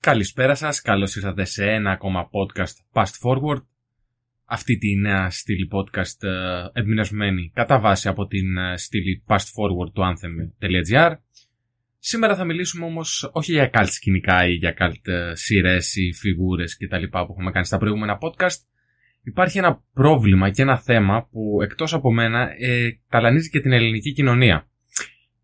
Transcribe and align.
Καλησπέρα 0.00 0.54
σας, 0.54 0.80
καλώς 0.80 1.16
ήρθατε 1.16 1.44
σε 1.44 1.64
ένα 1.64 1.90
ακόμα 1.90 2.28
podcast 2.30 3.00
Past 3.00 3.04
Forward. 3.22 3.62
Αυτή 4.44 4.78
τη 4.78 4.96
νέα 4.96 5.30
στήλη 5.30 5.68
podcast 5.72 6.22
ε, 6.28 6.80
εμπνευσμένη 6.80 7.50
κατά 7.54 7.78
βάση 7.78 8.08
από 8.08 8.26
την 8.26 8.56
ε, 8.56 8.76
στήλη 8.76 9.24
Past 9.26 9.36
Forward 9.36 9.92
του 9.92 10.02
Anthem.gr. 10.02 11.12
Σήμερα 11.98 12.36
θα 12.36 12.44
μιλήσουμε 12.44 12.84
όμως 12.84 13.30
όχι 13.32 13.52
για 13.52 13.70
cult 13.72 13.88
σκηνικά 13.88 14.46
ή 14.46 14.52
για 14.52 14.74
cult 14.78 15.12
ε, 15.12 15.34
σειρές 15.34 15.96
ή 15.96 16.12
φιγούρες 16.12 16.76
κτλ. 16.76 17.04
που 17.04 17.18
έχουμε 17.18 17.50
κάνει 17.50 17.66
στα 17.66 17.78
προηγούμενα 17.78 18.18
podcast. 18.20 18.58
Υπάρχει 19.22 19.58
ένα 19.58 19.82
πρόβλημα 19.92 20.50
και 20.50 20.62
ένα 20.62 20.78
θέμα 20.78 21.28
που 21.30 21.58
εκτός 21.62 21.94
από 21.94 22.12
μένα 22.12 22.50
ε, 22.58 22.88
ταλανίζει 23.08 23.50
και 23.50 23.60
την 23.60 23.72
ελληνική 23.72 24.12
κοινωνία. 24.12 24.68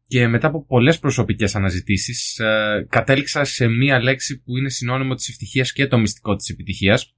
Και 0.06 0.28
μετά 0.28 0.46
από 0.46 0.64
πολλές 0.64 0.98
προσωπικές 0.98 1.54
αναζητήσεις 1.54 2.38
ε, 2.38 2.86
κατέληξα 2.88 3.44
σε 3.44 3.68
μία 3.68 4.02
λέξη 4.02 4.42
που 4.42 4.56
είναι 4.56 4.68
συνώνυμο 4.68 5.14
της 5.14 5.28
ευτυχίας 5.28 5.72
και 5.72 5.86
το 5.86 5.98
μυστικό 5.98 6.36
της 6.36 6.48
επιτυχίας. 6.48 7.14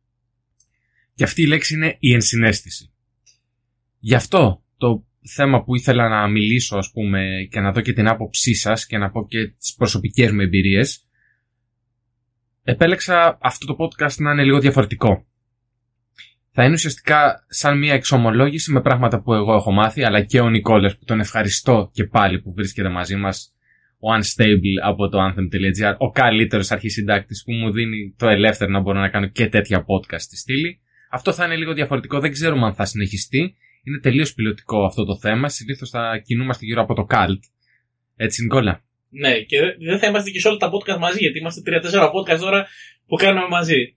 Και 1.14 1.24
αυτή 1.24 1.42
η 1.42 1.46
λέξη 1.46 1.74
είναι 1.74 1.96
η 1.98 2.14
ενσυναίσθηση. 2.14 2.92
Γι' 3.98 4.14
αυτό 4.14 4.64
το 4.76 5.06
θέμα 5.34 5.64
που 5.64 5.76
ήθελα 5.76 6.08
να 6.08 6.28
μιλήσω 6.28 6.76
ας 6.76 6.90
πούμε 6.92 7.48
και 7.50 7.60
να 7.60 7.72
δω 7.72 7.80
και 7.80 7.92
την 7.92 8.08
άποψή 8.08 8.54
σας 8.54 8.86
και 8.86 8.98
να 8.98 9.10
πω 9.10 9.26
και 9.26 9.46
τις 9.46 9.74
προσωπικές 9.74 10.30
μου 10.30 10.40
εμπειρίες 10.40 11.06
επέλεξα 12.66 13.38
αυτό 13.40 13.66
το 13.66 13.76
podcast 13.78 14.14
να 14.16 14.30
είναι 14.30 14.44
λίγο 14.44 14.60
διαφορετικό. 14.60 15.26
Θα 16.58 16.64
είναι 16.64 16.74
ουσιαστικά 16.74 17.44
σαν 17.48 17.78
μια 17.78 17.94
εξομολόγηση 17.94 18.72
με 18.72 18.80
πράγματα 18.80 19.22
που 19.22 19.34
εγώ 19.34 19.54
έχω 19.54 19.72
μάθει 19.72 20.04
αλλά 20.04 20.20
και 20.20 20.40
ο 20.40 20.50
Νικόλας 20.50 20.96
που 20.98 21.04
τον 21.04 21.20
ευχαριστώ 21.20 21.90
και 21.92 22.04
πάλι 22.04 22.40
που 22.40 22.52
βρίσκεται 22.52 22.88
μαζί 22.88 23.16
μας 23.16 23.54
ο 23.98 24.08
Unstable 24.14 24.76
από 24.82 25.08
το 25.08 25.18
Anthem.gr 25.26 25.94
ο 25.98 26.10
καλύτερος 26.10 26.70
αρχισυντάκτης 26.70 27.42
που 27.44 27.52
μου 27.52 27.72
δίνει 27.72 28.14
το 28.18 28.28
ελεύθερο 28.28 28.70
να 28.70 28.80
μπορώ 28.80 28.98
να 28.98 29.08
κάνω 29.08 29.26
και 29.26 29.46
τέτοια 29.46 29.78
podcast 29.80 30.20
στη 30.20 30.36
στήλη. 30.36 30.80
Αυτό 31.10 31.32
θα 31.32 31.44
είναι 31.44 31.56
λίγο 31.56 31.72
διαφορετικό, 31.72 32.20
δεν 32.20 32.32
ξέρουμε 32.32 32.66
αν 32.66 32.74
θα 32.74 32.84
συνεχιστεί 32.84 33.56
είναι 33.82 33.98
τελείως 33.98 34.34
πιλωτικό 34.34 34.84
αυτό 34.84 35.04
το 35.04 35.16
θέμα. 35.16 35.48
Συνήθως 35.48 35.90
θα 35.90 36.22
κινούμαστε 36.24 36.64
γύρω 36.64 36.82
από 36.82 36.94
το 36.94 37.06
cult. 37.10 37.40
Έτσι, 38.16 38.42
Νικόλα; 38.42 38.84
Ναι, 39.08 39.40
και 39.40 39.56
δεν 39.86 39.98
θα 39.98 40.06
είμαστε 40.06 40.30
και 40.30 40.40
σε 40.40 40.48
όλα 40.48 40.56
τα 40.56 40.68
podcast 40.68 40.98
μαζί, 40.98 41.18
γιατί 41.18 41.38
είμαστε 41.38 41.60
3-4 41.66 42.10
podcast 42.10 42.38
τώρα 42.38 42.66
που 43.06 43.16
κάνουμε 43.16 43.48
μαζί. 43.48 43.94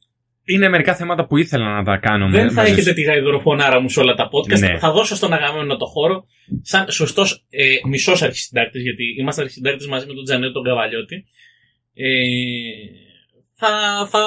Είναι 0.49 0.69
μερικά 0.69 0.95
θέματα 0.95 1.25
που 1.25 1.37
ήθελα 1.37 1.75
να 1.75 1.83
τα 1.83 1.97
κάνω 1.97 2.29
Δεν 2.29 2.51
θα 2.51 2.61
έχετε 2.61 2.93
τη 2.93 3.01
γαϊδροφωνάρα 3.01 3.79
μου 3.79 3.89
σε 3.89 3.99
όλα 3.99 4.13
τα 4.13 4.29
podcast. 4.31 4.59
Ναι. 4.59 4.77
Θα 4.77 4.91
δώσω 4.91 5.15
στον 5.15 5.33
αγαπημένο 5.33 5.77
το 5.77 5.85
χώρο 5.85 6.25
σαν 6.61 6.91
σωστός 6.91 7.45
ε, 7.49 7.87
μισός 7.87 8.21
αρχισυντάκτης, 8.21 8.81
γιατί 8.81 9.03
είμαστε 9.19 9.41
αρχισυντάκτες 9.41 9.87
μαζί 9.87 10.05
με 10.07 10.13
τον 10.13 10.23
Τζανέτο 10.23 10.51
τον 10.51 10.63
Καβαλιώτη. 10.63 11.25
Ε, 11.93 12.07
θα, 13.61 13.69
θα 14.09 14.19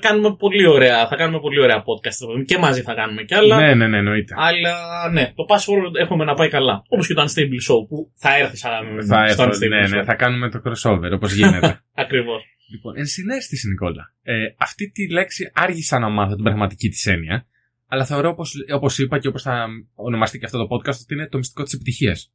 κάνουμε 0.00 0.34
πολύ 0.36 0.66
ωραία, 0.66 1.06
θα 1.06 1.16
κάνουμε 1.16 1.40
πολύ 1.40 1.60
ωραία 1.60 1.84
podcast 1.88 2.44
και 2.44 2.58
μαζί 2.58 2.82
θα 2.82 2.94
κάνουμε 2.94 3.22
κι 3.22 3.34
άλλα. 3.34 3.56
Ναι, 3.56 3.74
ναι, 3.74 3.86
ναι, 3.86 3.96
εννοείται. 3.96 4.34
Αλλά 4.36 4.74
ναι, 5.12 5.32
το 5.34 5.44
password 5.48 5.94
έχουμε 6.00 6.24
να 6.24 6.34
πάει 6.34 6.48
καλά. 6.48 6.82
Όπως 6.88 7.06
και 7.06 7.14
το 7.14 7.22
Unstable 7.22 7.72
Show 7.72 7.86
που 7.88 8.12
θα 8.16 8.36
έρθει 8.36 8.56
σαν 8.56 8.70
θα 9.08 9.22
έρθει, 9.22 9.42
Unstable 9.42 9.68
ναι, 9.68 9.88
ναι, 9.88 10.04
θα 10.04 10.14
κάνουμε 10.14 10.50
το 10.50 10.62
crossover 10.64 11.10
όπως 11.12 11.32
γίνεται. 11.32 11.80
Ακριβώς. 12.04 12.42
Λοιπόν, 12.72 12.96
ενσυναίσθηση, 12.96 13.68
Νικόλα. 13.68 14.14
Ε, 14.22 14.46
αυτή 14.56 14.90
τη 14.90 15.10
λέξη 15.10 15.50
άργησα 15.54 15.98
να 15.98 16.08
μάθω 16.08 16.34
την 16.34 16.44
πραγματική 16.44 16.88
της 16.88 17.06
έννοια, 17.06 17.46
αλλά 17.86 18.04
θεωρώ 18.04 18.36
όπως 18.74 18.98
είπα 18.98 19.18
και 19.18 19.28
όπως 19.28 19.42
θα 19.42 19.66
ονομαστεί 19.94 20.38
και 20.38 20.44
αυτό 20.44 20.58
το 20.58 20.76
podcast 20.76 21.00
ότι 21.02 21.14
είναι 21.14 21.28
το 21.28 21.38
μυστικό 21.38 21.62
της 21.62 21.72
επιτυχίας. 21.72 22.32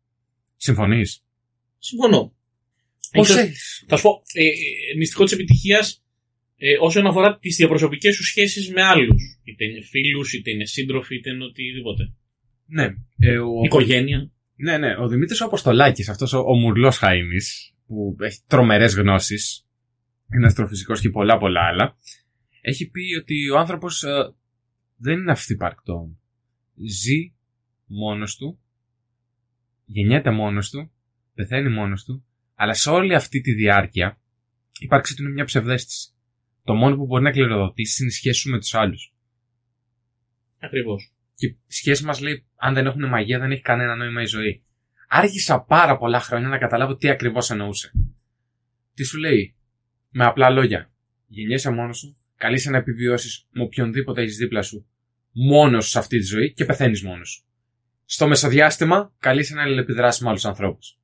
Συμφωνείς; 0.58 1.23
Συμφωνώ. 1.80 2.35
Πώς 3.11 3.35
έχεις; 3.35 3.85
Θα 3.88 3.95
σου 3.95 4.03
πω, 4.03 4.21
ε, 4.33 4.43
ε, 4.43 4.97
μυστικό 4.97 5.23
της 5.23 5.33
επιτυχίας 5.33 6.03
ε, 6.58 6.73
όσον 6.80 7.08
αφορά 7.08 7.38
τις 7.38 7.55
διαπροσωπικές 7.55 8.15
σου 8.15 8.23
σχέσεις 8.23 8.71
με 8.71 8.83
άλλους. 8.83 9.39
Είτε 9.43 9.65
είναι 9.65 9.81
φίλους, 9.81 10.33
είτε 10.33 10.52
είναι 10.52 10.65
σύντροφοι, 10.65 11.15
είτε 11.15 11.30
είναι 11.30 11.43
οτιδήποτε. 11.43 12.13
Ναι. 12.65 12.93
Ε, 13.19 13.37
ο... 13.37 13.61
Οικογένεια. 13.64 14.31
Ναι, 14.55 14.77
ναι. 14.77 14.95
Ο 14.99 15.08
Δημήτρης 15.08 15.42
Αποστολάκης, 15.42 16.09
αυτός 16.09 16.33
ο, 16.33 16.39
ο 16.39 16.55
μουρλός 16.55 16.99
Χαΐμη, 17.02 17.39
που 17.87 18.15
έχει 18.19 18.39
τρομερές 18.48 18.95
γνώσεις, 18.95 19.67
είναι 20.33 20.45
αστροφυσικός 20.45 21.02
και 21.02 21.10
πολλά 21.10 21.38
πολλά 21.38 21.61
άλλα, 21.61 21.98
έχει 22.61 22.89
πει 22.89 23.15
ότι 23.20 23.49
ο 23.49 23.58
άνθρωπος 23.58 24.04
ε, 24.04 24.33
δεν 24.95 25.20
είναι 25.20 25.32
αυθύπαρκτο. 25.32 26.17
Ζει 26.89 27.33
μόνος 27.86 28.36
του, 28.36 28.60
γεννιέται 29.86 30.32
μόνος 30.32 30.70
του, 30.70 30.92
πεθαίνει 31.33 31.70
μόνος 31.70 32.04
του, 32.04 32.26
αλλά 32.55 32.73
σε 32.73 32.89
όλη 32.89 33.16
αυτή 33.16 33.42
τη 33.42 33.54
διάρκεια 33.54 34.20
η 34.80 34.86
ύπαρξή 34.86 35.16
του 35.16 35.23
είναι 35.23 35.32
μια 35.32 35.45
ψευδέστηση. 35.45 36.11
Το 36.64 36.73
μόνο 36.73 36.95
που 36.95 37.05
μπορεί 37.05 37.23
να 37.23 37.32
κληροδοτήσει 37.32 38.04
είναι 38.04 38.11
η 38.11 38.16
σχέση 38.16 38.39
σου 38.39 38.49
με 38.49 38.60
τους 38.60 38.73
άλλους. 38.73 39.14
Ακριβώς. 40.60 41.11
Και 41.36 41.48
η 41.48 41.58
σχέση 41.67 42.05
μας 42.05 42.20
λέει, 42.20 42.45
αν 42.55 42.73
δεν 42.73 42.86
έχουν 42.86 43.08
μαγεία, 43.08 43.39
δεν 43.39 43.52
έχει 43.52 43.61
κανένα 43.61 43.95
νόημα 43.95 44.21
η 44.21 44.26
ζωή. 44.26 44.64
Άργησα 45.08 45.60
πάρα 45.60 45.98
πολλά 45.98 46.20
χρόνια 46.20 46.48
να 46.48 46.58
καταλάβω 46.58 46.95
τι 46.95 47.10
ακριβώς 47.10 47.49
εννοούσε. 47.49 47.92
Τι 48.93 49.04
σου 49.04 49.17
λέει, 49.17 49.55
με 50.09 50.25
απλά 50.25 50.49
λόγια. 50.49 50.91
Γεννιέσαι 51.27 51.71
μόνος 51.71 51.97
σου, 51.97 52.17
καλείσαι 52.35 52.69
να 52.69 52.77
επιβιώσεις 52.77 53.47
με 53.51 53.63
οποιονδήποτε 53.63 54.21
έχεις 54.21 54.37
δίπλα 54.37 54.61
σου, 54.61 54.87
μόνος 55.31 55.89
σε 55.89 55.99
αυτή 55.99 56.17
τη 56.17 56.25
ζωή 56.25 56.53
και 56.53 56.65
πεθαίνεις 56.65 57.03
μόνος 57.03 57.29
σου. 57.29 57.43
Στο 58.05 58.27
μεσοδιάστημα, 58.27 59.13
καλείσαι 59.19 59.53
να 59.53 59.61
αλληλεπιδράσεις 59.61 60.21
με 60.21 60.29
άλλους 60.29 60.45
ανθρώπους. 60.45 60.97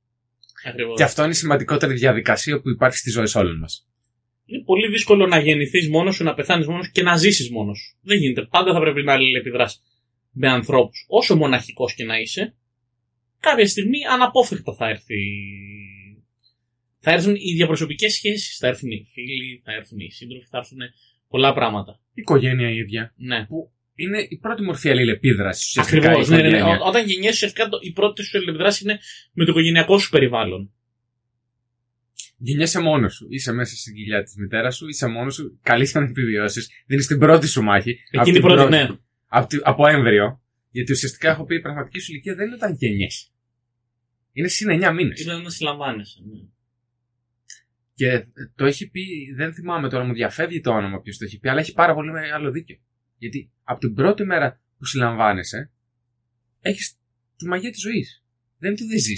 Και 0.96 1.04
αυτό 1.04 1.22
είναι 1.22 1.32
η 1.32 1.36
σημαντικότερη 1.36 1.94
διαδικασία 1.94 2.62
που 2.62 2.70
υπάρχει 2.70 2.98
στη 2.98 3.10
ζωή 3.10 3.28
όλων 3.34 3.58
μας 3.58 3.88
είναι 4.46 4.64
πολύ 4.64 4.88
δύσκολο 4.88 5.28
να 5.28 5.40
γεννηθείς 5.40 5.90
μόνος 5.90 6.16
σου, 6.16 6.24
να 6.24 6.34
πεθάνεις 6.34 6.68
μόνος 6.68 6.92
και 6.92 7.02
να 7.02 7.18
ζήσεις 7.18 7.50
μόνος 7.50 7.80
σου. 7.80 7.98
Δεν 8.02 8.18
γίνεται. 8.18 8.48
Πάντα 8.50 8.74
θα 8.74 8.80
πρέπει 8.80 9.04
να 9.04 9.14
αλληλεπιδράσει 9.14 9.80
με 10.32 10.50
ανθρώπους. 10.50 11.06
Όσο 11.08 11.36
μοναχικός 11.36 11.94
και 11.94 12.04
να 12.04 12.20
είσαι, 12.20 12.56
κάποια 13.40 13.68
στιγμή 13.68 13.98
αναπόφευκτα 14.14 14.74
θα 14.74 14.90
έρθει. 14.90 15.16
Θα 17.06 17.12
έρθουν 17.12 17.36
οι 17.36 17.54
διαπροσωπικές 17.54 18.14
σχέσεις, 18.14 18.58
θα 18.58 18.68
έρθουν 18.68 18.92
οι 18.92 19.08
φίλοι, 19.14 19.62
θα 19.64 19.74
έρθουν 19.74 20.00
οι 20.00 20.12
σύντροφοι, 20.12 20.46
θα 20.50 20.58
έρθουν 20.58 20.80
πολλά 21.28 21.54
πράγματα. 21.54 22.00
Η 22.08 22.22
οικογένεια 22.22 22.70
η 22.70 22.76
ίδια. 22.76 23.14
Ναι. 23.18 23.46
Που 23.46 23.72
είναι 23.96 24.26
η 24.30 24.38
πρώτη 24.38 24.64
μορφή 24.64 24.90
αλληλεπίδρασης. 24.90 25.78
Ακριβώς. 25.78 26.30
Ναι, 26.30 26.42
ναι, 26.42 26.50
ναι. 26.50 26.62
Όταν 26.88 27.06
γεννιέσαι, 27.06 27.34
ουσιαστικά 27.34 27.70
η 27.82 27.92
πρώτη 27.92 28.24
σου 28.24 28.38
αλληλεπίδραση 28.38 28.84
είναι 28.84 29.00
με 29.34 29.46
το 29.46 29.52
οικογενειακό 29.52 29.98
σου 30.00 30.10
περιβάλλον 30.10 30.72
γεννιέσαι 32.38 32.80
μόνος 32.80 33.14
σου. 33.14 33.28
Είσαι 33.30 33.52
μέσα 33.52 33.76
στην 33.76 33.94
κοιλιά 33.94 34.24
της 34.24 34.36
μητέρας 34.36 34.76
σου, 34.76 34.88
είσαι 34.88 35.08
μόνος 35.08 35.34
σου, 35.34 35.60
καλείς 35.62 35.94
να 35.94 36.04
επιβιώσεις. 36.04 36.70
Δίνεις 36.86 37.08
την 37.08 37.20
πρώτη 37.20 37.48
σου 37.48 37.62
μάχη. 37.64 38.00
Εκείνη 38.12 38.38
η 38.38 38.42
πρώτη, 38.42 38.70
ναι. 38.70 38.88
Από, 39.28 39.48
από 39.64 39.88
έμβριο. 39.88 40.42
Γιατί 40.70 40.92
ουσιαστικά 40.92 41.30
έχω 41.30 41.46
πει 41.46 41.56
η 41.56 41.60
πραγματική 41.60 42.00
σου 42.00 42.12
ηλικία 42.12 42.36
δεν 42.36 42.46
είναι 42.46 42.56
όταν 42.56 42.76
γεννιέσαι. 42.80 43.28
Είναι 44.32 44.48
συν 44.48 44.84
9 44.84 44.94
μήνες. 44.94 45.22
Είναι 45.22 45.34
να 45.34 45.50
συλλαμβάνεσαι, 45.50 46.20
ναι. 46.26 46.40
Και 47.94 48.26
το 48.56 48.66
έχει 48.66 48.90
πει, 48.90 49.34
δεν 49.36 49.54
θυμάμαι 49.54 49.90
τώρα, 49.90 50.04
μου 50.04 50.14
διαφεύγει 50.14 50.62
το 50.62 50.72
όνομα 50.72 51.02
ποιος 51.02 51.18
το 51.18 51.26
έχει 51.26 51.40
πει, 51.40 51.50
αλλά 51.50 51.60
έχει 51.60 51.74
πάρα 51.74 51.94
πολύ 51.94 52.12
μεγάλο 52.12 52.52
δίκιο. 52.52 52.78
Γιατί 53.18 53.52
από 53.64 53.80
την 53.80 53.94
πρώτη 53.94 54.24
μέρα 54.24 54.62
που 54.78 54.86
συλλαμβάνεσαι, 54.86 55.72
έχεις 56.62 56.98
τη 57.36 57.48
μαγεία 57.48 57.72
της 57.72 57.82
ζωής. 57.82 58.24
Δεν 58.58 58.76
τη 58.76 58.84
ζει. 58.98 59.14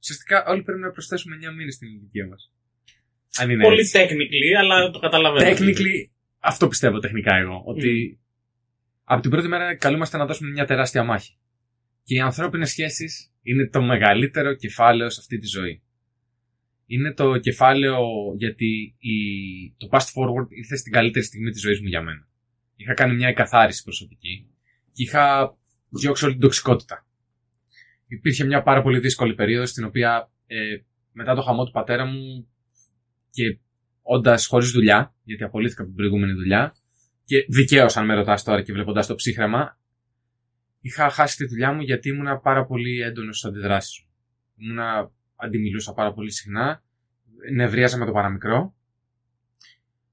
Ουσιαστικά 0.00 0.44
όλοι 0.46 0.62
πρέπει 0.62 0.80
να 0.80 0.90
προσθέσουμε 0.90 1.36
9 1.36 1.54
μήνες 1.56 1.74
στην 1.74 1.88
ηλικία 1.88 2.26
μας. 2.26 2.52
Αν 3.36 3.50
είναι 3.50 3.62
Πολύ 3.62 3.80
έτσι. 3.80 3.98
technically, 3.98 4.58
αλλά 4.58 4.90
το 4.90 4.98
καταλαβαίνω. 4.98 5.50
Technically, 5.50 6.08
αυτό 6.38 6.68
πιστεύω 6.68 6.98
τεχνικά 6.98 7.36
εγώ. 7.36 7.62
Ότι 7.64 8.18
mm. 8.18 8.24
από 9.04 9.22
την 9.22 9.30
πρώτη 9.30 9.48
μέρα 9.48 9.76
καλούμαστε 9.76 10.16
να 10.16 10.26
δώσουμε 10.26 10.50
μια 10.50 10.64
τεράστια 10.64 11.04
μάχη. 11.04 11.38
Και 12.04 12.14
οι 12.14 12.20
ανθρώπινες 12.20 12.70
σχέσεις 12.70 13.32
είναι 13.42 13.68
το 13.68 13.82
μεγαλύτερο 13.82 14.54
κεφάλαιο 14.54 15.10
σε 15.10 15.20
αυτή 15.20 15.38
τη 15.38 15.46
ζωή. 15.46 15.82
Είναι 16.86 17.12
το 17.12 17.38
κεφάλαιο 17.38 17.98
γιατί 18.36 18.94
η... 18.98 19.14
το 19.76 19.88
past 19.90 19.98
forward 19.98 20.46
ήρθε 20.48 20.76
στην 20.76 20.92
καλύτερη 20.92 21.24
στιγμή 21.24 21.50
της 21.50 21.60
ζωής 21.60 21.80
μου 21.80 21.88
για 21.88 22.02
μένα. 22.02 22.28
Είχα 22.76 22.94
κάνει 22.94 23.14
μια 23.14 23.28
εκαθάριση 23.28 23.82
προσωπική 23.82 24.46
και 24.92 25.02
είχα 25.02 25.56
διώξει 25.88 26.24
όλη 26.24 26.32
την 26.32 26.42
τοξικότητα 26.42 27.06
υπήρχε 28.14 28.44
μια 28.44 28.62
πάρα 28.62 28.82
πολύ 28.82 28.98
δύσκολη 28.98 29.34
περίοδος 29.34 29.70
στην 29.70 29.84
οποία 29.84 30.30
ε, 30.46 30.76
μετά 31.12 31.34
το 31.34 31.42
χαμό 31.42 31.64
του 31.64 31.70
πατέρα 31.70 32.04
μου 32.04 32.48
και 33.30 33.58
όντας 34.02 34.46
χωρίς 34.46 34.70
δουλειά, 34.70 35.14
γιατί 35.22 35.44
απολύθηκα 35.44 35.80
από 35.80 35.90
την 35.90 35.98
προηγούμενη 35.98 36.32
δουλειά, 36.32 36.74
και 37.24 37.46
δικαίως 37.48 37.96
αν 37.96 38.04
με 38.04 38.14
ρωτάς 38.14 38.42
τώρα 38.42 38.62
και 38.62 38.72
βλέποντας 38.72 39.06
το 39.06 39.14
ψύχρεμα, 39.14 39.78
είχα 40.80 41.10
χάσει 41.10 41.36
τη 41.36 41.46
δουλειά 41.46 41.72
μου 41.72 41.80
γιατί 41.80 42.08
ήμουν 42.08 42.40
πάρα 42.40 42.66
πολύ 42.66 43.00
έντονος 43.00 43.38
στις 43.38 43.50
αντιδράσεις 43.50 44.00
μου. 44.00 44.08
Ήμουνα, 44.56 45.12
αντιμιλούσα 45.44 45.92
πάρα 45.92 46.12
πολύ 46.12 46.32
συχνά, 46.32 46.82
νευρίαζα 47.52 47.98
με 47.98 48.06
το 48.06 48.12
παραμικρό. 48.12 48.74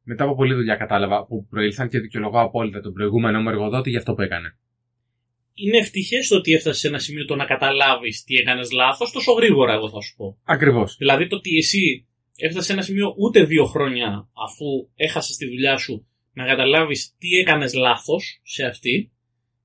Μετά 0.04 0.24
από 0.24 0.36
πολλή 0.36 0.54
δουλειά 0.54 0.76
κατάλαβα 0.76 1.26
που 1.26 1.48
προήλθαν 1.50 1.90
και 1.90 2.00
δικαιολογώ 2.00 2.40
απόλυτα 2.42 2.82
τον 2.82 2.94
προηγούμενο 2.94 3.42
μου 3.42 3.50
εργοδότη 3.50 3.90
για 3.90 4.00
αυτό 4.00 4.14
που 4.14 4.22
έκανε 4.22 4.56
είναι 5.54 5.78
ευτυχές 5.78 6.28
το 6.28 6.36
ότι 6.36 6.54
έφτασες 6.54 6.80
σε 6.80 6.88
ένα 6.88 7.00
σημείο 7.00 7.26
το 7.26 7.36
να 7.36 7.46
καταλάβεις 7.46 8.24
τι 8.24 8.36
έκανες 8.36 8.72
λάθος 8.72 9.12
τόσο 9.12 9.32
γρήγορα, 9.32 9.74
εγώ 9.74 9.90
θα 9.90 10.02
σου 10.02 10.16
πω. 10.16 10.38
Ακριβώς. 10.44 10.96
Δηλαδή 10.98 11.28
το 11.28 11.36
ότι 11.36 11.58
εσύ 11.58 12.08
έφτασες 12.36 12.66
σε 12.66 12.74
ένα 12.74 12.82
σημείο 12.82 13.14
ούτε 13.18 13.44
δύο 13.44 13.66
χρόνια 13.66 14.30
αφού 14.46 14.90
έχασες 14.96 15.36
τη 15.36 15.46
δουλειά 15.48 15.78
σου 15.78 16.08
να 16.34 16.46
καταλάβεις 16.46 17.16
τι 17.18 17.30
έκανες 17.38 17.74
λάθος 17.74 18.42
σε 18.44 18.66
αυτή, 18.66 19.12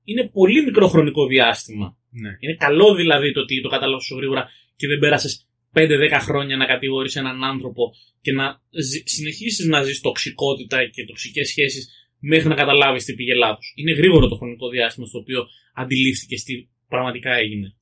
είναι 0.03 0.27
πολύ 0.27 0.63
μικρό 0.63 0.87
χρονικό 0.87 1.27
διάστημα. 1.27 1.97
Ναι. 2.09 2.29
Είναι 2.39 2.55
καλό 2.55 2.95
δηλαδή 2.95 3.31
το 3.31 3.39
ότι 3.39 3.61
το 3.61 3.69
κατάλαβες 3.69 4.07
τόσο 4.07 4.15
γρήγορα 4.15 4.49
και 4.75 4.87
δεν 4.87 4.99
πέρασες 4.99 5.46
5-10 5.77 6.17
χρόνια 6.19 6.57
να 6.57 6.65
κατηγορείς 6.65 7.15
έναν 7.15 7.43
άνθρωπο 7.43 7.93
και 8.21 8.31
να 8.31 8.61
συνεχίσεις 9.03 9.65
να 9.65 9.81
ζεις 9.81 10.01
τοξικότητα 10.01 10.85
και 10.85 11.05
τοξικές 11.05 11.47
σχέσεις 11.47 11.89
μέχρι 12.19 12.47
να 12.47 12.55
καταλάβεις 12.55 13.03
τι 13.05 13.13
πήγε 13.13 13.33
λάθος. 13.33 13.73
Είναι 13.75 13.91
γρήγορο 13.91 14.27
το 14.27 14.35
χρονικό 14.35 14.69
διάστημα 14.69 15.07
στο 15.07 15.19
οποίο 15.19 15.47
αντιλήφθηκες 15.73 16.43
τι 16.43 16.67
πραγματικά 16.87 17.33
έγινε. 17.33 17.75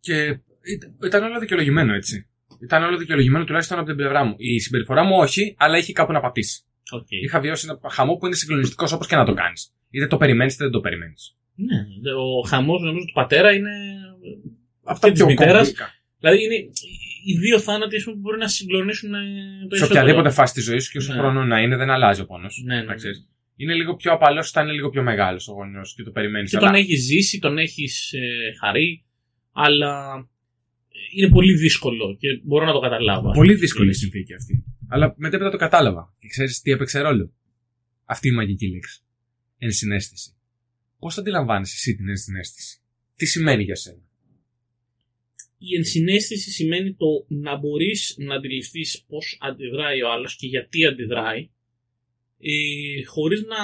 Και 0.00 0.38
ήταν 1.04 1.22
όλο 1.22 1.38
δικαιολογημένο 1.38 1.94
έτσι. 1.94 2.26
Ήταν 2.62 2.82
όλο 2.82 2.96
δικαιολογημένο 2.96 3.44
τουλάχιστον 3.44 3.78
από 3.78 3.86
την 3.86 3.96
πλευρά 3.96 4.24
μου. 4.24 4.34
Η 4.38 4.58
συμπεριφορά 4.58 5.04
μου 5.04 5.16
όχι, 5.16 5.54
αλλά 5.58 5.76
έχει 5.76 5.92
κάπου 5.92 6.12
να 6.12 6.20
πατήσει. 6.20 6.62
Okay. 6.96 7.22
Είχα 7.24 7.40
βιώσει 7.40 7.66
ένα 7.68 7.90
χαμό 7.90 8.16
που 8.16 8.26
είναι 8.26 8.34
συγκλονιστικός 8.34 8.92
όπως 8.92 9.06
και 9.06 9.16
να 9.16 9.24
το 9.24 9.34
κάνεις. 9.34 9.72
Είτε 9.90 10.06
το 10.06 10.16
περιμένεις 10.16 10.54
είτε 10.54 10.64
δεν 10.64 10.72
το 10.72 10.80
περιμένεις. 10.80 11.36
Ναι, 11.54 11.76
ο 12.12 12.46
χαμός 12.48 12.82
νομίζω 12.82 13.04
του 13.04 13.12
πατέρα 13.12 13.52
είναι. 13.52 13.70
Αυτά 14.84 15.12
της 15.12 15.24
μητέρας. 15.24 15.74
Δηλαδή 16.20 16.44
είναι 16.44 16.54
οι 17.24 17.38
δύο 17.38 17.60
θάνατοι 17.60 18.02
που 18.02 18.14
μπορεί 18.16 18.38
να 18.38 18.48
συγκλονίσουν 18.48 19.14
ε, 19.14 19.18
περισσότερο. 19.68 19.94
Σε 19.94 20.00
οποιαδήποτε 20.00 20.30
φάση 20.30 20.54
της 20.54 20.64
ζωής 20.64 20.84
σου 20.84 20.90
και 20.92 20.98
όσο 20.98 21.12
ναι. 21.12 21.18
χρόνο 21.18 21.44
να 21.44 21.60
είναι, 21.60 21.76
δεν 21.76 21.90
αλλάζει 21.90 22.20
ο 22.20 22.26
πόνος. 22.26 22.62
Ναι, 22.64 22.74
ναι, 22.74 22.82
ναι. 22.82 23.10
Είναι 23.56 23.74
λίγο 23.74 23.96
πιο 23.96 24.12
απαλός 24.12 24.48
όταν 24.48 24.64
είναι 24.64 24.74
λίγο 24.74 24.90
πιο 24.90 25.02
μεγάλος 25.02 25.48
ο 25.48 25.52
γονιός 25.52 25.94
και 25.94 26.02
το 26.02 26.10
περιμένεις. 26.10 26.50
Και 26.50 26.56
αλλά... 26.56 26.66
τον 26.66 26.74
έχει 26.74 26.94
ζήσει, 26.94 27.38
τον 27.38 27.58
έχεις 27.58 28.12
ε, 28.12 28.52
χαρεί, 28.60 29.04
αλλά 29.52 29.92
είναι 31.14 31.28
πολύ 31.28 31.54
δύσκολο 31.54 32.16
και 32.18 32.28
μπορώ 32.44 32.64
να 32.64 32.72
το 32.72 32.78
καταλάβω. 32.78 33.30
Πολύ 33.30 33.54
δύσκολη 33.54 33.90
η 33.90 33.94
συνθήκη 33.94 34.34
αυτή. 34.34 34.64
Αλλά 34.88 35.14
μετέπειτα 35.16 35.50
το 35.50 35.56
κατάλαβα. 35.56 36.14
Και 36.18 36.28
ξέρεις 36.28 36.60
τι 36.60 36.70
έπαιξε 36.70 37.00
ρόλο. 37.00 37.32
Αυτή 38.04 38.28
η 38.28 38.32
μαγική 38.32 38.68
λέξη. 38.68 39.00
Ενσυναίσθηση. 39.58 40.32
Πώς 40.98 41.14
το 41.14 41.20
αντιλαμβάνει 41.20 41.62
εσύ 41.62 41.94
την 41.94 42.08
ενσυναίσθηση, 42.08 42.80
Τι 43.16 43.26
σημαίνει 43.26 43.62
για 43.62 43.74
σένα; 43.74 44.07
Η 45.58 45.76
ενσυναίσθηση 45.76 46.50
σημαίνει 46.50 46.94
το 46.94 47.06
να 47.28 47.56
μπορείς 47.56 48.14
να 48.18 48.34
αντιληφθείς 48.34 49.04
πώς 49.08 49.38
αντιδράει 49.40 50.02
ο 50.02 50.10
άλλος 50.12 50.36
και 50.36 50.46
γιατί 50.46 50.86
αντιδράει, 50.86 51.50
ε, 52.40 53.04
χωρίς 53.04 53.42
να. 53.42 53.56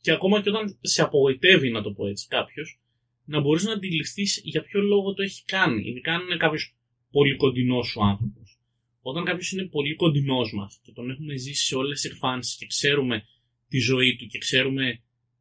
και 0.00 0.10
ακόμα 0.10 0.42
και 0.42 0.48
όταν 0.48 0.78
σε 0.80 1.02
απογοητεύει, 1.02 1.70
να 1.70 1.82
το 1.82 1.92
πω 1.92 2.06
έτσι, 2.06 2.26
κάποιος, 2.28 2.80
να 3.24 3.40
μπορείς 3.40 3.64
να 3.64 3.72
αντιληφθείς 3.72 4.40
για 4.44 4.62
ποιο 4.62 4.80
λόγο 4.80 5.14
το 5.14 5.22
έχει 5.22 5.44
κάνει. 5.44 5.88
Ειδικά 5.88 6.14
αν 6.14 6.22
είναι 6.22 6.36
κάποιος 6.36 6.74
πολύ 7.10 7.36
κοντινός 7.36 7.86
σου 7.86 8.04
άνθρωπος. 8.04 8.58
Όταν 9.02 9.24
κάποιος 9.24 9.52
είναι 9.52 9.66
πολύ 9.66 9.94
κοντινός 9.94 10.52
μας 10.54 10.80
και 10.82 10.92
τον 10.92 11.10
έχουμε 11.10 11.36
ζήσει 11.36 11.66
σε 11.66 11.76
όλες 11.76 12.00
τις 12.00 12.10
εκφάνσεις 12.10 12.56
και 12.56 12.66
ξέρουμε 12.66 13.24
τη 13.68 13.78
ζωή 13.78 14.16
του 14.16 14.26
και 14.26 14.38
ξέρουμε 14.38 14.88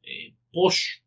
ε, 0.02 0.12
πώς. 0.52 1.04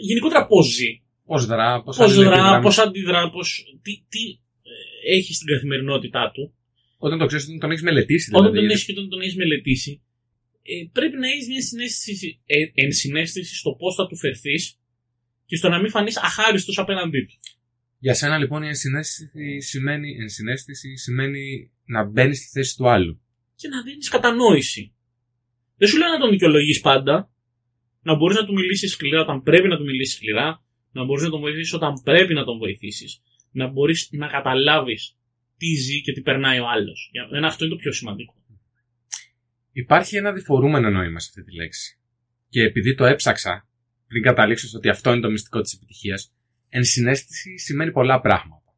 γενικότερα 0.00 0.46
πώς 0.46 0.66
ζει. 0.66 1.02
Πώς 1.30 1.46
δρά, 1.46 1.82
πώς 1.82 2.14
δρά, 2.14 2.60
πώς 2.60 2.78
αντιδρά, 2.78 3.30
πώς, 3.30 3.78
τι, 3.82 3.92
τι 4.08 4.24
ε, 4.62 5.16
έχει 5.16 5.34
στην 5.34 5.46
καθημερινότητά 5.46 6.30
του. 6.34 6.54
Όταν 6.98 7.18
το 7.18 7.26
ξέρεις, 7.26 7.44
όταν 7.46 7.58
τον 7.58 7.70
έχεις 7.70 7.82
μελετήσει. 7.82 8.24
Δηλαδή. 8.30 8.48
Όταν 8.48 8.60
τον 8.60 8.70
έχεις 8.70 8.84
και 8.84 8.92
όταν 8.92 9.08
τον 9.08 9.20
έχεις 9.20 9.36
μελετήσει, 9.36 10.02
ε, 10.62 10.72
πρέπει 10.92 11.16
να 11.16 11.28
έχεις 11.28 11.48
μια 11.48 11.62
συνέστηση, 11.62 12.40
ε, 12.46 12.56
ενσυναίσθηση 12.74 13.54
στο 13.54 13.70
πώς 13.80 13.94
θα 13.94 14.06
του 14.06 14.16
φερθείς 14.16 14.78
και 15.46 15.56
στο 15.56 15.68
να 15.68 15.78
μην 15.80 15.90
φανείς 15.90 16.16
αχάριστος 16.16 16.78
απέναντί 16.78 17.20
του. 17.28 17.34
Για 17.98 18.14
σένα 18.14 18.38
λοιπόν 18.38 18.62
η 18.62 18.66
ενσυναίσθηση 18.66 19.60
σημαίνει, 19.60 20.16
ενσυναίσθηση 20.20 20.96
σημαίνει 20.96 21.70
να 21.84 22.04
μπαίνεις 22.04 22.38
στη 22.38 22.48
θέση 22.48 22.76
του 22.76 22.88
άλλου. 22.88 23.20
Και 23.54 23.68
να 23.68 23.82
δίνεις 23.82 24.08
κατανόηση. 24.08 24.92
Δεν 25.76 25.88
σου 25.88 25.98
λέω 25.98 26.08
να 26.08 26.18
τον 26.18 26.30
δικαιολογείς 26.30 26.80
πάντα. 26.80 27.30
Να 28.02 28.16
μπορείς 28.16 28.36
να 28.36 28.44
του 28.44 28.52
μιλήσεις 28.52 28.92
σκληρά 28.92 29.20
όταν 29.20 29.42
πρέπει 29.42 29.68
να 29.68 29.76
του 29.76 29.84
μιλήσεις 29.84 30.14
σκληρά. 30.14 30.62
Να 30.92 31.04
μπορείς 31.04 31.24
να 31.24 31.30
τον 31.30 31.40
βοηθήσεις 31.40 31.72
όταν 31.72 32.02
πρέπει 32.04 32.34
να 32.34 32.44
τον 32.44 32.58
βοηθήσεις. 32.58 33.22
Να 33.50 33.66
μπορείς 33.66 34.08
να 34.12 34.28
καταλάβεις 34.28 35.16
τι 35.56 35.74
ζει 35.74 36.00
και 36.00 36.12
τι 36.12 36.20
περνάει 36.20 36.58
ο 36.58 36.68
άλλος. 36.68 37.08
Για 37.12 37.28
μένα 37.30 37.46
αυτό 37.46 37.64
είναι 37.64 37.74
το 37.74 37.80
πιο 37.80 37.92
σημαντικό. 37.92 38.34
Υπάρχει 39.72 40.16
ένα 40.16 40.32
διφορούμενο 40.32 40.90
νόημα 40.90 41.18
σε 41.18 41.26
αυτή 41.28 41.50
τη 41.50 41.56
λέξη. 41.56 41.98
Και 42.48 42.62
επειδή 42.62 42.94
το 42.94 43.04
έψαξα 43.04 43.68
πριν 44.06 44.22
καταλήξω 44.22 44.78
ότι 44.78 44.88
αυτό 44.88 45.12
είναι 45.12 45.20
το 45.20 45.30
μυστικό 45.30 45.60
της 45.60 45.72
επιτυχίας, 45.72 46.32
ενσυναίσθηση 46.68 47.58
σημαίνει 47.58 47.92
πολλά 47.92 48.20
πράγματα. 48.20 48.74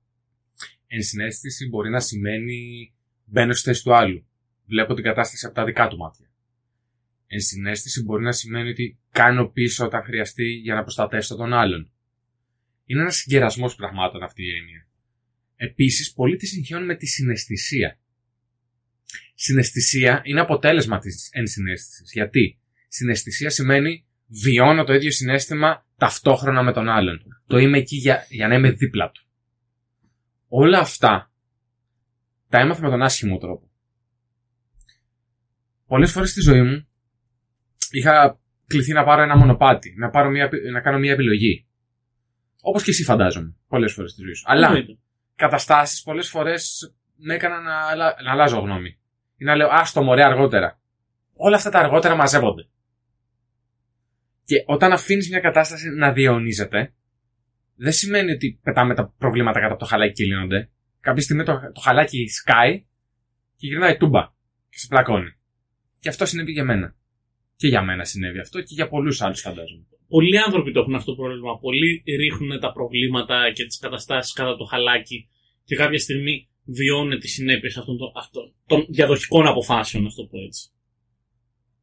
Ενσυναίσθηση 0.87 1.69
μπορεί 1.69 1.91
να 1.91 2.01
σημαίνει 2.01 2.93
μπαίνω 3.25 3.53
στη 3.53 3.69
θέση 3.69 3.83
του 3.83 3.95
άλλου. 3.95 4.27
Βλέπω 4.67 4.95
την 4.95 5.05
κατάσταση 5.05 5.47
από 5.47 5.55
τα 5.55 5.65
δικά 5.65 5.89
του 5.89 5.97
μάτια. 5.97 6.31
Ενσυναίσθηση 7.27 8.03
μπορεί 8.03 8.23
να 8.23 8.33
σημαίνει 8.33 8.69
ότι 8.71 8.99
κάνω 9.11 9.49
πίσω 9.49 9.85
όταν 9.85 10.03
χρειαστεί 10.03 10.45
για 10.45 10.75
να 10.75 10.83
προστατεύσω 10.83 11.37
τον 11.37 11.53
άλλον. 11.53 11.93
Είναι 12.91 13.01
ένας 13.01 13.17
συγκερασμός 13.17 13.75
πραγμάτων 13.75 14.23
αυτή 14.23 14.43
η 14.43 14.57
έννοια. 14.57 14.87
Επίσης, 15.57 16.13
πολλοί 16.13 16.37
τη 16.37 16.47
συγχαίρουν 16.47 16.85
με 16.85 16.95
τη 16.95 17.07
συναισθησία. 17.07 17.99
Συναισθησία 19.35 20.21
είναι 20.25 20.41
αποτέλεσμα 20.41 20.99
της 20.99 21.29
ενσυναίσθηση. 21.33 22.03
Γιατί; 22.13 22.59
Συναισθησία 22.89 23.51
σημαίνει 23.51 24.07
βιώνω 24.27 24.85
το 24.85 24.93
ίδιο 24.93 25.11
συνέστημα 25.11 25.87
ταυτόχρονα 25.97 26.63
με 26.63 26.73
τον 26.73 26.89
άλλον. 26.89 27.23
Το 27.47 27.59
είμαι 27.59 27.79
εκεί 27.79 27.97
για, 27.97 28.27
για 28.29 28.49
να 28.49 28.55
είμαι 28.55 28.71
δίπλα 28.71 29.11
του. 29.11 29.27
Όλα 30.49 30.79
αυτά 30.79 31.33
τα 32.49 32.59
έμαθα 32.59 32.83
με 32.83 32.89
τον 32.89 33.03
άσχημο 33.03 33.39
τρόπο. 33.39 33.71
Πολλές 35.87 36.13
φορές 36.13 36.31
στη 36.31 36.41
ζωή 36.41 36.63
μου 36.63 36.89
είχα 37.91 38.41
κληθεί 38.67 38.93
να 38.93 39.05
πάρω 39.05 39.23
ένα 39.23 39.37
μονοπάτι, 39.37 39.95
να, 39.97 40.11
πάρω 40.11 40.31
μια, 40.31 40.51
να 40.73 40.81
κάνω 40.81 40.99
μια 40.99 41.13
επιλογή. 41.13 41.65
Όπως 42.61 42.83
και 42.83 42.91
εσύ 42.91 43.05
φαντάζομαι, 43.05 43.57
πολλές 43.69 43.93
φορές 43.93 44.11
στη 44.11 44.23
ζωής 44.23 44.39
σου. 44.39 44.45
Αλλά 44.47 44.71
καταστάσεις 45.35 46.03
πολλές 46.03 46.29
φορές 46.29 46.93
με 47.17 47.35
έκαναν 47.35 47.62
να, 47.62 47.97
να 48.23 48.33
αλλάζω 48.33 48.59
γνώμη. 48.59 48.99
Ή 49.37 49.45
να 49.45 49.57
λέω, 49.57 49.69
Α 49.69 49.83
το 49.93 50.03
μωρέ 50.03 50.25
αργότερα. 50.25 50.81
Όλα 51.33 51.57
αυτά 51.57 51.71
τα 51.71 51.79
αργότερα 51.79 52.15
μαζεύονται. 52.15 52.69
Και 54.45 54.62
όταν 54.67 54.93
αφήνεις 54.93 55.29
μια 55.29 55.41
κατάσταση 55.41 55.89
να 55.89 56.12
διαιωνίζεται, 56.12 56.95
δεν 57.77 57.93
σημαίνει 57.93 58.33
ότι 58.33 58.61
πετάμε 58.63 58.95
τα 58.95 59.15
προβλήματα 59.19 59.61
κάτω 59.61 59.73
από 59.73 59.83
το 59.83 59.89
χαλάκι 59.89 60.13
και 60.13 60.25
λύνονται. 60.25 60.71
Κάποια 61.01 61.23
στιγμή 61.23 61.45
το, 61.45 61.61
το 61.75 61.81
χαλάκι 61.81 62.29
σκάει 62.29 62.79
και 63.56 63.67
γυρνάει 63.67 63.97
τούμπα 63.97 64.23
και 64.69 64.79
σε 64.79 64.87
πλακώνει. 64.87 65.37
Και 65.99 66.09
αυτό 66.09 66.27
συνέβη 66.27 66.53
για 66.53 66.65
μένα. 66.65 66.94
Και 67.56 67.69
για 67.69 67.82
μένα 67.82 68.05
συνέβη 68.05 68.39
αυτό 68.39 68.61
και 68.61 68.75
για 68.75 68.89
πολλούς 68.89 69.23
άλλους 69.23 69.41
φαντάζομαι. 69.41 69.87
Πολλοί 70.10 70.38
άνθρωποι 70.38 70.72
το 70.72 70.81
έχουν 70.81 70.94
αυτό 70.94 71.14
το 71.14 71.22
πρόβλημα. 71.22 71.58
Πολλοί 71.58 72.02
ρίχνουν 72.19 72.60
τα 72.60 72.72
προβλήματα 72.72 73.52
και 73.52 73.64
τις 73.64 73.79
καταστάσεις 73.79 74.32
κάτω 74.32 74.50
από 74.50 74.58
το 74.58 74.64
χαλάκι 74.64 75.29
και 75.64 75.76
κάποια 75.76 75.98
στιγμή 75.98 76.48
βιώνουν 76.64 77.19
τις 77.19 77.32
συνέπειες 77.32 77.76
αυτών, 77.76 77.96
αυτών 78.17 78.55
των 78.67 78.86
διαδοχικών 78.88 79.46
αποφάσεων, 79.46 80.02
να 80.02 80.10
το 80.10 80.24
πω 80.24 80.38
έτσι. 80.38 80.69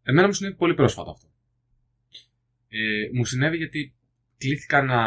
Εμένα 0.04 0.28
μου 0.28 0.34
συνέβη 0.34 0.56
πολύ 0.56 0.74
πρόσφατα 0.74 1.12
αυτό. 1.12 1.28
Ε, 2.68 3.10
μου 3.14 3.26
συνέβη 3.26 3.58
γιατί 3.58 3.96
κλήθηκα 4.38 4.82
να, 4.82 5.02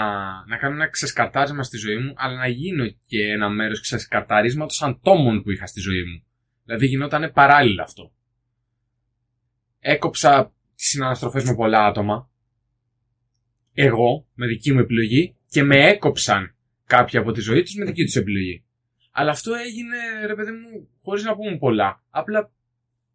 να 0.47 0.57
κάνω 0.57 0.75
ένα 0.75 0.89
ξεσκαρτάρισμα 0.89 1.63
στη 1.63 1.77
ζωή 1.77 1.97
μου, 1.97 2.13
αλλά 2.17 2.37
να 2.37 2.49
γίνω 2.49 2.87
και 3.07 3.27
ένα 3.27 3.49
μέρος 3.49 3.81
ξεσκαρταρίσματος 3.81 4.83
αντόμων 4.83 5.43
που 5.43 5.51
είχα 5.51 5.67
στη 5.67 5.81
ζωή 5.81 6.03
μου. 6.03 6.25
Δηλαδή 6.65 6.87
γινόταν 6.87 7.33
παράλληλα 7.33 7.83
αυτό. 7.83 8.13
Έκοψα 9.79 10.55
τις 10.75 10.87
συναναστροφές 10.87 11.45
με 11.45 11.55
πολλά 11.55 11.87
άτομα. 11.87 12.30
Εγώ, 13.75 14.27
με 14.35 14.47
δική 14.47 14.73
μου 14.73 14.79
επιλογή, 14.79 15.37
και 15.49 15.63
με 15.63 15.89
έκοψαν 15.89 16.55
κάποιοι 16.87 17.19
από 17.19 17.33
τη 17.33 17.41
ζωή 17.41 17.63
τους 17.63 17.75
με 17.75 17.85
δική 17.85 18.05
τους 18.05 18.17
επιλογή. 18.17 18.65
Αλλά 19.11 19.31
αυτό 19.31 19.55
έγινε, 19.55 20.27
ρε 20.27 20.35
παιδί 20.35 20.51
μου, 20.51 20.89
χωρίς 21.03 21.25
να 21.25 21.37
πούμε 21.37 21.59
πολλά. 21.59 22.05
Απλά 22.11 22.53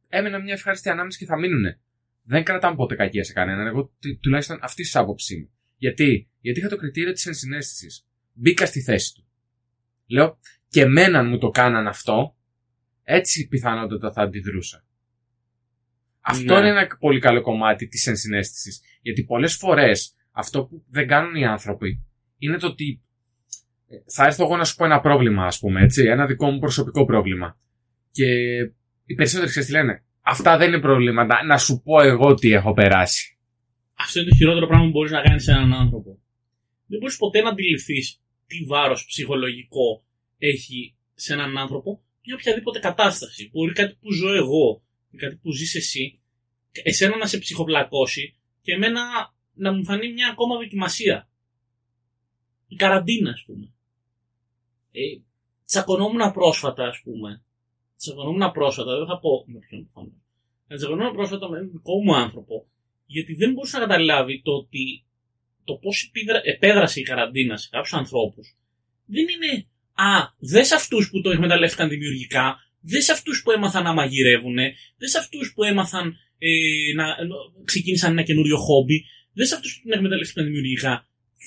έμενα 0.09 0.39
μια 0.39 0.53
ευχάριστη 0.53 0.89
ανάμεση 0.89 1.17
και 1.17 1.25
θα 1.25 1.37
μείνουνε 1.37 1.79
δεν 2.25 2.43
κρατάμε 2.43 2.75
ποτέ 2.75 2.95
κακία 2.95 3.23
σε 3.23 3.33
κανέναν. 3.33 3.67
Εγώ 3.67 3.91
τουλάχιστον 4.21 4.57
αυτή 4.61 4.81
της 4.81 4.95
άποψής 4.95 5.37
μου. 5.39 5.49
Γιατί; 5.77 6.29
Γιατί 6.39 6.59
είχα 6.59 6.69
το 6.69 6.75
κριτήριο 6.75 7.11
της 7.11 7.25
ενσυναίσθησης. 7.25 8.07
Μπήκα 8.33 8.65
στη 8.65 8.81
θέση 8.81 9.13
του. 9.13 9.25
Λέω, 10.07 10.39
και 10.67 10.81
εμένα 10.81 11.23
μου 11.23 11.37
το 11.37 11.49
κάναν 11.49 11.87
αυτό, 11.87 12.35
έτσι 13.03 13.47
πιθανότατα 13.47 14.11
θα 14.11 14.21
αντιδρούσα. 14.21 14.85
Αυτό 16.19 16.53
ναι. 16.53 16.59
είναι 16.59 16.69
ένα 16.69 16.87
πολύ 16.99 17.19
καλό 17.19 17.41
κομμάτι 17.41 17.87
της 17.87 18.07
ενσυναίσθησης. 18.07 18.81
Γιατί 19.01 19.23
πολλές 19.23 19.55
φορές 19.55 20.14
αυτό 20.35 20.63
που 20.65 20.83
δεν 20.89 21.07
κάνουν 21.07 21.35
οι 21.35 21.45
άνθρωποι 21.45 22.05
είναι 22.37 22.57
το 22.57 22.67
ότι 22.67 23.01
ε, 23.87 23.95
θα 24.05 24.25
έρθω 24.25 24.43
εγώ 24.43 24.57
να 24.57 24.63
σου 24.63 24.75
πω 24.75 24.85
ένα 24.85 24.99
πρόβλημα, 24.99 25.45
ας 25.45 25.59
πούμε, 25.59 25.81
έτσι, 25.81 26.03
ένα 26.03 26.25
δικό 26.25 26.51
μου 26.51 26.59
προσωπικό 26.59 27.05
πρόβλημα. 27.05 27.57
Και 28.11 28.25
οι 29.05 29.13
περισσότεροι 29.15 29.49
ξέρεις 29.49 29.67
τι 29.67 29.73
λένε. 29.73 30.03
Αυτά 30.21 30.57
δεν 30.57 30.67
είναι 30.67 30.79
προβλήματα. 30.79 31.43
Να 31.45 31.57
σου 31.57 31.81
πω 31.83 32.01
εγώ 32.01 32.33
τι 32.33 32.51
έχω 32.51 32.73
περάσει. 32.73 33.37
Αυτό 33.93 34.19
είναι 34.19 34.29
το 34.29 34.35
χειρότερο 34.35 34.67
πράγμα 34.67 34.85
που 34.85 34.91
μπορείς 34.91 35.11
να 35.11 35.21
κάνεις 35.21 35.43
σε 35.43 35.51
έναν 35.51 35.73
άνθρωπο. 35.73 36.19
Δεν 36.85 36.99
μπορείς 36.99 37.17
ποτέ 37.17 37.41
να 37.41 37.49
αντιληφθείς 37.49 38.21
τι 38.47 38.63
βάρος 38.65 39.05
ψυχολογικό 39.05 40.03
έχει 40.37 40.95
σε 41.13 41.33
έναν 41.33 41.57
άνθρωπο 41.57 42.03
μια 42.25 42.35
οποιαδήποτε 42.35 42.79
κατάσταση. 42.79 43.49
Μπορεί 43.53 43.73
κάτι 43.73 43.97
που 44.01 44.11
ζω 44.11 44.33
εγώ, 44.33 44.83
κάτι 45.15 45.35
που 45.35 45.51
ζεις 45.51 45.75
εσύ, 45.75 46.19
εσένα 46.71 47.17
να 47.17 47.25
σε 47.25 47.37
ψυχοπλακώσει 47.37 48.35
και 48.61 48.71
εμένα 48.73 49.01
να 49.55 49.71
μου 49.73 49.83
φανεί 49.83 50.13
μια 50.13 50.29
ακόμα 50.29 50.55
δοκιμασία. 50.55 51.29
Η 52.67 52.75
καραντίνα, 52.75 53.31
ας 53.31 53.43
πούμε. 53.45 53.73
Ε, 54.91 55.01
τσακωνόμουν 55.65 56.31
πρόσφατα, 56.31 56.87
ας 56.87 57.01
πούμε. 57.03 57.43
Τσακωνόμουν 57.97 58.51
πρόσφατα, 58.51 58.97
δεν 58.97 59.07
θα 59.07 59.19
πω 59.19 59.43
με 59.47 59.59
ποιον 59.59 59.89
φανεί. 59.93 60.23
Τσακωνόμουν 60.77 61.13
πρόσφατα 61.13 61.49
με 61.49 61.57
έναν 61.57 61.71
δικό 61.71 62.03
μου 62.03 62.15
άνθρωπο, 62.15 62.67
γιατί 63.05 63.33
δεν 63.33 63.53
μπορούσα 63.53 63.79
να 63.79 63.85
καταλάβει 63.85 64.41
το 64.41 64.51
ότι 64.51 65.05
το 65.63 65.75
πώς 65.75 66.11
επέδρασε 66.43 66.99
η 66.99 67.03
καραντίνα 67.03 67.57
σε 67.57 67.69
κάποιους 67.71 67.93
ανθρώπους 67.93 68.55
δεν 69.05 69.23
είναι 69.23 69.67
Α, 69.97 70.33
δες 70.39 70.71
αυτούς 70.71 71.09
που 71.09 71.21
το 71.21 71.29
εκμεταλλεύτηκαν 71.29 71.89
δημιουργικά, 71.89 72.55
δες 72.81 73.09
αυτούς 73.09 73.41
που 73.43 73.51
έμαθαν 73.51 73.83
να 73.83 73.93
μαγειρεύουν, 73.93 74.55
δες 74.97 75.15
αυτούς 75.15 75.53
που 75.53 75.63
έμαθαν 75.63 76.15
ε, 76.37 76.49
να 76.95 77.05
ξεκίνησαν 77.65 78.11
ένα 78.11 78.21
καινούριο 78.23 78.57
χόμπι, 78.57 79.05
δε 79.35 79.43
αυτού 79.43 79.67
που 79.75 79.81
την 79.83 79.91
εκμεταλλεύτηκαν 79.91 80.45
δημιουργικά. 80.45 80.93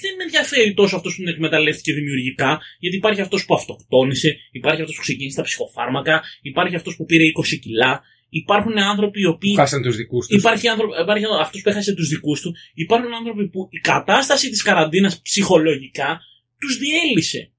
Δεν 0.00 0.12
με 0.16 0.22
ενδιαφέρει 0.22 0.74
τόσο 0.74 0.96
αυτός 0.96 1.12
που 1.14 1.20
την 1.22 1.28
εκμεταλλεύτηκε 1.28 1.92
δημιουργικά, 1.92 2.60
γιατί 2.78 2.96
υπάρχει 2.96 3.20
αυτός 3.20 3.44
που 3.44 3.54
αυτοκτόνησε, 3.54 4.36
υπάρχει 4.50 4.80
αυτός 4.80 4.96
που 4.96 5.02
ξεκίνησε 5.02 5.36
τα 5.36 5.42
ψυχοφάρμακα, 5.42 6.22
υπάρχει 6.42 6.74
αυτός 6.74 6.96
που 6.96 7.04
πήρε 7.04 7.24
20 7.24 7.58
κιλά, 7.58 8.02
υπάρχουν 8.28 8.78
άνθρωποι 8.78 9.20
οι 9.20 9.26
οποίοι. 9.26 9.50
Που 9.50 9.60
χάσαν 9.60 9.82
τους 9.82 9.96
δικούς 9.96 10.26
τους. 10.26 10.38
Υπάρχει, 10.38 10.68
άνθρωπο, 10.68 11.00
υπάρχει 11.00 11.24
αυτός 11.40 11.62
που 11.62 11.68
έχασε 11.68 11.94
τους 11.94 12.08
δικούς 12.08 12.40
του. 12.40 12.54
Υπάρχουν 12.74 13.14
άνθρωποι 13.14 13.48
που 13.48 13.68
η 13.70 13.78
κατάσταση 13.78 14.50
της 14.50 14.62
καραντίνας 14.62 15.20
ψυχολογικά 15.22 16.20
τους 16.58 16.78
διέλυσε 16.78 17.52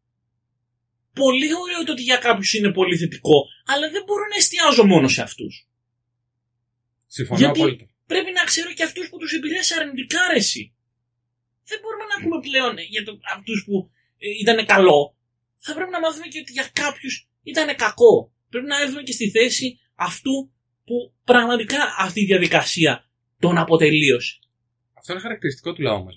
πολύ 1.13 1.50
ωραίο 1.63 1.83
το 1.86 1.91
ότι 1.91 2.01
για 2.01 2.17
κάποιους 2.17 2.53
είναι 2.53 2.71
πολύ 2.71 2.98
θετικό, 2.98 3.38
αλλά 3.65 3.89
δεν 3.89 4.03
μπορώ 4.05 4.24
να 4.31 4.36
εστιάζω 4.36 4.83
μόνο 4.86 5.07
σε 5.07 5.21
αυτούς. 5.21 5.67
Συμφωνώ 7.07 7.39
Γιατί 7.39 7.59
απόλυτα. 7.59 7.86
Πρέπει 8.11 8.31
να 8.39 8.43
ξέρω 8.51 8.69
και 8.77 8.83
αυτούς 8.89 9.05
που 9.09 9.17
τους 9.21 9.31
επηρέασε 9.37 9.73
αρνητικά 9.79 10.19
ρεση. 10.33 10.63
Δεν 11.69 11.77
μπορούμε 11.81 12.05
να 12.11 12.15
ακούμε 12.17 12.37
πλέον 12.47 12.73
για 12.93 13.01
αυτούς 13.35 13.59
που 13.65 13.75
ε, 14.17 14.27
ήταν 14.43 14.57
καλό. 14.73 15.01
Θα 15.65 15.71
πρέπει 15.75 15.91
να 15.95 15.99
μάθουμε 15.99 16.27
και 16.31 16.39
ότι 16.43 16.51
για 16.51 16.67
κάποιους 16.73 17.13
ήταν 17.43 17.67
κακό. 17.75 18.13
Πρέπει 18.49 18.67
να 18.73 18.77
έρθουμε 18.81 19.01
και 19.07 19.11
στη 19.11 19.29
θέση 19.35 19.79
αυτού 19.95 20.35
που 20.85 20.95
πραγματικά 21.23 21.81
αυτή 22.05 22.19
η 22.21 22.25
διαδικασία 22.25 22.93
τον 23.39 23.57
αποτελείωσε. 23.57 24.39
Αυτό 24.99 25.11
είναι 25.13 25.21
χαρακτηριστικό 25.21 25.73
του 25.73 25.81
λαού 25.81 26.03
μας. 26.03 26.15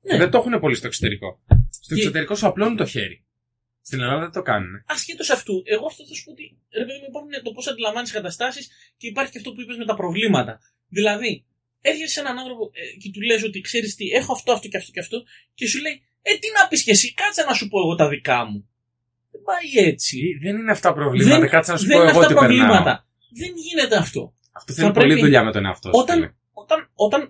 Ναι. 0.00 0.16
Δεν 0.16 0.30
το 0.30 0.38
έχουν 0.38 0.60
πολύ 0.60 0.74
στο 0.74 0.86
εξωτερικό. 0.86 1.40
Στο 1.70 1.94
Και- 1.94 2.00
εξωτερικό 2.00 2.34
σου 2.34 2.46
απλώνουν 2.46 2.76
το 2.76 2.86
χέρι. 2.86 3.25
Στην 3.88 4.00
Ελλάδα 4.00 4.20
δεν 4.20 4.32
το 4.38 4.42
κάνουν. 4.50 4.72
Ασχέτως 4.86 5.30
αυτού, 5.30 5.54
εγώ 5.74 5.86
αυτό 5.86 6.02
θα 6.08 6.14
σου 6.14 6.24
πω 6.24 6.30
ότι 6.30 6.44
ρε 6.78 6.84
παιδί 6.86 6.98
μου 7.00 7.08
υπάρχουν 7.12 7.30
το 7.46 7.50
πώς 7.52 7.66
αντιλαμβάνεις 7.66 8.10
καταστάσεις 8.18 8.64
και 8.96 9.06
υπάρχει 9.12 9.30
και 9.32 9.38
αυτό 9.38 9.52
που 9.52 9.60
είπες 9.60 9.76
με 9.76 9.84
τα 9.84 9.94
προβλήματα. 9.94 10.52
Δηλαδή, 10.88 11.44
έρχεσαι 11.80 12.12
σε 12.12 12.20
έναν 12.20 12.38
άνθρωπο 12.38 12.64
ε, 12.72 12.96
και 13.00 13.10
του 13.10 13.20
λες 13.20 13.42
ότι 13.44 13.60
ξέρεις 13.60 13.94
τι, 13.94 14.04
έχω 14.20 14.32
αυτό, 14.32 14.52
αυτό 14.52 14.68
και 14.68 14.76
αυτό 14.76 14.90
και 14.92 15.00
αυτό, 15.00 15.16
και 15.54 15.66
σου 15.66 15.80
λέει, 15.80 15.96
Ε, 16.28 16.32
τι 16.38 16.48
να 16.60 16.68
πεις 16.68 16.82
και 16.84 16.90
εσύ, 16.90 17.14
κάτσε 17.14 17.42
να 17.42 17.54
σου 17.54 17.68
πω 17.68 17.78
εγώ 17.80 17.94
τα 17.94 18.08
δικά 18.08 18.44
μου. 18.44 18.68
Δεν 19.30 19.40
πάει 19.48 19.86
έτσι. 19.88 20.18
Ε, 20.18 20.38
Δεν 20.46 20.56
είναι 20.60 20.70
αυτά 20.70 20.92
προβλήματα. 20.92 21.38
Δεν- 21.40 21.48
Κάτσε 21.48 21.72
να 21.72 21.78
σου 21.78 21.86
δεν 21.86 21.96
πω 21.96 22.02
είναι 22.02 22.10
εγώ 22.10 22.20
αυτά 22.20 22.32
τι 22.34 22.38
περνάω. 22.40 22.56
προβλήματα. 22.56 23.06
Δεν 23.40 23.52
γίνεται 23.56 23.96
αυτό. 23.96 24.34
Αυτό 24.52 24.72
Θα 24.72 24.78
θέλει 24.82 24.92
πρέπει- 24.92 25.08
πολλή 25.08 25.20
δουλειά 25.20 25.44
με 25.44 25.52
τον 25.52 25.64
εαυτό 25.66 25.88
σου. 25.88 25.94
Όταν, 25.98 26.16
φίλε. 26.18 26.32
όταν, 26.52 26.90
όταν 26.94 27.20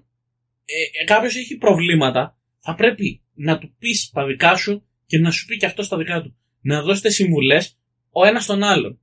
ε, 1.00 1.04
κάποιος 1.04 1.36
έχει 1.36 1.56
προβλήματα, 1.56 2.38
θα 2.60 2.74
πρέπει 2.74 3.22
να 3.34 3.58
του 3.58 3.74
πεις 3.78 4.10
τα 4.14 4.26
δικά 4.26 4.56
σου 4.56 4.86
και 5.06 5.18
να 5.18 5.30
σου 5.30 5.46
πει 5.46 5.56
και 5.56 5.66
αυτό 5.66 5.88
τα 5.88 5.96
δικά 5.96 6.22
του. 6.22 6.36
Να 6.66 6.82
δώσετε 6.82 7.10
συμβουλές 7.10 7.78
ο 8.10 8.24
ένας 8.26 8.46
τον 8.46 8.62
άλλον. 8.62 9.00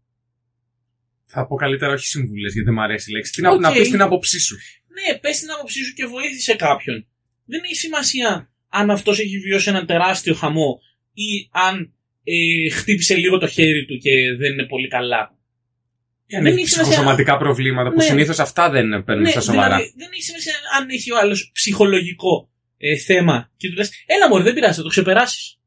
Θα 1.26 1.48
πω 1.48 1.56
καλύτερα 1.56 1.94
όχι 1.94 2.08
συμβουλές 2.08 2.54
γιατί 2.54 2.66
δεν 2.66 2.74
μου 2.74 2.82
αρέσει 2.82 3.10
η 3.12 3.14
λέξη. 3.14 3.32
Τι 3.32 3.42
να, 3.42 3.50
Οκ. 3.52 3.60
να 3.62 3.72
πεις 3.72 3.90
την 3.90 4.02
άποψή 4.02 4.40
σου. 4.40 4.56
Ναι, 4.88 5.18
πες 5.18 5.40
την 5.40 5.52
άποψή 5.52 5.84
σου 5.84 5.94
και 5.94 6.06
βοήθησε 6.06 6.56
κάποιον. 6.56 7.08
Δεν 7.46 7.62
έχει 7.64 7.76
σημασία 7.76 8.52
αν 8.70 8.90
αυτός 8.90 9.20
έχει 9.20 9.38
βιώσει 9.40 9.70
ένα 9.70 9.86
τεράστιο 9.86 10.34
χαμό 10.34 10.80
ή 11.14 11.50
αν 11.52 11.94
ε, 12.24 12.70
χτύπησε 12.70 13.16
λίγο 13.16 13.38
το 13.38 13.48
χέρι 13.48 13.86
του 13.86 13.98
και 13.98 14.12
δεν 14.38 14.52
είναι 14.52 14.66
πολύ 14.66 14.88
καλά. 14.88 15.20
Αν 15.20 16.44
Δεν 16.44 16.46
έχει 16.46 16.60
έχει 16.60 16.70
σημασία. 16.70 16.92
ψυχοσωματικά 16.92 17.38
προβλήματα 17.38 17.90
που 17.90 17.96
Ναι. 17.98 18.04
συνήθως 18.04 18.40
αυτά 18.40 18.70
δεν 18.70 19.04
παίρνουν 19.04 19.28
στα 19.28 19.42
σοβαρά. 19.42 19.76
δηλαδή, 19.76 19.94
δεν 19.98 20.10
έχει 20.12 20.22
σημασία 20.24 20.54
αν 20.80 20.90
έχει 20.90 21.12
ο 21.12 21.18
άλλος 21.18 21.50
ψυχολογικό 21.54 22.50
ε, 22.78 22.98
θέμα 22.98 23.52
και 23.58 23.68
του 23.70 23.76
λες: 23.76 23.92
Έλα, 24.06 24.28
Μωρέ, 24.30 24.44
δεν 24.44 24.54
πειράζει, 24.54 24.76
θα 24.78 24.82
το 24.84 24.90
ξεπεράσεις. 24.90 25.58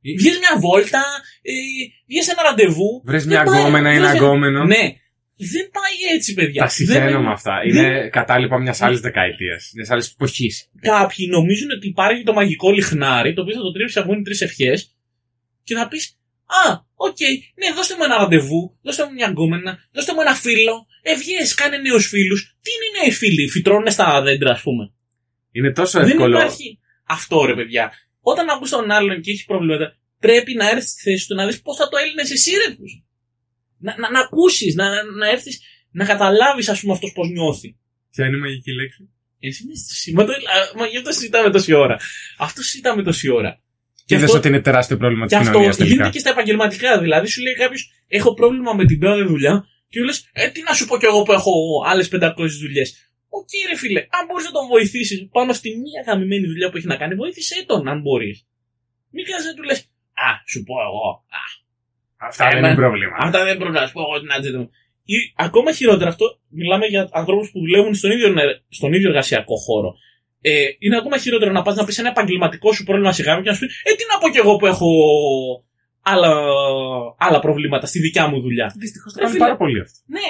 Ή- 0.00 0.16
Βγες 0.18 0.38
μια 0.38 0.58
βόλτα, 0.60 1.02
ε, 1.42 1.52
βγες 2.06 2.28
ένα 2.28 2.42
ραντεβού. 2.42 3.02
Βρες 3.04 3.24
Δεν 3.24 3.32
μια 3.32 3.42
πάει- 3.44 3.60
γκόμενα 3.60 3.92
ή 3.92 3.96
ένα 3.96 4.08
βρες- 4.08 4.20
γκόμενο. 4.20 4.64
Ναι, 4.64 4.82
δεν 5.52 5.66
πάει 5.76 6.14
έτσι, 6.14 6.34
παιδιά. 6.34 6.62
Τα 6.62 6.68
συζηταίνω 6.68 7.10
Δεν- 7.10 7.20
με 7.20 7.30
αυτά. 7.30 7.52
δεν- 7.72 7.84
Είναι 7.84 8.08
κατάλοιπα 8.08 8.58
μιας 8.60 8.80
άλλης 8.82 9.00
δεκαετίας. 9.00 9.70
Μιας 9.74 9.90
άλλης 9.90 10.10
εποχής. 10.12 10.70
Κάποιοι 10.80 11.26
νομίζουν 11.30 11.70
ότι 11.70 11.86
υπάρχει 11.88 12.22
το 12.22 12.32
μαγικό 12.32 12.70
λιχνάρι, 12.70 13.34
το 13.34 13.42
οποίο 13.42 13.54
θα 13.54 13.60
το 13.60 13.72
τρίψεις 13.72 13.96
αφού 13.96 14.12
είναι 14.12 14.22
τρεις 14.22 14.40
ευχές, 14.40 14.96
και 15.64 15.74
θα 15.74 15.88
πεις: 15.88 16.12
Α, 16.66 16.72
οκ, 16.94 17.16
ναι, 17.60 17.72
δώστε 17.76 17.94
μου 17.98 18.04
ένα 18.04 18.16
ραντεβού, 18.16 18.78
δώστε 18.82 19.04
μου 19.04 19.12
μια 19.12 19.26
γκόμενα, 19.28 19.78
δώστε 19.92 20.12
μου 20.14 20.20
ένα 20.20 20.34
φίλο. 20.34 20.86
Ε, 21.02 21.14
βγες, 21.14 21.54
κάνε 21.54 21.76
νέους 21.78 22.06
φίλους. 22.08 22.56
Τι 22.62 22.70
είναι 22.70 23.00
νέοι 23.02 23.12
φίλοι, 23.12 23.48
φυτρώνουν 23.48 23.90
στα 23.90 24.22
δέντρα, 24.22 24.50
ας 24.50 24.62
πούμε. 24.62 24.92
Είναι 25.52 25.72
τόσο 25.72 25.98
Δεν 26.00 26.08
εύκολο. 26.08 26.36
υπάρχει 26.36 26.78
αυτό, 27.06 27.44
ρε 27.44 27.54
παιδιά. 27.54 27.92
Όταν 28.32 28.48
ακούς 28.48 28.70
τον 28.70 28.90
άλλον 28.90 29.20
και 29.22 29.30
έχεις 29.30 29.44
προβλήματα, 29.44 29.86
πρέπει 30.18 30.54
να 30.54 30.68
έρθεις 30.70 30.90
στη 30.90 31.02
θέση 31.02 31.26
του 31.28 31.34
να 31.34 31.46
δεις 31.46 31.60
πώς 31.62 31.76
θα 31.76 31.88
το 31.88 31.96
έλυνες 31.96 32.30
εσύ, 32.30 32.50
ρε 32.62 32.74
'σύ. 32.74 32.92
Να, 33.78 33.94
να, 33.98 34.10
να 34.10 34.20
ακούσεις, 34.20 34.74
να, 34.74 34.88
να, 34.94 35.02
να 35.02 35.28
έρθεις 35.30 35.60
να 35.90 36.04
καταλάβεις, 36.04 36.68
ας 36.68 36.80
πούμε, 36.80 36.92
αυτός 36.92 37.12
πώς 37.14 37.28
νιώθει. 37.28 37.76
Ποια 38.10 38.26
είναι 38.26 38.36
η 38.36 38.40
μαγική 38.40 38.72
λέξη; 38.72 39.08
Ενσυναίσθηση. 39.40 40.12
Μα, 40.12 40.24
το, 40.24 40.32
α, 40.32 40.78
μα 40.78 40.86
γι' 40.86 40.96
αυτό 40.96 41.12
συζητάμε 41.12 41.50
τόση 41.50 41.72
ώρα. 41.72 41.96
Αυτό 42.38 42.62
συζητάμε 42.62 43.02
τόση 43.02 43.30
ώρα. 43.30 43.60
Και 44.04 44.14
αυτό- 44.14 44.26
είδε 44.26 44.36
ότι 44.38 44.48
είναι 44.48 44.60
τεράστιο 44.60 44.96
πρόβλημα 44.96 45.26
της 45.26 45.32
Και 45.32 45.38
αυτό 45.38 45.50
κοινωνίας 45.50 45.76
γίνεται 45.76 45.90
τελικά. 45.94 46.10
και 46.14 46.18
στα 46.18 46.30
επαγγελματικά. 46.30 47.00
Δηλαδή, 47.00 47.26
σου 47.28 47.42
λέει 47.42 47.54
κάποιος: 47.54 47.90
Έχω 48.06 48.34
πρόβλημα 48.34 48.72
με 48.74 48.84
την 48.84 49.00
τάδε 49.00 49.22
δουλειά, 49.22 49.64
και 49.88 50.00
λες: 50.00 50.12
Ε, 50.32 50.48
τι 50.48 50.62
να 50.62 50.72
σου 50.74 50.86
πω 50.86 50.98
κι 50.98 51.04
εγώ 51.04 51.22
που 51.22 51.32
έχω 51.32 51.52
άλλες 51.86 52.08
500 52.08 52.58
δουλειές. 52.60 53.07
Οκ, 53.28 53.48
ρε 53.70 53.76
φίλε, 53.76 54.00
αν 54.00 54.22
μπορείς 54.26 54.44
να 54.44 54.50
τον 54.50 54.66
βοηθήσεις 54.66 55.28
πάνω 55.32 55.52
στη 55.52 55.68
μία 55.84 56.00
γαμημένη 56.06 56.46
δουλειά 56.46 56.70
που 56.70 56.76
έχει 56.76 56.86
να 56.86 56.96
κάνει, 56.96 57.14
βοήθησέ 57.14 57.64
τον, 57.66 57.88
αν 57.88 58.00
μπορείς. 58.00 58.46
Μην 59.10 59.24
κάνει 59.28 59.44
να 59.44 59.54
του 59.54 59.62
λες: 59.62 59.78
Α, 60.26 60.28
σου 60.46 60.62
πω 60.66 60.74
εγώ. 60.88 61.08
Α, 61.40 61.42
Αυτά 62.28 62.44
Ε, 62.46 62.50
δεν 62.50 62.60
μα- 62.60 62.66
είναι 62.68 62.76
πρόβλημα. 62.76 63.16
αυτά 63.18 63.44
δεν 63.44 63.56
πρέπει 63.58 63.72
να 63.72 63.86
σου 63.86 63.92
πω 63.92 64.00
εγώ 64.00 64.20
την 64.20 64.32
ατζέντα 64.32 64.58
μου. 64.58 64.70
Ή, 65.04 65.14
ακόμα 65.36 65.72
χειρότερα 65.72 66.10
αυτό, 66.10 66.38
μιλάμε 66.48 66.86
για 66.86 67.08
ανθρώπους 67.12 67.50
που 67.50 67.58
δουλεύουν 67.60 67.94
στον 67.94 68.10
ίδιο, 68.10 68.28
στον 68.68 68.92
ίδιο 68.92 69.08
εργασιακό 69.08 69.56
χώρο. 69.56 69.94
Ε, 70.40 70.64
είναι 70.78 70.96
ακόμα 70.96 71.18
χειρότερο 71.18 71.52
να 71.52 71.62
πας 71.62 71.76
να 71.76 71.84
πεις 71.84 71.98
ένα 71.98 72.08
επαγγελματικό 72.08 72.72
σου 72.72 72.84
πρόβλημα 72.84 73.12
σε 73.12 73.22
κάποιον 73.22 73.42
και 73.42 73.48
να 73.50 73.54
σου 73.56 73.66
πει 73.66 73.72
Ε, 73.90 73.94
τι 73.94 74.04
να 74.12 74.18
πω 74.20 74.28
κι 74.30 74.38
εγώ 74.38 74.56
που 74.56 74.66
έχω 74.66 74.88
άλλα, 76.02 76.30
άλλα 77.18 77.38
προβλήματα 77.40 77.86
στη 77.86 77.98
δικιά 78.00 78.26
μου 78.28 78.40
δουλειά. 78.40 78.74
Δυστυχώς 78.78 79.12
το 79.12 79.18
Ρε 79.18 79.24
κάνει 79.24 79.34
φίλε. 79.36 79.44
πάρα 79.44 79.56
πολύ 79.56 79.80
αυτό. 79.80 79.98
Ναι, 80.06 80.28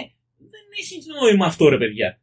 δεν 0.52 0.64
έχει 0.81 0.95
νόημα 1.21 1.47
αυτό, 1.47 1.69
ρε 1.69 1.76
παιδιά. 1.78 2.21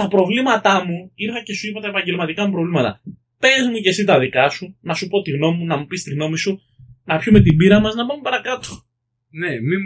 Τα 0.00 0.08
προβλήματά 0.08 0.84
μου, 0.86 1.10
ήρθα 1.14 1.42
και 1.42 1.54
σου 1.54 1.68
είπα 1.68 1.80
τα 1.80 1.88
επαγγελματικά 1.88 2.46
μου 2.46 2.52
προβλήματα. 2.52 3.00
Πες 3.38 3.66
μου 3.70 3.78
και 3.82 3.88
εσύ 3.88 4.04
τα 4.04 4.18
δικά 4.18 4.48
σου, 4.48 4.76
να 4.80 4.94
σου 4.94 5.08
πω 5.08 5.22
τη 5.22 5.30
γνώμη 5.30 5.58
μου, 5.58 5.64
να 5.64 5.76
μου 5.76 5.86
πεις 5.86 6.02
τη 6.02 6.10
γνώμη 6.14 6.38
σου, 6.38 6.60
να 7.04 7.18
πιούμε 7.18 7.40
την 7.40 7.56
πύρα 7.56 7.80
μας, 7.80 7.94
να 7.94 8.06
πάμε 8.06 8.22
παρακάτω. 8.22 8.68
Ναι, 9.30 9.60
μην... 9.60 9.80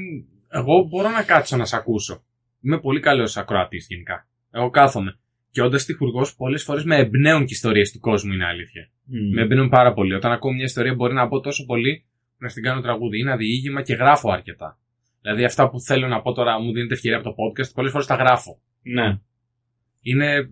εγώ 0.49 0.83
μπορώ 0.83 1.11
να 1.11 1.23
κάτσω 1.23 1.57
να 1.57 1.65
σε 1.65 1.77
ακούσω. 1.77 2.25
Είμαι 2.63 2.81
πολύ 2.81 3.01
καλός 3.01 3.37
ακροατής 3.37 3.87
γενικά. 3.89 4.29
Εγώ 4.51 4.71
κάθομαι. 4.71 5.19
Και 5.51 5.63
όντα 5.63 5.77
τυχουργό, 5.77 6.27
πολλές 6.37 6.63
φορές 6.63 6.85
με 6.85 6.97
εμπνέουν 6.97 7.45
και 7.45 7.55
ιστορίες 7.55 7.93
του 7.93 8.01
κόσμου, 8.01 8.33
είναι 8.33 8.45
αλήθεια. 8.45 8.91
Με 9.35 9.43
εμπνέουν 9.43 9.69
πάρα 9.69 9.93
πολύ. 9.93 10.15
Όταν 10.15 10.33
ακούω 10.33 10.53
μια 10.53 10.65
ιστορία, 10.65 10.95
μπορεί 10.95 11.15
να 11.15 11.29
πω 11.29 11.41
τόσο 11.41 11.65
πολύ 11.65 12.05
που 12.29 12.39
να 12.39 12.49
στην 12.49 12.63
κάνω 12.63 12.81
τραγούδι. 12.81 13.19
Είναι 13.19 13.37
διήγημα 13.37 13.83
και 13.83 13.95
γράφω 13.95 14.31
αρκετά. 14.31 14.79
Δηλαδή, 15.21 15.45
αυτά 15.45 15.71
που 15.71 15.81
θέλω 15.81 16.09
να 16.09 16.21
πω 16.23 16.33
τώρα, 16.33 16.61
μου 16.61 16.73
δίνεται 16.73 16.95
ευκαιρία 16.95 17.19
από 17.19 17.29
το 17.29 17.35
podcast, 17.43 17.75
πολλές 17.75 17.91
φορές 17.91 18.07
τα 18.07 18.15
γράφω. 18.15 18.61
Ναι. 18.83 19.19
Είναι. 20.03 20.51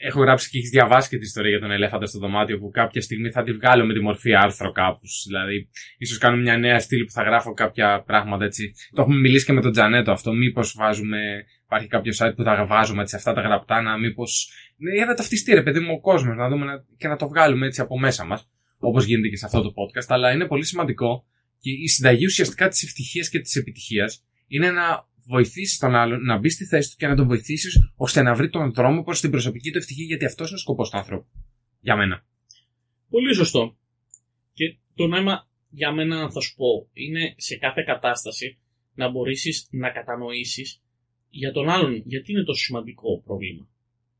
Έχω 0.00 0.20
γράψει 0.20 0.50
και 0.50 0.58
έχεις 0.58 0.70
διαβάσει 0.70 1.08
και 1.08 1.16
την 1.16 1.24
ιστορία 1.24 1.50
για 1.50 1.60
τον 1.60 1.70
ελέφαντα 1.70 2.06
στο 2.06 2.18
δωμάτιο 2.18 2.58
που 2.58 2.70
κάποια 2.70 3.00
στιγμή 3.00 3.30
θα 3.30 3.42
τη 3.42 3.52
βγάλω 3.52 3.84
με 3.84 3.92
τη 3.94 4.00
μορφή 4.00 4.34
άρθρο 4.34 4.72
κάπους. 4.72 5.24
Δηλαδή, 5.26 5.68
ίσως 5.98 6.18
κάνω 6.18 6.36
μια 6.36 6.58
νέα 6.58 6.78
στήλη 6.80 7.04
που 7.04 7.12
θα 7.12 7.22
γράφω 7.22 7.52
κάποια 7.52 8.02
πράγματα 8.06 8.44
έτσι. 8.44 8.72
Το 8.92 9.02
έχουμε 9.02 9.16
μιλήσει 9.16 9.44
και 9.44 9.52
με 9.52 9.60
τον 9.60 9.72
Τζανέτο 9.72 10.12
αυτό. 10.12 10.32
Μήπως 10.32 10.74
βάζουμε. 10.76 11.44
Υπάρχει 11.64 11.86
κάποιο 11.86 12.12
site 12.18 12.32
που 12.36 12.42
θα 12.42 12.66
βάζουμε 12.66 13.02
έτσι 13.02 13.16
αυτά 13.16 13.32
τα 13.32 13.40
γραπτά 13.40 13.82
να 13.82 13.98
μήπως. 13.98 14.50
Ναι, 14.76 14.94
για 14.94 15.04
να 15.04 15.14
ταυτιστεί 15.14 15.54
ρε 15.54 15.62
παιδί 15.62 15.80
μου 15.80 15.92
ο 15.92 16.00
κόσμος, 16.00 16.36
να 16.36 16.48
δούμε 16.48 16.64
να... 16.64 16.84
και 16.96 17.08
να 17.08 17.16
το 17.16 17.28
βγάλουμε 17.28 17.66
έτσι 17.66 17.80
από 17.80 17.98
μέσα 17.98 18.24
μας. 18.24 18.50
Όπως 18.78 19.04
γίνεται 19.04 19.28
και 19.28 19.36
σε 19.36 19.46
αυτό 19.46 19.62
το 19.62 19.68
podcast. 19.68 20.06
Αλλά 20.08 20.32
είναι 20.32 20.46
πολύ 20.46 20.64
σημαντικό 20.64 21.26
και 21.60 21.70
η 21.70 21.88
συνταγή 21.88 22.24
ουσιαστικά 22.24 22.68
της 22.68 22.82
ευτυχίας 22.82 23.28
και 23.28 23.40
της 23.40 23.56
επιτυχίας 23.56 24.24
είναι 24.46 24.70
να 24.70 25.08
βοηθήσεις 25.28 25.78
τον 25.78 25.94
άλλον 25.94 26.22
να 26.22 26.38
μπει 26.38 26.48
στη 26.48 26.64
θέση 26.64 26.90
του 26.90 26.96
και 26.96 27.06
να 27.06 27.16
τον 27.16 27.26
βοηθήσεις 27.26 27.92
ώστε 27.96 28.22
να 28.22 28.34
βρει 28.34 28.48
τον 28.48 28.72
δρόμο 28.72 29.02
προς 29.02 29.20
την 29.20 29.30
προσωπική 29.30 29.70
του 29.70 29.78
ευτυχία, 29.78 30.04
γιατί 30.04 30.24
αυτός 30.24 30.48
είναι 30.48 30.56
ο 30.56 30.60
σκοπός 30.60 30.90
του 30.90 30.96
άνθρωπου. 30.96 31.26
Για 31.80 31.96
μένα. 31.96 32.26
Πολύ 33.08 33.34
σωστό. 33.34 33.76
Και 34.52 34.76
το 34.94 35.06
νόημα 35.06 35.48
για 35.70 35.92
μένα, 35.92 36.30
θα 36.30 36.40
σου 36.40 36.54
πω, 36.56 36.88
είναι 36.92 37.34
σε 37.36 37.56
κάθε 37.56 37.82
κατάσταση 37.82 38.58
να 38.94 39.08
μπορέσεις 39.10 39.68
να 39.70 39.90
κατανοήσεις 39.90 40.82
για 41.30 41.52
τον 41.52 41.68
άλλον 41.68 42.02
γιατί 42.04 42.32
είναι 42.32 42.44
τόσο 42.44 42.62
σημαντικό 42.64 43.22
πρόβλημα. 43.22 43.68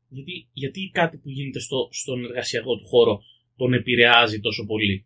Γιατί, 0.09 0.47
γιατί 0.53 0.89
κάτι 0.93 1.17
που 1.17 1.29
γίνεται 1.29 1.59
στο, 1.59 1.89
στον 1.91 2.23
εργασιακό 2.23 2.77
του 2.77 2.85
χώρο 2.85 3.21
τον 3.55 3.73
επηρεάζει 3.73 4.39
τόσο 4.39 4.65
πολύ. 4.65 5.05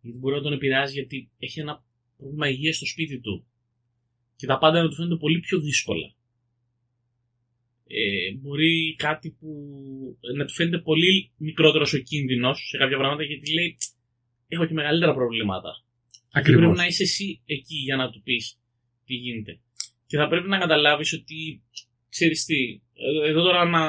Γιατί 0.00 0.18
μπορεί 0.18 0.34
να 0.34 0.42
τον 0.42 0.52
επηρεάζει 0.52 0.92
γιατί 0.92 1.30
έχει 1.38 1.60
ένα 1.60 1.84
πρόβλημα 2.16 2.48
υγείας 2.48 2.76
στο 2.76 2.86
σπίτι 2.86 3.20
του. 3.20 3.46
Και 4.36 4.46
τα 4.46 4.58
πάντα 4.58 4.82
να 4.82 4.88
τους 4.88 4.96
φαίνονται 4.96 5.16
πολύ 5.16 5.40
πιο 5.40 5.60
δύσκολα. 5.60 6.14
Ε, 7.86 8.34
μπορεί 8.40 8.94
κάτι 8.98 9.30
που 9.30 9.48
να 10.36 10.44
τους 10.44 10.54
φαίνεται 10.54 10.78
πολύ 10.78 11.32
μικρότερος 11.36 11.92
ο 11.92 11.98
κίνδυνος 11.98 12.68
σε 12.68 12.76
κάποια 12.76 12.96
πράγματα 12.96 13.22
γιατί 13.22 13.52
λέει 13.52 13.76
έχω 14.48 14.66
και 14.66 14.74
μεγαλύτερα 14.74 15.14
προβλήματα. 15.14 15.70
Ακριβώς. 16.32 16.62
Πρέπει 16.62 16.76
να 16.76 16.86
είσαι 16.86 17.02
εσύ 17.02 17.40
εκεί 17.46 17.76
για 17.76 17.96
να 17.96 18.10
του 18.10 18.22
πεις 18.22 18.58
τι 19.04 19.14
γίνεται. 19.14 19.60
Και 20.06 20.16
θα 20.16 20.28
πρέπει 20.28 20.48
να 20.48 20.58
καταλάβεις 20.58 21.12
ότι 21.12 21.62
ξέρεις 22.08 22.44
τι. 22.44 22.80
ε, 22.94 23.28
Εδώ 23.28 23.42
τώρα 23.42 23.64
να, 23.64 23.84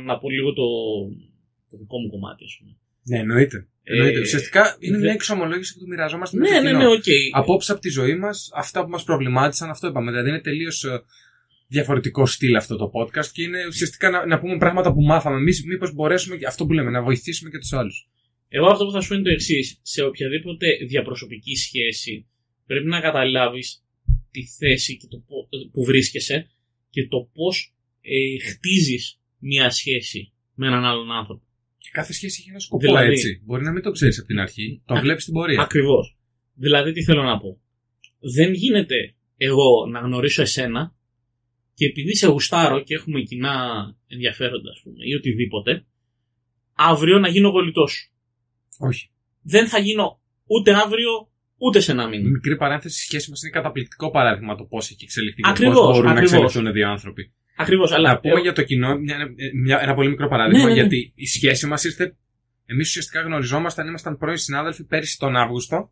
να 0.00 0.18
πω 0.18 0.30
λίγο 0.30 0.52
το, 0.52 0.66
το 1.70 1.76
δικό 1.78 1.98
μου 2.00 2.10
κομμάτι, 2.10 2.44
ας 2.44 2.56
πούμε. 2.58 2.76
Ναι, 3.02 3.18
εννοείται. 3.18 3.66
εννοείται. 3.82 4.18
Ε, 4.18 4.20
Ουσιαστικά 4.20 4.76
είναι 4.80 4.96
δε- 4.96 5.02
μια 5.02 5.12
εξομολόγηση 5.12 5.74
που 5.74 5.80
το 5.80 5.86
μοιραζόμαστε 5.86 6.36
με 6.36 6.48
Ναι, 6.48 6.56
το 6.56 6.62
ναι, 6.62 6.68
κοινό. 6.70 6.78
ναι, 6.78 6.86
οκ. 6.86 7.04
Απόψεις 7.32 7.72
από 7.72 7.80
τη 7.80 7.88
ζωή 7.88 8.16
μας, 8.16 8.50
αυτά 8.54 8.84
που 8.84 8.90
μας 8.90 9.04
προβλημάτισαν, 9.04 9.70
αυτό 9.70 9.86
είπαμε. 9.88 10.10
Δηλαδή 10.10 10.28
είναι 10.28 10.40
τελείως 10.40 10.84
διαφορετικό 11.68 12.26
στυλ 12.26 12.56
αυτό 12.56 12.76
το 12.76 12.90
podcast 12.94 13.26
και 13.26 13.42
είναι 13.42 13.66
ουσιαστικά 13.66 14.10
να, 14.10 14.26
να 14.26 14.38
πούμε 14.40 14.56
πράγματα 14.58 14.92
που 14.92 15.02
μάθαμε 15.02 15.36
εμείς, 15.36 15.64
μήπως 15.64 15.92
μπορέσουμε 15.94 16.36
και 16.36 16.46
αυτό 16.46 16.66
που 16.66 16.72
λέμε, 16.72 16.90
να 16.90 17.02
βοηθήσουμε 17.02 17.50
και 17.50 17.58
τους 17.58 17.72
άλλους. 17.72 18.08
Εγώ 18.48 18.66
αυτό 18.66 18.84
που 18.84 18.90
θα 18.92 19.00
σου 19.00 19.08
πω 19.08 19.14
είναι 19.14 19.24
το 19.24 19.30
εξής. 19.30 19.78
Σε 19.82 20.02
οποιαδήποτε 20.02 20.66
διαπροσωπική 20.88 21.54
σχέση 21.56 22.26
πρέπει 22.66 22.86
να 22.86 23.00
καταλάβεις 23.00 23.84
τη 24.30 24.42
θέση 24.46 24.96
και 24.96 25.06
το 25.10 25.16
πο- 25.28 25.48
που 25.72 25.84
βρίσκεσαι 25.84 26.50
και 26.90 27.06
το 27.08 27.30
πώς 27.34 27.74
ε, 28.00 28.48
χτίζεις 28.50 29.20
μια 29.38 29.70
σχέση 29.70 30.32
με 30.54 30.66
έναν 30.66 30.84
άλλον 30.84 31.10
άνθρωπο. 31.12 31.42
Και 31.90 31.96
κάθε 31.98 32.12
σχέση 32.12 32.36
έχει 32.40 32.50
ένα 32.50 32.58
σκοπό 32.58 32.86
Δηλαδή- 32.86 33.10
έτσι. 33.10 33.42
Μπορεί 33.44 33.62
να 33.64 33.72
μην 33.72 33.82
το 33.82 33.90
ξέρεις 33.90 34.18
από 34.18 34.26
την 34.26 34.38
αρχή, 34.38 34.82
το 34.86 34.94
Α, 34.94 35.00
βλέπεις 35.00 35.22
στην 35.22 35.34
πορεία. 35.34 35.62
Ακριβώς. 35.62 36.16
Δηλαδή, 36.54 36.92
τι 36.92 37.02
θέλω 37.02 37.22
να 37.22 37.38
πω. 37.38 37.60
Δεν 38.36 38.52
γίνεται 38.52 39.14
εγώ 39.36 39.86
να 39.90 39.98
γνωρίσω 40.00 40.42
εσένα 40.42 40.94
και 41.74 41.86
επειδή 41.86 42.16
σε 42.16 42.26
γουστάρω 42.26 42.82
και 42.82 42.94
έχουμε 42.94 43.20
κοινά 43.20 43.54
ενδιαφέροντα, 44.06 44.70
ας 44.70 44.80
πούμε, 44.82 44.96
ή 45.06 45.14
οτιδήποτε, 45.14 45.86
αύριο 46.74 47.18
να 47.18 47.28
γίνω 47.28 47.50
κολλητό 47.52 47.86
σου. 47.86 48.12
Όχι. 48.78 49.10
Δεν 49.42 49.66
θα 49.68 49.78
γίνω 49.78 50.20
ούτε 50.46 50.74
αύριο 50.74 51.10
ούτε 51.56 51.80
σε 51.80 51.92
ένα 51.92 52.08
μήνα. 52.08 52.28
Μικρή 52.30 52.56
παρένθεση, 52.56 52.96
η 53.00 53.04
σχέση 53.08 53.30
μας 53.30 53.42
είναι 53.42 53.50
καταπληκτικό 53.50 54.10
παράδειγμα 54.10 54.56
το 54.56 54.64
πώς 54.64 54.90
έχει 54.90 55.04
εξελιχθεί 55.04 55.40
και 55.42 55.48
Ακριβώς, 55.50 55.74
πώ 55.74 55.84
μπορούν 55.86 56.04
να 56.04 56.10
ακριβώς. 56.10 56.32
εξελιχθούν 56.32 56.72
δύο 56.72 56.88
άνθρωποι. 56.90 57.32
Ακριβώς, 57.60 57.92
αλλά. 57.92 58.08
Να 58.12 58.18
πούμε 58.20 58.38
ε, 58.38 58.40
για 58.42 58.52
το 58.52 58.62
κοινό 58.62 58.96
μια, 58.98 59.16
μια- 59.62 59.80
ένα 59.82 59.94
πολύ 59.94 60.08
μικρό 60.08 60.28
παράδειγμα, 60.28 60.58
Ναι, 60.58 60.64
ναι, 60.68 60.74
ναι. 60.74 60.80
γιατί 60.80 61.12
η 61.14 61.26
σχέση 61.26 61.66
μας 61.66 61.84
ήρθε. 61.84 62.16
Εμείς 62.66 62.88
ουσιαστικά 62.88 63.20
γνωριζόμασταν, 63.20 63.86
ήμασταν 63.88 64.16
πρώην 64.18 64.36
συνάδελφοι 64.36 64.84
πέρυσι 64.84 65.18
τον 65.18 65.36
Αύγουστο, 65.36 65.90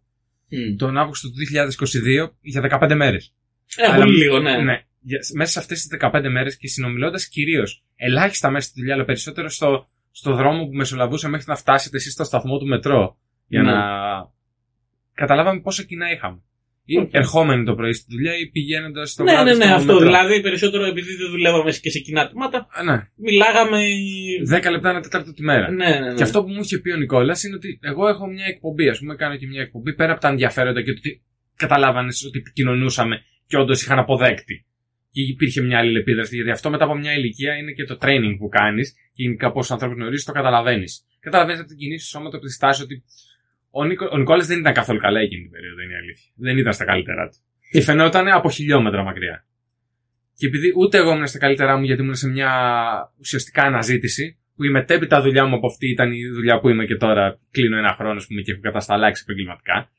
μ. 0.49 0.77
τον 0.77 0.97
Αύγουστο 0.99 1.29
του 1.31 1.35
2022, 1.37 2.37
για 2.41 2.61
15 2.81 2.95
μέρες. 2.95 3.35
Ε, 3.77 3.97
πολύ 3.97 4.17
λίγο, 4.17 4.39
ναι. 4.39 4.83
Για- 5.01 5.19
μέσα 5.35 5.51
σε 5.53 5.59
αυτές 5.59 5.79
τις 5.79 5.99
15 6.01 6.29
μέρες 6.31 6.57
και 6.57 6.69
συνομιλώντας 6.69 7.29
κυρίως 7.29 7.85
ελάχιστα 7.97 8.51
μέσα 8.51 8.69
στη 8.69 8.81
δουλειά, 8.81 8.95
αλλά 8.95 9.05
περισσότερο 9.05 9.49
στο, 9.49 9.89
στο 10.11 10.35
δρόμο 10.35 10.65
που 10.67 10.73
μεσολαβούσε 10.75 11.29
μέχρι 11.29 11.45
να 11.49 11.57
φτάσετε 11.57 11.97
εσείς 11.97 12.13
στο 12.13 12.25
σταθμό 12.25 12.59
του 12.59 12.67
μετρό. 12.67 13.19
Για 13.47 13.63
Ναι. 13.63 13.71
να 13.73 13.81
καταλάβαμε 15.15 15.61
πόσα 15.61 15.83
κοινά 15.83 16.11
είχαμε. 16.13 16.43
Ή 16.91 16.97
Οκ. 16.99 17.09
ερχόμενοι 17.15 17.65
το 17.65 17.75
πρωί 17.75 17.93
στη 17.93 18.07
δουλειά 18.15 18.39
ή 18.39 18.47
πηγαίνοντας 18.47 19.11
στο 19.11 19.23
Ναι, 19.23 19.33
βράδυ 19.33 19.51
ναι, 19.51 19.57
ναι, 19.57 19.65
στο 19.65 19.75
αυτό. 19.75 19.93
μετρό. 19.93 20.07
Δηλαδή, 20.07 20.41
περισσότερο 20.41 20.85
επειδή 20.85 21.17
δεν 21.17 21.31
δουλεύαμε 21.31 21.71
και 21.81 21.91
σε 21.91 21.99
κοινά 21.99 22.29
τμήματα, 22.29 22.67
Α, 22.71 22.83
ναι. 22.83 23.09
μιλάγαμε. 23.17 23.79
10 24.51 24.71
λεπτά 24.71 24.91
ένα 24.91 25.01
τέταρτο 25.01 25.33
τη 25.33 25.43
μέρα. 25.43 25.71
Ναι, 25.71 25.89
ναι, 25.89 25.99
ναι. 25.99 26.15
Και 26.15 26.23
αυτό 26.23 26.43
που 26.45 26.51
μου 26.51 26.61
είχε 26.61 26.79
πει 26.79 26.91
ο 26.91 26.97
Νικόλας 26.97 27.43
είναι 27.43 27.55
ότι 27.55 27.79
εγώ 27.83 28.09
έχω 28.09 28.27
μια 28.27 28.45
εκπομπή, 28.45 28.89
ας 28.89 28.99
πούμε, 28.99 29.15
κάνω 29.15 29.37
και 29.37 29.47
μια 29.47 29.61
εκπομπή 29.61 29.95
πέρα 29.95 30.13
από 30.13 30.21
τα 30.21 30.29
ενδιαφέροντα 30.29 30.83
και 30.83 30.93
το 30.93 30.99
ότι 30.99 31.23
καταλάβανε 31.57 32.13
ότι 32.27 32.39
επικοινωνούσαμε 32.39 33.17
και 33.47 33.57
όντως 33.57 33.83
είχαν 33.83 33.99
αποδέκτη. 33.99 34.65
Και 35.11 35.21
υπήρχε 35.23 35.61
μια 35.61 35.79
άλλη 35.79 35.99
επίδραση, 35.99 36.35
γιατί 36.35 36.51
αυτό 36.51 36.71
μετά 36.71 36.85
από 36.85 36.95
μια 36.95 37.13
ηλικία 37.13 37.57
είναι 37.57 37.73
και 37.73 37.85
το 37.85 37.99
training 38.01 38.35
που 38.39 38.49
κάνεις 38.49 38.93
και 38.93 39.23
γενικά 39.23 39.53
πόσους 39.53 39.73
ανθρώπους 39.73 39.97
γνωρίζεις, 39.99 40.25
το 40.25 40.33
καταλαβαίνεις. 40.33 41.05
Καταλαβαίνεις 41.21 41.61
από 41.61 41.69
την 41.69 41.79
κοινή 41.79 41.99
σου 41.99 42.07
σώμα, 42.09 42.27
από 42.27 42.39
τη 42.39 42.53
στάση 42.53 42.83
ότι 42.83 43.05
ο, 43.81 43.85
Νίκο, 43.85 44.09
ο 44.13 44.17
Νικόλας 44.17 44.47
δεν 44.47 44.59
ήταν 44.59 44.73
καθόλου 44.73 44.99
καλά 44.99 45.21
εκείνη 45.21 45.43
την 45.43 45.51
περίοδο, 45.51 45.81
είναι 45.83 45.93
η 45.93 45.97
αλήθεια. 45.97 46.31
Δεν 46.35 46.59
ήταν 46.59 46.73
στα 46.73 46.85
καλύτερά 46.85 47.29
του. 47.29 47.37
Και 47.71 47.81
φαινόταν 47.81 48.29
από 48.29 48.51
χιλιόμετρα 48.51 49.03
μακριά. 49.03 49.47
Και 50.35 50.47
επειδή 50.47 50.73
ούτε 50.77 50.99
εγώ 50.99 51.13
ήμουν 51.13 51.27
στα 51.27 51.39
καλύτερά 51.39 51.77
μου, 51.77 51.85
γιατί 51.85 52.03
ήμουν 52.03 52.15
σε 52.15 52.29
μια 52.29 52.53
ουσιαστικά 53.19 53.63
αναζήτηση, 53.63 54.39
που 54.57 54.65
η 54.65 54.71
μετέπειτα 54.71 55.23
δουλειά 55.23 55.45
μου 55.45 55.55
από 55.57 55.67
αυτή 55.67 55.91
ήταν 55.91 56.13
η 56.13 56.27
δουλειά 56.27 56.61
που 56.61 56.69
είμαι 56.69 56.85
και 56.85 56.97
τώρα, 56.97 57.41
κλείνω 57.51 57.77
ένα 57.77 57.95
χρόνο, 57.95 58.17
ας 58.17 58.27
πούμε, 58.27 58.41
και 58.41 58.53
έχω 58.53 58.61
κατασταλάξει 58.61 59.23
επαγγελματικά. 59.27 59.91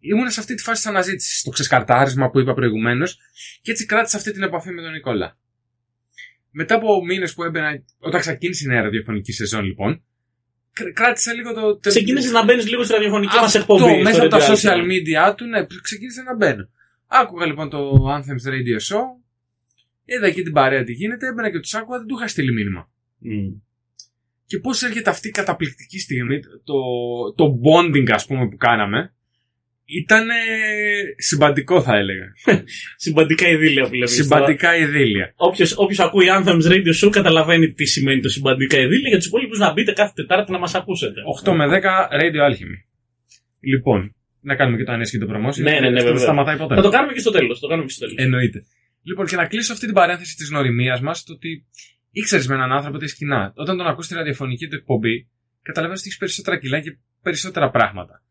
Ήμουν 0.00 0.30
σε 0.30 0.40
αυτή 0.40 0.54
τη 0.54 0.62
φάση 0.62 0.82
της 0.82 0.90
αναζήτησης, 0.90 1.38
στο 1.38 1.50
ξεσκαρτάρισμα 1.50 2.30
που 2.30 2.40
είπα 2.40 2.54
προηγουμένως, 2.54 3.18
και 3.62 3.70
έτσι 3.70 3.86
κράτησα 3.86 4.16
αυτή 4.16 4.32
την 4.32 4.42
επαφή 4.42 4.70
με 4.70 4.82
τον 4.82 4.92
Νικόλα. 4.92 5.38
Μετά 6.50 6.74
από 6.74 7.04
μήνες 7.04 7.34
που 7.34 7.44
έμπαινα, 7.44 7.82
όταν 7.98 8.20
ξεκίνησε 8.20 8.64
η 8.64 8.68
νέα 8.68 8.82
ραδιοφωνική 8.82 9.32
σεζόν, 9.32 9.64
λοιπόν, 9.64 10.02
κρ- 10.76 10.92
κράτησα 10.92 11.32
λίγο 11.32 11.52
το. 11.54 11.60
το- 11.78 11.88
Ξεκίνησε 11.88 12.30
να 12.30 12.44
μπαίνεις 12.44 12.68
λίγο 12.68 12.82
στη 12.82 12.92
ραδιοφωνική 12.92 13.36
μας 13.36 13.54
αυτό, 13.56 13.74
εκπομπή. 13.74 14.02
μέσα 14.02 14.14
στο 14.16 14.26
από 14.26 14.36
τα 14.36 14.46
Radio 14.46 14.50
social 14.56 14.76
Alpha. 14.78 14.84
media 15.30 15.34
του, 15.36 15.44
ναι, 15.46 15.66
ξεκίνησε 15.82 16.22
να 16.22 16.36
μπαίνω. 16.36 16.68
Άκουγα 17.06 17.46
λοιπόν 17.46 17.68
το 17.70 18.06
Anthems 18.16 18.48
Radio 18.52 18.94
Show, 18.94 19.02
είδα 20.04 20.26
εκεί 20.26 20.42
την 20.42 20.52
παρέα 20.52 20.84
τι 20.84 20.92
γίνεται, 20.92 21.26
έμπαινα 21.26 21.50
και 21.50 21.60
τους 21.60 21.74
άκουγα, 21.74 21.98
δεν 21.98 22.06
του 22.06 22.14
είχα 22.18 22.28
στείλει 22.28 22.52
μήνυμα. 22.52 22.90
Μ. 23.18 23.28
Και 24.46 24.58
πώς 24.58 24.82
έρχεται 24.82 25.10
αυτή 25.10 25.28
η 25.28 25.30
καταπληκτική 25.30 25.98
στιγμή, 25.98 26.40
το, 26.64 26.74
το 27.36 27.60
bonding 27.64 28.10
ας 28.10 28.26
πούμε 28.26 28.48
που 28.48 28.56
κάναμε, 28.56 29.14
ήταν 29.86 30.26
συμπαντικό 31.16 31.82
θα 31.82 31.96
έλεγα. 31.96 32.26
Συμπαντικά 33.04 33.48
ειδήλια 33.48 33.86
που 33.86 33.94
λέμε. 33.94 34.06
Συμπαντικά 34.06 34.76
ειδήλια. 34.76 35.32
Όποιος 35.76 35.98
ακούει 35.98 36.26
Anthems 36.30 36.66
Radio 36.72 37.04
Show 37.04 37.10
καταλαβαίνει 37.10 37.72
τι 37.72 37.84
σημαίνει 37.84 38.20
το 38.20 38.28
συμπαντικά 38.28 38.78
ειδήλια. 38.78 39.08
Για 39.08 39.18
τους 39.18 39.26
υπόλοιπους 39.26 39.58
να 39.58 39.72
μπείτε 39.72 39.92
κάθε 39.92 40.12
Τετάρτη 40.14 40.52
να 40.52 40.58
μας 40.58 40.74
ακούσετε. 40.74 41.20
8 41.44 41.52
με 41.52 41.66
10 41.66 41.70
Radio 42.20 42.50
Alchemy. 42.50 42.76
Λοιπόν, 43.60 44.14
να 44.40 44.54
κάνουμε 44.54 44.76
και 44.76 44.84
το 44.84 44.92
ανέσχυτο 44.92 45.26
promotion. 45.26 45.62
Ναι, 45.62 45.70
ναι, 45.70 45.80
ναι, 45.80 45.86
Αυτό 45.86 45.90
βέβαια. 45.90 46.12
Δεν 46.12 46.18
σταματάει 46.18 46.56
ποτέ. 46.56 46.74
Θα 46.74 46.82
το 46.82 46.88
κάνουμε 46.88 47.12
και 47.12 47.20
στο 47.20 47.30
τέλος. 47.30 47.60
Το 47.60 47.66
κάνουμε 47.66 47.86
και 47.86 47.92
στο 47.92 48.06
τέλος. 48.06 48.24
Εννοείται. 48.24 48.64
Λοιπόν, 49.02 49.26
και 49.26 49.36
να 49.36 49.46
κλείσω 49.46 49.72
αυτή 49.72 49.84
την 49.84 49.94
παρένθεση 49.94 50.36
της 50.36 50.48
γνωριμίας 50.48 51.00
μας, 51.00 51.24
το 51.24 51.32
ότι 51.32 51.66
ήξερες 52.10 52.46
με 52.46 52.54
έναν 52.54 52.72
άνθρωπο 52.72 52.98
τι 52.98 53.06
σκηνά. 53.06 53.52
Όταν 53.56 53.76
τον 53.76 53.86
ακούς 53.86 54.04
στη 54.04 54.14
ραδιοφωνική 54.14 54.68
του 54.68 54.74
εκπομπή, 54.74 55.28
καταλαβαίνεις 55.62 56.00
ότι 56.00 56.08
έχεις 56.08 56.18
περισσότερα 56.20 56.58
κιλά 56.58 56.80
και 56.80 56.98
περισσότερα 57.22 57.70
πράγματα. 57.70 58.22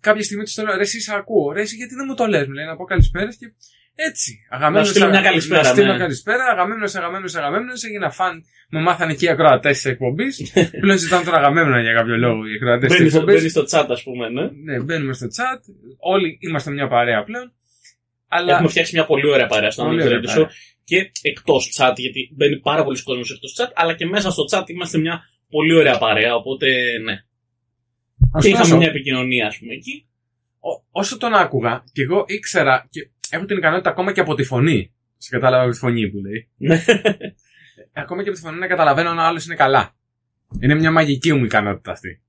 Κάποια 0.00 0.22
στιγμή 0.22 0.44
τους 0.44 0.56
λέω, 0.56 0.76
ρε, 0.76 0.80
εσύ 0.82 1.00
σε 1.00 1.14
ακούω. 1.14 1.52
Ρε, 1.52 1.60
εσύ 1.60 1.76
γιατί 1.76 1.94
δεν 1.94 2.04
μου 2.08 2.14
το 2.14 2.26
λες, 2.26 2.46
μου 2.46 2.52
λέει 2.52 2.64
να 2.64 2.76
πω 2.76 2.84
καλησπέρα 2.84 3.28
και 3.28 3.52
έτσι. 3.94 4.32
Αγαμένο. 4.50 4.78
Να 4.78 4.84
σου 4.84 4.90
στείλω 4.90 5.08
μια 5.08 5.20
καλησπέρα, 5.22 5.62
Να 5.62 5.68
στείλω 5.68 5.92
ναι. 5.92 5.98
καλησπέρα. 5.98 6.44
Αγαμένο, 6.44 6.84
αγαμένο, 6.94 7.24
αγαμένο. 7.34 7.72
Έγινα 7.86 8.10
φαν. 8.10 8.44
Με 8.70 8.80
μάθανε 8.80 9.14
και 9.14 9.24
οι 9.24 9.28
ακροατές 9.28 9.76
της 9.76 9.84
εκπομπής. 9.84 10.52
Πλέον 10.80 10.98
ζητάνε 10.98 11.24
τον 11.24 11.34
αγαμένο 11.34 11.80
για 11.80 11.92
κάποιο 11.92 12.16
λόγο 12.16 12.46
οι 12.46 12.54
ακροατές 12.54 12.88
της 12.90 12.98
Μπαίνεις 12.98 13.12
στο, 13.12 13.20
εκπομπής. 13.20 13.40
μπαίνεις 13.40 13.52
στο 13.52 13.62
chat, 13.70 13.86
ας 13.90 14.02
πούμε, 14.02 14.28
ναι. 14.28 14.50
Ναι, 14.64 14.80
μπαίνουμε 14.82 15.12
στο 15.12 15.26
chat. 15.26 15.60
Όλοι 15.98 16.38
είμαστε 16.40 16.70
μια 16.70 16.88
παρέα 16.88 17.24
πλέον. 17.24 17.52
Αλλά 18.28 18.52
Έχουμε 18.52 18.68
φτιάξει 18.68 18.94
μια 18.94 19.04
πολύ 19.06 19.26
ωραία 19.30 19.46
παρέα 19.46 19.70
στο 19.70 19.84
Πολύ 19.84 20.02
Anthems 20.02 20.06
ωραία 20.06 20.18
Radio 20.20 20.24
Show. 20.28 20.32
παρέα. 20.34 20.50
Και 20.84 21.10
εκτός 21.22 21.76
chat, 21.78 21.92
γιατί 21.96 22.30
μπαίνει 22.36 22.60
πάρα 22.60 22.84
πολλοί 22.84 23.02
κόσμος 23.02 23.30
εκτός 23.30 23.56
chat, 23.60 23.70
αλλά 23.74 23.94
και 23.94 24.06
μέσα 24.06 24.30
στο 24.30 24.42
chat 24.52 24.62
είμαστε 24.66 24.98
μια 24.98 25.22
πολύ 25.48 25.74
ωραία 25.74 25.98
παρέα. 25.98 26.34
Οπότε, 26.34 26.66
ναι. 27.04 27.14
Και 28.40 28.48
είχαμε 28.48 28.62
ωστόσο, 28.62 28.76
μια 28.76 28.88
επικοινωνία, 28.88 29.46
ας 29.46 29.58
πούμε, 29.58 29.74
εκεί. 29.74 30.06
Ό- 30.60 30.84
όσο 30.90 31.18
τον 31.18 31.34
άκουγα, 31.34 31.84
και 31.92 32.02
εγώ 32.02 32.24
ήξερα 32.28 32.86
και 32.90 33.08
έχω 33.30 33.44
την 33.44 33.56
ικανότητα 33.56 33.90
ακόμα 33.90 34.12
και 34.12 34.20
από 34.20 34.34
τη 34.34 34.42
φωνή. 34.44 34.90
Σε 35.18 35.30
κατάλαβα 35.30 35.62
από 35.62 35.72
τη 35.72 35.78
φωνή 35.78 36.08
που 36.10 36.18
λέει. 36.18 36.48
Ναι. 36.56 36.84
Ακόμα 37.92 38.22
και 38.22 38.28
από 38.28 38.38
τη 38.38 38.44
φωνή 38.44 38.58
να 38.58 38.66
καταλαβαίνω 38.66 39.10
αν 39.10 39.18
ο 39.18 39.22
άλλος 39.22 39.46
είναι 39.46 39.54
καλά. 39.54 39.96
Είναι 40.60 40.74
μια 40.74 40.90
μαγική 40.90 41.32
μου 41.32 41.44
ικανότητα 41.44 41.90
αυτή. 41.90 42.20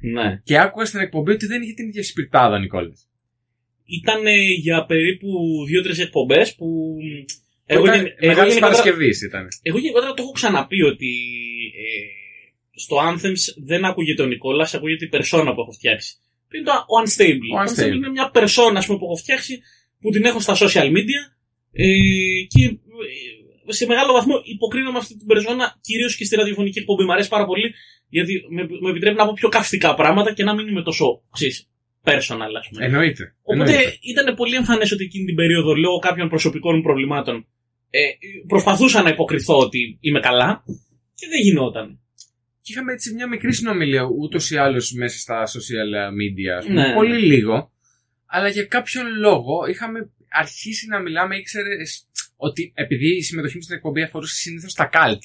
ναι. 0.00 0.40
Και 0.44 0.58
άκουγα 0.58 0.84
στην 0.84 1.00
εκπομπή 1.00 1.32
ότι 1.32 1.46
δεν 1.46 1.62
είχε 1.62 1.72
την 1.72 1.88
ίδια 1.88 2.02
σπιρτάδα 2.04 2.56
ο 2.56 2.58
Νικόλα. 2.58 2.92
Ήταν 3.84 4.22
για 4.60 4.84
περίπου 4.86 5.28
δύο-τρεις 5.66 5.98
εκπομπές 5.98 6.54
που. 6.54 6.96
Εγώ, 7.66 7.84
γεν- 7.84 7.94
εγώ, 7.94 8.14
Μεγάλης 8.20 8.52
γενικότερα, 8.54 8.60
Παρασκευής 8.60 9.22
ήταν. 9.22 9.48
εγώ 9.62 9.78
γενικότερα 9.78 10.12
το 10.14 10.22
έχω 10.22 10.30
ξαναπεί 10.32 10.82
ότι 10.82 11.06
ε, 11.06 11.45
στο 12.76 12.96
Anthems 13.08 13.42
δεν 13.64 13.84
ακούγεται 13.84 14.22
ο 14.22 14.26
Νικόλας, 14.26 14.74
ακούγεται 14.74 15.04
η 15.04 15.08
περσόνα 15.08 15.54
που 15.54 15.60
έχω 15.60 15.72
φτιάξει. 15.72 16.16
Είναι 16.54 16.64
το 16.64 16.72
ο 16.72 16.94
Unstable. 17.02 17.48
Ο 17.56 17.62
Unstable. 17.62 17.94
είναι 17.94 18.08
μια 18.08 18.30
περσόνα 18.30 18.78
ας 18.78 18.86
πούμε, 18.86 18.98
που 18.98 19.04
έχω 19.04 19.16
φτιάξει 19.16 19.60
που 20.00 20.10
την 20.10 20.24
έχω 20.24 20.40
στα 20.40 20.54
social 20.54 20.88
media 20.96 21.20
ε, 21.72 21.86
και 22.48 22.64
ε, 22.64 23.72
σε 23.72 23.86
μεγάλο 23.86 24.12
βαθμό 24.12 24.34
υποκρίνω 24.44 24.92
με 24.92 24.98
αυτή 24.98 25.16
την 25.16 25.26
περσόνα 25.26 25.78
κυρίως 25.80 26.16
και 26.16 26.24
στη 26.24 26.36
ραδιοφωνική 26.36 26.78
εκπομπή. 26.78 27.04
Μου 27.04 27.12
αρέσει 27.12 27.28
πάρα 27.28 27.46
πολύ 27.46 27.74
γιατί 28.08 28.32
με, 28.50 28.66
με 28.80 28.90
επιτρέπει 28.90 29.16
να 29.16 29.26
πω 29.26 29.32
πιο 29.32 29.48
καυστικά 29.48 29.94
πράγματα 29.94 30.32
και 30.32 30.44
να 30.44 30.54
μην 30.54 30.68
είμαι 30.68 30.82
τόσο 30.82 31.22
ξέρεις, 31.30 31.68
personal, 32.04 32.52
ας 32.58 32.68
πούμε. 32.68 32.84
Εννοείται. 32.84 33.34
Οπότε 33.42 33.70
Εννοείται. 33.70 33.98
ήταν 34.00 34.34
πολύ 34.34 34.54
εμφανές 34.54 34.92
ότι 34.92 35.04
εκείνη 35.04 35.24
την 35.24 35.34
περίοδο, 35.34 35.74
λόγω 35.74 35.98
κάποιων 35.98 36.28
προσωπικών 36.28 36.76
μου 36.76 36.82
προβλημάτων, 36.82 37.46
ε, 37.90 38.00
προσπαθούσα 38.46 39.02
να 39.02 39.08
υποκριθώ 39.08 39.58
ότι 39.58 39.98
είμαι 40.00 40.20
καλά 40.20 40.64
και 41.14 41.26
δεν 41.28 41.40
γινόταν. 41.40 42.00
Και 42.66 42.72
είχαμε 42.72 42.92
έτσι 42.92 43.14
μια 43.14 43.28
μικρή 43.28 43.52
συνομιλία 43.54 44.02
ούτως 44.02 44.50
ή 44.50 44.56
άλλως 44.56 44.92
μέσα 44.92 45.18
στα 45.18 45.46
social 45.46 46.12
media. 46.20 46.52
Ας 46.58 46.66
πούμε, 46.66 46.86
Ναι. 46.86 46.94
Πολύ 46.94 47.18
λίγο. 47.18 47.72
Αλλά 48.26 48.48
για 48.48 48.64
κάποιον 48.64 49.06
λόγο 49.18 49.66
είχαμε 49.66 50.10
αρχίσει 50.28 50.86
να 50.88 50.98
μιλάμε, 51.00 51.36
ήξερε 51.36 51.68
ότι 52.36 52.72
επειδή 52.74 53.16
η 53.16 53.22
συμμετοχή 53.22 53.56
μου 53.56 53.62
στην 53.62 53.76
εκπομπή 53.76 54.02
αφορούσε 54.02 54.34
συνήθως 54.34 54.72
τα 54.74 54.88
cult, 54.92 55.18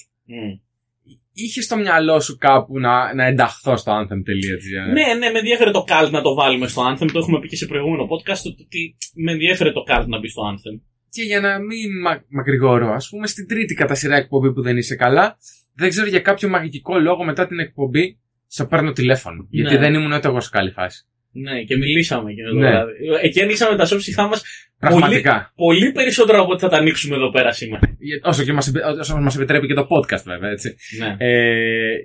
είχε 1.33 1.61
στο 1.61 1.77
μυαλό 1.77 2.19
σου 2.19 2.37
κάπου 2.37 2.79
να, 2.79 3.13
να 3.13 3.25
ενταχθώ 3.25 3.77
στο 3.77 3.91
anthem.gr. 3.91 4.93
Ναι, 4.93 5.13
ναι, 5.13 5.29
με 5.29 5.39
ενδιαφέρε 5.39 5.71
το 5.71 5.85
cult 5.87 6.09
να 6.11 6.21
το 6.21 6.33
βάλουμε 6.33 6.67
στο 6.67 6.81
Anthem. 6.91 7.09
Το 7.11 7.19
έχουμε 7.19 7.39
πει 7.39 7.47
και 7.47 7.55
σε 7.55 7.65
προηγούμενο 7.65 8.03
podcast 8.03 8.45
ότι 8.45 8.97
με 9.13 9.31
ενδιαφέρε 9.31 9.71
το 9.71 9.83
cult 9.87 10.05
να 10.07 10.19
μπει 10.19 10.29
στο 10.29 10.41
Anthem. 10.51 10.81
Και 11.09 11.23
για 11.23 11.39
να 11.39 11.59
μην 11.59 11.89
μα, 12.03 12.23
μακρηγορώ, 12.27 12.93
ας 12.93 13.09
πούμε, 13.09 13.27
στην 13.27 13.47
τρίτη 13.47 13.73
κατά 13.73 13.95
σειρά 13.95 14.15
εκπομπή 14.15 14.53
που 14.53 14.61
δεν 14.61 14.77
είσαι 14.77 14.95
καλά, 14.95 15.37
δεν 15.73 15.89
ξέρω 15.89 16.07
για 16.07 16.19
κάποιο 16.19 16.49
μαγικό 16.49 16.99
λόγο 16.99 17.23
μετά 17.23 17.47
την 17.47 17.59
εκπομπή 17.59 18.17
σε 18.47 18.65
παίρνω 18.65 18.91
τηλέφωνο. 18.91 19.47
Γιατί 19.49 19.73
Ναι. 19.73 19.79
δεν 19.79 19.93
ήμουν 19.93 20.11
ούτε 20.11 20.27
εγώ 20.27 20.39
σε 20.39 20.49
καλή 20.51 20.71
φάση. 20.71 21.05
Ναι, 21.33 21.61
και 21.63 21.77
μιλήσαμε 21.77 22.33
και 22.33 22.41
με 22.43 22.49
το 22.49 22.55
Ναι. 22.55 22.69
βράδυ. 22.69 22.91
Εκεί 23.21 23.41
ανοίξαμε 23.41 23.77
τα 23.77 23.85
σώψιχά 23.85 24.27
μας 24.27 24.43
Πραγματικά. 24.79 25.51
πολύ 25.55 25.91
περισσότερο 25.91 26.41
από 26.41 26.51
ό,τι 26.51 26.61
θα 26.61 26.69
τα 26.69 26.77
ανοίξουμε 26.77 27.15
εδώ 27.15 27.29
πέρα 27.31 27.51
σήμερα. 27.51 27.95
Για- 27.99 28.19
Όσο, 28.23 28.43
και 28.43 28.53
μας, 28.53 28.67
επι- 28.67 28.83
όσο 28.99 29.17
μας 29.17 29.35
επιτρέπει 29.35 29.67
και 29.67 29.73
το 29.73 29.87
podcast, 29.89 30.23
βέβαια, 30.25 30.49
έτσι. 30.51 30.75
Ναι. 30.99 31.15
Ε, 31.17 31.95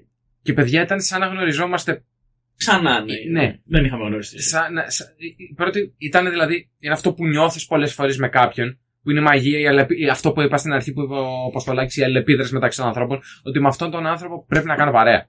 και 0.42 0.52
παιδιά 0.52 0.82
ήταν 0.82 1.00
σαν 1.00 1.20
να 1.20 1.26
γνωριζόμαστε. 1.26 2.04
Ξανά, 2.56 3.04
ναι. 3.04 3.40
Ναι. 3.40 3.58
Δεν 3.64 3.84
είχαμε 3.84 4.04
γνωριστεί. 4.04 4.42
Σαν, 4.42 4.72
να- 4.72 4.90
σαν- 4.90 5.14
η 5.50 5.54
πρώτη 5.54 5.94
ήταν 5.98 6.30
δηλαδή 6.30 6.70
είναι 6.78 6.92
αυτό 6.92 7.12
που 7.12 7.26
νιώθεις 7.26 7.66
πολλές 7.66 7.92
φορές 7.92 8.16
με 8.18 8.28
κάποιον, 8.28 8.78
που 9.06 9.12
είναι 9.12 9.20
η 9.20 9.22
μαγεία, 9.22 9.58
η 9.58 9.66
αλληλεπι- 9.66 9.98
η- 10.00 10.08
αυτό 10.08 10.32
που 10.32 10.40
είπα 10.40 10.56
στην 10.56 10.72
αρχή 10.72 10.92
που 10.92 11.00
είπε 11.02 11.14
ο 11.14 11.44
Αποστολάκης, 11.48 11.96
η 11.96 12.02
αλληλεπίδραση 12.04 12.54
μεταξύ 12.54 12.78
των 12.78 12.86
ανθρώπων, 12.86 13.20
ότι 13.42 13.60
με 13.60 13.68
αυτόν 13.68 13.90
τον 13.90 14.06
άνθρωπο 14.06 14.44
πρέπει 14.48 14.66
να 14.66 14.74
κάνω 14.74 14.92
παρέα. 14.92 15.28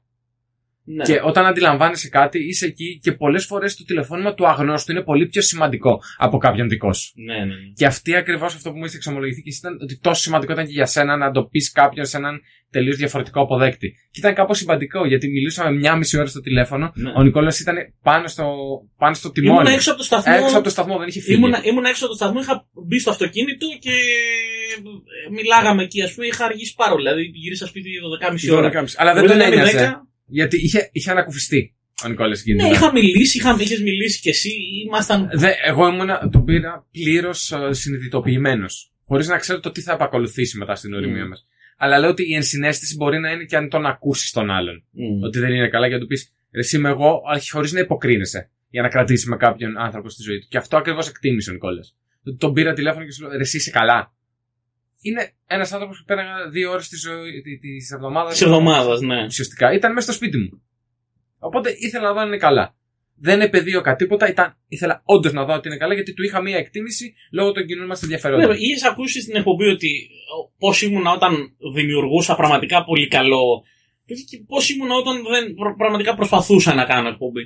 Ναι. 0.89 1.03
Και 1.03 1.19
όταν 1.23 1.45
αντιλαμβάνεσαι 1.45 2.09
κάτι, 2.09 2.47
είσαι 2.47 2.65
εκεί 2.65 2.99
και 3.03 3.11
πολλές 3.11 3.45
φορές 3.45 3.75
το 3.75 3.83
τηλεφώνημα 3.83 4.33
του 4.33 4.47
αγνώστου 4.47 4.91
είναι 4.91 5.03
πολύ 5.03 5.27
πιο 5.27 5.41
σημαντικό 5.41 6.01
από 6.17 6.37
κάποιον 6.37 6.69
δικός 6.69 6.97
σου. 6.99 7.11
Ναι, 7.15 7.33
ναι, 7.33 7.45
ναι. 7.45 7.53
Και 7.73 7.85
αυτή 7.85 8.15
ακριβώς 8.15 8.55
αυτό 8.55 8.71
που 8.71 8.77
μου 8.77 8.85
είχε 8.85 8.95
εξομολογηθεί 8.95 9.41
και 9.41 9.49
εσύ 9.49 9.59
ήταν 9.63 9.77
ότι 9.81 9.99
τόσο 9.99 10.21
σημαντικό 10.21 10.51
ήταν 10.51 10.65
και 10.65 10.71
για 10.71 10.85
σένα 10.85 11.17
να 11.17 11.31
το 11.31 11.43
πεις 11.43 11.71
κάποιον 11.71 12.05
σε 12.05 12.17
έναν 12.17 12.41
τελείως 12.69 12.97
διαφορετικό 12.97 13.41
αποδέκτη. 13.41 13.93
Και 14.11 14.19
ήταν 14.19 14.33
κάπως 14.33 14.57
σημαντικό 14.57 15.05
γιατί 15.05 15.27
μιλούσαμε 15.27 15.71
μια 15.71 15.95
μισή 15.95 16.17
ώρα 16.17 16.25
στο 16.25 16.41
τηλέφωνο. 16.41 16.91
Ναι. 16.95 17.11
Ο 17.15 17.23
Νικόλας 17.23 17.59
ήταν 17.59 17.75
πάνω 18.01 18.27
στο, 18.27 18.45
πάνω 18.97 19.13
στο 19.13 19.31
τιμόνι. 19.31 19.59
Ήμουν 19.59 19.73
έξω 19.73 19.89
από 19.89 19.99
το 19.99 20.05
σταθμό. 20.05 20.33
Έξω 20.35 20.55
από 20.55 20.63
το 20.63 20.69
σταθμό, 20.69 20.97
δεν 20.97 21.07
είχε 21.07 21.21
φύγει. 21.21 21.37
Ήμουν, 21.37 21.53
ήμουν 21.63 21.85
έξω 21.85 22.05
από 22.05 22.13
το 22.13 22.19
σταθμό, 22.19 22.39
είχα 22.39 22.67
μπει 22.87 22.99
στο 22.99 23.09
αυτοκίνητο 23.09 23.65
και 23.79 23.95
μιλάγαμε 25.31 25.83
εκεί, 25.83 26.01
ας 26.01 26.13
πούμε. 26.13 26.25
Είχα 26.27 26.45
αργήσει 26.45 26.73
πάρα 26.75 26.91
πολύ. 26.91 27.03
Δηλαδή 27.07 27.23
γύρισα 27.33 27.67
σπίτι 27.67 27.89
12.30 28.51 28.57
ώρα. 28.57 28.83
Αλλά 28.97 29.13
δεν 29.13 29.23
Οπότε 29.23 29.37
τον 29.37 29.47
ήταν 29.47 29.51
ένοιαζε. 29.51 30.01
10. 30.27 30.29
Γιατί 30.29 30.57
είχε, 30.63 30.89
είχε 30.91 31.11
ανακουφιστεί 31.11 31.75
ο 32.05 32.07
Νικόλας 32.07 32.39
εκείνη. 32.39 32.55
Ναι, 32.55 32.61
την 32.63 32.69
ώρα. 32.71 32.77
είχα 32.77 32.91
μιλήσει, 32.91 33.37
είχα, 33.37 33.57
είχες 33.59 33.81
μιλήσει 33.81 34.19
κι 34.19 34.29
εσύ. 34.29 34.49
Ήμασταν. 34.85 35.29
Δε, 35.33 35.51
εγώ 35.65 35.87
ήμουνα, 35.87 36.29
τον 36.31 36.43
πήρα 36.45 36.87
πλήρως 36.91 37.53
συνειδητοποιημένος. 37.69 38.91
Χωρίς 39.05 39.27
να 39.27 39.37
ξέρω 39.37 39.59
το 39.59 39.71
τι 39.71 39.81
θα 39.81 39.93
επακολουθήσει 39.93 40.57
μετά 40.57 40.75
στην 40.75 40.93
οριμία 40.93 41.25
Mm. 41.25 41.29
μας. 41.29 41.47
Αλλά 41.77 41.99
λέω 41.99 42.09
ότι 42.09 42.29
η 42.29 42.33
ενσυναίσθηση 42.35 42.95
μπορεί 42.95 43.19
να 43.19 43.31
είναι 43.31 43.43
και 43.43 43.55
αν 43.57 43.69
τον 43.69 43.85
ακούσεις 43.85 44.31
τον 44.31 44.49
άλλον. 44.51 44.83
Μμ. 44.91 45.23
Ότι 45.23 45.39
δεν 45.39 45.51
είναι 45.53 45.67
καλά 45.69 45.87
για 45.87 45.95
να 45.95 46.01
του 46.01 46.07
πεις 46.07 46.31
Εσύ 46.51 46.77
είμαι 46.77 46.89
εγώ, 46.89 47.21
χωρίς 47.51 47.71
να 47.71 47.79
υποκρίνεσαι. 47.79 48.49
Για 48.69 48.81
να 48.81 48.87
κρατήσεις 48.89 49.25
με 49.27 49.37
κάποιον 49.37 49.77
άνθρωπο 49.77 50.09
στη 50.09 50.21
ζωή 50.23 50.39
του. 50.39 50.47
Και 50.49 50.57
αυτό 50.57 50.77
ακριβώς 50.77 51.07
εκτίμησε 51.09 51.49
ο 51.49 51.53
Νικόλας. 51.53 51.95
Ότι 52.23 52.37
τον 52.37 52.53
πήρα 52.53 52.73
τηλέφωνο 52.73 53.05
και 53.05 53.11
σου 53.11 53.21
λέω 53.21 53.31
«Ρε, 53.31 53.37
Εσύ 53.37 53.57
είσαι 53.57 53.69
καλά. 53.69 54.13
Είναι 55.07 55.31
ένας 55.47 55.71
άνθρωπος 55.71 55.97
που 55.97 56.03
πέραγα 56.05 56.49
δύο 56.49 56.71
ώρες 56.71 56.87
τη 56.89 56.97
εβδομάδας. 57.93 58.31
Της 58.31 58.41
εβδομάδας, 58.41 59.01
ναι. 59.01 59.25
Ουσιαστικά 59.25 59.73
ήταν 59.73 59.93
μέσα 59.93 60.05
στο 60.11 60.15
σπίτι 60.15 60.37
μου. 60.37 60.61
Οπότε 61.39 61.73
ήθελα 61.77 62.03
να 62.07 62.13
δω 62.13 62.19
αν 62.19 62.27
είναι 62.27 62.37
καλά. 62.37 62.75
Δεν 63.19 63.41
επεδίωκα 63.41 63.95
τίποτα, 63.95 64.29
ήταν, 64.29 64.57
ήθελα 64.67 65.01
όντως 65.05 65.33
να 65.33 65.45
δω 65.45 65.53
ότι 65.53 65.67
είναι 65.67 65.77
καλά 65.77 65.93
γιατί 65.93 66.13
του 66.13 66.23
είχα 66.23 66.41
μία 66.41 66.57
εκτίμηση 66.57 67.13
λόγω 67.31 67.51
των 67.51 67.65
κοινών 67.65 67.85
μας 67.87 68.01
ενδιαφερόντων. 68.03 68.45
Βέβαια, 68.45 68.61
είχες 68.61 68.83
ακούσει 68.83 69.21
στην 69.21 69.35
εκπομπή 69.35 69.65
ότι 69.67 70.09
πώς 70.57 70.81
ήμουν 70.81 71.07
όταν 71.07 71.55
δημιουργούσα 71.73 72.35
πραγματικά 72.35 72.83
πολύ 72.83 73.07
καλό. 73.07 73.63
Και 74.05 74.15
πώς 74.47 74.69
ήμουν 74.69 74.91
όταν 74.91 75.15
δεν, 75.31 75.53
προ- 75.53 75.75
πραγματικά 75.77 76.15
προσπαθούσα 76.15 76.73
να 76.73 76.85
κάνω 76.85 77.07
εκπομπή. 77.09 77.41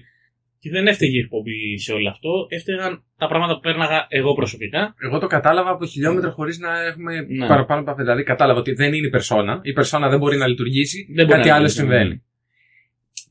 Και 0.63 0.69
δεν 0.69 0.87
έφταιγε 0.87 1.17
η 1.17 1.19
εκπομπή 1.19 1.77
σε 1.79 1.91
όλο 1.93 2.09
αυτό. 2.09 2.45
Έφταιγαν 2.49 3.03
τα 3.17 3.27
πράγματα 3.27 3.53
που 3.53 3.59
πέρναγα 3.59 4.05
εγώ 4.09 4.33
προσωπικά. 4.33 4.95
Εγώ 4.99 5.19
το 5.19 5.27
κατάλαβα 5.27 5.69
από 5.69 5.85
χιλιόμετρα 5.85 6.29
χωρίς 6.31 6.59
να 6.59 6.85
έχουμε 6.85 7.21
Ναι. 7.21 7.47
παραπάνω 7.47 7.81
από 7.81 7.89
αυτά. 7.91 8.03
Δηλαδή, 8.03 8.23
κατάλαβα 8.23 8.59
ότι 8.59 8.73
δεν 8.73 8.93
είναι 8.93 9.07
η 9.07 9.09
περσόνα. 9.09 9.59
Η 9.63 9.73
περσόνα 9.73 10.09
δεν 10.09 10.19
μπορεί 10.19 10.37
να 10.37 10.47
λειτουργήσει. 10.47 11.07
Δεν 11.15 11.25
μπορεί 11.25 11.37
κάτι 11.37 11.49
να 11.49 11.55
άλλο 11.55 11.65
λειτουργήσει, 11.65 11.95
συμβαίνει. 11.97 12.23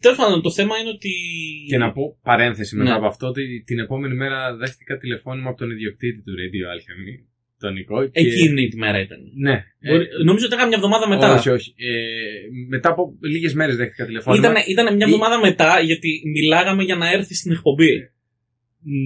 Τέλος 0.01 0.16
πάντων, 0.16 0.43
το 0.43 0.51
θέμα 0.51 0.77
είναι 0.79 0.88
ότι. 0.88 1.11
Και 1.69 1.79
να 1.79 1.93
πω 1.93 2.19
παρένθεση 2.23 2.77
μετά 2.77 2.90
Ναι. 2.90 2.97
από 2.97 3.07
αυτό 3.07 3.27
ότι 3.27 3.62
την 3.66 3.79
επόμενη 3.79 4.14
μέρα 4.14 4.57
δέχτηκα 4.57 4.99
τηλεφώνημα 4.99 5.49
από 5.49 5.59
τον 5.59 5.71
ιδιοκτήτη 5.71 6.23
του 6.23 6.33
Radio 6.40 6.62
Alchemy, 6.75 7.12
τον 7.61 7.73
Νικό. 7.73 8.05
Και... 8.05 8.20
Εκείνη 8.20 8.68
τη 8.68 8.77
μέρα 8.77 9.01
ήταν. 9.01 9.18
Ναι. 9.46 9.64
Μπορεί- 9.90 10.09
Νομίζω 10.25 10.46
ότι 10.46 10.55
ήταν 10.55 10.68
μια 10.68 10.77
εβδομάδα 10.77 11.09
μετά. 11.09 11.35
Όχι, 11.35 11.49
όχι. 11.49 11.75
Ε, 11.77 11.90
μετά 12.68 12.88
από 12.88 13.12
λίγες 13.33 13.55
μέρες 13.55 13.77
δέχτηκα 13.77 14.07
τηλεφώνημα. 14.07 14.49
Ήταν, 14.51 14.62
ήταν 14.68 14.96
μια 14.96 15.07
Ή- 15.07 15.11
εβδομάδα 15.11 15.40
μετά 15.40 15.81
γιατί 15.81 16.23
μιλάγαμε 16.35 16.83
για 16.83 16.96
να 16.96 17.11
έρθει 17.12 17.35
στην 17.35 17.53
εκπομπή. 17.53 18.11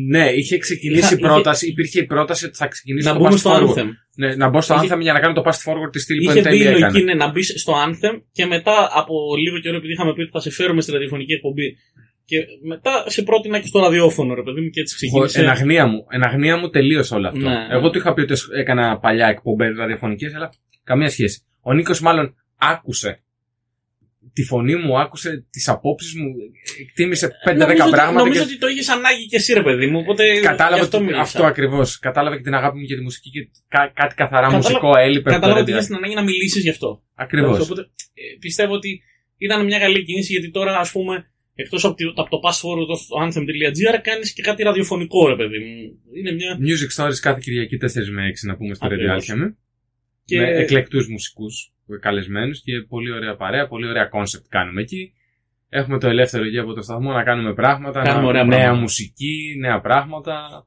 Ναι, 0.09 0.29
είχε 0.31 0.59
ξεκινήσει 0.59 1.01
Είχα- 1.05 1.15
η 1.17 1.19
πρόταση, 1.19 1.69
υπήρχε 1.69 2.01
η 2.01 2.05
πρόταση 2.07 2.45
ότι 2.45 2.57
θα 2.57 2.67
ξεκινήσει 2.67 3.07
να 3.07 3.13
το 3.13 3.19
μπούμε 3.19 3.31
fast 3.35 3.39
στο 3.39 3.51
forward. 3.53 3.79
Anthem. 3.79 3.87
Ναι, 4.17 4.35
να 4.35 4.49
μπω 4.49 4.61
στο 4.61 4.75
Είχε- 4.75 4.95
Anthem 4.95 5.01
για 5.01 5.13
να 5.13 5.21
κάνω 5.21 5.35
το 5.35 5.43
fast 5.47 5.71
forward 5.71 5.93
της 5.93 6.03
στήλη 6.03 6.25
που 6.25 6.31
Είχε 6.31 6.39
εν 6.39 6.45
μπει 6.45 6.51
τέλει 6.51 6.63
η 6.63 6.67
έκανε. 6.67 6.79
λογική 6.87 7.05
ναι, 7.05 7.15
να 7.15 7.31
μπεις 7.31 7.55
στο 7.57 7.73
Anthem 7.87 8.21
και 8.33 8.47
μετά 8.47 8.89
από 8.95 9.15
λίγο 9.45 9.59
καιρό 9.59 9.77
επειδή 9.77 9.93
είχαμε 9.93 10.13
πει 10.15 10.21
ότι 10.21 10.31
θα 10.31 10.41
σε 10.41 10.51
φέρουμε 10.51 10.81
στη 10.81 10.93
ραδιοφωνική 10.93 11.33
εκπομπή. 11.33 11.77
Και 12.27 12.37
μετά 12.63 13.05
σε 13.07 13.23
πρότεινα 13.23 13.59
και 13.61 13.67
στο 13.67 13.81
ραδιόφωνο, 13.81 14.35
ρε 14.35 14.43
παιδί 14.43 14.61
μου, 14.61 14.69
και 14.69 14.81
έτσι 14.81 15.09
Χω- 15.09 15.25
ξεκίνησε. 15.25 15.41
Εν 15.41 15.49
αγνία 15.49 15.87
μου, 15.87 16.07
εν 16.11 16.23
αγνία 16.25 16.57
μου 16.57 16.71
τελείωσε 16.71 17.15
όλο 17.15 17.29
αυτό. 17.29 17.39
Ναι. 17.49 17.67
Εγώ 17.71 17.91
του 17.91 17.99
είχα 17.99 18.13
πει 18.15 18.21
ότι 18.21 18.35
έκανα 18.57 18.99
παλιά 18.99 19.27
εκπομπές 19.27 19.77
ραδιοφωνικές, 19.77 20.35
αλλά 20.35 20.51
καμία 20.85 21.09
σχέση. 21.09 21.43
Ο 21.61 21.73
Νίκος 21.73 22.01
μάλλον 22.01 22.35
άκουσε 22.57 23.19
τη 24.33 24.43
φωνή 24.43 24.77
μου, 24.77 24.99
άκουσε 25.01 25.47
τις 25.51 25.69
απόψεις 25.69 26.15
μου, 26.15 26.27
εκτίμησε 26.81 27.31
5-10 27.45 27.57
Νομίζω 27.57 27.83
ότι- 27.83 27.91
πράγματα. 27.91 28.19
Νομίζω 28.25 28.41
και... 28.41 28.47
ότι 28.47 28.59
το 28.59 28.67
είχες 28.69 28.89
ανάγκη 28.89 29.27
και 29.27 29.37
εσύ, 29.37 29.53
ρε 29.53 29.63
παιδί 29.63 29.87
μου. 29.87 29.99
Οπότε 29.99 30.33
γι' 30.35 30.41
Κατάλαβα 30.41 30.83
αυτό 30.83 30.97
ότι- 30.97 31.07
μίλησα. 31.07 31.23
αυτό 31.23 31.45
ακριβώς. 31.45 31.99
Κατάλαβα 31.99 32.37
και 32.37 32.43
την 32.43 32.55
αγάπη 32.55 32.77
μου 32.79 32.85
για 32.85 32.97
τη 32.97 33.03
μουσική 33.03 33.31
και 33.31 33.49
κα- 33.69 33.93
κάτι 33.95 34.15
καθαρά 34.15 34.41
Κατάλαβα- 34.47 34.57
μουσικό 34.57 34.97
έλειπε. 34.99 35.19
από 35.19 35.29
το 35.29 35.35
Κατάλαβα 35.35 35.61
ότι 35.61 35.71
Radio. 35.71 35.75
είχες 35.75 35.87
την 35.87 35.95
ανάγκη 35.95 36.15
να 36.15 36.23
μιλήσεις 36.23 36.63
γι' 36.63 36.69
αυτό. 36.71 37.03
Ακριβώς. 37.15 37.61
Οπότε 37.61 37.81
ε, 37.81 38.23
πιστεύω 38.41 38.73
ότι 38.75 39.03
ήταν 39.39 39.65
μια 39.65 39.79
καλή 39.79 40.05
κίνηση 40.05 40.33
γιατί 40.33 40.51
τώρα, 40.51 40.79
ας 40.79 40.91
πούμε, 40.93 41.31
εκτός 41.55 41.85
από, 41.85 41.95
τη- 41.95 42.05
από 42.17 42.31
το 42.31 42.41
password 42.49 42.97
στο 42.97 43.17
anthem.gr 43.25 43.99
κάνεις 44.03 44.33
και 44.33 44.43
κάτι 44.43 44.63
ραδιοφωνικό, 44.63 45.29
ρε 45.29 45.37
παιδί 45.37 45.59
μου. 45.59 45.99
Είναι 46.19 46.33
μια. 46.33 46.59
Music 46.61 47.03
Stories 47.05 47.19
κάθε 47.21 47.41
Κυριακή 47.43 47.77
4 47.81 47.87
με 48.13 48.23
6 48.29 48.47
να 48.47 48.57
πούμε 48.57 48.75
στο 48.75 48.87
Radio 48.87 48.93
Ακριβώς. 48.93 49.27
Alchemy. 49.31 49.55
Και... 50.25 50.39
Με 50.39 50.47
εκλεκτούς 50.49 51.09
μουσικούς 51.09 51.73
καλεσμένους 52.01 52.63
και 52.63 52.81
πολύ 52.89 53.11
ωραία 53.13 53.37
παρέα, 53.37 53.69
πολύ 53.69 53.87
ωραία 53.89 54.05
concept 54.05 54.45
κάνουμε 54.49 54.81
εκεί. 54.81 55.13
Έχουμε 55.69 55.99
το 55.99 56.09
ελεύθερο 56.09 56.45
εκεί 56.45 56.59
από 56.59 56.73
το 56.75 56.83
σταθμό 56.83 57.13
να 57.13 57.23
κάνουμε 57.23 57.55
πράγματα, 57.55 58.03
Κάνουμε 58.03 58.23
να, 58.23 58.29
ωραία 58.29 58.45
νέα 58.45 58.59
πράγματα. 58.59 58.81
μουσική, 58.81 59.57
νέα 59.61 59.81
πράγματα, 59.81 60.67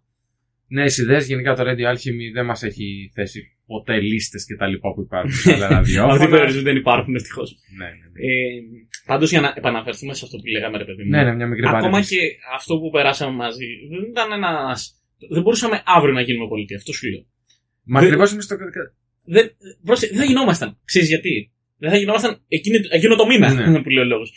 νέες 0.68 0.98
ιδέες. 0.98 1.28
Γενικά 1.28 1.56
το 1.56 1.64
Radio 1.64 1.92
Alchemy 1.94 2.26
δεν 2.34 2.46
μας 2.46 2.64
έχει 2.64 3.12
θέσει 3.14 3.42
ποτέ 3.66 4.00
λίστες 4.02 4.46
και 4.46 4.56
τα 4.56 4.68
λοιπά 4.68 4.94
που 4.94 5.02
υπάρχουν 5.02 5.32
σε 5.32 5.54
άλλα 5.54 5.64
Αυτή 5.68 5.74
ραδιόφωνα. 5.76 6.30
περιορισμοί 6.30 6.62
δεν 6.62 6.76
υπάρχουν, 6.76 7.16
ευτυχώς. 7.16 7.56
ναι, 7.78 7.86
ναι, 7.86 7.92
ναι. 7.92 8.20
Ε, 8.32 8.62
Πάντως 9.08 9.30
για 9.30 9.42
να 9.42 9.54
επαναφερθούμε 9.56 10.14
σε 10.14 10.26
αυτό 10.26 10.38
που 10.38 10.46
λέγαμε, 10.48 10.78
ρε 10.78 10.86
παιδί 10.86 11.04
μου. 11.04 11.10
ναι, 11.10 11.24
ναι, 11.24 11.34
μια 11.36 11.48
μικρή 11.48 11.66
Ακόμα 11.68 11.82
παρένθεση. 11.90 12.16
και 12.16 12.22
αυτό 12.56 12.80
που 12.80 12.90
περάσαμε 12.90 13.36
μαζί 13.36 13.66
δεν 13.90 14.10
ήταν 14.10 14.32
ένα. 14.32 14.78
Δεν 15.30 15.42
μπορούσαμε 15.42 15.82
αύριο 15.86 16.14
να 16.14 16.22
γίνουμε 16.22 16.48
πολιτεία. 16.48 16.78
Αυτό 16.78 16.94
σου 16.94 17.10
λέω. 17.10 17.26
Μα 17.84 18.00
δεν- 18.00 18.08
ακριβώς 18.08 18.32
είμαι 18.32 18.42
στο... 18.42 18.56
Δεν, 19.24 19.52
πρόσεχε, 19.84 20.12
δεν 20.14 20.22
θα 20.22 20.26
γινόμασταν. 20.28 20.80
Ξέρεις 20.86 21.08
γιατί; 21.08 21.52
Δεν 21.78 21.90
θα 21.90 21.98
γινόμασταν 21.98 22.44
εκείνη, 22.48 22.78
εκείνο 22.90 23.16
το 23.16 23.26
μήνα 23.26 23.54
Ναι. 23.54 23.82
που 23.84 23.90
λέει 23.90 24.04
ο 24.04 24.08
λόγος. 24.08 24.34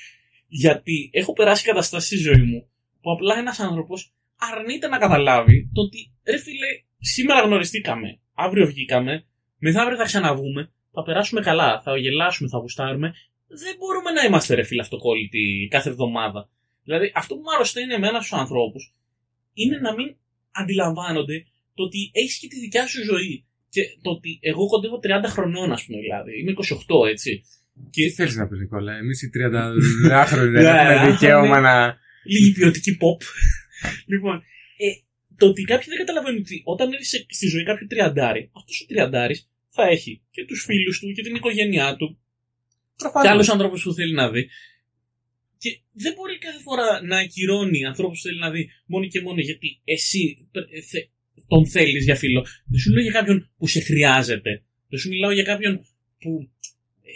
Γιατί 0.47 1.11
έχω 1.13 1.33
περάσει 1.33 1.65
καταστάσεις 1.65 2.07
στη 2.09 2.17
ζωή 2.29 2.43
μου 2.43 2.69
που 3.01 3.11
απλά 3.11 3.39
ένας 3.39 3.59
άνθρωπος 3.61 4.13
αρνείται 4.53 4.89
να 4.89 4.99
καταλάβει 4.99 5.71
το 5.75 5.81
ότι 5.81 6.13
ρε 6.31 6.37
φίλε, 6.39 6.67
σήμερα 6.99 7.41
γνωριστήκαμε, 7.41 8.19
αύριο 8.35 8.67
βγήκαμε, 8.67 9.25
μεθαύριο 9.59 9.97
θα 9.97 10.05
ξαναβγούμε, 10.05 10.73
θα 10.93 11.03
περάσουμε 11.03 11.41
καλά, 11.41 11.81
θα 11.85 11.97
γελάσουμε, 11.97 12.49
θα 12.49 12.59
γουστάρουμε. 12.59 13.13
Δεν 13.63 13.75
μπορούμε 13.79 14.11
να 14.11 14.23
είμαστε 14.27 14.55
ρε 14.55 14.63
φίλε 14.63 14.81
αυτοκόλλητοι 14.81 15.69
κάθε 15.71 15.89
εβδομάδα. 15.89 16.51
Δηλαδή 16.85 17.13
αυτό 17.15 17.35
που 17.35 17.41
μου 17.41 17.53
αρρωσταίνει 17.55 17.93
εμένα 17.95 18.19
στους 18.21 18.39
ανθρώπους 18.39 18.95
είναι 19.53 19.79
να 19.79 19.95
μην 19.95 20.17
αντιλαμβάνονται 20.51 21.47
το 21.75 21.83
ότι 21.83 22.11
έχεις 22.13 22.39
και 22.39 22.49
τη 22.49 22.61
δικιά 22.61 22.87
σου 22.87 23.05
ζωή. 23.05 23.45
Και 23.69 23.83
το 24.03 24.11
ότι 24.11 24.39
εγώ 24.43 24.67
κοντεύω 24.67 25.01
30 25.03 25.09
χρονών, 25.27 25.73
ας 25.73 25.85
πούμε, 25.85 25.99
δηλαδή. 26.01 26.41
Είμαι 26.41 26.53
28, 27.05 27.09
έτσι. 27.09 27.43
Τι 27.93 28.03
Και 28.03 28.11
θέλεις 28.11 28.37
να 28.37 28.49
πεις 28.49 28.59
Νικόλα, 28.59 28.97
εμείς 28.97 29.23
οι 29.23 29.31
30 29.35 30.25
χρονοι 30.27 30.51
δεν 30.51 30.63
Ναι, 30.63 30.69
έχουμε 30.69 31.05
ναι. 31.05 31.11
δικαίωμα 31.11 31.61
να... 31.61 31.97
λίγη 32.25 32.53
ποιοτική 32.53 32.97
pop. 33.01 33.21
λοιπόν, 34.07 34.37
ε, 34.77 34.89
το 35.37 35.47
ότι 35.47 35.63
κάποιοι 35.63 35.87
δεν 35.89 35.99
καταλαβαίνουν 35.99 36.41
ότι 36.41 36.63
όταν 36.65 36.93
έρθει 36.93 37.05
στη 37.35 37.47
ζωή 37.49 37.65
κάποιου 37.65 37.87
τριαντάρι, 37.87 38.51
αυτός 38.53 38.81
ο 38.81 38.87
τριαντάρι 38.87 39.41
θα 39.69 39.83
έχει 39.83 40.23
και 40.31 40.45
τους 40.45 40.65
φίλους 40.65 40.99
του 40.99 41.13
και 41.13 41.23
την 41.23 41.35
οικογένειά 41.35 41.97
του 41.97 42.19
και 43.23 43.29
άλλους 43.29 43.49
ανθρώπους 43.49 43.83
που 43.83 43.93
θέλει 43.93 44.13
να 44.13 44.31
δει. 44.31 44.49
Και 45.59 45.81
δεν 45.93 46.13
μπορεί 46.13 46.39
κάθε 46.39 46.61
φορά 46.61 47.03
να 47.03 47.19
ακυρώνει 47.19 47.85
ανθρώπους 47.85 48.21
που 48.21 48.29
θέλει 48.29 48.39
να 48.39 48.51
δει 48.51 48.71
μόνο 48.87 49.07
και 49.07 49.21
μόνο 49.21 49.41
γιατί 49.41 49.81
εσύ 49.85 50.49
ε, 50.53 50.81
θε, 50.81 50.99
τον 51.47 51.67
θέλεις 51.67 52.05
για 52.05 52.15
φίλο. 52.15 52.47
Δεν 52.67 52.81
σου 52.81 52.93
λέω 52.93 53.03
για 53.03 53.13
κάποιον 53.13 53.51
που 53.59 53.67
σε 53.67 53.81
χρειάζεται. 53.81 54.63
Δεν 54.89 54.99
σου 54.99 55.09
μιλάω 55.09 55.31
για 55.31 55.43
κάποιον 55.43 55.87
που 56.19 56.51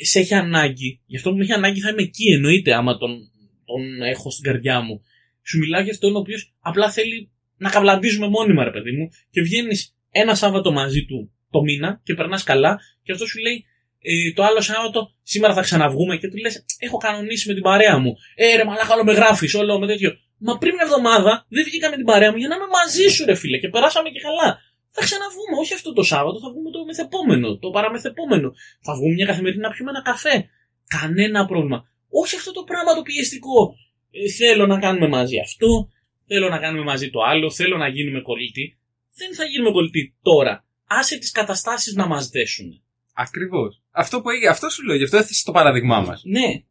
σε 0.02 0.18
έχει 0.18 0.34
ανάγκη. 0.34 1.00
Γι' 1.06 1.16
αυτό 1.16 1.30
που 1.30 1.36
με 1.36 1.42
έχει 1.42 1.52
ανάγκη 1.52 1.80
θα 1.80 1.88
είμαι 1.88 2.02
εκεί, 2.02 2.32
εννοείται, 2.32 2.74
άμα 2.74 2.96
τον, 2.96 3.30
τον 3.64 4.02
έχω 4.02 4.30
στην 4.30 4.44
καρδιά 4.44 4.80
μου. 4.80 5.02
Σου 5.42 5.58
μιλάω 5.58 5.82
για 5.82 5.92
αυτόν 5.92 6.16
ο 6.16 6.18
οποίος 6.18 6.54
απλά 6.60 6.90
θέλει 6.90 7.30
να 7.56 7.70
καβλαντίζουμε 7.70 8.28
μόνιμα, 8.28 8.64
ρε 8.64 8.70
παιδί 8.70 8.92
μου, 8.92 9.08
και 9.30 9.42
βγαίνεις 9.42 9.96
ένα 10.10 10.34
Σάββατο 10.34 10.72
μαζί 10.72 11.04
του 11.04 11.32
το 11.50 11.62
μήνα 11.62 12.00
και 12.04 12.14
περνάς 12.14 12.42
καλά, 12.42 12.80
και 13.02 13.12
αυτό 13.12 13.26
σου 13.26 13.40
λέει 13.40 13.64
ε, 14.06 14.32
το 14.36 14.42
άλλο 14.44 14.60
Σάββατο 14.60 15.00
σήμερα 15.22 15.54
θα 15.54 15.62
ξαναβγούμε 15.62 16.16
και 16.16 16.28
του 16.28 16.36
λες: 16.36 16.64
Έχω 16.78 16.96
κανονίσει 16.96 17.48
με 17.48 17.54
την 17.54 17.62
παρέα 17.62 17.98
μου. 17.98 18.12
Ε, 18.34 18.56
ρε, 18.56 18.64
μαλάκα, 18.64 18.94
όλο 18.94 19.04
με 19.04 19.12
γράφεις, 19.12 19.54
όλο 19.54 19.78
με 19.78 19.86
τέτοιο. 19.86 20.10
Μα 20.38 20.58
πριν 20.58 20.74
μια 20.74 20.84
εβδομάδα 20.88 21.46
δεν 21.48 21.64
βγήκα 21.64 21.90
με 21.90 21.96
την 21.96 22.04
παρέα 22.04 22.30
μου 22.30 22.36
για 22.36 22.48
να 22.48 22.54
είμαι 22.56 22.70
μαζί 22.78 23.06
σου, 23.14 23.24
ρε 23.24 23.34
φίλε, 23.34 23.58
και 23.58 23.68
περάσαμε 23.68 24.08
και 24.14 24.20
καλά. 24.20 24.48
Θα 24.96 25.02
ξαναβγούμε, 25.06 25.54
όχι 25.62 25.74
αυτό 25.74 25.92
το 25.92 26.02
Σάββατο, 26.02 26.38
θα 26.40 26.50
βγούμε 26.52 26.70
το 26.70 26.84
μεθεπόμενο, 26.84 27.58
το 27.58 27.70
παραμεθεπόμενο. 27.70 28.48
Θα 28.86 28.92
βγούμε 28.94 29.12
μια 29.14 29.26
καθημερινή 29.26 29.62
να 29.62 29.70
πιούμε 29.70 29.90
ένα 29.90 30.02
καφέ. 30.02 30.48
Κανένα 30.96 31.46
πρόβλημα. 31.46 31.78
Όχι 32.22 32.36
αυτό 32.36 32.52
το 32.52 32.62
πράγμα 32.62 32.94
το 32.94 33.02
πιεστικό. 33.02 33.74
Ε, 34.10 34.28
θέλω 34.38 34.66
να 34.66 34.78
κάνουμε 34.78 35.08
μαζί 35.08 35.38
αυτό, 35.38 35.88
θέλω 36.26 36.48
να 36.48 36.58
κάνουμε 36.58 36.84
μαζί 36.84 37.10
το 37.10 37.20
άλλο, 37.30 37.50
θέλω 37.50 37.76
να 37.76 37.88
γίνουμε 37.88 38.20
κολλητοί. 38.20 38.78
Δεν 39.16 39.34
θα 39.34 39.44
γίνουμε 39.44 39.70
κολλητοί 39.70 40.14
τώρα. 40.22 40.64
Άσε 40.86 41.18
τις 41.18 41.30
καταστάσεις 41.30 41.94
να 41.94 42.06
μας 42.06 42.28
δέσουν. 42.28 42.82
Ακριβώς. 43.14 43.83
Αυτό 43.96 44.20
που 44.20 44.30
έγινε, 44.30 44.48
αυτό 44.50 44.68
σου 44.68 44.84
λέω, 44.84 44.96
γι' 44.96 45.04
αυτό 45.04 45.16
έθεσε 45.16 45.44
το 45.44 45.52
παράδειγμά 45.52 46.00
μας. 46.00 46.22
Ναι. 46.24 46.62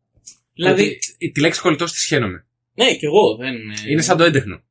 Δηλαδή, 0.54 0.84
Ότι 0.84 1.32
τη 1.32 1.40
λέξη 1.40 1.62
κολλητός 1.62 1.92
τη 1.92 2.00
σχένομαι. 2.00 2.46
ναι, 2.74 2.96
κι 2.96 3.06
εγώ 3.06 3.36
δεν. 3.36 3.56
Είναι 3.90 4.02
σαν 4.02 4.18
το 4.18 4.24
έντεχνο. 4.24 4.64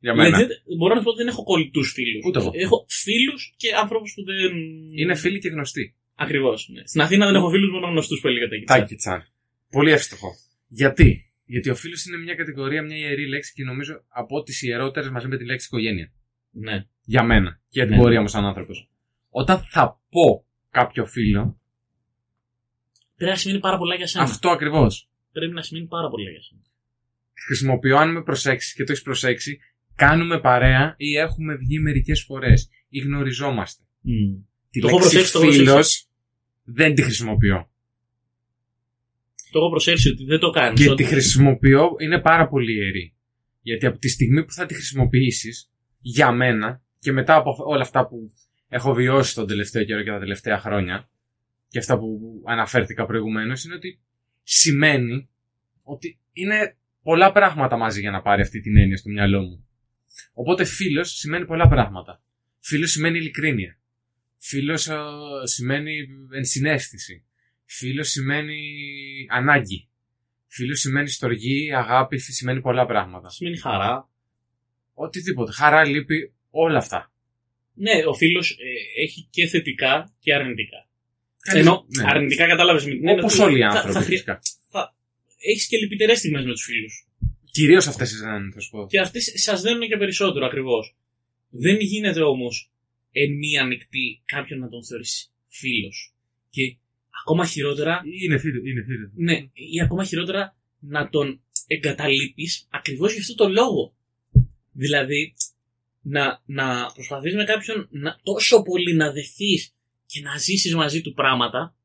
Για 0.00 0.14
μένα. 0.14 0.36
Δηλαδή, 0.36 0.54
μπορώ 0.78 0.92
να 0.94 0.98
σου 1.00 1.04
πω 1.04 1.10
ότι 1.10 1.18
δεν 1.22 1.28
έχω 1.32 1.42
κολλητούς 1.42 1.92
φίλους. 1.92 2.24
Ούτε 2.26 2.38
εγώ. 2.38 2.50
Έχω 2.54 2.86
φίλους 2.88 3.54
και 3.56 3.68
άνθρωπους 3.74 4.12
που 4.14 4.24
δεν. 4.24 4.52
Είναι 4.96 5.14
φίλοι 5.14 5.38
και 5.38 5.48
γνωστοί. 5.48 5.94
Ακριβώς. 6.14 6.68
Ναι. 6.72 6.86
Στην 6.86 7.00
Αθήνα 7.00 7.26
δεν 7.26 7.34
έχω 7.34 7.50
φίλους, 7.50 7.70
μόνο 7.70 7.86
γνωστούς 7.86 8.20
που 8.20 8.28
έλεγα 8.28 8.48
τα 8.48 8.74
Τάκι 8.74 8.94
τσάν. 8.94 9.24
Πολύ 9.70 9.90
εύστοχο. 9.90 10.28
Γιατί; 10.68 11.30
Γιατί 11.44 11.70
ο 11.70 11.74
φίλος 11.74 12.04
είναι 12.04 12.16
μια 12.16 12.34
κατηγορία, 12.34 12.82
μια 12.82 12.96
ιερή 12.96 13.28
λέξη 13.28 13.52
και 13.54 13.64
νομίζω 13.64 14.04
από 14.08 14.42
τι 14.42 14.66
ιερότερες 14.66 15.10
μαζί 15.10 15.26
με 15.28 15.36
τη 15.36 15.44
λέξη 15.44 15.66
οικογένεια. 15.66 16.12
Ναι. 16.50 16.86
Για 17.04 17.22
μένα. 17.22 17.50
Και 17.50 17.78
για 17.78 17.86
την 17.86 17.94
Ναι. 17.96 18.00
πορεία 18.02 18.20
μου 18.20 18.28
σαν 18.28 18.44
άνθρωπος. 18.44 18.88
Όταν 19.30 19.66
θα 19.70 20.00
πω 20.10 20.44
κάποιο 20.70 21.06
φίλο, 21.06 21.60
Πρέπει 23.18 23.32
να 23.32 23.38
σημαίνει 23.38 23.60
πάρα 23.60 23.78
πολλά 23.78 23.94
για 23.94 24.06
σένα. 24.06 24.24
αυτό 24.24 24.48
ακριβώς. 24.50 25.08
Πρέπει 25.32 25.52
να 25.52 25.62
σημαίνει 25.62 25.86
πάρα 25.86 26.08
πολλά 26.08 26.30
για 26.30 26.42
σένα. 26.42 26.60
Χρησιμοποιώ, 27.46 27.96
αν 27.96 28.12
με 28.12 28.22
προσέξεις 28.22 28.74
και 28.74 28.84
το 28.84 28.92
έχεις 28.92 29.04
προσέξει, 29.04 29.58
κάνουμε 29.94 30.40
παρέα 30.40 30.94
ή 30.96 31.16
έχουμε 31.16 31.54
βγει 31.54 31.78
μερικές 31.78 32.22
φορές 32.22 32.68
ή 32.88 32.98
γνωριζόμαστε. 32.98 33.82
Τη 34.70 34.80
Το 34.80 34.86
έχω 34.88 34.96
λέξη 34.98 35.10
προσέξει, 35.12 35.32
το 35.32 35.40
έχω 35.42 35.52
φίλος 35.52 35.72
προσέξει. 35.72 36.06
δεν 36.64 36.94
τη 36.94 37.02
χρησιμοποιώ. 37.02 37.70
Το 39.50 39.58
έχω 39.58 39.70
προσέξει 39.70 40.08
ότι 40.08 40.24
δεν 40.24 40.38
το 40.38 40.50
κάνεις. 40.50 40.86
Και 40.86 40.94
τη 40.94 41.04
χρησιμοποιώ 41.04 41.88
είναι 41.98 42.20
πάρα 42.20 42.48
πολύ 42.48 42.74
ιερή. 42.74 43.14
Γιατί 43.60 43.86
από 43.86 43.98
τη 43.98 44.08
στιγμή 44.08 44.44
που 44.44 44.52
θα 44.52 44.66
τη 44.66 44.74
χρησιμοποιήσεις 44.74 45.70
για 46.00 46.32
μένα 46.32 46.82
και 46.98 47.12
μετά 47.12 47.34
από 47.36 47.56
όλα 47.66 47.82
αυτά 47.82 48.06
που 48.06 48.32
έχω 48.68 48.94
βιώσει 48.94 49.34
τον 49.34 49.46
τελευταίο 49.46 49.84
καιρό 49.84 50.02
και 50.02 50.10
τα 50.10 50.18
τελευταία 50.18 50.58
χρόνια 50.58 51.08
και 51.68 51.78
αυτά 51.78 51.98
που 51.98 52.42
αναφέρθηκα 52.46 53.06
προηγουμένως 53.06 53.64
είναι 53.64 53.74
ότι 53.74 54.00
σημαίνει 54.42 55.28
ότι 55.82 56.18
είναι 56.32 56.76
πολλά 57.02 57.32
πράγματα 57.32 57.76
μαζί 57.76 58.00
για 58.00 58.10
να 58.10 58.22
πάρει 58.22 58.42
αυτή 58.42 58.60
την 58.60 58.76
έννοια 58.76 58.96
στο 58.96 59.10
μυαλό 59.10 59.42
μου. 59.42 59.68
Οπότε 60.32 60.64
φίλος 60.64 61.10
σημαίνει 61.10 61.46
πολλά 61.46 61.68
πράγματα. 61.68 62.22
Φίλος 62.60 62.90
σημαίνει 62.90 63.18
ειλικρίνεια. 63.18 63.78
Φίλος 64.38 64.88
σημαίνει 65.42 66.06
ενσυναίσθηση. 66.32 67.24
Φίλος 67.64 68.08
σημαίνει 68.08 68.58
ανάγκη. 69.30 69.88
Φίλος 70.46 70.80
σημαίνει 70.80 71.08
στοργή, 71.08 71.74
αγάπη, 71.74 72.18
σημαίνει 72.18 72.60
πολλά 72.60 72.86
πράγματα. 72.86 73.30
Σημαίνει 73.30 73.58
χαρά. 73.58 74.10
Οτιδήποτε. 74.94 75.52
Χαρά, 75.52 75.86
λύπη, 75.86 76.32
όλα 76.50 76.78
αυτά. 76.78 77.12
Ναι, 77.74 78.06
ο 78.06 78.14
φίλος 78.14 78.58
έχει 79.04 79.28
και 79.30 79.46
θετικά 79.46 80.14
και 80.18 80.34
αρνητικά. 80.34 80.87
Κανείς- 81.48 81.66
Ενώ 81.66 81.86
ναι. 81.96 82.04
αρνητικά 82.10 82.46
κατάλαβες 82.46 82.84
με 82.84 82.90
την 82.90 82.98
έννοια 83.08 83.22
Όπως 83.22 83.32
ότι 83.38 83.42
όλοι 83.42 83.58
οι 83.58 83.60
θα- 83.60 83.68
άνθρωποι 83.68 83.92
θα 83.92 84.00
χρει- 84.00 84.12
φυσικά. 84.12 84.40
Έχεις 85.40 85.66
και 85.68 85.76
λυπητερές 85.76 86.18
στιγμές 86.18 86.44
με 86.44 86.50
τους 86.50 86.64
φίλους. 86.64 87.06
Κυρίως 87.50 87.86
αυτές 87.86 88.12
εσένα, 88.12 88.50
θα 88.54 88.60
σου 88.60 88.70
πω. 88.70 88.86
Και 88.88 89.00
αυτές 89.00 89.32
σας 89.34 89.62
δίνουν 89.62 89.88
και 89.88 89.96
περισσότερο 89.96 90.46
ακριβώς. 90.46 90.96
Δεν 91.50 91.76
γίνεται 91.80 92.20
όμως 92.22 92.70
εν 93.12 93.32
μία 93.32 93.64
νυχτή 93.64 94.22
κάποιον 94.24 94.58
να 94.58 94.68
τον 94.68 94.84
θεωρήσει 94.84 95.30
φίλος. 95.48 96.14
Και 96.50 96.76
ακόμα 97.22 97.46
χειρότερα, 97.46 98.02
Είναι 98.22 98.38
φίλο, 98.38 98.60
είναι 98.64 98.82
φίλο. 98.84 99.10
ναι, 99.14 99.34
ή 99.52 99.80
ακόμα 99.82 100.04
χειρότερα 100.04 100.56
να 100.78 101.08
τον 101.08 101.40
εγκαταλείπεις 101.66 102.66
ακριβώς 102.70 103.12
για 103.12 103.20
αυτό 103.20 103.34
το 103.34 103.48
λόγο. 103.48 103.94
Δηλαδή, 104.72 105.34
να, 106.00 106.42
να 106.46 106.92
προσπαθείς 106.94 107.34
με 107.34 107.44
κάποιον 107.44 107.88
να, 107.90 108.20
τόσο 108.22 108.62
πολύ 108.62 108.94
να 108.94 109.12
δεθείς 109.12 109.74
και 110.10 110.20
να 110.20 110.36
ζήσεις 110.36 110.74
μαζί 110.74 111.00
του 111.00 111.12
πράγματα, 111.12 111.76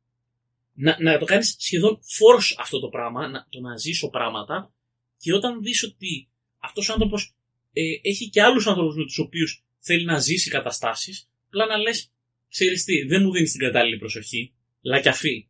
να, 0.74 0.98
να 1.00 1.18
το 1.18 1.26
κάνεις 1.26 1.56
σχεδόν 1.60 2.00
force 2.00 2.56
αυτό 2.60 2.80
το 2.80 2.90
πράγμα, 2.90 3.28
να, 3.28 3.48
το 3.50 3.60
να 3.60 3.78
ζήσω 3.78 4.10
πράγματα 4.10 4.74
και 5.18 5.34
όταν 5.34 5.62
δεις 5.62 5.84
ότι 5.84 6.30
αυτός 6.60 6.90
ο 6.90 6.94
άνθρωπος 6.94 7.36
ε, 7.74 7.82
έχει 8.02 8.30
και 8.30 8.42
άλλους 8.42 8.68
άνθρωπους 8.68 8.96
με 8.96 9.04
τους 9.04 9.20
οποίους 9.20 9.64
θέλει 9.80 10.06
να 10.06 10.20
ζήσει 10.20 10.50
καταστάσεις, 10.50 11.30
απλά 11.46 11.66
να 11.66 11.78
λες, 11.78 12.12
ξέρεις 12.50 12.84
τι, 12.84 13.04
δεν 13.04 13.22
μου 13.24 13.32
δίνεις 13.32 13.52
την 13.52 13.60
κατάλληλη 13.60 13.98
προσοχή, 13.98 14.54
λακιαφή. 14.82 15.48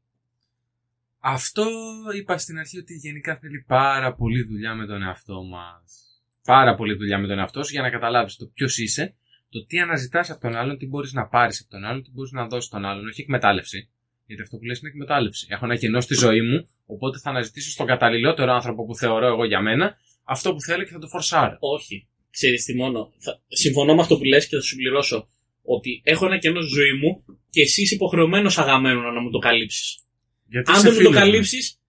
Αυτό 1.20 1.68
είπα 2.16 2.38
στην 2.38 2.58
αρχή 2.58 2.78
ότι 2.78 2.94
γενικά 2.94 3.38
θέλει 3.38 3.64
πάρα 3.68 4.14
πολύ 4.16 4.44
δουλειά 4.44 4.76
με 4.76 4.86
τον 4.86 5.02
εαυτό 5.02 5.44
μας. 5.44 6.04
Πάρα 6.44 6.76
πολύ 6.76 6.94
δουλειά 6.94 7.18
με 7.18 7.28
τον 7.28 7.40
εαυτό 7.40 7.64
σου 7.64 7.72
για 7.72 7.82
να 7.82 7.90
καταλάβεις 7.90 8.36
το 8.36 8.46
ποιος 8.46 8.78
είσαι, 8.78 9.16
το 9.54 9.66
τι 9.66 9.80
αναζητάς 9.80 10.30
από 10.30 10.42
τον 10.42 10.56
άλλον, 10.56 10.78
τι 10.78 10.86
μπορείς 10.86 11.14
να 11.14 11.28
πάρεις 11.28 11.62
από 11.62 11.70
τον 11.70 11.84
άλλον, 11.84 12.04
τι 12.04 12.10
μπορείς 12.14 12.32
να 12.32 12.48
δώσεις 12.48 12.66
στον 12.66 12.86
άλλον, 12.86 13.08
όχι 13.08 13.22
εκμετάλλευση. 13.22 13.90
Γιατί 14.26 14.42
αυτό 14.42 14.58
που 14.58 14.64
λες 14.64 14.80
είναι 14.80 14.90
εκμετάλλευση. 14.90 15.48
Έχω 15.50 15.66
ένα 15.66 15.76
κενό 15.76 16.02
στη 16.02 16.16
ζωή 16.16 16.42
μου, 16.42 16.68
οπότε 16.86 17.20
θα 17.20 17.30
αναζητήσω 17.30 17.72
στον 17.72 17.86
καταλληλότερο 17.86 18.54
άνθρωπο 18.54 18.86
που 18.86 18.96
θεωρώ 18.96 19.28
εγώ 19.28 19.46
για 19.46 19.62
μένα 19.62 19.98
αυτό 20.24 20.54
που 20.54 20.62
θέλω 20.62 20.84
και 20.84 20.92
θα 20.92 21.00
το 21.00 21.08
φορσάρω. 21.08 21.58
Όχι. 21.60 22.08
Ξέρεις 22.30 22.64
τι 22.64 22.76
μόνο. 22.76 23.14
Θα, 23.18 23.42
συμφωνώ 23.48 23.96
με 23.96 24.02
αυτό 24.02 24.18
που 24.18 24.24
λες 24.24 24.48
και 24.48 24.56
θα 24.56 24.62
σου 24.62 24.76
πληρώσω. 24.76 25.28
Ότι 25.64 26.02
έχω 26.04 26.26
ένα 26.26 26.38
κενό 26.38 26.62
στη 26.62 26.74
ζωή 26.74 26.94
μου 26.94 27.24
και 27.50 27.62
εσύ 27.62 27.82
είσαι 27.82 27.96
υποχρεωμένος 27.96 28.58
αγαμένο 28.58 29.12
να 29.12 29.22
μου 29.22 29.30
το 29.30 29.38
καλύψεις. 29.38 30.00
Γιατί 30.48 30.72
Αν 30.72 30.78
είσαι 30.78 30.84
δεν 30.84 30.94
μου 30.94 30.98
το 30.98 31.04
φίλος 31.04 31.24
μου. 31.24 31.32
καλύψεις, 31.32 31.80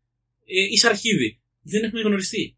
ε, 0.45 0.63
είσαι 0.73 0.89
αρχίδι. 0.89 1.41
Δεν 1.63 1.83
έχουμε 1.83 2.01
γνωριστεί. 2.01 2.57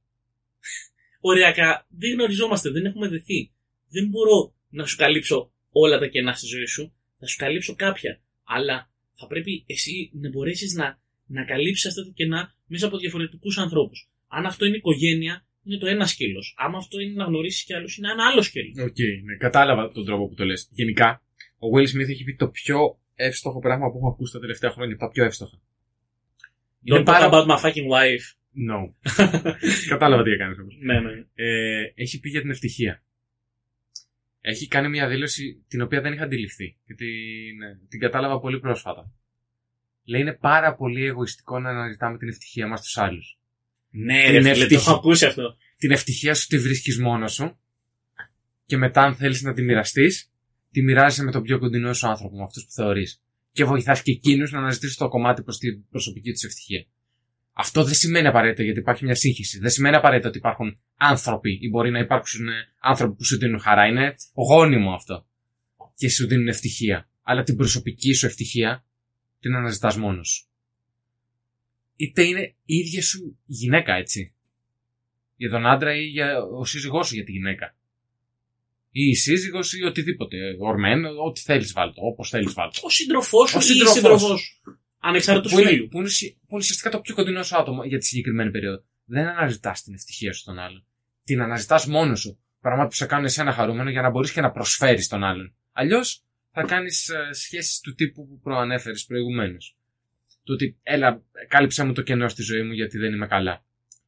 Ωριακά, 1.29 1.87
δεν 1.89 2.13
γνωριζόμαστε, 2.13 2.71
δεν 2.71 2.85
έχουμε 2.85 3.09
δεθεί. 3.09 3.51
Δεν 3.89 4.09
μπορώ 4.09 4.55
να 4.77 4.85
σου 4.87 4.97
καλύψω 4.97 5.53
όλα 5.71 5.99
τα 5.99 6.07
κενά 6.07 6.33
στη 6.33 6.47
ζωή 6.47 6.67
σου. 6.67 6.93
Θα 7.19 7.27
σου 7.27 7.37
καλύψω 7.37 7.75
κάποια. 7.75 8.21
Αλλά 8.45 8.91
θα 9.15 9.27
πρέπει 9.27 9.65
εσύ 9.67 10.11
να 10.13 10.29
μπορέσεις 10.31 10.75
να, 10.75 11.01
να 11.27 11.45
καλύψεις 11.45 11.87
αυτά 11.87 12.03
τα 12.05 12.13
κενά 12.15 12.55
μέσα 12.67 12.87
από 12.87 12.99
διαφορετικούς 12.99 13.59
ανθρώπους. 13.59 14.11
Αν 14.29 14.47
αυτό 14.47 14.65
είναι 14.67 14.77
οικογένεια, 14.77 15.47
είναι 15.65 15.79
το 15.79 15.87
ένα 15.87 16.11
σκέλος. 16.11 16.43
Άμα 16.57 16.79
αυτό 16.79 17.01
είναι 17.01 17.13
να 17.13 17.25
γνωρίσεις 17.25 17.65
κι 17.65 17.75
άλλους, 17.75 17.97
είναι 17.97 18.11
ένα 18.11 18.25
άλλο 18.27 18.43
σκέλος. 18.43 18.73
Οκ, 18.83 18.99
ναι, 19.25 19.37
κατάλαβα 19.37 19.93
τον 19.93 20.05
τρόπο 20.05 20.29
που 20.29 20.35
το 20.35 20.45
λες. 20.45 20.69
Γενικά, 20.71 21.23
ο 21.59 21.67
Will 21.75 21.89
Smith 21.93 22.09
έχει 22.09 22.25
πει 22.25 22.35
το 22.35 22.49
πιο 22.49 22.79
εύστοχο 23.15 23.59
πράγμα 23.59 23.91
που 23.91 23.97
έχω 23.97 24.09
ακούσει 24.09 24.33
τα 24.33 24.41
τελευταία 24.41 24.71
χρόνια, 24.71 24.95
από 24.95 25.05
τα 25.05 25.11
πιο 25.11 25.25
εύστοχα. 25.25 25.61
Don't 26.91 27.05
talk 27.05 27.23
about 27.31 27.47
my 27.47 27.59
fucking 27.65 27.89
wife. 27.97 28.27
No. 28.71 28.81
Κατάλαβα 29.93 30.23
τι 30.23 30.31
έκανες 30.31 30.59
όμως. 30.59 30.75
ναι, 30.81 31.01
ναι. 31.01 31.11
Ε, 31.35 31.93
έχει 31.95 32.21
πει 32.21 32.29
για 32.29 32.41
την 32.41 32.51
ευτυχία. 32.51 33.05
Έχει 34.49 34.69
κάνει 34.69 34.89
μια 34.89 35.09
δήλωση 35.09 35.65
την 35.69 35.81
οποία 35.83 36.01
δεν 36.01 36.13
είχα 36.13 36.25
αντιληφθεί 36.25 36.77
και 36.87 36.95
την, 36.95 37.63
ε, 37.63 37.81
την 37.89 38.01
κατάλαβα 38.01 38.41
πολύ 38.41 38.61
πρόσφατα. 38.61 39.13
Λέει 40.05 40.21
είναι 40.21 40.33
πάρα 40.33 40.75
πολύ 40.75 41.05
εγωιστικό 41.05 41.59
να 41.61 41.71
αναζητάμε 41.71 42.19
την 42.19 42.29
ευτυχία 42.29 42.67
μας 42.69 42.79
στους 42.81 42.97
άλλους. 42.97 43.39
Ναι, 43.91 44.19
Είναι 44.19 44.31
ρε 44.31 44.39
φίλε, 44.39 44.43
το 44.55 44.61
ευτυχή. 44.61 44.75
έχω 44.75 44.95
ακούσει 44.95 45.27
αυτό. 45.27 45.57
Την 45.77 45.91
ευτυχία 45.91 46.35
σου 46.35 46.47
τη 46.47 46.59
βρίσκεις 46.59 46.99
μόνος 46.99 47.33
σου 47.33 47.59
και 48.67 48.77
μετά 48.77 49.03
αν 49.03 49.15
θέλεις 49.15 49.43
να 49.43 49.53
τη 49.53 49.63
μοιραστείς, 49.63 50.33
τη 50.71 50.83
μοιράζεσαι 50.83 51.25
με 51.25 51.31
τον 51.31 51.43
πιο 51.43 51.59
κοντινό 51.59 51.93
σου 51.93 52.09
άνθρωπο, 52.09 52.37
με 52.37 52.43
αυτούς 52.43 52.65
που 52.65 52.71
θεωρείς. 52.71 53.23
Και 53.53 53.65
βοηθάς 53.65 54.03
και 54.03 54.11
εκείνους 54.11 54.53
να 54.53 54.59
αναζητήσουν 54.59 54.97
το 54.99 55.09
κομμάτι 55.09 55.43
προς 55.43 55.59
την 55.59 55.89
προσωπική 55.91 56.33
τους 56.33 56.43
ευτυχία. 56.43 56.87
Αυτό 57.59 57.85
δεν 57.85 57.95
σημαίνει 57.95 58.27
απαραίτητα 58.27 58.63
γιατί 58.63 58.79
υπάρχει 58.79 59.05
μια 59.05 59.15
σύγχυση. 59.15 59.59
Δεν 59.59 59.71
σημαίνει 59.71 59.97
απαραίτητα 59.97 60.29
ότι 60.29 60.39
υπάρχουν 60.39 60.79
άνθρωποι 60.97 61.59
ή 61.63 61.69
μπορεί 61.69 61.91
να 61.91 61.99
υπάρξουν 61.99 62.49
ε, 62.49 62.53
άνθρωποι 62.81 63.15
που 63.17 63.25
σου 63.25 63.39
δίνουν 63.39 63.61
χαρά. 63.61 63.87
Είναι 63.87 64.15
γόνιμο 64.35 64.93
αυτό. 64.93 65.27
Και 65.95 66.09
σου 66.11 66.27
δίνουν 66.27 66.49
ευτυχία. 66.49 67.09
Αλλά 67.23 67.43
την 67.43 67.57
προσωπική 67.57 68.13
σου 68.13 68.27
ευτυχία 68.27 68.85
την 69.41 69.55
αναζητάς 69.55 69.97
μόνος 69.97 70.29
σου. 70.29 70.47
Είτε 71.97 72.23
είναι 72.23 72.55
η 72.65 72.75
ίδια 72.75 73.03
σου 73.03 73.39
γυναίκα, 73.45 73.95
έτσι. 73.95 74.35
Για 75.37 75.51
τον 75.51 75.67
άντρα 75.67 75.97
ή 75.97 76.05
για 76.05 76.43
ο 76.43 76.65
σύζυγός 76.65 77.07
σου 77.07 77.15
για 77.15 77.25
τη 77.25 77.33
γυναίκα. 77.33 77.77
Ή 78.91 79.09
η 79.09 79.15
σύζυγος 79.15 79.73
ή 79.73 79.83
οτιδήποτε. 79.83 80.37
Ορμένο, 80.59 81.09
ό,τι 81.27 81.41
θέλεις 81.41 81.73
βάλτο. 81.73 82.03
Όπως 82.03 82.29
θέλεις 82.29 82.53
βάλτο. 82.53 82.81
Ο 82.83 82.91
σύντροφός 82.91 83.51
σου 83.51 83.57
Ο 83.59 83.61
ή 83.61 83.65
η 83.65 83.67
σύντροφός 83.67 83.95
σύντροφός 83.95 84.41
σου. 84.41 84.61
Ανεξάρτητο 84.99 85.49
Που 85.55 85.61
είναι, 85.61 85.69
φίλου. 85.69 85.89
που, 85.89 85.97
είναι, 85.97 86.07
ουσι- 86.07 86.33
που 86.35 86.47
είναι 86.51 86.59
ουσιαστικά 86.59 86.91
το 86.91 87.01
πιο 87.01 87.15
κοντινό 87.15 87.43
σου 87.43 87.57
άτομο 87.57 87.85
για 87.85 87.99
τη 87.99 88.05
συγκεκριμένη 88.05 88.51
περίοδο. 88.51 88.85
Δεν 89.05 89.27
αναζητάς 89.27 89.83
την 89.83 89.95
ευτυχία 89.95 90.33
σου 90.33 90.41
στον 90.41 90.59
άλλον. 90.59 90.85
Την 91.25 91.41
αναζητάς 91.41 91.87
μόνος 91.87 92.21
σου. 92.21 92.39
Πράγματα 92.61 92.89
που 92.89 92.95
σε 92.95 93.07
κάνουν 93.07 93.25
εσένα 93.25 93.53
χαρούμενο 93.53 93.91
για 93.91 94.03
να 94.03 94.11
μπορείς 94.11 94.33
και 94.33 94.41
να 94.41 94.51
προσφέρεις 94.51 95.05
στον 95.05 95.25
άλλον. 95.25 95.55
Αλλιώς 95.73 96.23
θα 96.51 96.63
κάνεις 96.63 97.11
σχέσεις 97.31 97.81
του 97.81 97.95
τύπου 97.95 98.29
που 98.29 98.41
προανέφερες 98.41 99.05
προηγουμένως. 99.05 99.77
Το 100.45 100.53
ότι, 100.53 100.79
έλα, 100.83 101.23
κάλυψε 101.49 101.85
μου 101.85 101.93
το 101.93 102.03
κενό 102.03 102.29
στη 102.29 102.43
ζωή 102.43 102.63
μου 102.63 102.73
γιατί 102.73 102.99
δεν 102.99 103.13
είμαι 103.13 103.27
καλά. 103.27 103.65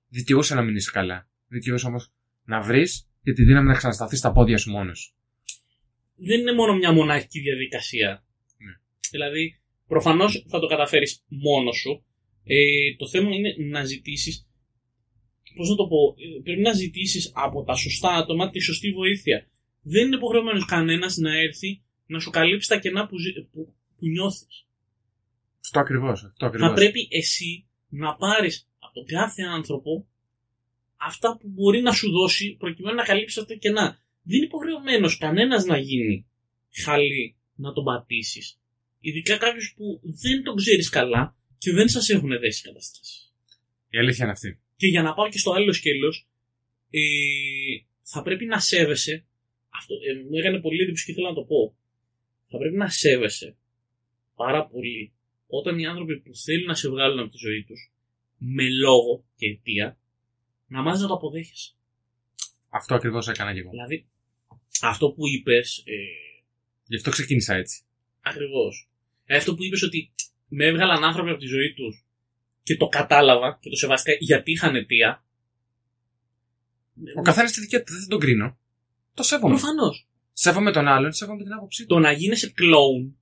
Δικαιούσε 0.08 0.54
να 0.54 0.62
μην 0.62 0.76
είσαι 0.76 0.90
καλά. 0.90 1.28
Δικαιούσε 1.48 1.86
όμως 1.86 2.12
να 2.44 2.60
βρεις 2.60 3.08
και 3.22 3.32
τη 3.32 3.44
δύναμη 3.44 3.66
να 3.68 3.74
ξανασταθείς 3.74 4.18
στα 4.18 4.32
πόδια 4.32 4.58
σου 4.58 4.70
μόνος 4.70 4.98
σου. 4.98 5.12
δεν 6.16 6.40
είναι 6.40 6.52
μόνο 6.54 6.76
μια 6.76 6.92
μοναχική 6.92 7.40
διαδικασία. 7.40 8.24
Ναι. 8.58 8.72
Δηλαδή, 9.10 9.57
προφανώς 9.88 10.44
θα 10.48 10.58
το 10.60 10.66
καταφέρεις 10.66 11.24
μόνος 11.28 11.76
σου. 11.76 12.04
Ε, 12.44 12.94
το 12.96 13.08
θέμα 13.08 13.34
είναι 13.34 13.54
να 13.58 13.84
ζητήσεις. 13.84 14.48
Πώς 15.56 15.68
να 15.68 15.76
το 15.76 15.86
πω, 15.86 16.14
ε, 16.18 16.40
πρέπει 16.42 16.60
να 16.60 16.72
ζητήσεις 16.72 17.32
από 17.34 17.62
τα 17.64 17.74
σωστά 17.74 18.08
άτομα 18.14 18.50
τη 18.50 18.58
σωστή 18.60 18.90
βοήθεια. 18.92 19.46
Δεν 19.82 20.06
είναι 20.06 20.16
υποχρεωμένος 20.16 20.64
κανένας 20.64 21.16
να 21.16 21.38
έρθει 21.38 21.82
να 22.06 22.18
σου 22.20 22.30
καλύψει 22.30 22.68
τα 22.68 22.78
κενά 22.78 23.06
που, 23.06 23.18
ζη- 23.18 23.46
που, 23.52 23.74
που 23.98 24.06
νιώθεις. 24.06 24.66
Αυτό 25.60 25.80
ακριβώς. 25.80 26.24
Αυτό 26.24 26.46
ακριβώς. 26.46 26.68
Θα 26.68 26.74
πρέπει 26.74 27.08
εσύ 27.10 27.66
να 27.88 28.16
πάρεις 28.16 28.68
από 28.78 28.94
τον 28.94 29.04
κάθε 29.04 29.42
άνθρωπο 29.42 30.06
αυτά 30.96 31.36
που 31.40 31.48
μπορεί 31.48 31.80
να 31.80 31.92
σου 31.92 32.10
δώσει 32.10 32.56
προκειμένου 32.58 32.96
να 32.96 33.02
καλύψεις 33.02 33.38
αυτά 33.38 33.52
τα 33.52 33.58
κενά. 33.58 34.02
Δεν 34.22 34.36
είναι 34.36 34.46
υποχρεωμένος 34.46 35.18
κανένας 35.18 35.64
να 35.64 35.78
γίνει 35.78 36.26
χαλί 36.84 37.36
να 37.54 37.72
τον 37.72 37.84
πατήσεις. 37.84 38.60
Ειδικά 39.08 39.36
κάποιο 39.36 39.62
που 39.76 40.00
δεν 40.02 40.42
τον 40.42 40.56
ξέρεις 40.56 40.88
καλά 40.88 41.36
και 41.58 41.72
δεν 41.72 41.88
σας 41.88 42.08
έχουν 42.08 42.38
δέσει 42.38 42.62
καταστάσεις. 42.62 43.32
Η 43.88 43.98
αλήθεια 43.98 44.24
είναι 44.24 44.32
αυτή. 44.32 44.60
Και 44.76 44.86
για 44.86 45.02
να 45.02 45.14
πάω 45.14 45.28
και 45.28 45.38
στο 45.38 45.52
άλλο 45.52 45.72
σκέλος, 45.72 46.28
ε, 46.90 47.00
θα 48.02 48.22
πρέπει 48.22 48.44
να 48.44 48.58
σέβεσαι. 48.60 49.26
Αυτό 49.68 49.94
ε, 49.94 50.22
μου 50.28 50.38
έκανε 50.38 50.60
πολύ 50.60 50.82
εντύπωση 50.82 51.04
και 51.04 51.10
ήθελα 51.10 51.28
να 51.28 51.34
το 51.34 51.44
πω. 51.44 51.76
Θα 52.50 52.58
πρέπει 52.58 52.76
να 52.76 52.88
σέβεσαι 52.88 53.56
πάρα 54.34 54.66
πολύ 54.66 55.12
όταν 55.46 55.78
οι 55.78 55.86
άνθρωποι 55.86 56.20
που 56.20 56.34
θέλουν 56.34 56.66
να 56.66 56.74
σε 56.74 56.88
βγάλουν 56.88 57.18
από 57.18 57.30
τη 57.30 57.38
ζωή 57.38 57.64
τους 57.64 57.92
με 58.36 58.68
λόγο 58.68 59.24
και 59.36 59.46
αιτία 59.46 59.98
να 60.66 60.82
μάθει 60.82 61.00
να 61.00 61.08
το 61.08 61.14
αποδέχεσαι. 61.14 61.72
Αυτό 62.68 62.94
ακριβώς 62.94 63.28
έκανα 63.28 63.52
και 63.52 63.58
εγώ. 63.58 63.70
Δηλαδή, 63.70 64.06
αυτό 64.82 65.12
που 65.12 65.28
είπες. 65.28 65.82
Ε, 65.86 65.92
Γι' 66.90 66.96
αυτό 66.96 67.10
ξεκίνησα 67.10 67.54
έτσι. 67.54 67.82
Ακριβώς. 68.20 68.87
Αυτό 69.36 69.54
που 69.54 69.64
είπες 69.64 69.82
ότι 69.82 70.12
με 70.48 70.64
έβγαλαν 70.64 71.04
άνθρωποι 71.04 71.30
από 71.30 71.38
τη 71.38 71.46
ζωή 71.46 71.72
τους 71.72 72.06
και 72.62 72.76
το 72.76 72.86
κατάλαβα 72.86 73.58
και 73.60 73.70
το 73.70 73.76
σεβαστικά 73.76 74.16
γιατί 74.20 74.50
είχαν 74.50 74.74
αιτία. 74.74 75.24
Ο 77.16 77.22
καθένας 77.22 77.52
τη 77.52 77.60
δικιά 77.60 77.82
του 77.82 77.92
δεν 77.92 78.08
τον 78.08 78.20
κρίνω. 78.20 78.58
Το 79.14 79.22
σέβομαι. 79.22 79.54
Προφανώς. 79.54 80.08
Σέβομαι 80.32 80.72
τον 80.72 80.88
άλλον, 80.88 81.12
σέβομαι 81.12 81.42
την 81.42 81.52
άποψή 81.52 81.82
του. 81.82 81.94
Το 81.94 81.98
να 81.98 82.12
γίνεσαι 82.12 82.50
κλόουν 82.50 83.18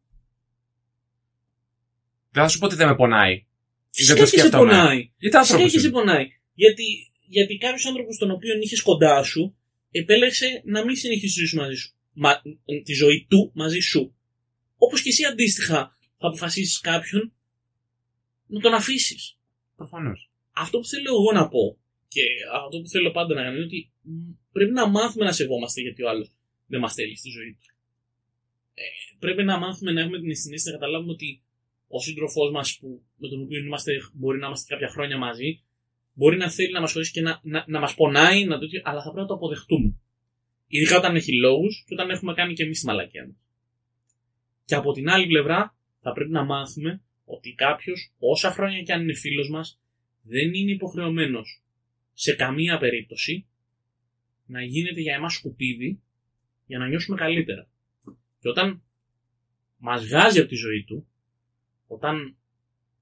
Δεν 2.31 2.43
θα 2.43 2.49
σου 2.49 2.59
πω 2.59 2.67
ότι 2.67 2.75
δεν 2.75 2.89
με 2.89 2.95
πονάει. 2.95 3.35
Δεν 3.35 3.45
Φυσικά 3.91 4.15
το 4.15 4.21
και 4.21 4.27
σε 4.27 4.39
σκέφτομαι. 4.39 4.71
πονάει. 4.71 5.11
Γιατί 5.19 5.37
άνθρωπος. 5.37 5.65
Φυσικά 5.65 5.81
και 5.81 5.87
σε 5.87 5.91
πονάει. 5.91 6.27
Γιατί, 6.55 6.85
γιατί 7.27 7.57
κάποιος 7.57 7.87
άνθρωπος 7.87 8.19
τον 8.19 8.31
οποίο 8.31 8.55
είχες 8.63 8.83
κοντά 8.83 9.23
σου 9.23 9.57
επέλεξε 9.91 10.63
να 10.65 10.85
μην 10.85 10.97
συνεχίσει 10.97 11.35
τη 11.35 11.39
ζωή, 11.39 11.47
σου 11.47 11.57
μαζί 11.57 11.75
σου. 11.75 11.95
Μα, 12.13 12.43
τη 12.85 12.93
ζωή 12.93 13.27
του 13.31 13.51
μαζί 13.55 13.81
σου. 13.81 14.15
Όπως 14.77 15.03
και 15.03 15.09
εσύ 15.09 15.25
αντίστοιχα 15.25 15.96
θα 16.19 16.27
αποφασίσεις 16.27 16.81
κάποιον 16.81 17.33
να 18.47 18.61
τον 18.61 18.75
αφήσεις. 18.75 19.39
Προφανώς. 19.77 20.31
Αυτό 20.53 20.79
που 20.79 20.87
θέλω 20.87 21.09
εγώ 21.09 21.33
να 21.33 21.49
πω 21.49 21.79
και 22.09 22.23
αυτό 22.65 22.81
που 22.81 22.89
θέλω 22.89 23.11
πάντα 23.11 23.35
να 23.35 23.43
κάνω 23.43 23.57
είναι 23.57 23.65
ότι 23.65 23.93
μ, 24.01 24.31
πρέπει 24.53 24.73
να 24.73 24.89
μάθουμε 24.89 25.25
να 25.25 25.33
σεβόμαστε 25.33 25.81
γιατί 25.81 26.03
ο 26.03 26.09
άλλος 26.09 26.33
δεν 26.67 26.81
μας 26.81 26.95
θέλει 26.95 27.17
στη 27.17 27.31
ζωή 27.31 27.53
του. 27.53 27.75
Ε, 28.75 28.83
πρέπει 29.19 29.43
να 29.45 29.59
μάθουμε 29.59 29.93
να 29.93 30.01
έχουμε 30.01 30.21
την 30.21 30.37
συνέστηση 30.37 30.75
να 30.75 30.79
καταλάβουμε 30.79 31.13
ότι 31.13 31.43
ο 31.89 32.01
σύντροφός 32.01 32.51
μας 32.51 32.81
με 33.17 33.29
τον 33.29 33.43
οποίο 33.43 33.59
είμαστε, 33.59 33.93
μπορεί 34.13 34.39
να 34.39 34.47
είμαστε 34.47 34.75
κάποια 34.75 34.89
χρόνια 34.89 35.19
μαζί, 35.19 35.63
μπορεί 36.13 36.37
να 36.37 36.51
θέλει 36.51 36.73
να 36.73 36.81
μας 36.81 36.93
χωρίσει 36.93 37.13
και 37.13 37.21
να, 37.21 37.41
να, 37.43 37.65
να 37.69 37.81
μας 37.81 37.95
πονάει, 37.95 38.45
να 38.45 38.59
το, 38.59 38.67
αλλά 38.83 39.03
θα 39.03 39.11
πρέπει 39.11 39.21
να 39.21 39.27
το 39.27 39.35
αποδεχτούμε. 39.35 39.95
Ειδικά 40.67 40.97
όταν 40.97 41.17
έχει 41.17 41.33
λόγους 41.33 41.85
και 41.87 41.95
όταν 41.95 42.11
έχουμε 42.11 42.35
κάνει 42.35 42.55
και 42.55 42.63
εμείς 42.63 42.81
τη 42.81 42.87
μαλακία 42.87 43.27
μας. 43.27 43.37
Και 44.65 44.75
από 44.75 44.93
την 44.93 45.09
άλλη 45.09 45.27
πλευρά, 45.27 45.76
θα 46.07 46.13
πρέπει 46.13 46.31
να 46.31 46.45
μάθουμε 46.45 47.03
ότι 47.25 47.53
κάποιος, 47.55 48.13
όσα 48.19 48.51
χρόνια 48.51 48.83
και 48.83 48.93
αν 48.93 49.03
είναι 49.03 49.15
φίλος 49.15 49.51
μας, 49.51 49.81
δεν 50.23 50.55
είναι 50.55 50.71
υποχρεωμένος 50.71 51.63
σε 52.13 52.35
καμία 52.35 52.79
περίπτωση 52.79 53.47
να 54.47 54.63
γίνεται 54.63 55.01
για 55.01 55.15
εμάς 55.15 55.35
σκουπίδι 55.35 56.03
για 56.67 56.79
να 56.79 56.89
νιώσουμε 56.89 57.17
καλύτερα. 57.17 57.69
Και 58.41 58.49
όταν 58.49 58.83
μας 59.77 60.07
βγάζει 60.07 60.39
από 60.39 60.49
τη 60.49 60.55
ζωή 60.55 60.85
του, 60.85 61.09
όταν 61.87 62.37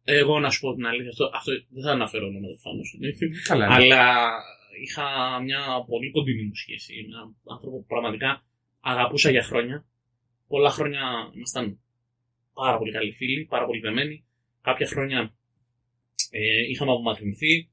εγώ 0.05 0.41
να 0.41 0.51
σου 0.51 0.61
πω 0.61 0.75
την 0.75 0.87
αλήθεια, 0.87 1.09
αυτό, 1.09 1.31
αυτό 1.35 1.53
δεν 1.69 1.83
θα 1.83 1.91
αναφέρω 1.91 2.27
ονόματα 2.27 2.53
προφανώς, 2.53 2.99
Καλά. 3.45 3.67
ναι. 3.67 3.75
αλλά 3.75 4.31
είχα 4.83 5.39
μια 5.43 5.85
πολύ 5.87 6.11
κοντινή 6.11 6.43
μου 6.43 6.55
σχέση 6.55 6.95
με 6.95 7.17
έναν 7.17 7.37
άνθρωπο 7.45 7.77
που 7.77 7.87
πραγματικά 7.87 8.45
αγαπούσα 8.81 9.31
για 9.31 9.43
χρόνια. 9.43 9.87
Πολλά 10.47 10.71
χρόνια 10.71 11.31
ήμασταν 11.35 11.79
πάρα 12.55 12.79
πολύ 12.79 12.93
καλοί 12.93 13.13
φίλοι, 13.13 13.45
πάρα 13.45 13.67
πολύ 13.67 13.81
δεμένοι. 13.81 14.25
Κάποια 14.63 14.87
χρόνια 14.87 15.35
ε, 16.31 16.69
είχαμε 16.71 16.93
απομακρυνθεί. 16.93 17.69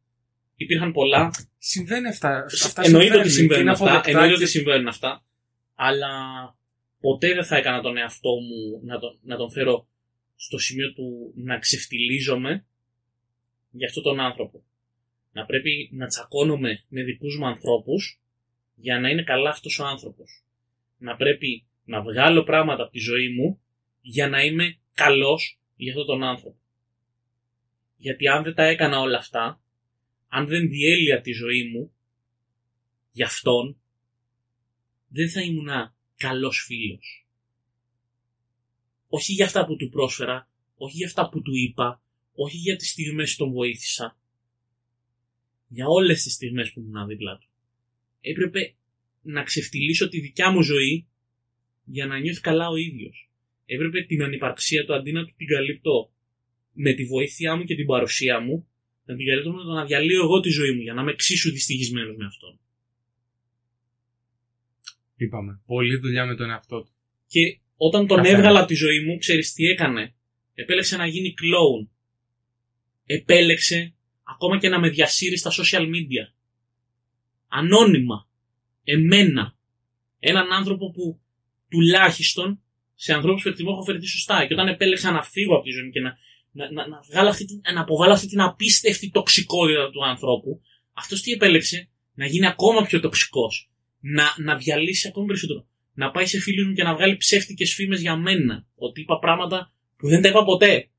Υπήρχαν 0.55 0.91
πολλά. 0.91 1.31
Συμβαίνει 1.57 2.07
αυτά. 2.07 2.45
αυτά 2.63 2.81
Εννοείται 2.85 3.13
ότι 3.13 3.23
και 3.23 3.29
συμβαίνουν 3.29 3.61
είναι 3.61 3.71
αυτά. 3.71 3.83
αποδεκτά 3.85 4.09
Εννοείται 4.09 4.33
και- 4.35 4.41
ότι 4.41 4.51
συμβαίνουν 4.51 4.87
αυτά. 4.87 5.25
Αλλά 5.75 6.09
ποτέ 6.99 7.33
δεν 7.33 7.45
θα 7.45 7.57
έκανα 7.57 7.81
τον 7.81 7.97
εαυτό 7.97 8.29
μου 8.29 8.81
να 8.83 8.99
τον, 8.99 9.19
να 9.21 9.37
τον 9.37 9.51
φέρω 9.51 9.87
στο 10.35 10.57
σημείο 10.57 10.93
του 10.93 11.33
να 11.35 11.57
ξεφτιλίζομαι 11.59 12.65
για 13.71 13.87
αυτόν 13.87 14.03
τον 14.03 14.19
άνθρωπο. 14.19 14.63
Να 15.31 15.45
πρέπει 15.45 15.89
να 15.93 16.07
τσακώνομαι 16.07 16.83
με 16.87 17.03
δικούς 17.03 17.37
μου 17.37 17.45
ανθρώπους 17.47 18.21
για 18.75 18.99
να 18.99 19.09
είναι 19.09 19.23
καλά 19.23 19.49
αυτός 19.49 19.79
ο 19.79 19.85
άνθρωπος. 19.85 20.43
Να 20.97 21.15
πρέπει 21.15 21.65
να 21.83 22.01
βγάλω 22.01 22.43
πράγματα 22.43 22.83
από 22.83 22.91
τη 22.91 22.99
ζωή 22.99 23.29
μου 23.29 23.61
για 24.01 24.29
να 24.29 24.43
είμαι 24.43 24.79
καλός 24.93 25.59
για 25.75 25.91
αυτόν 25.91 26.05
τον 26.05 26.23
άνθρωπο. 26.23 26.59
Γιατί 27.97 28.27
αν 28.27 28.43
δεν 28.43 28.53
τα 28.53 28.63
έκανα 28.63 28.99
όλα 28.99 29.17
αυτά, 29.17 29.63
αν 30.27 30.47
δεν 30.47 30.69
διέλυα 30.69 31.21
τη 31.21 31.31
ζωή 31.31 31.63
μου 31.63 31.93
για 33.11 33.25
αυτόν, 33.25 33.81
δεν 35.07 35.29
θα 35.29 35.41
ήμουνα 35.41 35.95
καλός 36.15 36.63
φίλος. 36.65 37.27
Όχι 39.07 39.33
για 39.33 39.45
αυτά 39.45 39.65
που 39.65 39.75
του 39.75 39.89
πρόσφερα, 39.89 40.49
όχι 40.75 40.95
για 40.97 41.07
αυτά 41.07 41.29
που 41.29 41.41
του 41.41 41.55
είπα, 41.55 42.01
όχι 42.33 42.57
για 42.57 42.75
τις 42.75 42.89
στιγμές 42.89 43.31
που 43.31 43.43
τον 43.43 43.53
βοήθησα. 43.53 44.17
Για 45.67 45.87
όλες 45.87 46.23
τις 46.23 46.33
στιγμές 46.33 46.71
που 46.71 46.79
ήμουν 46.79 47.07
δίπλα 47.07 47.37
του. 47.37 47.49
Έπρεπε 48.21 48.75
να 49.21 49.43
ξεφτυλίσω 49.43 50.09
τη 50.09 50.19
δικιά 50.19 50.51
μου 50.51 50.61
ζωή 50.61 51.07
για 51.83 52.05
να 52.05 52.19
νιώθει 52.19 52.41
καλά 52.41 52.67
ο 52.67 52.75
ίδιος. 52.75 53.30
Έπρεπε 53.65 54.01
την 54.01 54.23
ανυπαρξία 54.23 54.85
του 54.85 54.93
αντί 54.93 55.11
να 55.11 55.25
του 55.25 55.33
την 55.37 55.47
καλύπτω 55.47 56.11
με 56.73 56.93
τη 56.93 57.05
βοήθειά 57.05 57.55
μου 57.55 57.63
και 57.63 57.75
την 57.75 57.85
παρουσία 57.85 58.39
μου, 58.39 58.67
να 59.05 59.15
την 59.15 59.25
καλύπτω 59.25 59.51
με 59.51 59.63
το 59.63 59.71
να 59.71 59.85
διαλύω 59.85 60.23
εγώ 60.23 60.39
τη 60.39 60.49
ζωή 60.49 60.71
μου 60.71 60.81
για 60.81 60.93
να 60.93 61.01
είμαι 61.01 61.11
εξίσου 61.11 61.51
δυστυχισμένος 61.51 62.15
με 62.17 62.25
αυτόν. 62.25 62.59
Είπαμε. 65.15 65.61
Πολλή 65.65 65.97
δουλειά 65.97 66.25
με 66.25 66.35
τον 66.35 66.49
εαυτό 66.49 66.81
του. 66.81 66.91
Και 67.27 67.59
όταν 67.75 68.07
τον 68.07 68.17
Καθένα. 68.17 68.37
έβγαλα 68.37 68.59
από 68.59 68.67
τη 68.67 68.75
ζωή 68.75 68.99
μου, 68.99 69.17
ξέρεις 69.17 69.53
τι 69.53 69.65
έκανε; 69.65 70.13
Επέλεξε 70.53 70.97
να 70.97 71.07
γίνει 71.07 71.33
κλόουν. 71.33 71.91
Επέλεξε 73.05 73.93
ακόμα 74.23 74.57
και 74.57 74.69
να 74.69 74.79
με 74.79 74.89
διασύρει 74.89 75.37
στα 75.37 75.51
social 75.51 75.81
media. 75.81 76.33
Ανώνυμα. 77.47 78.29
Εμένα. 78.83 79.55
Έναν 80.19 80.51
άνθρωπο 80.51 80.91
που 80.91 81.21
τουλάχιστον 81.69 82.61
σε 83.03 83.13
ανθρώπους 83.13 83.41
που 83.43 83.49
εκτιμώ 83.49 83.69
έχω 83.73 83.83
φερθεί 83.83 84.05
σωστά. 84.05 84.45
Και 84.45 84.53
όταν 84.53 84.67
επέλεξα 84.67 85.11
να 85.11 85.23
φύγω 85.23 85.55
από 85.55 85.63
τη 85.63 85.71
ζωή 85.71 85.83
μου 85.83 85.89
και 85.89 85.99
να, 85.99 86.11
να, 86.51 86.71
να, 86.71 86.87
να, 86.87 87.01
βγάλω 87.09 87.29
αυτή, 87.29 87.45
την- 87.45 87.61
να 87.73 87.81
αποβάλω 87.81 88.13
αυτή 88.13 88.27
την 88.27 88.41
απίστευτη 88.41 89.09
τοξικότητα 89.09 89.89
του 89.89 90.05
ανθρώπου, 90.05 90.61
αυτός 90.93 91.21
τι 91.21 91.31
επέλεξε, 91.31 91.89
να 92.13 92.25
γίνει 92.25 92.47
ακόμα 92.47 92.81
πιο 92.85 92.99
τοξικός. 92.99 93.71
Να, 93.99 94.23
να 94.37 94.55
διαλύσει 94.55 95.07
ακόμη 95.07 95.27
περισσότερο. 95.27 95.65
Να 95.93 96.11
πάει 96.11 96.25
σε 96.25 96.39
φίλους 96.39 96.67
μου 96.67 96.73
και 96.73 96.83
να 96.83 96.95
βγάλει 96.95 97.17
ψεύτικες 97.17 97.73
φήμες 97.73 98.01
για 98.01 98.15
μένα. 98.15 98.65
Ότι 98.75 99.01
είπα 99.01 99.19
πράγματα 99.19 99.73
που 99.97 100.07
δεν 100.07 100.21
τα 100.21 100.27
είπα 100.29 100.43
ποτέ. 100.43 100.89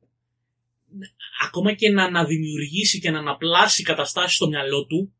Ακόμα 1.46 1.72
και 1.72 1.88
να, 1.90 2.10
να 2.10 2.24
δημιουργήσει 2.24 3.00
και 3.00 3.10
να 3.10 3.18
αναπλάσει 3.18 3.82
καταστάσεις 3.82 4.36
στο 4.36 4.48
μυαλό 4.48 4.86
του 4.86 5.14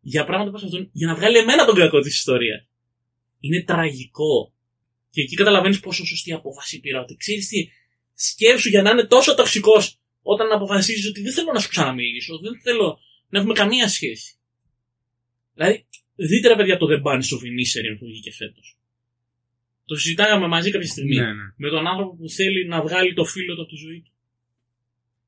για 0.00 0.24
πράγματα 0.24 0.50
που 0.50 0.56
αυτόν, 0.64 0.90
για 0.92 1.06
να 1.06 1.14
βγάλει 1.14 1.36
εμένα 1.36 1.64
τον 1.64 1.74
κακό 1.74 2.00
της 2.00 2.16
ιστορίας. 2.16 2.66
Είναι 3.40 3.62
τραγικό. 3.62 4.52
Και 5.10 5.20
εκεί 5.20 5.34
καταλαβαίνεις 5.34 5.80
πόσο 5.80 6.04
σωστή 6.06 6.32
απόφαση 6.32 6.80
πήρα. 6.80 7.00
Ότι 7.00 7.16
ξέρεις 7.16 7.48
τι, 7.48 7.68
σκέψου 8.14 8.68
για 8.68 8.82
να 8.82 8.90
είναι 8.90 9.04
τόσο 9.06 9.34
τοξικός 9.34 10.00
όταν 10.22 10.52
αποφασίζεις 10.52 11.06
ότι 11.08 11.20
δεν 11.22 11.32
θέλω 11.32 11.52
να 11.52 11.60
σου 11.60 11.68
ξαναμιλήσω, 11.68 12.38
δεν 12.38 12.60
θέλω 12.60 12.98
να 13.28 13.38
έχουμε 13.38 13.54
καμία 13.54 13.88
σχέση. 13.88 14.34
Δηλαδή, 15.54 15.86
δείτε 16.14 16.48
ρε 16.48 16.56
παιδιά 16.56 16.76
το 16.76 16.86
The 16.90 17.02
Bunch 17.06 17.28
of 17.36 17.40
Inisherin 17.48 17.96
που 17.98 18.06
βγήκε 18.06 18.32
φέτος. 18.32 18.78
Το 19.84 19.96
συζητάγαμε 19.96 20.46
μαζί 20.46 20.70
κάποια 20.70 20.88
στιγμή. 20.88 21.14
Ναι, 21.16 21.32
ναι. 21.32 21.52
Με 21.56 21.68
τον 21.68 21.86
άνθρωπο 21.86 22.16
που 22.16 22.28
θέλει 22.28 22.66
να 22.66 22.82
βγάλει 22.82 23.14
το 23.14 23.24
φίλο 23.24 23.54
του 23.54 23.62
από 23.62 23.70
τη 23.70 23.76
ζωή 23.76 24.02
του. 24.02 24.12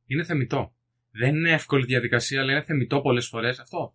Είναι 0.06 0.24
θεμητό. 0.24 0.74
Δεν 1.10 1.34
είναι 1.34 1.52
εύκολη 1.52 1.84
διαδικασία, 1.84 2.40
αλλά 2.40 2.52
είναι 2.52 2.62
θεμητό 2.62 3.00
πολλές 3.00 3.26
φορές 3.26 3.58
αυτό. 3.58 3.94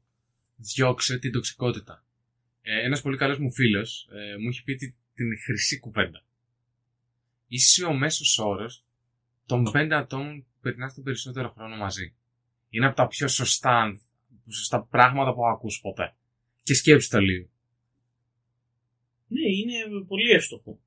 Διώξε 0.55 1.17
την 1.19 1.31
τοξικότητα. 1.31 2.05
Ε, 2.61 2.85
Ένας 2.85 3.01
πολύ 3.01 3.17
καλός 3.17 3.37
μου 3.37 3.51
φίλος 3.51 4.07
ε, 4.11 4.37
μου 4.37 4.49
έχει 4.49 4.63
πει 4.63 4.75
τη- 4.75 4.93
την 5.15 5.39
χρυσή 5.45 5.79
κουβέντα. 5.79 6.23
Είσαι 7.47 7.85
ο 7.85 7.93
μέσος 7.93 8.37
όρος 8.37 8.83
των 9.45 9.71
πέντε 9.71 9.95
ατόμων 9.95 10.41
που 10.41 10.59
περνάς 10.61 10.93
τον 10.93 11.03
περισσότερο 11.03 11.49
χρόνο 11.49 11.75
μαζί. 11.75 12.15
Είναι 12.69 12.85
από 12.85 12.95
τα 12.95 13.07
πιο 13.07 13.27
σωστά, 13.27 13.99
σωστά 14.49 14.81
πράγματα 14.81 15.33
που 15.33 15.39
έχω 15.39 15.49
ακούσει 15.49 15.81
ποτέ. 15.81 16.15
Και 16.63 16.73
σκέψου 16.73 17.09
το 17.09 17.19
λίγο. 17.19 17.49
Ναι, 19.27 19.41
είναι 19.41 20.05
πολύ 20.07 20.31
εύστοχο. 20.31 20.79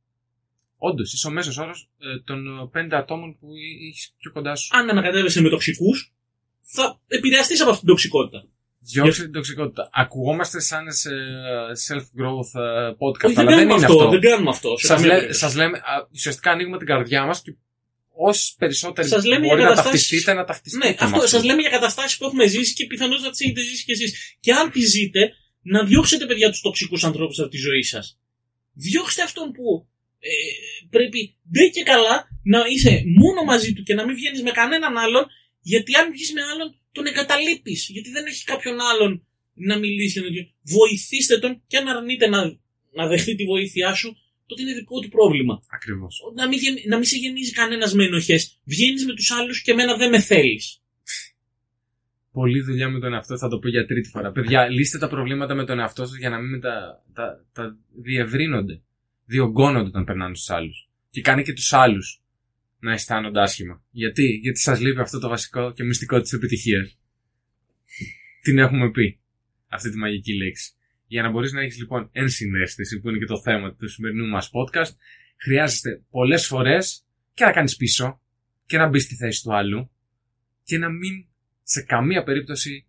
Όντως, 0.77 1.13
είσαι 1.13 1.27
ο 1.27 1.31
μέσος 1.31 1.57
όρος 1.57 1.89
των 2.25 2.59
ε, 2.59 2.69
πέντε 2.71 2.97
ατόμων 2.97 3.39
που 3.39 3.49
έχει 3.89 4.13
πιο 4.19 4.33
κοντά 4.33 4.57
σου. 4.57 4.77
Αν 4.77 4.91
ανακατεύεσαι 4.91 5.41
με 5.41 5.49
τοξικούς, 5.49 6.13
θα 6.61 7.01
επηρεαστείς 7.07 7.61
από 7.61 7.71
αυτή 7.71 7.81
την 7.81 7.91
τοξικότητα. 7.91 8.47
Διώξε 8.93 9.23
την 9.23 9.33
τοξικότητα. 9.33 9.91
Ακουγόμαστε 9.93 10.61
σαν 10.61 10.93
σε 10.93 11.11
self-growth 11.89 12.61
ε, 12.61 12.91
podcast, 12.99 13.25
Όχι, 13.25 13.35
δεν 13.35 13.39
αλλά 13.39 13.57
δεν 13.57 13.67
κάνουμε 13.69 13.75
είναι 13.75 13.85
αυτό. 13.85 13.97
αυτό. 13.99 14.09
Δεν 14.11 14.21
κάνουμε 14.21 14.51
αυτό. 14.51 14.77
σε 14.79 14.87
Σας, 14.87 14.97
καμία 14.97 15.07
λέ, 15.07 15.15
περίπτωση. 15.15 15.41
σας 15.41 15.55
λέμε, 15.55 15.79
α, 15.79 16.09
ουσιαστικά 16.13 16.51
ανοίγουμε 16.51 16.79
την 16.79 16.87
καρδιά 16.87 17.25
μας 17.27 17.43
και 17.43 17.55
όσοι 18.21 18.55
περισσότεροι 18.59 19.09
Σας 19.09 19.25
λέμε 19.25 19.47
μπορεί 19.47 19.61
για 19.61 19.69
να 19.69 19.75
καταστάσεις- 19.75 20.01
ταυτιστείτε, 20.09 20.33
να 20.33 20.45
ταυτιστείτε 20.45 20.85
Ναι, 20.87 20.91
με 20.91 20.97
αυτό 21.01 21.17
αυτό. 21.17 21.29
σας 21.29 21.45
λέμε 21.45 21.61
για 21.61 21.71
καταστάσεις 21.71 22.17
που 22.19 22.25
έχουμε 22.25 22.47
ζήσει 22.47 22.75
και 22.75 22.87
πιθανώς 22.87 23.23
να 23.23 23.31
τις 23.31 23.41
έχετε 23.41 23.61
ζήσει 23.61 23.85
κι 23.85 23.91
εσείς. 23.93 24.37
Και 24.41 24.53
αν 24.53 24.71
τις 24.71 24.91
ζείτε, 24.91 25.33
να 25.63 25.85
διώξετε 25.85 26.27
παιδιά 26.27 26.51
τους 26.51 26.61
τοξικούς 26.61 27.05
ανθρώπους 27.05 27.39
από 27.39 27.49
τη 27.49 27.57
ζωή 27.57 27.83
σας. 27.83 28.19
Διώξτε 28.73 29.23
αυτόν 29.23 29.53
που 29.53 29.87
ε, 30.19 30.29
πρέπει 30.91 31.37
ντε 31.53 31.69
και 31.69 31.83
καλά 31.83 32.29
να 32.43 32.59
είσαι 32.73 33.03
μόνο 33.21 33.45
μαζί 33.45 33.73
του 33.73 33.83
και 33.83 33.95
να 33.95 34.05
μην 34.07 34.15
βγαίνεις 34.17 34.43
με 34.43 34.51
κανέναν 34.51 34.97
άλλον, 34.99 35.27
γιατί 35.61 35.95
αν 35.95 36.11
βγεις 36.13 36.33
με 36.33 36.43
άλλον 36.53 36.69
τον 36.99 37.07
εγκαταλείπεις. 37.07 37.81
Γιατί 37.95 38.11
δεν 38.11 38.25
έχεις 38.27 38.45
κάποιον 38.53 38.77
άλλον 38.91 39.13
να 39.69 39.75
μιλήσει. 39.79 40.21
Να... 40.21 40.27
Βοηθήστε 40.77 41.39
τον 41.39 41.53
και 41.67 41.77
αν 41.77 41.87
αρνείται 41.89 42.27
να, 42.35 42.41
να 42.99 43.05
δεχτεί 43.07 43.35
τη 43.35 43.45
βοήθειά 43.45 43.91
σου, 43.95 44.17
τότε 44.47 44.63
είναι 44.63 44.75
δικό 44.81 45.01
του 45.01 45.09
πρόβλημα. 45.09 45.55
Ακριβώς. 45.77 46.15
Να 46.35 46.49
μην, 46.49 46.59
γεμι- 46.59 46.87
να 46.87 46.97
μην 46.97 47.07
σε 47.07 47.17
γεμίζει 47.17 47.53
κανένας 47.53 47.95
με 47.95 48.05
ενοχές. 48.05 48.59
Βγαίνεις 48.65 49.05
με 49.07 49.15
τους 49.15 49.31
άλλους 49.31 49.63
και 49.63 49.71
εμένα 49.71 49.97
δεν 49.97 50.11
με 50.11 50.21
θέλεις. 50.21 50.65
Πολλή 52.33 52.61
δουλειά 52.61 52.89
με 52.89 53.01
τον 53.01 53.13
εαυτό, 53.15 53.39
θα 53.39 53.49
το 53.49 53.59
πω 53.59 53.69
για 53.69 53.87
τρίτη 53.87 54.09
φορά. 54.09 54.33
Παιδιά, 54.33 54.69
λύστε 54.69 54.99
τα 54.99 55.09
προβλήματα 55.09 55.55
με 55.55 55.65
τον 55.65 55.79
εαυτό 55.79 56.07
σας 56.07 56.19
για 56.19 56.31
να 56.31 56.39
μην 56.39 56.61
τα, 56.61 57.05
τα, 57.15 57.47
τα 57.53 57.77
διευρύνονται. 58.03 58.83
Διωγγώνονται 59.25 59.89
όταν 59.89 60.05
περνάνε 60.05 60.35
στους 60.35 60.51
άλλους. 60.51 60.89
Και 61.11 61.21
κάνει 61.21 61.43
και 61.43 61.53
τους 61.53 61.73
άλλους 61.73 62.23
να 62.81 62.93
αισθάνονται 62.93 63.41
άσχημα. 63.41 63.83
Γιατί, 63.91 64.23
Γιατί 64.23 64.59
σας 64.59 64.81
λείπει 64.81 65.01
αυτό 65.01 65.19
το 65.19 65.29
βασικό 65.29 65.73
και 65.73 65.85
μυστικό 65.85 66.21
της 66.21 66.33
επιτυχίας. 66.33 66.99
Την 68.43 68.59
έχουμε 68.59 68.91
πει. 68.91 69.21
Αυτή 69.69 69.91
τη 69.91 69.97
μαγική 69.97 70.35
λέξη. 70.35 70.73
Για 71.07 71.23
να 71.23 71.31
μπορείς 71.31 71.53
να 71.53 71.61
έχεις 71.61 71.79
λοιπόν 71.79 72.09
ενσυναίσθηση, 72.13 73.01
που 73.01 73.09
είναι 73.09 73.19
και 73.19 73.25
το 73.25 73.41
θέμα 73.41 73.75
του 73.75 73.89
σημερινού 73.89 74.29
μας 74.29 74.51
podcast, 74.53 74.91
χρειάζεται 75.37 76.03
πολλές 76.11 76.47
φορές 76.47 77.05
και 77.35 77.45
να 77.45 77.53
κάνεις 77.53 77.77
πίσω 77.77 78.21
και 78.67 78.77
να 78.77 78.89
μπεις 78.89 79.03
στη 79.03 79.15
θέση 79.15 79.43
του 79.43 79.55
άλλου 79.55 79.91
και 80.65 80.79
να 80.79 80.89
μην 80.89 81.27
σε 81.63 81.83
καμία 81.83 82.23
περίπτωση 82.23 82.87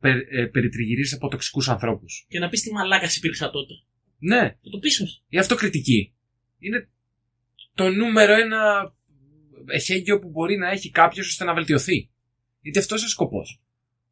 περ, 0.00 0.16
ε, 0.28 0.46
περιτριγυρίζεις 0.46 1.14
από 1.14 1.28
τοξικούς 1.28 1.68
ανθρώπους. 1.68 2.26
Και 2.28 2.38
να 2.38 2.48
πεις 2.48 2.62
τι 2.62 2.72
μαλάκας 2.72 3.16
υπήρξα 3.16 3.50
τότε. 3.50 3.74
Ναι, 4.18 4.56
Και 4.62 4.70
το 4.70 4.78
πίσω. 4.78 5.04
η 5.28 5.38
αυτοκριτική 5.38 6.14
είναι 6.58 6.88
το 7.74 7.88
νούμερο 7.90 8.32
ένα 8.32 8.94
εχέγγυο 9.66 10.18
που 10.18 10.28
μπορεί 10.28 10.56
να 10.56 10.70
έχει 10.70 10.90
κάποιος 10.90 11.28
ώστε 11.28 11.44
να 11.44 11.54
βελτιωθεί. 11.54 12.10
Γιατί 12.60 12.78
αυτός 12.78 12.98
είναι 12.98 13.06
ο 13.06 13.10
σκοπός. 13.10 13.60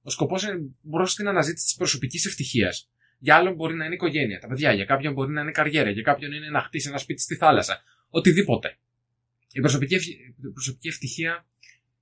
Ο 0.02 0.10
σκοπός 0.10 0.42
είναι 0.42 0.58
μπρος 0.80 1.12
στην 1.12 1.28
αναζήτηση 1.28 1.64
της 1.64 1.74
προσωπικής 1.74 2.26
ευτυχίας. 2.26 2.90
Για 3.18 3.36
άλλον 3.36 3.54
μπορεί 3.54 3.74
να 3.74 3.84
είναι 3.84 3.92
η 3.92 3.96
οικογένεια, 3.96 4.38
τα 4.38 4.46
παιδιά. 4.46 4.72
Για 4.72 4.84
κάποιον 4.84 5.12
μπορεί 5.12 5.32
να 5.32 5.40
είναι 5.40 5.50
η 5.50 5.52
καριέρα. 5.52 5.90
Για 5.90 6.02
κάποιον 6.02 6.32
είναι 6.32 6.48
να 6.50 6.60
χτίσει 6.60 6.88
ένα 6.88 6.98
σπίτι 6.98 7.20
στη 7.20 7.36
θάλασσα. 7.36 7.82
Οτιδήποτε. 8.08 8.78
Η 9.52 9.60
προσωπική, 9.60 9.94
ευχ- 9.94 10.08
η 10.08 10.50
προσωπική 10.52 10.88
ευτυχία. 10.88 11.46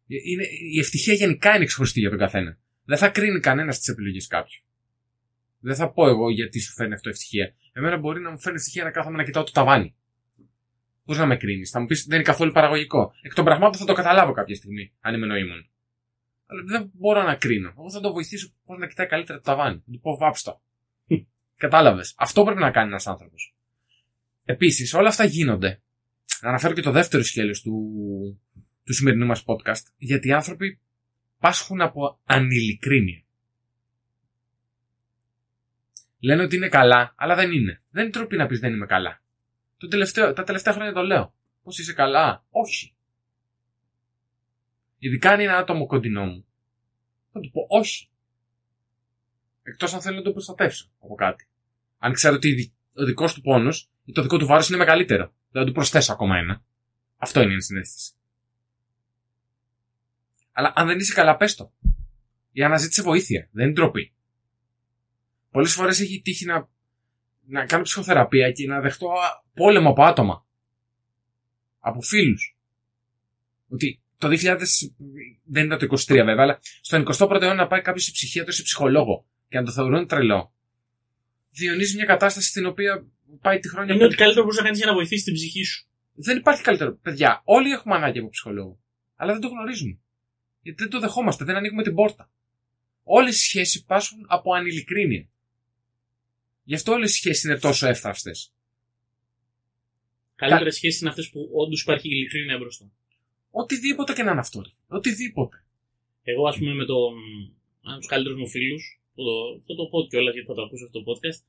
Είναι, 0.07 0.45
η 0.75 0.79
ευτυχία 0.79 1.15
γενικά 1.15 1.57
είναι 1.57 1.65
ξεχωριστή 1.65 2.01
για 2.01 2.09
τον 2.09 2.19
καθένα. 2.19 2.59
Δεν 2.85 2.99
θα 2.99 3.09
κρίνει 3.09 3.41
κανένας 3.41 3.79
τις 3.79 3.89
επιλογές 3.89 4.27
κάποιου. 4.27 4.61
Δεν 5.59 5.75
θα 5.75 5.91
πω 5.93 6.09
εγώ 6.09 6.31
γιατί 6.31 6.61
σου 6.61 6.73
φέρνει 6.73 6.95
αυτό 6.95 7.09
ευτυχία. 7.09 7.55
Εμένα 7.73 7.97
μπορεί 7.97 8.21
να 8.21 8.31
μου 8.31 8.41
φέρνει 8.41 8.59
ευτυχία 8.59 8.85
να 8.85 8.91
κάθομαι 8.91 9.17
να 9.17 9.25
κοιτάω 9.25 9.45
το 9.45 9.53
ταβάνι. 9.53 9.95
Πώ 11.07 11.15
να 11.15 11.27
με 11.27 11.37
κρίνεις. 11.37 11.71
Θα 11.71 11.81
μου 11.81 11.87
πεις 11.87 12.05
δεν 12.05 12.15
είναι 12.15 12.25
καθόλου 12.27 12.53
παραγωγικό. 12.53 13.13
Εκ 13.23 13.35
των 13.35 13.45
πραγμάτων 13.45 13.81
θα 13.81 13.85
το 13.85 13.93
καταλάβω 13.93 14.33
κάποια 14.33 14.55
στιγμή, 14.55 14.93
αν 15.01 15.15
είμαι 15.15 15.27
νοήμων. 15.27 15.69
Αλλά 16.47 16.63
δεν 16.67 16.91
μπορώ 16.95 17.23
να 17.23 17.35
κρίνω. 17.35 17.75
Εγώ 17.79 17.91
θα 17.91 18.01
το 18.01 18.13
βοηθήσω 18.13 18.53
πώς 18.65 18.79
να 18.79 18.87
κοιτάει 18.87 19.07
καλύτερα 19.07 19.39
το 19.39 19.45
ταβάνι. 19.45 19.83
Θα 19.87 19.93
του 19.93 20.01
πω 20.01 20.17
βάψτο. 20.17 20.63
Κατάλαβες. 21.57 22.15
Αυτό 22.17 22.45
πρέπει 22.45 22.61
να 22.61 22.71
κάνει 22.71 22.89
ένας 22.89 23.07
άνθρωπος. 23.07 23.55
Επίσης, 24.45 24.95
όλα 24.95 25.09
αυτά 25.09 25.25
γίνονται. 25.25 25.81
Να 26.43 26.49
αναφέρω 26.49 26.75
και 26.75 26.83
το 26.83 26.91
δεύτερο 26.91 27.23
σκέλο 27.23 27.61
του, 27.63 27.73
του 28.85 28.95
σημερινού 28.95 29.27
μας 29.27 29.45
podcast. 29.47 29.83
Γιατί 29.97 30.29
οι 30.29 30.33
άνθρωποι 30.33 30.81
πάσχουν 31.39 31.81
από 31.81 32.21
ανηλικρίνεια. 32.25 33.23
Λένε 36.21 36.43
ότι 36.43 36.57
είναι 36.57 36.69
καλά, 36.69 37.15
αλλά 37.17 37.35
δεν 37.35 37.53
είναι. 37.53 37.83
Δεν 37.91 38.03
είναι 38.03 38.13
τροπή 38.13 38.37
να 38.37 38.47
πεις 38.47 38.61
δεν 38.61 38.73
είμαι 38.73 38.87
καλά. 38.87 39.21
Το 39.79 39.89
τελευταίο, 39.89 40.33
τα 40.33 40.45
τελευταία 40.45 40.73
χρόνια 40.75 40.93
το 40.93 41.03
λέω. 41.03 41.35
Πώς 41.63 41.79
είσαι 41.79 41.93
καλά, 41.93 42.45
Όχι. 42.51 42.95
Ειδικά 44.99 45.31
αν 45.31 45.41
είναι 45.41 45.51
ένα 45.51 45.59
άτομο 45.59 45.87
κοντινό 45.87 46.25
μου. 46.25 46.47
Θα 47.33 47.41
του 47.41 47.51
πω 47.51 47.67
όχι. 47.69 48.09
Εκτός 49.63 49.95
αν 49.95 50.01
θέλω 50.01 50.17
να 50.17 50.23
το 50.23 50.33
προστατεύσω 50.33 50.91
από 51.01 51.15
κάτι. 51.15 51.49
Αν 51.99 52.13
ξέρω 52.13 52.35
ότι 52.35 52.49
η 52.49 52.55
δι- 52.55 52.73
ο 52.95 53.05
δικός 53.05 53.35
του 53.35 53.41
πόνος 53.41 53.91
ή 54.05 54.13
το 54.13 54.23
δικό 54.23 54.37
του 54.39 54.47
βάρος 54.47 54.69
είναι 54.69 54.77
μεγαλύτερο. 54.77 55.33
Δεν 55.51 55.63
θα 55.63 55.69
του 55.69 55.73
προσθέσω 55.75 56.13
ακόμα 56.13 56.37
ένα. 56.39 56.65
Αυτό 57.17 57.41
είναι 57.41 57.55
η 57.55 57.61
συνέστηση. 57.61 58.13
Αλλά 60.53 60.73
αν 60.77 60.87
δεν 60.87 60.99
είσαι 60.99 61.13
καλά, 61.15 61.37
πες 61.37 61.55
το. 61.55 61.73
Η 62.53 62.63
αναζήτηση 62.63 63.03
βοήθεια. 63.03 63.49
Δεν 63.53 63.65
είναι 63.65 63.73
ντροπή. 63.73 64.15
Πολλές 65.51 65.73
φορές 65.73 66.01
έχει 66.01 66.21
τύχει 66.21 66.45
να, 66.45 66.69
να 67.49 67.67
κάνω 67.67 67.83
ψυχοθεραπεία 67.83 68.53
και 68.53 68.67
να 68.67 68.81
δεχτώ 68.81 69.09
α, 69.09 69.43
πόλεμο 69.55 69.91
από 69.91 70.03
άτομα. 70.03 70.47
Από 71.79 72.01
φίλους. 72.03 72.57
Ότι 73.69 74.01
το 74.19 74.29
2000 74.29 74.59
δεν 75.45 75.65
ήταν 75.65 75.79
το 75.79 75.87
23 75.91 76.07
βέβαια, 76.07 76.37
αλλά 76.39 76.59
στον 76.81 77.07
21ο 77.13 77.31
αιώνα 77.31 77.55
να 77.55 77.67
πάει 77.67 77.83
κάποιος 77.83 78.05
σε 78.05 78.11
ψυχίατρο 78.11 78.53
ή 78.53 78.55
σε 78.55 78.63
ψυχολόγο 78.63 79.27
και 79.49 79.59
να 79.59 79.65
το 79.65 79.73
θεωρούν 79.73 80.07
τρελό. 80.07 80.53
Διονύζει 81.51 81.97
μια 81.97 82.05
κατάσταση 82.05 82.49
στην 82.49 82.67
οποία 82.67 83.07
πάει 83.41 83.59
τη 83.59 83.69
χρόνια 83.69 83.95
Είναι 83.95 84.05
ότι 84.05 84.15
καλύτερο 84.17 84.45
μπορεί 84.45 84.57
να 84.57 84.63
κάνεις 84.63 84.79
για 84.79 84.87
να 84.87 84.95
βοηθήσεις 84.95 85.25
την 85.25 85.35
ψυχή 85.35 85.65
σου. 85.65 85.89
δεν 86.15 86.37
υπάρχει 86.37 86.63
καλύτερο. 86.63 86.99
Παιδιά, 87.03 87.41
όλοι 87.45 87.71
έχουμε 87.71 87.95
ανάγκη 87.95 88.19
από 88.19 88.29
ψυχολόγο. 88.29 88.81
Αλλά 89.17 89.33
δεν 89.33 89.41
το 89.41 89.49
γνωρίζουμε. 89.49 89.99
Γιατί 90.61 90.83
δεν 90.83 90.91
το 90.91 91.01
δεχόμαστε, 91.01 91.45
δεν 91.45 91.57
ανοίγουμε 91.57 91.83
την 91.83 91.95
πόρτα. 91.95 92.31
Όλες 93.03 93.37
οι 93.37 93.41
σχέσεις 93.41 93.85
πάσχουν 93.85 94.27
από 94.29 94.55
ανηλικρίνεια. 94.55 95.29
Γι' 96.69 96.75
αυτό 96.75 96.93
όλες 96.93 97.11
οι 97.11 97.17
σχέσεις 97.21 97.45
είναι 97.45 97.59
τόσο 97.59 97.85
εύθραυστες. 97.95 98.39
Καλύτερες 100.43 100.75
σχέσεις 100.75 101.01
είναι 101.01 101.11
αυτές 101.11 101.31
που 101.31 101.41
όντως 101.63 101.81
υπάρχει 101.83 102.09
ειλικρίνεια 102.09 102.59
μπροστά. 102.59 102.87
Οτιδήποτε 103.51 104.13
και 104.13 104.23
να 104.23 104.31
είναι 104.31 104.41
αυτό. 104.41 104.59
ρε. 104.67 104.71
Οτιδήποτε. 104.97 105.57
Εγώ, 106.23 106.43
ας 106.51 106.57
πούμε, 106.59 106.73
με 106.75 106.85
τον. 106.85 107.13
ένα 107.85 107.93
από 107.93 107.99
τους 107.99 108.09
καλύτερους 108.13 108.39
μου 108.39 108.49
φίλους, 108.49 109.01
που 109.15 109.23
το, 109.29 109.35
θα 109.67 109.75
το 109.79 109.85
πω 109.91 109.99
κιόλας 110.11 110.33
γιατί 110.35 110.49
θα 110.49 110.55
το 110.55 110.63
ακούσω 110.63 110.85
αυτό 110.85 111.03
το 111.03 111.05
podcast, 111.11 111.41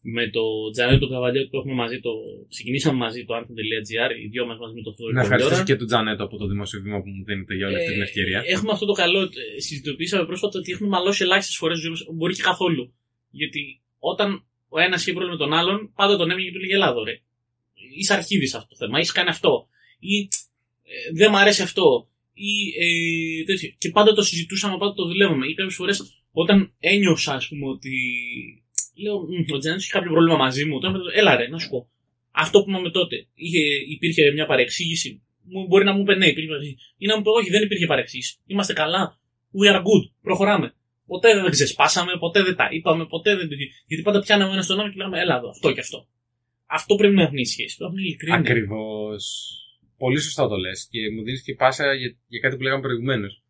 με 0.00 0.30
το 0.30 0.70
Τζανέλ 0.72 0.98
του 0.98 1.08
Καβαλιό 1.08 1.48
που 1.48 1.56
έχουμε 1.56 1.74
μαζί, 1.74 2.00
το... 2.00 2.10
ξεκινήσαμε 2.48 2.98
μαζί 2.98 3.24
το 3.24 3.32
anthem.gr, 3.38 4.10
οι 4.22 4.26
δυο 4.28 4.46
μας 4.46 4.58
μαζί 4.58 4.74
με 4.74 4.82
το 4.82 4.94
Θοδωρή. 4.94 5.14
Να 5.14 5.20
ευχαριστήσω 5.20 5.64
και 5.64 5.76
τον 5.76 5.86
Τζανέτο 5.86 6.24
από 6.24 6.36
το 6.36 6.46
δημόσιο 6.46 6.80
βήμα 6.80 6.98
που 7.02 7.08
μου 7.08 7.24
δίνετε 7.24 7.54
για 7.54 7.66
όλη 7.66 7.76
αυτή 7.76 7.92
την 7.92 8.02
ευκαιρία. 8.02 8.38
Ε, 8.46 8.52
έχουμε 8.52 8.72
αυτό 8.72 8.86
το 8.86 8.92
καλό. 8.92 9.20
ε, 9.22 9.60
Συζητήσαμε 9.60 10.24
πρόσφατα 10.26 10.58
ότι 10.58 10.72
έχουμε 10.72 10.88
μαλώσει 10.88 11.22
ελάχιστες 11.22 11.56
φορές 11.56 11.78
ζωή 11.78 11.90
μας, 11.90 12.06
μπορεί 12.14 12.34
και 12.34 12.42
καθόλου. 12.42 12.94
Γιατί 13.30 13.80
όταν 13.98 14.44
ο 14.70 14.80
ένας 14.80 15.00
είχε 15.00 15.12
πρόβλημα 15.12 15.36
με 15.36 15.44
τον 15.44 15.52
άλλον, 15.52 15.92
πάντα 15.94 16.16
τον 16.16 16.30
έμεινε 16.30 16.48
και 16.48 16.54
του 16.54 16.60
λέγε 16.60 16.74
Ελλάδο, 16.74 17.04
ρε. 17.04 17.20
Είσαι 17.96 18.14
αρχίδης 18.14 18.54
αυτό 18.54 18.68
το 18.68 18.76
θέμα, 18.76 18.98
είσαι 18.98 19.12
κάνει 19.12 19.28
αυτό. 19.28 19.68
Ή 19.98 20.28
ε, 20.82 21.12
δεν 21.12 21.30
μ' 21.30 21.36
αρέσει 21.36 21.62
αυτό. 21.62 22.08
Ή, 22.34 22.52
ε, 22.84 23.44
τέτοιο. 23.44 23.74
Και 23.78 23.90
πάντα 23.90 24.12
το 24.12 24.22
συζητούσαμε, 24.22 24.76
πάντα 24.78 24.94
το 24.94 25.04
δουλεύαμε. 25.06 25.46
Ή 25.46 25.54
κάποιες 25.54 25.74
φορές 25.74 26.22
όταν 26.32 26.72
ένιωσα, 26.80 27.34
ας 27.34 27.48
πούμε, 27.48 27.66
ότι. 27.68 27.92
Λέω, 29.02 29.18
«Μμ, 29.18 29.54
ο 29.54 29.58
Τζανέτο 29.58 29.80
είχε 29.80 29.90
κάποιο 29.90 30.10
πρόβλημα 30.10 30.36
μαζί 30.36 30.64
μου. 30.64 30.80
Τώρα, 30.80 30.98
έλα 31.14 31.36
ρε, 31.36 31.48
να 31.48 31.58
σου 31.58 31.68
πω. 31.68 31.88
Αυτό 32.30 32.62
που 32.62 32.70
είπαμε 32.70 32.90
τότε. 32.90 33.26
Είχε, 33.34 33.60
υπήρχε 33.88 34.32
μια 34.32 34.46
παρεξήγηση. 34.46 35.22
Μου, 35.42 35.66
μπορεί 35.66 35.84
να 35.84 35.92
μου 35.92 36.00
είπε 36.00 36.14
ναι, 36.14 36.26
υπήρχε 36.26 36.48
παρεξήγηση. 36.48 36.94
Ή 36.96 37.06
να 37.06 37.16
μου 37.16 37.22
πει 37.22 37.28
όχι, 37.28 37.50
δεν 37.50 37.62
υπήρχε 37.62 37.86
παρεξήγηση. 37.86 38.36
Είμαστε 38.46 38.72
καλά. 38.72 39.18
We 39.60 39.74
are 39.74 39.78
good. 39.78 40.10
Προχωράμε. 40.22 40.74
Ποτέ 41.12 41.28
δεν 41.40 41.50
ξεσπάσαμε, 41.50 42.12
ποτέ 42.18 42.42
δεν 42.42 42.56
τα 42.56 42.68
είπαμε, 42.70 43.06
ποτέ 43.06 43.36
δεν. 43.36 43.48
Γιατί 43.86 44.02
πάντα 44.02 44.20
πιάναμε 44.20 44.52
ένα 44.52 44.62
στον 44.62 44.80
άλλο 44.80 44.88
και 44.90 44.96
λέγαμε, 44.96 45.20
έλα 45.20 45.36
εδώ, 45.36 45.48
αυτό 45.48 45.72
και 45.72 45.80
αυτό. 45.80 45.98
Αυτό 46.66 46.94
πρέπει 46.94 47.14
να 47.14 47.22
έχουν 47.22 47.36
οι 47.36 47.46
σχέσεις. 47.46 47.76
Πρέπει 47.76 47.94
να 47.94 48.00
είναι 48.00 48.08
ειλικρινή. 48.08 48.36
Ακριβώς. 48.36 49.24
Πολύ 49.98 50.20
σωστά 50.20 50.48
το 50.48 50.56
λες. 50.56 50.88
Και 50.90 50.98
μου 51.14 51.22
δίνεις 51.22 51.42
και 51.42 51.54
πάσα 51.54 51.94
για, 51.94 52.16
για 52.28 52.40
κάτι 52.40 52.56
που 52.56 52.62
λέγαμε 52.62 52.80
προηγουμένως. 52.82 53.42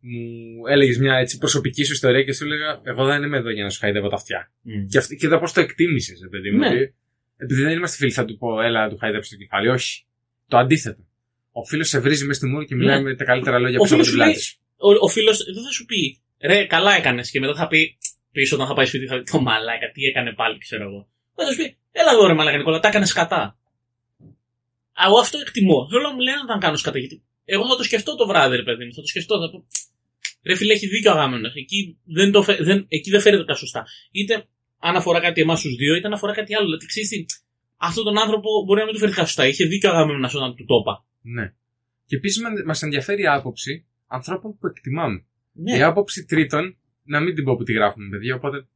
Μου 0.00 0.66
έλεγες 0.68 0.98
μια 0.98 1.14
έτσι 1.16 1.38
προσωπική 1.38 1.84
σου 1.84 1.92
ιστορία 1.92 2.22
και 2.22 2.32
σου 2.32 2.44
έλεγα: 2.44 2.80
Εγώ 2.84 3.04
δεν 3.06 3.22
είμαι 3.22 3.36
εδώ 3.36 3.50
για 3.50 3.64
να 3.64 3.70
σου 3.70 3.78
χαϊδεύω 3.78 4.08
τα 4.08 4.16
αυτιά. 4.16 4.52
Μμ. 4.62 4.86
Και, 4.86 4.98
αυτή, 4.98 5.16
και 5.16 5.26
εδώ 5.26 5.38
πώς 5.38 5.52
το 5.52 5.60
εκτίμησες, 5.60 6.18
παιδί 6.30 6.50
μου. 6.50 6.58
Ναι. 6.58 6.66
ότι 6.66 6.94
Επειδή 7.36 7.62
δεν 7.62 7.76
είμαστε 7.76 7.96
φίλοι, 7.96 8.10
θα 8.10 8.24
του 8.24 8.36
πω: 8.36 8.60
Έλα, 8.60 8.82
να 8.84 8.88
του 8.90 8.96
χαϊδέψει 8.96 9.30
το 9.30 9.36
κεφάλι. 9.36 9.68
Όχι. 9.68 10.04
Το 10.48 10.56
αντίθετο. 10.56 11.02
Ο 11.52 11.64
φίλος 11.64 11.88
σε 11.88 11.98
βρίζει 12.00 12.24
μέσα 12.24 12.38
στη 12.40 12.48
μούρη 12.48 12.64
και 12.66 12.74
μιλάει 12.74 12.96
Ναι. 12.96 13.02
με 13.02 13.14
τα 13.16 13.24
καλύτερα 13.24 13.58
λόγια 13.58 13.78
Ο 13.78 13.82
πίσω 13.82 13.94
από 13.94 14.04
φίλος 14.04 14.14
την 14.14 14.20
σου 14.20 14.24
λέει- 14.24 14.34
πλάτη 14.34 14.48
σου. 14.48 14.58
Ο, 14.76 15.04
ο 15.06 15.08
φίλος 15.08 15.36
δεν 15.54 15.62
θα 15.64 15.70
σου 15.70 15.84
πει, 15.84 16.20
ρε, 16.40 16.64
καλά 16.66 16.92
έκανες. 16.96 17.30
Και 17.30 17.40
μετά 17.40 17.54
θα 17.54 17.66
πει, 17.66 17.98
πίσω 18.32 18.54
όταν 18.54 18.66
θα 18.68 18.74
πάει 18.74 18.86
σπίτι, 18.86 19.06
θα 19.06 19.16
πει, 19.18 19.30
το 19.30 19.40
μαλάκα, 19.40 19.90
τι 19.90 20.02
έκανε 20.04 20.32
πάλι, 20.32 20.58
ξέρω 20.58 20.84
εγώ. 20.84 21.08
Θα 21.34 21.50
σου 21.50 21.56
πει, 21.56 21.76
έλα 21.92 22.10
εδώ 22.12 22.26
ρε 22.26 22.34
μαλάκα 22.34 22.56
Νικόλα, 22.56 22.80
τα 22.80 22.88
έκανες 22.88 23.12
κατά. 23.12 23.58
Α, 24.92 25.04
Εγώ 25.06 25.18
αυτό 25.18 25.38
εκτιμώ. 25.38 25.88
Θέλω 25.90 26.02
να 26.02 26.12
μου 26.12 26.20
λένε 26.20 26.36
να 26.36 26.46
τα 26.46 26.58
κάνω 26.58 26.78
κατά. 26.82 26.98
Γιατί 26.98 27.22
εγώ 27.44 27.68
θα 27.68 27.76
το 27.76 27.82
σκεφτώ 27.82 28.16
το 28.16 28.26
βράδυ, 28.26 28.56
ρε 28.56 28.62
παιδί 28.62 28.84
μου. 28.84 28.94
Θα 28.94 29.00
το 29.00 29.06
σκεφτώ. 29.06 29.40
Θα 29.40 29.50
πω, 29.50 29.66
ρε 30.42 30.54
φίλε, 30.54 30.72
έχει 30.72 30.86
δίκιο 30.86 31.10
ο 31.10 31.14
αγάμενος. 31.14 31.54
Εκεί 31.54 31.98
δεν, 32.04 32.32
το, 32.32 32.42
φε- 32.42 32.62
δεν, 32.62 32.86
εκεί 32.88 33.10
δεν 33.10 33.20
φέρεται 33.20 33.44
τα 33.44 33.54
σωστά. 33.54 33.86
Είτε 34.10 34.46
αν 34.78 34.96
αφορά 34.96 35.20
κάτι 35.20 35.40
εμάς 35.40 35.60
τους 35.60 35.74
δύο, 35.76 35.94
είτε 35.94 36.06
αν 36.06 36.12
αφορά 36.12 36.32
κάτι 36.32 36.54
άλλο. 36.54 36.64
Δηλαδή, 36.64 36.86
ξέρεις 36.86 37.08
τι, 37.08 37.24
αυτόν 37.76 38.04
τον 38.04 38.18
άνθρωπο 38.18 38.48
μπορεί 38.64 38.80
να 38.80 38.84
μην 38.86 38.94
του 38.94 39.00
φέρει 39.00 39.12
σωστά. 39.12 39.46
Είχε 39.46 39.64
δίκιο 39.64 39.90
ο 39.90 39.92
αγάμενος 39.92 40.34
όταν 40.34 40.54
του 40.56 40.64
το 40.64 40.74
είπα. 40.80 41.04
Ναι. 41.20 41.52
Και 42.06 42.16
επίσης 42.16 42.42
μας 42.66 42.82
ενδιαφέρει 42.82 43.22
η 43.22 43.26
άποψη 43.26 43.86
ανθρώπων 44.06 44.58
που 44.58 44.66
εκτιμάμε. 44.66 45.24
Ναι. 45.56 45.76
Η 45.76 45.82
άποψη 45.82 46.24
τρίτων, 46.24 46.76
να 47.02 47.20
μην 47.20 47.34
την 47.34 47.44
πω 47.44 47.56
που 47.56 47.62
τη 47.62 47.72
γράφουμε, 47.72 48.08
παιδιά. 48.08 48.34
Οπότε. 48.34 48.66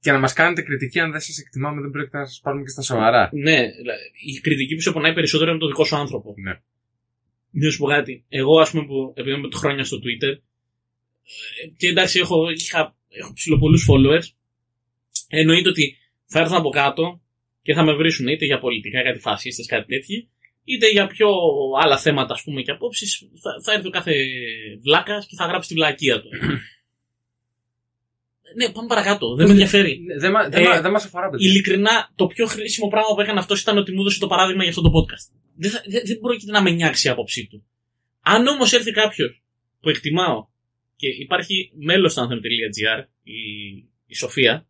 Και 0.00 0.12
να 0.12 0.18
μας 0.18 0.32
κάνετε 0.32 0.62
κριτική, 0.62 1.00
αν 1.00 1.10
δεν 1.10 1.20
σας 1.20 1.38
εκτιμάμε, 1.38 1.80
δεν 1.80 1.90
πρόκειται 1.90 2.18
να 2.18 2.26
σας 2.26 2.40
πάρουμε 2.42 2.62
και 2.62 2.68
στα 2.68 2.82
σοβαρά. 2.82 3.30
Ναι, 3.32 3.56
δηλαδή, 3.56 4.02
η 4.34 4.40
κριτική 4.40 4.74
που 4.74 4.80
σε 4.80 4.92
πονάει 4.92 5.12
περισσότερο 5.12 5.50
είναι 5.50 5.58
το 5.58 5.66
δικό 5.66 5.84
σου 5.84 5.96
άνθρωπο. 5.96 6.34
Ναι. 6.36 6.60
Να 7.50 7.70
σου 7.70 7.78
πω 7.78 7.86
κάτι. 7.86 8.24
Εγώ, 8.28 8.60
ας 8.60 8.70
πούμε, 8.70 8.86
που 8.86 9.12
επειδή 9.16 9.36
είμαι 9.36 9.48
χρόνια 9.54 9.84
στο 9.84 9.96
Twitter, 9.96 10.34
ε, 11.62 11.68
και 11.76 11.86
εντάξει, 11.86 12.18
έχω, 12.18 12.50
είχα, 12.50 12.96
έχω 13.08 13.32
ψηλοπολούς 13.32 13.86
followers, 13.90 14.26
εννοείται 15.28 15.68
ότι 15.68 15.96
θα 16.26 16.40
έρθουν 16.40 16.56
από 16.56 16.70
κάτω 16.70 17.22
και 17.62 17.74
θα 17.74 17.84
με 17.84 17.94
βρίσουν 17.94 18.28
είτε 18.28 18.44
για 18.44 18.58
πολιτικά, 18.58 19.02
κάτι 19.02 19.18
φασίστες, 19.18 19.66
κάτι 19.66 19.86
τέτοιο, 19.94 20.28
είτε 20.74 20.88
για 20.90 21.06
πιο 21.06 21.28
άλλα 21.82 21.98
θέματα, 21.98 22.34
ας 22.34 22.42
πούμε, 22.42 22.62
και 22.62 22.70
απόψεις. 22.70 23.28
Θα, 23.42 23.50
θα 23.64 23.72
έρθει 23.72 23.86
ο 23.86 23.90
κάθε 23.90 24.14
βλάκας 24.82 25.26
και 25.26 25.34
θα 25.36 25.46
γράψει 25.46 25.68
τη 25.68 25.74
βλακεία 25.74 26.20
του. 26.20 26.28
ναι, 28.56 28.68
πάμε 28.72 28.86
παρακάτω. 28.88 29.34
Δεν 29.34 29.46
με 29.46 29.52
ενδιαφέρει. 29.52 30.00
Ναι, 30.00 30.18
Δεν 30.18 30.30
μα- 30.30 30.48
δεν 30.48 30.62
Ε, 30.64 30.68
μα- 30.68 30.80
δεν 30.80 30.90
μας 30.90 31.04
αφορά, 31.04 31.28
παιδιά. 31.30 31.48
Ειλικρινά, 31.50 32.12
το 32.14 32.26
πιο 32.26 32.46
χρήσιμο 32.46 32.88
πράγμα 32.88 33.14
που 33.14 33.20
έκανε 33.20 33.38
αυτός 33.38 33.60
ήταν 33.60 33.78
ότι 33.78 33.92
μου 33.92 34.00
έδωσε 34.00 34.18
το 34.18 34.26
παράδειγμα 34.26 34.60
για 34.62 34.70
αυτό 34.70 34.82
το 34.82 34.90
podcast. 34.98 35.34
Δεν, 35.56 35.70
θα- 35.70 35.82
δεν, 35.86 36.02
δεν 36.06 36.18
πρόκειται 36.18 36.50
να 36.52 36.62
με 36.62 36.70
νιάξει 36.70 37.06
η 37.06 37.10
άποψή 37.10 37.46
του. 37.46 37.64
Αν 38.22 38.46
όμως 38.46 38.72
έρθει 38.72 38.90
κάποιος 38.90 39.42
που 39.80 39.88
εκτιμάω 39.88 40.46
και 40.96 41.08
υπάρχει 41.08 41.72
μέλος 41.74 42.12
στο 42.12 42.22
anthem.gr, 42.22 43.04
η, 43.22 43.32
η 44.06 44.14
Σοφία, 44.14 44.66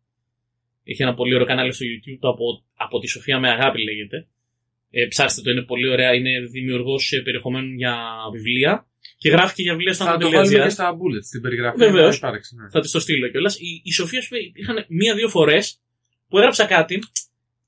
έχει 0.84 1.02
ένα 1.02 1.14
πολύ 1.14 1.34
ωραίο 1.34 1.46
κανάλι 1.46 1.72
στο 1.72 1.84
YouTube, 1.86 2.18
το 2.20 2.28
από, 2.28 2.64
από 2.74 2.98
τη 2.98 3.06
Σοφία 3.06 3.38
με 3.38 3.50
αγάπη 3.50 3.82
λέγεται. 3.84 4.28
Ε, 4.90 5.06
ψάξτε 5.06 5.42
το, 5.42 5.50
είναι 5.50 5.62
πολύ 5.62 5.88
ωραία. 5.88 6.14
Είναι 6.14 6.40
δημιουργός 6.40 7.20
περιεχομένου 7.24 7.72
για 7.72 7.96
βιβλία 8.32 8.86
και 9.18 9.28
γράφει 9.28 9.54
και 9.54 9.62
για 9.62 9.72
βιβλία 9.72 9.92
στο 9.92 10.04
Θα 10.04 10.16
το 10.16 10.30
βάλουμε 10.30 10.54
και 10.54 10.62
anthem.gr. 10.62 10.70
στα 10.70 10.92
bullets 10.94 11.24
στην 11.24 11.40
περιγραφή. 11.40 11.78
Βεβαίως. 11.78 12.20
να 12.20 12.28
υπάρξει, 12.28 12.54
ναι. 12.54 12.70
Θα 12.70 12.80
τη 12.80 12.90
το 12.90 13.00
στείλω 13.00 13.28
κιόλας. 13.28 13.56
Η, 13.58 13.80
η 13.84 13.92
Σοφία 13.92 14.22
σου 14.22 14.34
είπε, 14.34 14.44
υπήρχαν 14.44 14.84
μία-δύο 14.88 15.28
φορές 15.28 15.80
που 16.28 16.38
έγραψα 16.38 16.64
κάτι 16.64 16.98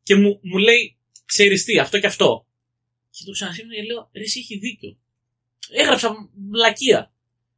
και 0.03 0.15
μου, 0.15 0.41
μου 0.43 0.59
λέει, 0.59 0.99
ξέρεις 1.25 1.65
τι, 1.65 1.79
αυτό 1.79 1.99
και 1.99 2.07
αυτό. 2.07 2.47
Και 3.11 3.25
το 3.25 3.33
ξανασύμβανα 3.33 3.75
και 3.75 3.83
λέω, 3.83 4.11
ρε, 4.13 4.23
εσύ 4.23 4.39
έχει 4.39 4.59
δίκιο. 4.59 4.99
Έγραψα 5.71 6.15
βλακεία. 6.51 7.13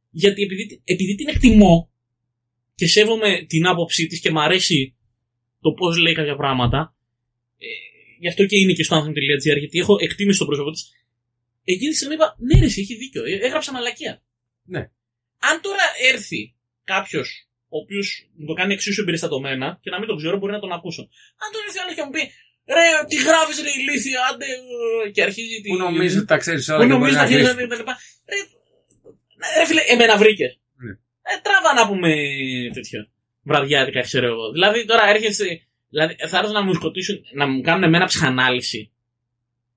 Γιατί 0.09 0.41
επειδή, 0.41 0.81
επειδή 0.83 1.15
την 1.15 1.27
εκτιμώ 1.27 1.91
και 2.75 2.87
σέβομαι 2.87 3.45
την 3.47 3.67
άποψή 3.67 4.07
της 4.07 4.19
και 4.19 4.31
μ' 4.31 4.39
αρέσει 4.39 4.95
το 5.61 5.71
πώς 5.71 5.97
λέει 5.97 6.13
κάποια 6.13 6.35
πράγματα, 6.35 6.95
ε, 7.57 7.94
γι' 8.25 8.31
αυτό 8.33 8.45
και 8.45 8.57
είναι 8.61 8.73
και 8.73 8.83
στο 8.83 8.95
anthem.gr, 9.01 9.57
γιατί 9.63 9.79
έχω 9.83 9.95
εκτίμηση 10.07 10.37
στο 10.39 10.45
πρόσωπο 10.45 10.71
της. 10.71 10.81
Εκείνη 11.73 11.89
τη 11.91 11.95
στιγμή 11.95 12.15
είπα, 12.15 12.27
ναι, 12.47 12.59
ρε, 12.59 12.65
εσύ 12.65 12.79
έχει 12.81 12.95
δίκιο. 12.95 13.21
Ε, 13.25 13.45
Έγραψα 13.47 13.71
μαλακία. 13.71 14.13
Ναι. 14.73 14.81
Αν 15.49 15.55
τώρα 15.61 15.85
έρθει 16.11 16.41
κάποιος 16.83 17.27
ο 17.73 17.77
οποίος 17.83 18.07
μου 18.37 18.45
το 18.49 18.53
κάνει 18.53 18.73
εξίσου 18.73 19.01
εμπεριστατωμένα 19.01 19.67
και 19.81 19.89
να 19.89 19.97
μην 19.99 20.07
τον 20.07 20.17
ξέρω, 20.17 20.37
μπορεί 20.37 20.51
να 20.51 20.59
τον 20.59 20.71
ακούσω. 20.77 21.01
Αν 21.43 21.47
τώρα 21.51 21.63
έρθει 21.67 21.79
άλλος 21.83 21.95
και 21.97 22.03
μου 22.05 22.13
πει, 22.15 22.23
ρε, 22.75 22.85
τι 23.09 23.15
γράφεις, 23.27 23.57
ρε, 23.65 23.71
ηλίθεια, 23.79 24.19
άντε, 24.29 24.45
ε», 25.05 25.09
και 25.15 25.21
αρχίζει. 25.27 25.61
Που 25.61 25.75
νομίζεις 25.75 26.17
ότι 26.17 26.27
τα 26.33 26.37
ξέρεις 26.43 26.69
όλα 26.69 26.77
Που 26.77 26.83
και 26.83 26.87
μπορεί 26.97 26.99
νομίζεις 26.99 27.17
να 27.19 27.23
τα 27.23 27.29
χέρια 27.31 27.53
κρίνεις. 27.53 27.69
τα 27.73 27.77
λοιπά. 27.81 27.93
Ρε, 28.31 28.39
ρε, 29.59 29.65
φίλε, 29.69 29.81
εμένα 29.93 30.15
βρήκε. 30.17 30.47
Ναι. 30.85 30.91
Ε, 31.29 31.33
τράβα 31.45 31.71
να 31.79 31.83
πούμε 31.89 32.09
τέτοιο. 32.73 32.99
Βραδιάτικα, 33.49 34.01
ξέρω 34.01 34.27
εγώ. 34.27 34.51
Δηλαδή 34.51 34.85
τώρα 34.85 35.03
έρχεσαι. 35.13 35.64
Δηλαδή, 35.95 36.15
θα 36.29 36.37
έρθουν 36.37 36.53
να 36.53 36.63
μου 36.63 36.73
σκοτήσουν, 36.73 37.15
να 37.33 37.47
μου 37.47 37.61
κάνουν 37.61 37.83
εμένα 37.83 38.05
ψυχανάλυση. 38.05 38.91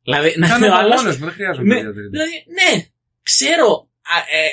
Δηλαδή, 0.02 0.34
να 0.38 0.48
Κάνω 0.48 0.66
είναι 0.66 0.74
ο 0.74 0.76
από 0.76 0.84
άλλος 0.84 1.02
μόνος 1.02 1.18
μου, 1.18 1.24
δεν 1.24 1.34
χρειάζομαι 1.34 1.66
Ναι, 1.66 1.74
παιδιά 1.74 1.92
τρίτη. 1.92 2.08
Δηλαδή, 2.08 2.44
ναι, 2.58 2.86
ξέρω 3.22 3.88
α, 4.14 4.16
ε, 4.38 4.48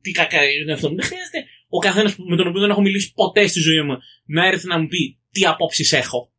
τι 0.00 0.10
κακά 0.10 0.50
είναι 0.50 0.72
αυτό. 0.72 0.88
Δεν 0.88 1.04
χρειάζεται 1.04 1.44
ο 1.68 1.78
καθένας 1.78 2.16
με 2.16 2.36
τον 2.36 2.46
οποίο 2.46 2.60
δεν 2.60 2.70
έχω 2.70 2.80
μιλήσει 2.80 3.12
ποτέ 3.12 3.46
στη 3.46 3.60
ζωή 3.60 3.82
μου 3.82 3.96
να 4.24 4.46
έρθει 4.46 4.66
να 4.66 4.78
μου 4.78 4.86
πει 4.86 5.18
τι 5.30 5.46
απόψεις 5.46 5.92
έχω. 5.92 6.32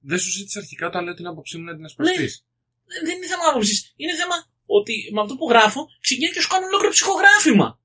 Δεν 0.00 0.18
σου 0.18 0.30
ζήτησα 0.30 0.58
αρχικά 0.58 0.86
όταν 0.86 1.04
λέω 1.04 1.14
την 1.14 1.26
άποψή 1.26 1.58
μου 1.58 1.64
να 1.64 1.74
την 1.76 1.84
ασπαστείς. 1.84 2.44
Δεν 2.86 3.04
δεν 3.06 3.16
είναι 3.16 3.26
θέμα 3.26 3.42
άποψης. 3.50 3.92
Είναι 3.96 4.14
θέμα 4.14 4.36
ότι 4.66 5.10
με 5.12 5.20
αυτό 5.20 5.36
που 5.36 5.48
γράφω 5.48 5.86
ξεκινάει 6.00 6.32
και 6.32 6.40
σου 6.40 6.48
κάνω 6.48 6.66
ολόκληρο 6.66 6.92
ψυχογράφημα. 6.92 7.80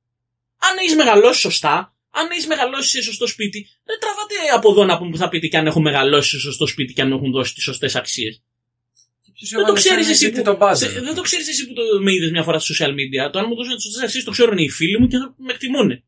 Αν 0.58 0.78
έχεις 0.78 0.96
μεγαλώσει 0.96 1.40
σωστά, 1.40 1.96
αν 2.12 2.30
έχεις 2.32 2.48
μεγαλώσει 2.48 2.90
σε 2.90 3.02
σωστό 3.02 3.28
σπίτι, 3.28 3.68
δεν 3.84 4.00
τραβάτε 4.00 4.36
από 4.56 4.72
εδώ 4.72 4.86
να 4.86 4.98
πούμε 4.98 5.10
που 5.12 5.18
θα 5.18 5.30
πείτε 5.30 5.48
και 5.48 5.58
αν 5.58 5.66
έχω 5.66 5.82
μεγαλώσει 5.82 6.30
σε 6.30 6.40
σωστό 6.40 6.68
σπίτι 6.68 6.94
και 6.94 7.02
αν 7.02 7.08
μου 7.08 7.16
έχουν 7.16 7.32
δώσει 7.32 7.54
τις 7.54 7.64
σωστές 7.64 7.96
αξίες. 7.96 8.44
Δεν 9.56 9.66
το 9.66 9.74
ξέρεις 9.74 10.10
εσύ, 10.10 10.32
που, 10.32 10.42
τον 10.42 10.76
σε- 10.76 11.02
δεν 11.02 11.16
το 11.16 11.22
ξέρεις 11.22 11.48
εσύ 11.48 11.68
που 11.68 11.74
το, 11.74 11.82
με 12.02 12.14
είδες 12.14 12.32
μια 12.32 12.44
φορά 12.44 12.60
στα 12.60 12.74
social 12.74 12.92
media. 12.92 13.32
Το 13.32 13.40
αν 13.40 13.46
μου 13.48 13.56
δώσουν 13.56 13.76
τις 13.76 13.84
σωστές 13.84 14.04
αξίες 14.04 14.24
το 14.24 14.32
ξέρουν 14.32 14.58
οι 14.58 14.70
φίλοι 14.70 15.00
μου 15.00 15.08
και 15.08 15.18
θα 15.18 15.36
με 15.38 15.52
εκτιμούν. 15.54 16.04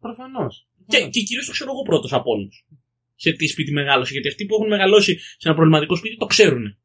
Προφανώς. 0.00 0.66
Και, 0.86 0.98
και 1.08 1.20
κυρίως 1.20 1.46
το 1.46 1.52
ξέρω 1.52 1.70
εγώ 1.70 1.82
πρώτος 1.82 2.12
από 2.12 2.30
όλους. 2.30 2.66
Σε 3.16 3.32
τι 3.32 3.46
σπίτι 3.46 3.72
μεγάλωσε. 3.72 4.12
Γιατί 4.12 4.28
αυτοί 4.28 4.46
που 4.46 4.54
έχουν 4.54 4.68
μεγαλώσει 4.68 5.18
σε 5.18 5.48
ένα 5.48 5.54
προβληματικό 5.54 5.96
σπίτι 5.96 6.16
το 6.16 6.26
ξέρουν. 6.26 6.78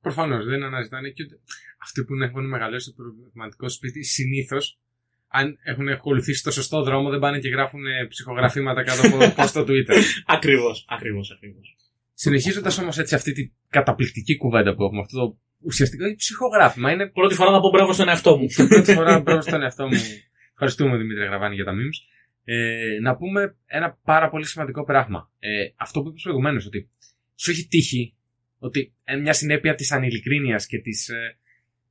Προφανώς 0.00 0.44
δεν 0.44 0.62
αναζητάνε 0.62 1.10
και 1.10 1.22
ούτε. 1.22 1.40
Αυτοί 1.82 2.04
που 2.04 2.14
έχουν 2.14 2.48
μεγαλώσει 2.48 2.84
στο 2.84 2.92
προβληματικό 2.92 3.68
σπίτι 3.68 4.04
συνήθως, 4.04 4.78
αν 5.38 5.58
έχουν 5.62 5.88
ακολουθήσει 5.88 6.42
το 6.42 6.50
σωστό 6.50 6.82
δρόμο, 6.82 7.10
δεν 7.10 7.18
πάνε 7.18 7.38
και 7.38 7.48
γράφουν 7.48 7.86
ε, 7.86 8.06
ψυχογραφήματα 8.08 8.82
κάτω 8.82 9.06
από 9.06 9.16
post 9.36 9.46
στο 9.46 9.60
Twitter. 9.60 9.96
Ακριβώς, 10.36 10.84
ακριβώς, 10.88 11.30
ακριβώς. 11.30 11.76
Συνεχίζοντας 12.14 12.78
όμως 12.78 12.98
έτσι 12.98 13.14
αυτή 13.14 13.32
την 13.32 13.52
καταπληκτική 13.68 14.36
κουβέντα 14.36 14.74
που 14.74 14.82
έχουμε, 14.82 15.00
αυτό 15.00 15.18
το 15.18 15.38
ουσιαστικό 15.60 16.04
ψυχογράφημα 16.16 16.90
είναι 16.90 17.06
Πρώτη 17.06 17.34
φορά 17.34 17.50
θα 17.50 17.60
πω 17.60 17.68
μπράβο 17.68 17.92
στον 17.92 18.08
εαυτό 18.08 18.38
μου. 18.38 18.46
και 18.46 18.64
πρώτη 18.74 18.92
φορά 18.92 19.20
μπράβο 19.20 19.40
στον 19.40 19.62
εαυτό 19.62 19.86
μου. 19.86 19.98
Ευχαριστούμε 20.52 20.96
Δημήτρη 20.96 21.24
Γραβάνη 21.24 21.54
για 21.54 21.64
τα 21.64 21.72
memes. 21.72 21.98
Ε, 22.44 22.98
να 23.00 23.16
πούμε 23.16 23.56
ένα 23.66 23.98
πάρα 24.04 24.28
πολύ 24.28 24.46
σημαντικό 24.46 24.84
πράγμα. 24.84 25.30
Ε, 25.38 25.48
αυτό 25.76 26.02
που 26.02 26.08
είπες 26.08 26.22
προηγουμένως, 26.22 26.66
ότι 26.66 26.88
σου 27.34 27.50
έχει 27.50 27.66
τύχει 27.66 28.14
ότι 28.58 28.92
ε, 29.04 29.16
μια 29.16 29.32
συνέπεια 29.32 29.74
της 29.74 29.92
ανηλικρίνειας 29.92 30.66
και 30.66 30.78
της 30.78 31.08
ε, 31.08 31.38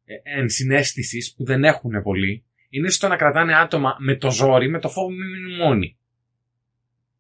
ε, 0.06 0.40
ενσυναίσθηση 0.40 1.34
που 1.36 1.46
δεν 1.46 1.64
έχουν 1.64 2.02
πολλοί 2.04 2.44
είναι 2.76 2.90
στο 2.90 3.08
να 3.08 3.16
κρατάνε 3.16 3.56
άτομα 3.56 3.96
με 4.00 4.16
το 4.16 4.32
ζόρι, 4.32 4.70
με 4.70 4.80
το 4.80 4.90
φόβο 4.90 5.10
μην 5.10 5.30
μείνουν 5.30 5.56
μόνοι. 5.56 5.98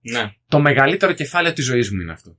Ναι. 0.01 0.33
Το 0.47 0.59
μεγαλύτερο 0.59 1.13
κεφάλαιο 1.13 1.53
της 1.53 1.65
ζωής 1.65 1.91
μου 1.91 2.01
είναι 2.01 2.11
αυτό. 2.11 2.37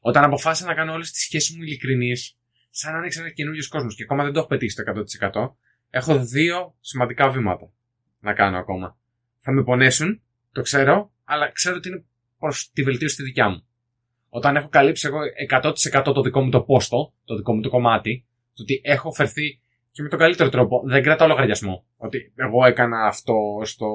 Όταν 0.00 0.24
αποφάσισα 0.24 0.66
να 0.66 0.74
κάνω 0.74 0.92
όλες 0.92 1.10
τις 1.10 1.22
σχέσεις 1.22 1.56
μου 1.56 1.62
ειλικρινείς, 1.62 2.36
σαν 2.70 2.92
να 2.92 2.98
ανοίξει 2.98 3.18
ένας 3.20 3.32
καινούριο 3.32 3.64
κόσμος 3.68 3.94
και 3.94 4.02
ακόμα 4.02 4.24
δεν 4.24 4.32
το 4.32 4.38
έχω 4.38 4.48
πετύχει 4.48 4.74
το 4.74 4.82
100%, 4.82 5.56
έχω 5.90 6.24
δύο 6.24 6.76
σημαντικά 6.80 7.30
βήματα 7.30 7.72
να 8.20 8.34
κάνω 8.34 8.58
ακόμα. 8.58 8.98
Θα 9.40 9.52
με 9.52 9.62
πονέσουν, 9.62 10.22
το 10.52 10.62
ξέρω, 10.62 11.12
αλλά 11.24 11.50
ξέρω 11.52 11.76
ότι 11.76 11.88
είναι 11.88 12.04
προς 12.38 12.70
τη 12.72 12.82
βελτίωση 12.82 13.16
τη 13.16 13.22
δικιά 13.22 13.48
μου. 13.48 13.66
Όταν 14.28 14.56
έχω 14.56 14.68
καλύψει 14.68 15.06
εγώ 15.06 15.18
100% 15.62 16.14
το 16.14 16.20
δικό 16.20 16.40
μου 16.40 16.50
το 16.50 16.62
πόστο, 16.62 17.14
το 17.24 17.36
δικό 17.36 17.54
μου 17.54 17.60
το 17.60 17.68
κομμάτι, 17.68 18.26
το 18.54 18.62
ότι 18.62 18.80
έχω 18.84 19.12
φερθεί 19.12 19.60
και 19.94 20.02
με 20.02 20.08
τον 20.08 20.18
καλύτερο 20.18 20.48
τρόπο, 20.48 20.82
δεν 20.86 21.02
κρατάω 21.02 21.28
λογαριασμό. 21.28 21.86
Ότι 21.96 22.32
εγώ 22.36 22.66
έκανα 22.66 23.06
αυτό 23.06 23.34
στο. 23.64 23.86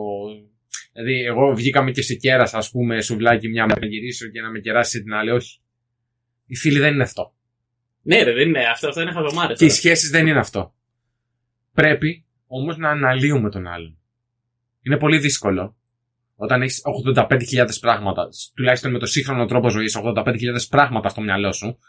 Δηλαδή, 0.93 1.24
εγώ 1.24 1.56
βγήκαμε 1.56 1.91
και 1.91 2.02
σε 2.02 2.14
κέρα, 2.14 2.50
ας 2.52 2.70
πούμε, 2.72 3.02
σουβλάκι 3.02 3.47
μια 3.47 3.66
μέρα 3.66 3.80
να 3.80 3.86
γυρίσω 3.86 4.28
και 4.28 4.41
να 4.41 4.50
με 4.50 4.60
κεράσει 4.60 5.04
την 5.04 5.14
άλλη. 5.14 5.32
Όχι. 5.32 5.60
Οι 6.45 6.56
φίλοι 6.56 6.80
δεν 6.80 6.93
είναι 6.93 7.04
αυτό. 7.04 7.34
Ναι, 8.02 8.24
ρε, 8.24 8.34
δεν 8.34 8.47
είναι. 8.47 8.66
Αυτό, 8.66 8.88
αυτό 8.88 9.02
είναι 9.02 9.12
χαβαμάρε. 9.12 9.54
Και 9.54 9.66
οι 9.66 9.70
σχέσεις 9.70 10.10
δεν 10.10 10.28
είναι 10.28 10.39
αυτό. 10.39 10.74
Πρέπει 11.74 12.26
όμως 12.47 12.78
να 12.78 12.89
αναλύουμε 12.89 13.50
τον 13.50 13.68
άλλον. 13.68 13.97
Είναι 14.82 14.97
πολύ 14.97 15.18
δύσκολο 15.18 15.78
όταν 16.36 16.62
έχεις 16.62 16.82
85.000 17.16 17.66
πράγματα, 17.82 18.28
τουλάχιστον 18.56 18.91
με 18.91 19.00
το 19.00 19.06
σύγχρονο 19.06 19.45
τρόπο 19.45 19.70
ζωής, 19.70 19.97
85.000 20.04 20.36
πράγματα 20.70 21.10
στο 21.10 21.22
μυαλό 21.22 21.52
σου, 21.52 21.80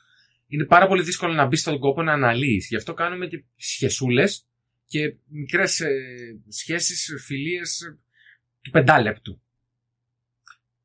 είναι 0.52 0.64
πάρα 0.64 0.86
πολύ 0.86 1.02
δύσκολο 1.02 1.32
να 1.32 1.46
μπει 1.46 1.56
στον 1.56 1.78
κόπο 1.78 2.02
να 2.02 2.12
αναλύεις. 2.12 2.68
Γι' 2.68 2.76
αυτό 2.76 2.94
κάνουμε 2.94 3.26
και 3.26 3.44
σχεσούλες 3.56 4.46
και 4.86 5.16
μικρές 5.26 5.80
ε, 5.80 5.90
σχέσεις, 6.48 7.14
φιλίες 7.26 7.98
του 8.60 8.70
πεντάλεπτου. 8.70 9.42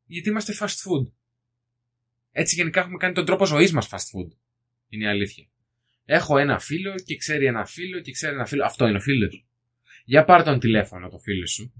Γιατί 0.05 0.29
είμαστε 0.29 0.53
fast 0.59 0.65
food. 0.65 1.11
Έτσι 2.31 2.55
γενικά 2.55 2.79
έχουμε 2.79 2.97
κάνει 2.97 3.13
τον 3.13 3.25
τρόπο 3.25 3.45
ζωής 3.45 3.71
μας 3.71 3.87
fast 3.89 3.95
food. 3.95 4.37
Είναι 4.89 5.03
η 5.03 5.07
αλήθεια. 5.07 5.47
Έχω 6.05 6.37
ένα 6.37 6.59
φίλο 6.59 6.95
και 7.05 7.15
ξέρει 7.15 7.45
ένα 7.45 7.65
φίλο 7.65 7.99
και 7.99 8.11
ξέρει 8.11 8.33
ένα 8.33 8.45
φίλο. 8.45 8.65
Αυτό 8.65 8.87
είναι 8.87 8.97
ο 8.97 9.01
φίλος. 9.01 9.45
Για 10.05 10.23
πάρε 10.23 10.43
τον 10.43 10.59
τηλέφωνο 10.59 11.09
το 11.09 11.17
φίλο 11.17 11.47
σου. 11.47 11.73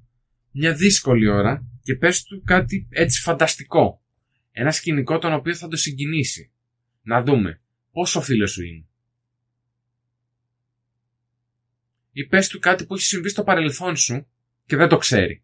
Μια 0.52 0.74
δύσκολη 0.74 1.28
ώρα 1.28 1.68
και 1.84 1.96
πες 1.96 2.24
του 2.24 2.42
κάτι 2.46 2.88
έτσι 2.90 3.22
φανταστικό. 3.22 4.04
Ένα 4.52 4.72
σκηνικό 4.72 5.18
τον 5.18 5.34
οποίο 5.34 5.56
θα 5.56 5.68
το 5.68 5.78
συγκινήσει. 5.78 6.52
Να 7.02 7.24
δούμε 7.24 7.60
πόσο 7.96 8.22
φίλος 8.22 8.52
σου 8.52 8.64
είναι; 8.64 8.86
Ή 12.12 12.26
πες 12.26 12.48
του 12.48 12.60
κάτι 12.60 12.86
που 12.86 12.94
έχει 12.94 13.04
συμβεί 13.04 13.30
στο 13.30 13.44
παρελθόν 13.44 13.96
σου 13.96 14.28
και 14.66 14.76
δεν 14.76 14.90
το 14.90 14.98
ξέρει. 14.98 15.44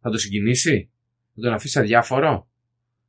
Θα 0.00 0.10
το 0.10 0.18
συγκινήσει; 0.18 0.90
Θα 1.34 1.40
τον 1.40 1.52
αφήσει 1.52 1.78
αδιάφορο; 1.78 2.50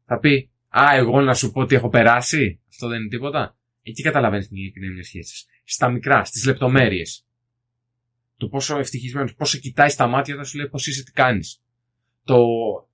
Θα 0.05 0.19
πει 0.19 0.49
Α, 0.67 0.95
εγώ 0.95 1.21
να 1.21 1.33
σου 1.33 1.51
πω 1.51 1.61
ότι 1.61 1.75
έχω 1.75 1.89
περάσει. 1.89 2.59
Αυτό 2.69 2.87
δεν 2.87 2.99
είναι 2.99 3.09
τίποτα. 3.09 3.57
Εκεί 3.83 4.01
καταλαβαίνεις 4.01 4.47
την 4.47 4.57
ειλικρινή 4.57 4.93
μια 4.93 5.03
σχέσης. 5.03 5.45
Στα 5.63 5.89
μικρά, 5.89 6.23
στις 6.23 6.45
λεπτομέρειες. 6.45 7.25
Το 8.37 8.47
πόσο 8.47 8.77
ευτυχισμένος, 8.77 9.35
πόσο 9.35 9.57
κοιτάει 9.57 9.89
στα 9.89 10.07
μάτια 10.07 10.33
όταν 10.33 10.45
σου 10.45 10.57
λέει 10.57 10.67
πώς 10.67 10.87
είσαι, 10.87 11.03
τι 11.03 11.11
κάνεις. 11.11 11.61
Το 12.23 12.45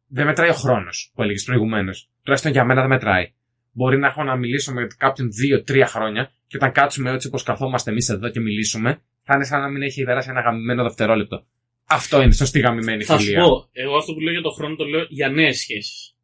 δεν 0.08 0.26
μετράει 0.26 0.50
ο 0.50 0.54
χρόνος 0.54 1.12
που 1.14 1.22
έλεγες 1.22 1.44
προηγουμένως. 1.44 2.10
Τουλάχιστον 2.22 2.52
για 2.52 2.66
μένα 2.66 2.80
δεν 2.80 2.90
μετράει. 2.90 3.34
Μπορεί 3.80 3.98
να 3.98 4.08
έχω 4.08 4.24
να 4.24 4.36
μιλήσω 4.36 4.74
με 4.74 4.88
κάποιον 4.98 5.32
δύο-τρία 5.32 5.88
χρόνια 5.88 6.32
και 6.48 6.58
όταν 6.58 6.72
κάτσουμε 6.72 7.12
έτσι 7.12 7.28
όπως 7.28 7.44
καθόμαστε 7.44 7.92
εμείς 7.92 8.10
εδώ 8.10 8.30
και 8.30 8.40
μιλήσουμε, 8.40 9.02
θα 9.24 9.36
είναι 9.36 9.46
σαν 9.46 9.62
να 9.62 9.70
μην 9.70 9.82
έχει 9.82 10.04
περάσει 10.04 10.30
ένα 10.30 10.42
γαμημένο 10.42 10.84
δευτερόλεπτο. 10.84 11.46
Αυτό 11.86 12.22
είναι 12.22 12.34
σωστή 12.34 12.60
γαμημένη 12.60 13.04
Θα 13.04 13.18
σου 13.18 13.26
φιλία. 13.26 13.44
πω, 13.44 13.68
εγώ 13.72 13.98
αυτό 13.98 14.14
που 14.14 14.20
λέω 14.20 14.32
για 14.32 14.42
τον 14.42 14.54
χρόνο 14.54 14.76
το 14.76 14.86
λέω 14.86 15.06
για 15.10 15.30
νέες 15.30 15.58
σχέσεις. 15.60 16.16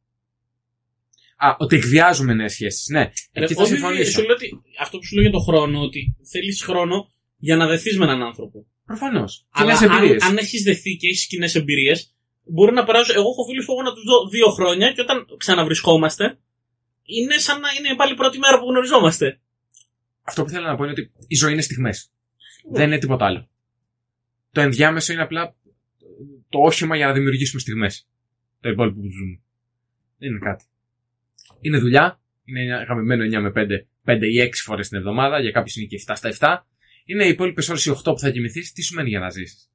Α, 1.37 1.55
ότι 1.57 1.75
εκβιάζουμε 1.75 2.33
νέες 2.33 2.53
σχέσεις. 2.53 2.87
Ναι, 2.87 3.11
εκεί 3.31 3.53
θα 3.53 3.61
όχι, 3.61 3.71
συμφωνήσω. 3.71 4.11
σου 4.11 4.21
λέω 4.21 4.33
ότι, 4.33 4.47
αυτό 4.79 4.97
που 4.97 5.05
σου 5.05 5.13
λέω 5.15 5.23
για 5.23 5.31
τον 5.31 5.41
χρόνο, 5.41 5.81
ότι 5.81 6.15
θέλεις 6.31 6.63
χρόνο 6.63 7.11
για 7.37 7.55
να 7.55 7.67
δεθείς 7.67 7.97
με 7.97 8.05
έναν 8.05 8.21
άνθρωπο. 8.21 8.65
Προφανώς. 8.85 9.45
Αλλά 9.49 9.73
Κοινές 9.77 9.95
εμπειρίες. 9.95 10.23
αν, 10.23 10.29
αν 10.29 10.37
έχεις 10.37 10.63
δεθεί 10.63 10.95
και 10.95 11.07
έχεις 11.07 11.27
κοινές 11.27 11.55
εμπειρίες, 11.55 12.15
μπορεί 12.43 12.73
να 12.73 12.83
περάσω. 12.83 13.13
Εγώ 13.13 13.29
έχω 13.29 13.43
φίλους 13.49 13.65
που 13.65 13.71
έχω 13.71 13.81
να 13.81 13.93
τους 13.93 14.03
δω 14.03 14.27
δύο 14.29 14.47
χρόνια 14.47 14.91
και 14.91 15.01
όταν 15.01 15.25
ξαναβρισκόμαστε, 15.37 16.39
είναι 17.05 17.37
σαν 17.37 17.59
να 17.59 17.69
είναι 17.79 17.95
πάλι 17.95 18.11
η 18.11 18.15
πρώτη 18.15 18.37
μέρα 18.37 18.59
που 18.59 18.69
γνωριζόμαστε. 18.69 19.39
Αυτό 20.23 20.43
που 20.43 20.49
θέλω 20.49 20.67
να 20.67 20.75
πω 20.75 20.83
είναι 20.83 20.91
ότι 20.91 21.11
η 21.27 21.35
ζωή 21.35 21.51
είναι 21.51 21.61
στιγμές. 21.61 22.11
Δεν 22.71 22.87
είναι 22.87 22.97
τίποτα 22.97 23.25
άλλο. 23.25 23.49
Το 24.51 24.61
ενδιάμεσο 24.61 25.13
είναι 25.13 25.21
απλά 25.21 25.55
το 26.49 26.59
όχημα 26.59 26.95
για 26.95 27.07
να 27.07 27.13
δημιουργήσουμε 27.13 27.61
στιγμές. 27.61 28.07
Το 28.59 28.69
υπόλοιπο 28.69 28.99
που 28.99 29.09
ζούμε. 29.09 29.39
Δεν 30.17 30.29
είναι 30.29 30.39
κάτι. 30.39 30.65
Είναι 31.61 31.77
δουλειά. 31.77 32.19
Είναι 32.45 32.83
γαμημένο 32.87 33.23
9 33.23 33.41
με 33.41 33.51
5, 33.55 33.87
5 34.05 34.21
ή 34.21 34.41
6 34.41 34.49
φορές 34.63 34.87
την 34.89 34.97
εβδομάδα. 34.97 35.39
Για 35.39 35.51
κάποιους 35.51 35.75
είναι 35.75 35.85
και 35.85 35.95
7 35.95 36.15
στα 36.15 36.29
7. 36.29 36.67
Είναι 37.05 37.25
οι 37.25 37.29
υπόλοιπες 37.29 37.69
ώρες 37.69 37.85
οι 37.85 37.89
8 37.89 38.03
που 38.03 38.19
θα 38.19 38.31
κοιμηθείς. 38.31 38.71
Τι 38.71 38.81
σου 38.81 38.95
μένει 38.95 39.09
για 39.09 39.19
να 39.19 39.29
ζήσεις; 39.29 39.69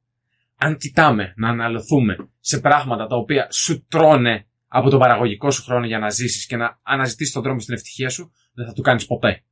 Αν 0.56 0.76
κοιτάμε 0.76 1.32
να 1.36 1.48
αναλωθούμε 1.48 2.16
σε 2.40 2.60
πράγματα 2.60 3.06
τα 3.06 3.16
οποία 3.16 3.48
σου 3.50 3.86
τρώνε 3.88 4.46
από 4.72 4.90
τον 4.90 4.98
παραγωγικό 4.98 5.50
σου 5.50 5.62
χρόνο 5.62 5.86
για 5.86 5.98
να 5.98 6.10
ζήσεις 6.10 6.46
και 6.46 6.56
να 6.56 6.78
αναζητήσεις 6.82 7.32
τον 7.32 7.42
δρόμο 7.42 7.60
στην 7.60 7.74
ευτυχία 7.74 8.08
σου, 8.08 8.32
δεν 8.54 8.66
θα 8.66 8.72
το 8.72 8.82
κάνεις 8.82 9.06
ποτέ. 9.06 9.42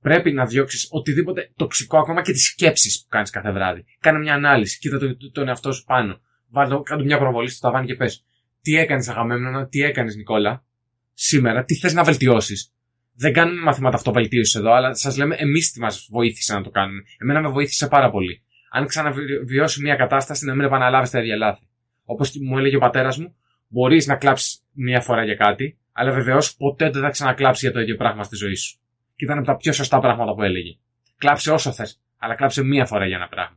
Πρέπει 0.00 0.32
να 0.32 0.46
διώξεις 0.46 0.88
οτιδήποτε 0.90 1.52
τοξικό, 1.56 1.98
ακόμα 1.98 2.22
και 2.22 2.32
τις 2.32 2.44
σκέψεις 2.44 3.02
που 3.02 3.08
κάνεις 3.08 3.30
κάθε 3.30 3.52
βράδυ. 3.52 3.84
Κάνε 4.00 4.18
μια 4.18 4.34
ανάλυση, 4.34 4.78
κοίτα 4.78 4.98
το, 4.98 5.16
το, 5.16 5.30
τον 5.30 5.48
εαυτό 5.48 5.72
σου 5.72 5.84
πάνω. 5.84 6.20
Βάλτε 6.50 6.80
κάτω 6.82 7.04
μια 7.04 7.18
προβολή 7.18 7.48
στο 7.48 7.66
ταβάνι 7.66 7.86
και 7.86 7.94
πες. 7.94 8.24
Τι 8.62 8.76
έκανες, 8.76 9.08
Αγαμέμνονα, 9.08 9.66
τι 9.66 9.82
έκανες, 9.82 10.16
Νικόλα, 10.16 10.64
σήμερα, 11.12 11.64
τι 11.64 11.74
θες 11.74 11.94
να 11.94 12.02
βελτιώσεις; 12.02 12.72
Δεν 13.14 13.32
κάνουμε 13.32 13.60
μαθήματα 13.60 13.96
αυτοβελτίωση 13.96 14.58
εδώ, 14.58 14.72
αλλά 14.72 14.94
σας 14.94 15.16
λέμε 15.16 15.34
εμείς 15.38 15.72
τι 15.72 15.80
μας 15.80 16.08
βοήθησε 16.10 16.54
να 16.54 16.62
το 16.62 16.70
κάνουμε. 16.70 17.02
Εμένα 17.18 17.40
με 17.40 17.48
βοήθησε 17.48 17.88
πάρα 17.88 18.10
πολύ. 18.10 18.42
Αν 18.70 18.86
ξαναβιώσει 18.86 19.82
μια 19.82 19.94
κατάσταση, 19.94 20.44
να 20.44 20.54
μην 20.54 20.64
επαναλάβει 20.64 21.10
τα 21.10 21.20
ίδια 21.20 21.36
λάθη. 21.36 21.68
Όπως 22.04 22.32
μου 22.48 22.58
έλεγε 22.58 22.76
ο 22.76 22.78
πατέρας 22.78 23.18
μου, 23.18 23.36
μπορείς 23.74 24.06
να 24.06 24.16
κλάψεις 24.16 24.62
μια 24.72 25.00
φορά 25.00 25.24
για 25.24 25.34
κάτι, 25.34 25.78
αλλά 25.92 26.12
βεβαίως 26.12 26.56
ποτέ 26.56 26.90
δεν 26.90 27.02
θα 27.02 27.10
ξανακλάψεις 27.10 27.62
για 27.62 27.72
το 27.72 27.80
ίδιο 27.80 27.96
πράγμα 27.96 28.22
στη 28.22 28.36
ζωή 28.36 28.54
σου. 28.54 28.78
Και 29.16 29.24
ήταν 29.24 29.38
από 29.38 29.46
τα 29.46 29.56
πιο 29.56 29.72
σωστά 29.72 29.98
πράγματα 30.00 30.34
που 30.34 30.42
έλεγε. 30.42 30.76
Κλάψε 31.18 31.50
όσο 31.50 31.72
θες, 31.72 32.00
αλλά 32.16 32.34
κλάψε 32.34 32.62
μία 32.62 32.86
φορά 32.86 33.06
για 33.06 33.16
ένα 33.16 33.28
πράγμα. 33.28 33.56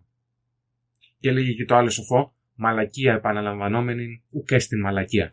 Και 1.19 1.29
έλεγε 1.29 1.51
και 1.51 1.65
το 1.65 1.75
άλλο 1.75 1.89
σοφό, 1.89 2.33
μαλακία 2.55 3.13
επαναλαμβανόμενη 3.13 4.23
ουκέ 4.29 4.59
στην 4.59 4.79
μαλακία. 4.79 5.31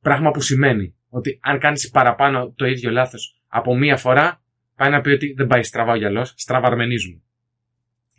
Πράγμα 0.00 0.30
που 0.30 0.40
σημαίνει 0.40 0.94
ότι 1.08 1.38
αν 1.42 1.58
κάνεις 1.58 1.90
παραπάνω 1.90 2.52
το 2.56 2.66
ίδιο 2.66 2.90
λάθος 2.90 3.42
από 3.48 3.76
μία 3.76 3.96
φορά, 3.96 4.42
πάει 4.76 4.90
να 4.90 5.00
πει 5.00 5.10
ότι 5.10 5.32
δεν 5.32 5.46
πάει 5.46 5.62
στραβά 5.62 5.92
ο 5.92 5.96
γυαλός, 5.96 6.34
στραβαρμενίζουμε. 6.36 7.20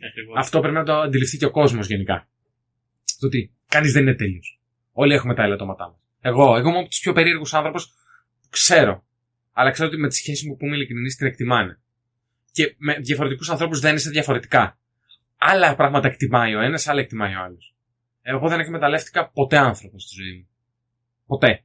Ακριβώς. 0.08 0.38
Αυτό 0.38 0.60
πρέπει 0.60 0.74
να 0.74 0.84
το 0.84 0.92
αντιληφθεί 0.92 1.36
και 1.36 1.46
ο 1.46 1.50
κόσμος 1.50 1.86
γενικά. 1.86 2.28
Το 3.18 3.26
ότι 3.26 3.52
κανείς 3.68 3.92
δεν 3.92 4.02
είναι 4.02 4.14
τέλειος. 4.14 4.55
Όλοι 4.98 5.14
έχουμε 5.14 5.34
τα 5.34 5.42
ελαττώματά 5.42 5.88
μας. 5.88 5.98
Εγώ, 6.20 6.56
εγώ 6.56 6.68
είμαι 6.68 6.78
από 6.78 6.88
τους 6.88 7.00
πιο 7.00 7.12
περίεργους 7.12 7.54
άνθρωπου 7.54 7.80
που 8.40 8.48
ξέρω. 8.50 9.04
Αλλά 9.52 9.70
ξέρω 9.70 9.88
ότι 9.88 9.96
με 9.96 10.08
τη 10.08 10.14
σχέση 10.14 10.48
μου 10.48 10.56
που 10.56 10.64
είμαι 10.64 10.76
ειλικρινής 10.76 11.16
την 11.16 11.26
εκτιμάνε. 11.26 11.80
Και 12.52 12.74
με 12.78 12.94
διαφορετικούς 12.94 13.50
ανθρώπους 13.50 13.80
δεν 13.80 13.94
είσαι 13.94 14.10
διαφορετικά. 14.10 14.78
Άλλα 15.36 15.74
πράγματα 15.74 16.08
εκτιμάει 16.08 16.54
ο 16.54 16.60
ένας, 16.60 16.86
άλλα 16.86 17.00
εκτιμάει 17.00 17.34
ο 17.34 17.40
άλλος. 17.42 17.74
Εγώ 18.22 18.48
δεν 18.48 18.60
εκμεταλλεύτηκα 18.60 19.30
ποτέ 19.30 19.58
άνθρωπο 19.58 19.98
στη 19.98 20.14
ζωή 20.22 20.36
μου. 20.36 20.48
Ποτέ. 21.26 21.64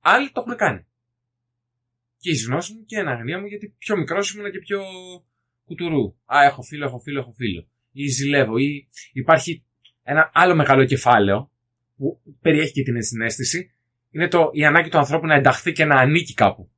Άλλοι 0.00 0.30
το 0.30 0.42
έχουν 0.46 0.56
κάνει. 0.56 0.86
Και 2.18 2.30
η 2.30 2.36
γνώση 2.46 2.74
μου 2.74 2.84
και 2.84 2.96
η 2.96 2.98
αναγνία 2.98 3.40
μου 3.40 3.46
γιατί 3.46 3.74
πιο 3.78 3.96
μικρός 3.96 4.34
ήμουν 4.34 4.50
και 4.50 4.58
πιο 4.58 4.82
κουτουρού. 5.64 6.16
Α, 6.34 6.44
έχω 6.44 6.62
φίλο, 6.62 6.84
έχω 6.84 6.98
φίλο, 6.98 7.20
έχω 7.20 7.32
φίλο. 7.32 7.68
Ή 7.92 8.06
ζηλεύω. 8.06 8.56
Ή 8.58 8.88
υπάρχει 9.12 9.64
ένα 10.02 10.30
άλλο 10.32 10.54
μεγάλο 10.54 10.84
κεφάλαιο 10.84 11.49
που 12.00 12.20
περιέχει 12.40 12.72
και 12.72 12.82
την 12.82 13.02
συνέστηση. 13.02 13.70
Είναι 14.10 14.28
το, 14.28 14.50
η 14.52 14.64
ανάγκη 14.64 14.88
του 14.88 14.98
ανθρώπου 14.98 15.26
να 15.26 15.34
ενταχθεί 15.34 15.72
και 15.72 15.84
να 15.84 15.94
ανήκει 15.94 16.34
κάπου. 16.34 16.70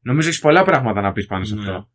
Νομίζω 0.00 0.28
έχεις 0.28 0.40
πολλά 0.40 0.64
πράγματα 0.64 1.00
να 1.00 1.12
πεις 1.12 1.26
πάνω 1.26 1.44
σε 1.44 1.54
Ναι. 1.54 1.60
αυτό. 1.60 1.90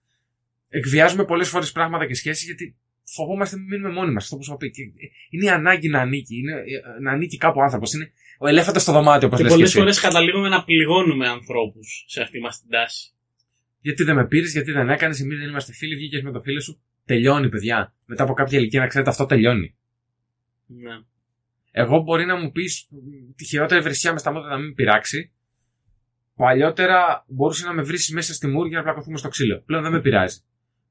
Εκβιάζουμε 0.70 1.26
πολλές 1.26 1.50
φορές 1.50 1.72
πράγματα 1.72 2.06
και 2.06 2.14
σχέσεις 2.14 2.46
γιατί 2.46 2.76
φοβόμαστε 3.04 3.56
να 3.56 3.62
μην 3.62 3.72
μείνουμε 3.72 3.94
μόνοι 3.94 4.12
μας. 4.14 4.24
Αυτό 4.24 4.36
που 4.36 4.44
σου 4.44 4.54
είπα. 4.54 4.68
Και 4.68 4.82
Είναι 5.30 5.46
η 5.46 5.50
ανάγκη 5.50 5.90
να 5.90 6.00
ανήκει. 6.00 6.38
Είναι 6.38 6.52
ε, 6.52 7.02
να 7.02 7.12
ανήκει 7.12 7.38
κάπου 7.38 7.60
ο 7.60 7.64
άνθρωπος. 7.64 7.94
Είναι 7.94 8.12
ο 8.40 8.48
ελέφαντα 8.48 8.80
στο 8.80 8.92
δωμάτιο, 8.92 9.28
όπως 9.28 9.38
Και 9.40 9.44
λες 9.44 9.52
και 9.52 9.58
πολλές 9.58 9.70
εσύ. 9.70 9.80
φορές 9.80 10.00
καταλήγουμε 10.00 10.50
να 10.50 10.64
πληγώνουμε 10.64 11.28
ανθρώπους 11.28 12.06
σε 12.08 12.22
αυτή 12.22 12.40
μας 12.40 12.60
την 12.62 12.70
τάση. 12.70 13.12
Γιατί 13.80 14.04
δεν 14.04 14.16
με 14.16 14.28
πήρες, 14.28 14.52
γιατί 14.52 14.72
δεν 14.72 14.90
έκανες, 14.90 15.20
εμείς 15.20 15.38
δεν 15.40 15.50
είμαστε 15.50 15.74
φίλοι, 15.74 15.96
βγήκες 15.96 16.22
με 16.22 16.32
το 16.32 16.42
φίλο 16.42 16.62
σου. 16.62 16.82
Τελειώνει, 17.06 17.50
παιδιά. 17.50 17.94
Μετά 18.06 18.24
από 18.24 18.34
κάποια 18.34 18.60
ηλικία 18.60 18.80
να 18.80 18.88
ξέρετε 18.88 19.10
αυτό 19.10 19.26
τελειώνει. 19.26 19.76
Ναι. 20.66 20.92
Εγώ 21.76 22.00
μπορεί 22.00 22.26
να 22.26 22.36
μου 22.36 22.52
πεις 22.52 22.88
τη 23.36 23.46
χειρότερη 23.46 23.82
βρισιά 23.82 24.12
μες 24.12 24.22
στα 24.22 24.32
μάτια 24.32 24.50
να 24.50 24.58
μην 24.58 24.68
με 24.68 24.74
πειράξει. 24.74 25.32
Παλιότερα 26.36 27.26
μπορούσε 27.28 27.66
να 27.66 27.74
με 27.74 27.82
βρεις 27.82 28.10
μέσα 28.10 28.34
στη 28.34 28.48
μούρη 28.48 28.70
για 28.70 28.78
να 28.78 28.84
πλακωθούμε 28.84 29.18
στο 29.18 29.30
ξύλο. 29.30 29.62
Πλέον 29.66 29.84
δεν 29.84 29.92
με 29.92 30.02
πειράζει. 30.02 30.40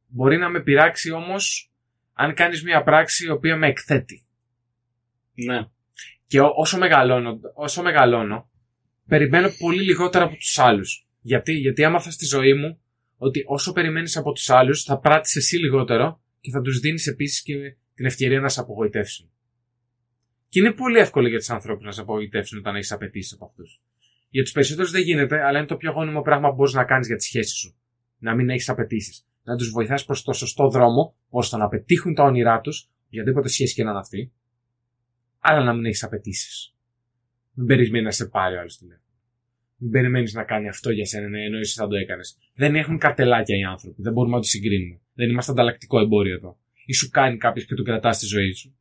Μπορεί 0.07 0.37
να 0.37 0.49
με 0.49 0.63
πειράξει 0.63 1.11
όμως 1.11 1.73
αν 2.13 2.35
κάνεις 2.35 2.63
μια 2.63 2.83
πράξη 2.83 3.27
η 3.27 3.31
οποία 3.31 3.57
με 3.57 3.67
εκθέτει. 3.67 4.27
ναι. 5.35 5.67
Και 6.27 6.41
ό- 6.41 6.53
όσο 6.55 6.79
μεγαλώνω, 6.79 7.41
όσο 7.55 7.83
μεγαλώνω, 7.83 8.51
περιμένω 9.07 9.49
πολύ 9.59 9.83
λιγότερα 9.83 10.25
από 10.25 10.37
τους 10.37 10.59
άλλους. 10.59 11.07
Γιατί; 11.21 11.53
Γιατί 11.53 11.85
άμαθα 11.85 12.11
στη 12.11 12.25
ζωή 12.27 12.55
μου 12.55 12.81
ότι 13.17 13.43
όσο 13.47 13.73
περιμένεις 13.73 14.17
από 14.17 14.33
τους 14.33 14.51
άλλους, 14.51 14.83
θα 14.83 14.99
πράττεις 14.99 15.37
εσύ 15.37 15.57
λιγότερο 15.57 16.21
και 16.41 16.51
θα 16.51 16.61
τους 16.61 16.79
δίνεις 16.79 17.07
επίσης 17.07 17.43
και 17.43 17.55
την 17.95 18.05
ευκαιρία 18.07 18.41
να 18.41 18.49
σε 18.49 18.61
απογοητεύσουν. 18.61 19.31
Και 20.53 20.61
είναι 20.61 20.73
πολύ 20.73 20.99
εύκολο 20.99 21.29
για 21.29 21.39
τους 21.39 21.51
ανθρώπους 21.51 21.85
να 21.85 21.93
σε 21.93 22.01
απογοητεύσουν 22.01 22.59
όταν 22.59 22.75
έχεις 22.75 22.93
απαιτήσεις 22.93 23.33
από 23.33 23.45
αυτούς. 23.45 23.81
Για 24.29 24.43
τους 24.43 24.53
περισσότερους 24.53 24.91
δεν 24.91 25.03
γίνεται, 25.03 25.45
αλλά 25.45 25.59
είναι 25.59 25.67
το 25.67 25.77
πιο 25.77 25.93
γόνιμο 25.93 26.23
πράγμα 26.23 26.49
που 26.49 26.55
μπορείς 26.55 26.73
να 26.73 26.85
κάνεις 26.85 27.07
για 27.07 27.17
τη 27.17 27.23
σχέση 27.23 27.57
σου. 27.57 27.75
Να 28.19 28.35
μην 28.35 28.51
έχεις 28.51 28.69
απαιτήσεις. 28.69 29.27
Να 29.43 29.57
τους 29.57 29.71
βοηθάς 29.71 30.05
προς 30.05 30.23
το 30.23 30.33
σωστό 30.33 30.69
δρόμο, 30.69 31.17
ώστε 31.29 31.57
να 31.57 31.69
πετύχουν 31.69 32.15
τα 32.15 32.23
όνειρά 32.23 32.61
τους, 32.61 32.89
οποιαδήποτε 33.07 33.49
σχέση 33.49 33.75
και 33.75 33.85
να 33.85 33.91
είναι 33.91 33.99
αυτή, 33.99 34.33
αλλά 35.39 35.65
να 35.65 35.73
μην 35.75 35.85
έχεις 35.85 36.03
απαιτήσεις. 36.03 36.75
Μην 37.53 37.67
περιμένεις 37.67 38.05
να 38.05 38.11
σε 38.11 38.27
πάρει 38.27 38.57
ο 38.57 38.61
άλλος 38.61 38.77
τηλέφωνο. 38.77 39.17
Μην 39.77 39.91
περιμένεις 39.91 40.33
να 40.33 40.45
κάνει 40.45 40.69
αυτό 40.69 40.91
για 40.91 41.07
σένα, 41.07 41.29
ναι, 41.29 41.45
ενώ 41.45 41.59
εσύ 41.59 41.75
θα 41.75 41.87
το 41.87 41.97
έκανες. 41.97 42.39
Δεν 42.55 42.75
έχουν 42.75 42.99
καρτελάκια 42.99 43.57
οι 43.57 43.63
άνθρωποι. 43.63 44.03
Δεν 44.03 44.13
μπορούμε 44.13 44.35
να 44.35 44.41
τους 44.41 44.51
συγκρίνουμε. 44.51 45.01
Δεν 45.15 45.31
είμαστε 45.31 45.53
ανταλλακτικό 45.53 46.01
εμπόριο 46.01 46.35
εδώ. 46.35 46.59
Ή 46.87 46.93
σου 46.93 47.11
κάνει 47.11 47.37
κάποιος 47.37 47.65
και 47.65 47.75
του 47.75 47.83
κρατάς 47.83 48.17
στη 48.17 48.27
ζωή 48.27 48.53
σου. 48.53 48.77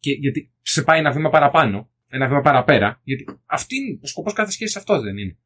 Και 0.00 0.10
γιατί 0.12 0.52
σε 0.62 0.82
πάει 0.82 0.98
ένα 0.98 1.10
βήμα 1.12 1.30
παραπάνω, 1.30 1.90
ένα 2.08 2.26
βήμα 2.28 2.40
παραπέρα, 2.40 3.00
γιατί 3.04 3.24
αυτή 3.46 3.76
είναι 3.76 3.98
ο 4.02 4.06
σκοπός 4.06 4.32
κάθε 4.32 4.50
σχέσης 4.50 4.76
αυτός 4.76 5.02
δεν 5.02 5.16
είναι. 5.16 5.36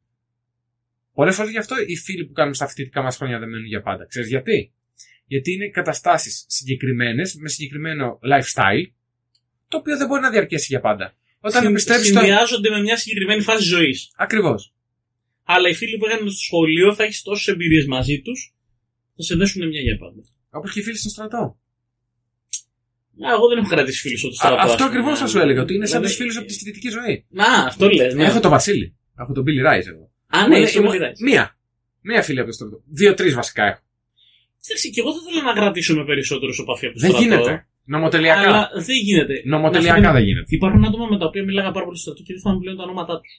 Πολλές 1.13 1.35
φορές 1.35 1.51
γι' 1.51 1.57
αυτό 1.57 1.75
οι 1.87 1.95
φίλοι 1.95 2.25
που 2.25 2.33
κάνουμε 2.33 2.55
στα 2.55 2.67
φοιτητικά 2.67 3.01
μας 3.01 3.15
χρόνια 3.15 3.39
δεν 3.39 3.49
μένουν 3.49 3.65
για 3.65 3.81
πάντα. 3.81 4.05
Ξέρεις 4.05 4.29
γιατί; 4.29 4.73
Γιατί 5.25 5.51
είναι 5.53 5.69
καταστάσεις 5.69 6.45
συγκεκριμένες, 6.47 7.35
με 7.35 7.49
συγκεκριμένο 7.49 8.19
lifestyle, 8.23 8.91
το 9.67 9.77
οποίο 9.77 9.97
δεν 9.97 10.07
μπορεί 10.07 10.21
να 10.21 10.29
διαρκέσει 10.29 10.65
για 10.69 10.79
πάντα. 10.79 11.15
Όταν 11.39 11.61
Συν- 11.61 11.71
επιστρέψεις 11.71 12.07
στο. 12.09 12.19
Συνδυάζονται 12.19 12.69
με 12.69 12.81
μια 12.81 12.97
συγκεκριμένη 12.97 13.41
φάση 13.41 13.63
ζωής. 13.63 14.11
Ακριβώς. 14.15 14.73
Αλλά 15.43 15.69
οι 15.69 15.73
φίλοι 15.73 15.97
που 15.97 16.05
έγιναν 16.05 16.29
στο 16.29 16.41
σχολείο 16.41 16.93
θα 16.93 17.03
έχεις 17.03 17.21
τόσες 17.21 17.47
εμπειρίες 17.47 17.85
μαζί 17.85 18.21
τους, 18.21 18.53
θα 19.15 19.23
σε 19.23 19.35
δέσουν 19.35 19.67
μια 19.67 19.81
για 19.81 19.97
πάντα. 19.97 20.21
Όπως 20.49 20.73
και 20.73 20.79
οι 20.79 20.83
φίλοι 20.83 20.97
στο 20.97 21.09
στρατό. 21.09 21.59
Α, 23.27 23.31
εγώ 23.37 23.47
δεν 23.49 23.57
έχω 23.57 23.67
κρατήσει 23.67 23.99
φίλου 24.01 24.17
στο 24.17 24.27
Α, 24.27 24.31
στρατό. 24.31 24.55
αυτό 24.55 24.69
ας 24.71 24.75
πούμε. 24.75 24.87
ακριβώς 24.89 25.19
θα 25.19 25.27
σου 25.27 25.39
έλεγα. 25.39 25.61
Ότι 25.61 25.73
είναι 25.73 25.85
σαν 25.85 26.01
του 26.01 26.07
Δηλαδή, 26.07 26.23
φίλου 26.29 26.39
από 26.39 26.47
τη 26.47 26.53
φοιτητική 26.59 26.89
ζωή. 26.89 27.25
Να, 27.29 27.45
αυτό 27.69 27.89
λες. 27.89 28.13
Ναι. 28.13 28.23
Έχω 28.25 28.39
τον 28.39 28.51
Βασίλη. 28.51 28.95
Έχω 29.21 29.31
τον 29.33 29.43
Billy 29.47 29.63
Rice 29.69 29.87
εγώ. 29.93 30.05
Α, 30.27 30.47
ναι, 30.47 30.55
Είναι- 30.55 30.65
εσύ 30.65 30.77
είναι- 30.77 30.87
μου 30.87 30.93
λες. 30.99 31.19
Μία. 31.19 31.57
Μία 32.01 32.21
φίλη 32.21 32.39
από 32.39 32.47
το 32.49 32.53
στρατό. 32.53 32.77
Δύο-τρει 32.99 33.29
βασικά 33.31 33.63
έχω. 33.71 33.81
Εντάξει, 34.67 34.89
και 34.91 34.99
εγώ 35.01 35.11
θα 35.13 35.19
ήθελα 35.23 35.43
να 35.43 35.53
κρατήσω 35.59 35.95
με 35.95 36.03
περισσότερους 36.05 36.51
επαφή 36.63 36.85
από 36.85 36.93
το 36.95 36.99
Δεν 37.01 37.09
στρατό. 37.11 37.25
γίνεται. 37.27 37.67
Νομοτελειακά. 37.85 38.39
Αλλά 38.49 38.69
δεν 38.87 38.97
γίνεται. 39.07 39.33
Νομοτελειακά 39.45 39.99
Να 39.99 40.05
σου 40.05 40.11
πω, 40.11 40.17
δεν 40.17 40.23
γίνεται. 40.27 40.45
Υπάρχουν 40.59 40.85
άτομα 40.85 41.05
με 41.07 41.17
τα 41.19 41.25
οποία 41.25 41.43
μίλαγα 41.43 41.71
πάρα 41.71 41.85
πολύ 41.85 41.97
στο 41.97 42.05
στρατό 42.11 42.21
και 42.25 42.33
δεν 42.33 42.41
θυμάμαι 42.41 42.59
πλέον 42.59 42.77
τα 42.77 42.83
ονόματά 42.83 43.15
τους. 43.21 43.33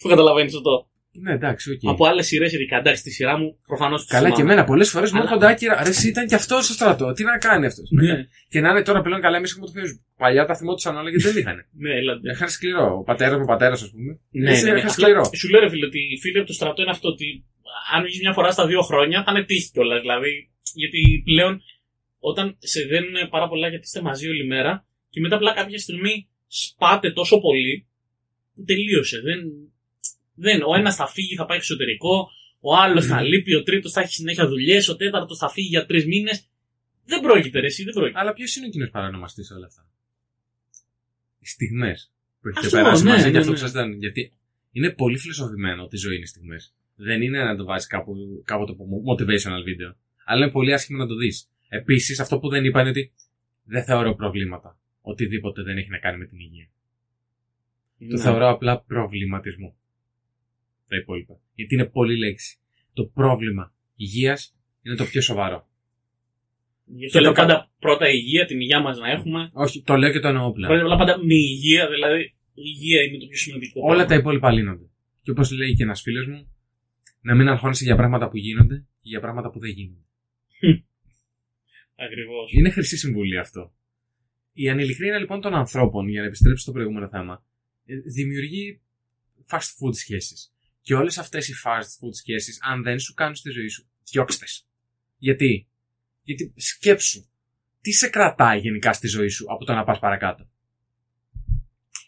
Που 0.00 0.08
καταλαβαίνεις 0.08 0.54
αυτό. 0.54 0.88
Ναι, 1.12 1.32
εντάξει, 1.32 1.70
οκ. 1.72 1.80
Από 1.82 2.06
άλλες 2.06 2.26
σειρές 2.26 2.52
ειδικά. 2.52 2.76
Εντάξει, 2.76 3.02
τη 3.02 3.10
σειρά 3.10 3.38
μου 3.38 3.58
προφανώς. 3.66 4.06
Καλά 4.06 4.30
και 4.30 4.40
εμένα 4.40 4.64
πολλές 4.64 4.90
φορές 4.90 5.10
μου 5.10 5.16
Αλλά- 5.18 5.26
έρχονται 5.26 5.46
άκυρα. 5.46 5.82
Ρε, 5.82 5.88
εσύ 5.88 6.08
ήταν 6.08 6.26
και 6.26 6.34
αυτός 6.34 6.64
στο 6.64 6.72
στρατό. 6.72 7.12
Τι 7.12 7.24
να 7.24 7.38
κάνει 7.38 7.66
αυτός; 7.66 7.90
Ναι, 7.90 8.26
Και 8.48 8.60
να 8.60 8.70
είναι 8.70 8.82
τώρα 8.82 9.00
πλέον 9.02 9.20
καλά, 9.20 9.36
εμείς 9.36 9.50
έχουμε 9.50 9.66
το 9.66 9.72
Facebook. 9.76 10.02
Παλιά 10.16 10.44
τα 10.46 10.56
θυμόντουσαν 10.56 10.96
όλα 10.96 11.10
γιατί 11.10 11.24
δεν 11.24 11.36
είχαν. 11.36 11.56
ναι, 11.82 11.90
έλατε. 11.94 12.30
Είχαν 12.30 12.48
σκληρό. 12.48 12.96
Ο 12.98 13.02
πατέρας 13.02 13.36
μου, 13.36 13.42
ο 13.42 13.46
πατέρας, 13.46 13.82
ας 13.82 13.90
πούμε. 13.90 14.18
Ναι, 14.30 14.50
Εσύ 14.50 14.64
ναι, 14.64 14.70
ναι. 14.72 14.78
είχαν 14.78 14.90
Απλά 14.90 15.04
σκληρό. 15.06 15.30
Σου 15.34 15.48
λέω, 15.48 15.60
ρε 15.60 15.68
φίλε, 15.68 15.86
ότι 15.86 15.98
οι 16.12 16.18
φίλοι 16.20 16.38
από 16.38 16.46
το 16.46 16.52
στρατό 16.52 16.82
είναι 16.82 16.90
αυτό 16.90 17.08
ότι 17.08 17.44
αν 17.94 18.02
βγεις 18.04 18.20
μια 18.20 18.32
φορά 18.32 18.50
στα 18.50 18.66
δύο 18.66 18.80
χρόνια 18.82 19.22
θα 19.24 19.30
είναι 19.32 19.44
τύχη 19.44 19.70
κιόλας. 19.70 20.00
Δηλαδή, 20.00 20.50
γιατί 20.74 21.22
πλέον 21.24 21.62
όταν 22.18 22.56
σε 22.58 22.80
δένουν 22.86 23.28
πάρα 23.30 23.48
πολλά 23.48 23.68
γιατί 23.68 23.84
είστε 23.84 24.00
μαζί 24.02 24.28
όλη 24.28 24.46
μέρα 24.46 24.86
και 25.10 25.20
μετά 25.20 25.34
απλά 25.36 25.52
κάποια 25.54 25.78
στιγμή 25.78 26.28
σπάτε 26.46 27.12
τόσο 27.12 27.40
πολύ 27.40 27.86
που 28.54 28.64
τελείωσε. 28.64 29.20
Δεν, 29.20 29.38
δεν, 30.40 30.62
ο 30.62 30.74
ένας 30.74 30.96
θα 30.96 31.06
φύγει, 31.06 31.34
θα 31.34 31.46
πάει 31.46 31.56
εξωτερικό, 31.56 32.30
ο 32.60 32.76
άλλος 32.76 33.06
θα 33.06 33.22
λείπει, 33.22 33.54
ο 33.54 33.62
τρίτος 33.62 33.92
θα 33.92 34.00
έχει 34.00 34.12
συνέχεια 34.12 34.46
δουλειές, 34.48 34.88
ο 34.88 34.96
τέταρτος 34.96 35.38
θα 35.38 35.48
φύγει 35.48 35.68
για 35.68 35.86
τρεις 35.86 36.06
μήνες. 36.06 36.48
Δεν 37.04 37.20
πρόκειται, 37.20 37.60
ρε, 37.60 37.66
εσύ, 37.66 37.84
δεν 37.84 37.92
πρόκειται. 37.92 38.18
Αλλά 38.18 38.32
ποιος 38.32 38.56
είναι 38.56 38.66
ο 38.66 38.70
κοινό 38.70 38.88
παρανομαστής 38.90 39.46
σε 39.46 39.54
όλα 39.54 39.66
αυτά; 39.66 39.86
Οι 41.38 41.46
στιγμές 41.46 42.12
που 42.40 42.48
έχετε 42.48 42.66
Αυτό, 42.66 42.78
περάσει 42.78 43.04
ναι, 43.04 43.10
μαζί 43.10 43.24
ναι, 43.24 43.30
και 43.30 43.38
αυτό 43.38 43.50
ναι. 43.50 43.58
που 43.58 43.66
σα 43.66 43.82
δίνουν. 43.82 43.98
Γιατί 43.98 44.32
είναι 44.72 44.90
πολύ 44.90 45.18
φιλοσοφημένο 45.18 45.82
ότι 45.82 45.96
η 45.96 45.98
ζωή 45.98 46.16
είναι 46.16 46.26
στιγμές. 46.26 46.74
Δεν 46.94 47.22
είναι 47.22 47.44
να 47.44 47.56
το 47.56 47.64
βάζεις 47.64 47.86
κάπου, 47.86 48.42
κάπου 48.44 48.64
το 48.64 48.76
motivational 49.10 49.62
video. 49.68 49.94
Αλλά 50.24 50.42
είναι 50.44 50.52
πολύ 50.52 50.72
άσχημο 50.72 50.98
να 50.98 51.06
το 51.06 51.14
δεις. 51.16 51.48
Επίσης, 51.68 52.20
αυτό 52.20 52.38
που 52.38 52.48
δεν 52.48 52.64
είπα 52.64 52.80
είναι 52.80 52.90
ότι 52.90 53.12
δεν 53.64 53.84
θεωρώ 53.84 54.14
προβλήματα. 54.14 54.78
Οτιδήποτε 55.00 55.62
δεν 55.62 55.76
έχει 55.76 55.90
να 55.90 55.98
κάνει 55.98 56.18
με 56.18 56.26
την 56.26 56.38
υγεία. 56.38 56.70
Το 57.98 58.04
Ναι. 58.16 58.20
θεωρώ 58.20 58.48
απλά 58.48 58.80
προβληματισμό. 58.80 59.76
Τα 60.90 60.96
υπόλοιπα. 60.96 61.34
Γιατί 61.54 61.74
είναι 61.74 61.84
πολύ 61.86 62.16
λέξη. 62.18 62.58
Το 62.92 63.04
πρόβλημα 63.04 63.74
υγείας 63.96 64.56
είναι 64.82 64.94
το 64.96 65.04
πιο 65.04 65.20
σοβαρό. 65.20 65.68
Γι' 66.84 66.98
Και 66.98 67.06
αυτό 67.06 67.20
λέω 67.20 67.30
το 67.32 67.36
κα- 67.36 67.46
πάντα 67.46 67.70
πρώτα 67.78 68.08
η 68.08 68.12
υγεία, 68.14 68.46
την 68.46 68.60
υγεία 68.60 68.80
μας 68.80 68.98
να 68.98 69.10
έχουμε. 69.10 69.50
Όχι, 69.52 69.82
το 69.82 69.96
λέω 69.96 70.10
και 70.12 70.20
το 70.20 70.28
εννοώ 70.28 70.52
πλέον. 70.52 70.70
Πρέπει 70.72 70.84
απλά 70.84 70.96
πάντα 70.96 71.18
με 71.18 71.34
υγεία, 71.34 71.88
δηλαδή 71.88 72.22
η 72.54 72.62
υγεία 72.74 73.02
είναι 73.02 73.18
το 73.18 73.26
πιο 73.26 73.36
σημαντικό. 73.38 73.80
Όλα 73.84 73.98
τα 73.98 74.04
πράγμα. 74.04 74.16
υπόλοιπα 74.22 74.50
λύνονται. 74.52 74.84
Και 75.22 75.30
όπως 75.30 75.50
λέει 75.50 75.74
και 75.74 75.82
ένας 75.82 76.00
φίλος 76.00 76.26
μου, 76.26 76.54
να 77.20 77.34
μην 77.34 77.48
αγχώνεσαι 77.48 77.84
για 77.84 77.96
πράγματα 77.96 78.28
που 78.28 78.36
γίνονται 78.36 78.76
και 78.76 79.08
για 79.08 79.20
πράγματα 79.20 79.50
που 79.50 79.58
δεν 79.58 79.70
γίνονται. 79.70 80.04
Ακριβώς. 81.96 82.52
Είναι 82.52 82.70
χρυσή 82.70 82.96
συμβουλή 82.96 83.38
αυτό. 83.38 83.72
Η 84.52 84.68
ανηλικρίνεια 84.68 85.18
λοιπόν 85.18 85.40
των 85.40 85.54
ανθρώπων, 85.54 86.08
για 86.08 86.20
να 86.20 86.26
επιστρέψω 86.26 86.62
στο 86.62 86.72
προηγούμενο 86.72 87.08
θέμα, 87.08 87.44
ε, 87.86 87.94
δημιουργεί 87.96 88.80
fast 89.50 89.58
food 89.78 89.94
σχέσεις. 89.94 90.54
Και 90.80 90.94
όλες 90.94 91.18
αυτές 91.18 91.48
οι 91.48 91.54
fast 91.64 91.80
food 91.80 92.12
σχέσει, 92.12 92.58
αν 92.60 92.82
δεν 92.82 92.98
σου 92.98 93.14
κάνουν 93.14 93.34
στη 93.34 93.50
ζωή 93.50 93.68
σου, 93.68 93.88
διώξτες. 94.10 94.66
Γιατί; 95.16 95.68
Γιατί 96.22 96.52
σκέψου, 96.56 97.28
τι 97.80 97.92
σε 97.92 98.08
κρατάει 98.08 98.58
γενικά 98.58 98.92
στη 98.92 99.06
ζωή 99.08 99.28
σου 99.28 99.46
από 99.48 99.64
το 99.64 99.72
να 99.72 99.84
πας 99.84 99.98
παρακάτω; 99.98 100.48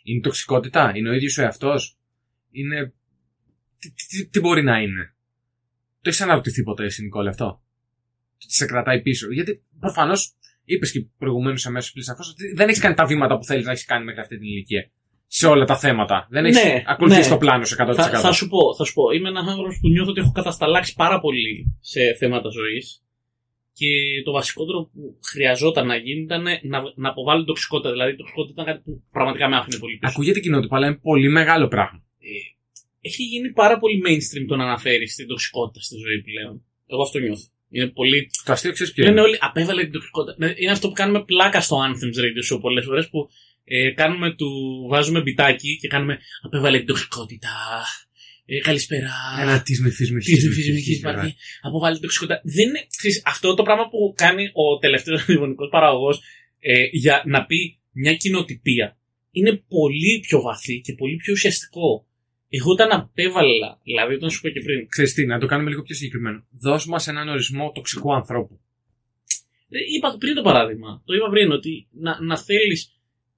Είναι 0.03 0.19
η 0.19 0.21
τοξικότητα, 0.21 0.93
είναι 0.95 1.09
ο 1.09 1.13
ίδιος 1.13 1.39
ο 1.39 1.43
εαυτός, 1.43 1.99
είναι. 2.51 2.95
Τι, 3.79 3.93
τι, 3.93 4.07
τι, 4.07 4.29
τι 4.29 4.41
μπορεί 4.41 4.63
να 4.63 4.81
είναι; 4.81 5.15
Το 6.01 6.09
έχεις 6.09 6.21
αναρωτηθεί 6.21 6.63
ποτέ 6.63 6.85
εσύ, 6.85 7.03
Νικόλα, 7.03 7.31
αυτό; 7.31 7.63
Τι 8.39 8.53
σε 8.53 8.67
κρατάει 8.67 9.03
πίσω; 9.03 9.33
Γιατί 9.33 9.65
προφανώς 9.81 10.37
είπες 10.65 10.93
και 10.93 11.01
προηγουμένως 11.19 11.67
αμέσως 11.67 11.93
πριν 11.93 12.05
σαφώς 12.05 12.29
ότι 12.29 12.53
δεν 12.53 12.69
έχεις 12.69 12.81
κάνει 12.81 12.95
τα 12.95 13.07
βήματα 13.07 13.39
που 13.39 13.45
θέλεις 13.45 13.65
να 13.65 13.71
έχεις 13.71 13.85
κάνει 13.85 14.05
μέχρι 14.05 14.21
αυτή 14.21 14.39
την 14.39 14.47
ηλικία. 14.47 14.91
Σε 15.35 15.47
όλα 15.47 15.65
τα 15.65 15.77
θέματα. 15.79 16.27
Δεν 16.31 16.45
έχεις 16.45 16.65
Ναι, 16.65 16.83
ακολουθήσει 16.87 17.29
ναι. 17.29 17.35
το 17.35 17.39
πλάνο 17.39 17.65
σε 17.65 17.77
100%. 17.79 17.95
Θα, 17.95 18.09
θα, 18.27 18.33
σου 18.33 18.49
πω, 18.49 18.75
θα 18.77 18.85
σου 18.85 18.93
πω, 18.93 19.11
είμαι 19.11 19.29
ένας 19.29 19.47
άνθρωπος 19.49 19.79
που 19.81 19.89
νιώθω 19.89 20.11
ότι 20.11 20.21
έχω 20.21 20.33
κατασταλάξει 20.33 20.95
πάρα 20.95 21.21
πολύ 21.21 21.77
σε 21.81 22.01
θέματα 22.19 22.49
ζωής. 22.49 23.03
Και 23.73 23.89
το 24.25 24.33
βασικότερο 24.33 24.79
που 24.93 25.19
χρειαζόταν 25.31 25.87
να 25.87 25.97
γίνει 25.97 26.23
ήταν 26.23 26.43
να, 26.43 26.79
να 26.95 27.09
αποβάλω 27.09 27.39
την 27.39 27.47
τοξικότητα. 27.47 27.91
Δηλαδή, 27.91 28.13
η 28.13 28.17
τοξικότητα 28.17 28.53
ήταν 28.63 28.65
κάτι 28.75 28.81
που 28.85 29.03
πραγματικά 29.13 29.49
με 29.49 29.57
άφηνε 29.57 29.79
πολύ 29.79 29.97
πίσω. 29.99 30.13
Ακούγεται 30.13 30.41
κοινότυπο, 30.41 30.77
αλλά 30.77 30.87
είναι 30.87 30.99
πολύ 31.03 31.29
μεγάλο 31.29 31.69
πράγμα. 31.69 32.03
Έχει 33.01 33.23
γίνει 33.23 33.53
πάρα 33.53 33.79
πολύ 33.79 34.03
mainstream 34.07 34.45
το 34.49 34.57
να 34.57 34.65
αναφέρεις 34.65 35.15
την 35.15 35.27
τοξικότητα 35.27 35.81
στη 35.81 35.97
ζωή 36.05 36.23
πλέον. 36.23 36.65
Εγώ 36.87 37.03
αυτό 37.03 37.19
νιώθω. 37.19 37.47
Είναι 37.71 37.87
πολύ. 37.87 38.31
Το 38.45 38.53
αστείο 38.53 38.73
ξέρεις 38.73 38.93
ποιο 38.93 39.05
Λένε 39.05 39.15
είναι. 39.15 39.27
όλοι, 39.27 39.39
απέβαλε 39.41 39.83
την 39.83 39.93
τοξικότητα. 39.93 40.35
Ναι, 40.39 40.53
Είναι 40.57 40.71
αυτό 40.71 40.89
που 40.89 40.95
κάνουμε 40.95 41.25
πλάκα 41.25 41.61
στο 41.61 41.77
Anthems 41.87 42.17
Radio 42.25 42.55
Show 42.55 42.61
πολλές 42.61 42.85
φορές 42.85 43.09
που 43.11 43.29
ε, 43.65 43.91
κάνουμε 43.91 44.35
του, 44.35 44.51
βάζουμε 44.89 45.21
μπιτάκι 45.21 45.79
και 45.81 45.89
κάνουμε 45.89 46.19
απέβαλε 46.43 46.79
την 46.79 46.87
τοξικότητα. 46.87 47.49
Ε, 48.45 48.59
καλησπέρα. 48.59 49.11
Ένα 49.41 49.63
της 49.63 49.81
μυθή 49.81 49.97
Της 49.97 50.11
μυθή. 50.13 50.37
φυσική 50.37 50.93
υπάρχει. 50.93 51.35
Αποβάλλει 51.63 51.93
την 51.93 52.03
τοξικότητα. 52.03 52.41
Δεν 52.45 52.69
είναι 52.69 52.87
ξέρεις, 52.97 53.23
αυτό 53.25 53.55
το 53.55 53.63
πράγμα 53.63 53.89
που 53.89 54.15
κάνει 54.17 54.45
ο 54.53 54.79
τελευταίος 54.79 55.19
ραδιοφωνικό 55.21 55.69
παραγωγός 55.69 56.21
ε, 56.61 56.85
για 56.93 57.23
να 57.27 57.45
πει 57.47 57.79
μια 57.93 58.15
κοινοτυπία 58.15 58.97
είναι 59.31 59.63
πολύ 59.69 60.21
πιο 60.27 60.41
βαθύ 60.41 60.81
και 60.81 60.95
πολύ 60.95 61.17
πιο 61.17 61.33
ουσιαστικό. 61.33 62.07
Εγώ 62.49 62.71
όταν 62.71 62.91
απέβαλα, 62.93 63.81
δηλαδή 63.83 64.15
όταν 64.15 64.31
σου 64.31 64.41
είπα 64.43 64.51
και 64.51 64.61
πριν, 64.65 64.89
Ξέρεις 64.89 65.13
τι, 65.15 65.27
να 65.27 65.39
το 65.39 65.47
κάνουμε 65.47 65.71
λίγο 65.71 65.83
πιο 65.83 65.95
συγκεκριμένο. 65.95 66.47
Δώσ' 66.51 66.87
μας 66.87 67.09
έναν 67.09 67.29
ορισμό 67.29 67.73
τοξικού 67.75 68.15
ανθρώπου. 68.15 68.61
Ε, 69.69 69.79
Είπα 69.97 70.17
πριν 70.19 70.35
το 70.35 70.43
παράδειγμα. 70.43 71.03
Το 71.05 71.15
είπα 71.15 71.29
πριν 71.31 71.51
ότι 71.51 71.87
να, 71.91 72.23
να 72.23 72.39
θέλεις 72.39 72.93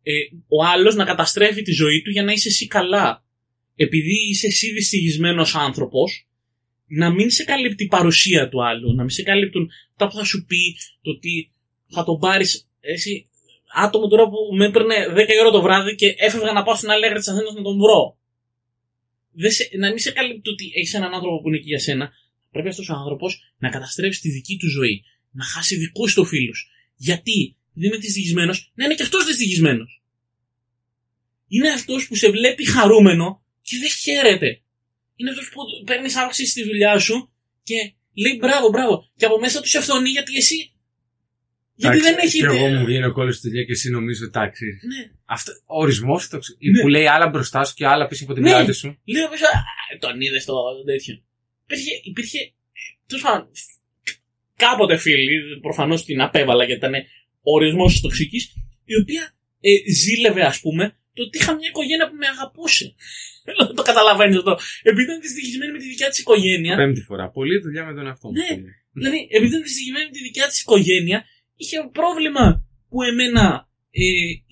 ε, 0.06 0.12
ο 0.48 0.64
άλλος 0.64 0.94
να 0.94 1.04
καταστρέφει 1.04 1.62
τη 1.62 1.72
ζωή 1.72 2.02
του 2.02 2.10
για 2.10 2.22
να 2.22 2.32
είσαι 2.32 2.48
εσύ 2.48 2.66
καλά. 2.66 3.24
Επειδή 3.76 4.28
είσαι 4.30 4.46
εσύ 4.46 4.72
δυστυχισμένος 4.72 5.54
άνθρωπος, 5.54 6.28
να 6.86 7.10
μην 7.10 7.30
σε 7.30 7.44
καλύπτει 7.44 7.84
η 7.84 7.86
παρουσία 7.86 8.48
του 8.48 8.64
άλλου, 8.64 8.94
να 8.94 9.00
μην 9.00 9.10
σε 9.10 9.22
καλύπτουν 9.22 9.70
αυτά 9.90 10.06
που 10.08 10.14
θα 10.14 10.24
σου 10.24 10.44
πει, 10.44 10.76
το 11.02 11.10
ότι 11.10 11.52
θα 11.88 12.04
τον 12.04 12.18
πάρεις. 12.18 12.68
Εσύ, 12.80 13.26
άτομο 13.74 14.08
τώρα 14.08 14.28
που 14.28 14.36
με 14.56 14.66
έπαιρνε 14.66 14.94
10 15.10 15.16
η 15.16 15.40
ώρα 15.40 15.50
το 15.50 15.62
βράδυ 15.62 15.94
και 15.94 16.14
έφευγα 16.18 16.52
να 16.52 16.62
πάω 16.62 16.74
στην 16.74 16.90
άλλη 16.90 17.06
άκρη 17.06 17.18
της 17.18 17.28
Αθήνας 17.28 17.54
να 17.54 17.62
τον 17.62 17.78
βρω. 17.78 18.18
Δεν 19.32 19.50
σε, 19.50 19.70
να 19.78 19.88
μην 19.88 19.98
σε 19.98 20.10
καλύπτει 20.10 20.50
ότι 20.50 20.72
έχεις 20.74 20.94
έναν 20.94 21.14
άνθρωπο 21.14 21.40
που 21.40 21.48
είναι 21.48 21.56
εκεί 21.56 21.68
για 21.68 21.78
σένα. 21.78 22.12
Πρέπει 22.50 22.68
αυτός 22.68 22.88
ο 22.88 22.94
άνθρωπος 22.94 23.54
να 23.58 23.68
καταστρέψει 23.68 24.20
τη 24.20 24.30
δική 24.30 24.56
του 24.56 24.70
ζωή 24.70 25.04
να 25.30 25.44
χάσει 25.44 25.76
δικούς 25.76 26.14
του 26.14 26.24
φίλους. 26.24 26.70
Γιατί; 26.96 27.56
Δεν 27.74 27.88
είναι 27.88 27.96
δυστυχισμένος, 27.96 28.72
να 28.74 28.84
είναι 28.84 28.94
και 28.94 29.02
αυτός 29.02 29.24
δυστυχισμένος. 29.26 30.02
είναι 31.48 31.68
αυτός 31.70 32.06
που 32.08 32.14
σε 32.14 32.30
βλέπει 32.30 32.64
χαρούμενο 32.64 33.44
και 33.62 33.76
δεν 33.78 33.90
χαίρεται. 33.90 34.60
Είναι 35.16 35.30
αυτός 35.30 35.48
που 35.48 35.60
παίρνεις 35.86 36.16
αύξηση 36.16 36.50
στη 36.50 36.64
δουλειά 36.64 36.98
σου 36.98 37.32
και 37.62 37.92
λέει 38.22 38.36
μπράβο, 38.40 38.68
μπράβο. 38.68 39.10
Και 39.16 39.24
από 39.24 39.38
μέσα 39.38 39.60
τους 39.60 39.70
σε 39.70 39.80
φθονεί 39.80 40.08
γιατί 40.10 40.36
εσύ. 40.36 40.72
Γιατί 41.74 41.98
δεν 41.98 42.16
έχεις. 42.18 42.40
Και 42.40 42.44
εγώ 42.44 42.66
μου 42.68 42.84
βγαίνει 42.84 43.04
ο 43.04 43.12
κόλλος 43.12 43.36
στη 43.36 43.48
δουλειά 43.48 43.64
και 43.64 43.72
εσύ 43.72 43.90
νομίζω 43.90 44.24
εντάξει. 44.24 44.64
Ναι. 44.64 45.10
Αυτό, 45.24 45.52
ο 45.52 45.80
ορισμός 45.82 46.28
το 46.28 46.38
ξε- 46.38 46.56
Ναι. 46.60 46.80
που 46.82 46.88
λέει 46.88 47.06
άλλα 47.06 47.28
μπροστά 47.28 47.64
σου 47.64 47.74
και 47.74 47.86
άλλα 47.86 48.06
πίσω 48.06 48.24
από 48.24 48.34
την 48.34 48.42
Ναι. 48.42 48.50
πλάτη 48.50 48.72
σου. 48.72 48.98
Λέω 49.04 49.28
πίσω, 49.28 49.44
«Α, 49.46 49.98
τον 49.98 50.20
είδες 50.20 50.44
το 50.44 50.52
τέτοιο. 50.86 51.22
Υπήρχε, 51.64 51.90
υπήρχε 52.02 52.52
τέλος 53.06 53.22
πάντων, 53.22 53.50
κάποτε 54.56 54.96
φίλη, 54.96 55.60
προφανώς 55.60 56.04
την 56.04 56.20
απέβαλα 56.20 56.64
γιατί 56.64 56.86
ήταν 56.86 56.94
ορισμός 57.52 57.92
της 57.92 58.00
τοξικής, 58.00 58.42
η 58.84 58.94
οποία 59.00 59.22
ε, 59.60 59.70
ζήλευε, 60.02 60.42
ας 60.42 60.60
πούμε, 60.60 60.84
το 61.14 61.22
ότι 61.22 61.38
είχα 61.38 61.54
μια 61.54 61.68
οικογένεια 61.68 62.08
που 62.08 62.16
με 62.16 62.26
αγαπούσε. 62.26 62.94
Δεν 63.46 63.74
το 63.78 63.82
καταλαβαίνεις 63.82 64.36
αυτό. 64.36 64.58
Επειδή 64.82 65.04
ήταν 65.08 65.20
δυστυχισμένη 65.20 65.72
με 65.72 65.78
τη 65.78 65.88
δικιά 65.88 66.08
της 66.08 66.18
οικογένεια, 66.18 66.76
Πέμπτη 66.76 67.00
φορά. 67.00 67.30
Πολλή 67.30 67.58
δουλειά 67.58 67.84
με 67.84 67.92
τον 67.94 68.06
εαυτό 68.06 68.26
μου. 68.28 68.34
Ναι. 68.34 68.48
δηλαδή 68.92 69.18
επειδή 69.30 69.50
ήταν 69.52 69.62
δυστυχισμένη 69.62 70.04
με 70.04 70.12
τη 70.16 70.22
δικιά 70.22 70.46
της 70.50 70.60
οικογένεια, 70.60 71.18
είχε 71.56 71.76
πρόβλημα 71.92 72.44
που 72.88 73.02
εμένα 73.02 73.44
ε, 73.90 74.02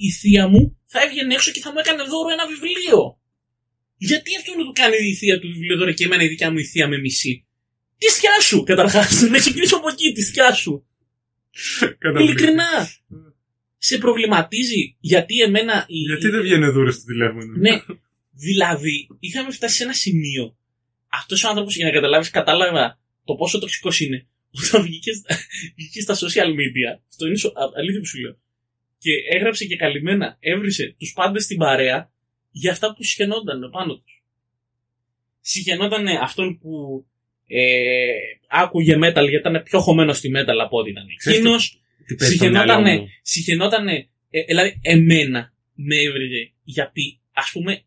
η 0.06 0.10
θεία 0.20 0.48
μου 0.48 0.62
θα 0.86 0.98
έβγαινε 1.04 1.34
έξω 1.34 1.50
και 1.54 1.60
θα 1.60 1.70
μου 1.72 1.78
έκανε 1.78 2.02
δώρο 2.02 2.30
ένα 2.36 2.46
βιβλίο. 2.52 3.00
Γιατί 3.96 4.30
αυτό 4.38 4.50
να 4.58 4.64
του 4.64 4.74
κάνει 4.80 4.96
η 5.12 5.14
θεία 5.14 5.38
του 5.40 5.48
βιβλίο 5.54 5.76
δώρο 5.76 5.92
και 5.92 6.04
εμένα 6.04 6.22
η 6.22 6.28
δικιά 6.28 6.50
μου 6.50 6.58
η 6.58 6.64
θεία 6.64 6.88
με 6.88 6.98
μισή; 6.98 7.46
Τη 7.98 8.08
θιά 8.08 8.40
σου, 8.40 8.62
καταρχάς. 8.62 9.20
Να 9.32 9.38
ξεκινήσω 9.38 9.76
από 9.76 9.88
εκεί, 9.88 10.12
τη 10.12 10.22
θιά 10.22 10.52
σου. 10.52 10.86
Καταπληκτικό. 11.98 12.22
Ειλικρινά. 12.22 12.88
Σε 13.78 13.98
προβληματίζει 13.98 14.96
γιατί 15.00 15.40
εμένα. 15.40 15.84
Η, 15.88 15.98
Γιατί 15.98 16.26
η- 16.26 16.30
δεν 16.30 16.42
βγαίνει 16.42 16.70
δούρο 16.70 16.90
στο 16.90 17.04
τηλέφωνο. 17.04 17.56
Ναι. 17.56 17.80
Δηλαδή, 18.32 19.08
είχαμε 19.20 19.50
φτάσει 19.52 19.76
σε 19.76 19.82
ένα 19.82 19.92
σημείο. 19.92 20.56
Αυτός 21.08 21.44
ο 21.44 21.48
άνθρωπος, 21.48 21.76
για 21.76 21.86
να 21.86 21.92
καταλάβεις, 21.92 22.30
κατάλαβα 22.30 23.00
το 23.24 23.34
πόσο 23.34 23.58
τοξικός 23.58 24.00
είναι. 24.00 24.26
Όταν 24.66 24.82
βγήκε, 24.82 25.12
στα- 25.12 25.36
βγήκε 25.76 26.00
στα 26.00 26.14
social 26.14 26.48
media, 26.48 27.00
αυτό 27.08 27.26
είναι 27.26 27.36
σο- 27.36 27.48
α- 27.54 27.72
αλήθεια 27.76 28.00
που 28.00 28.06
σου 28.06 28.20
λέω. 28.20 28.38
Και 28.98 29.10
έγραψε 29.34 29.64
και 29.64 29.76
καλυμμένα, 29.76 30.36
έβρισε 30.40 30.94
τους 30.98 31.12
πάντες 31.12 31.44
στην 31.44 31.56
παρέα 31.56 32.12
για 32.50 32.70
αυτά 32.70 32.94
που 32.94 33.02
συχαινόταν 33.04 33.70
πάνω 33.72 33.94
τους. 34.00 34.22
Συχαινόταν 35.40 36.06
αυτόν 36.06 36.58
που 36.58 37.04
ε, 37.54 38.12
άκουγε 38.48 38.94
metal 38.96 39.26
γιατί 39.28 39.48
ήταν 39.48 39.62
πιο 39.62 39.80
χωμένο 39.80 40.12
στη 40.12 40.30
metal 40.36 40.58
από 40.64 40.78
ό,τι 40.78 40.90
ήταν 40.90 41.04
Ξέρεις 41.16 41.38
εκείνος. 41.38 41.82
Τι 42.06 42.14
παίζει 42.14 42.34
στο 42.34 42.48
μυαλό 42.48 42.58
Συχαινότανε, 42.60 43.00
μου; 43.00 43.06
συχαινότανε, 43.22 44.08
ε, 44.30 44.42
δηλαδή 44.42 44.80
εμένα 44.82 45.52
με 45.74 45.96
έβριζε 45.96 46.52
γιατί 46.62 47.20
ας 47.32 47.50
πούμε 47.52 47.82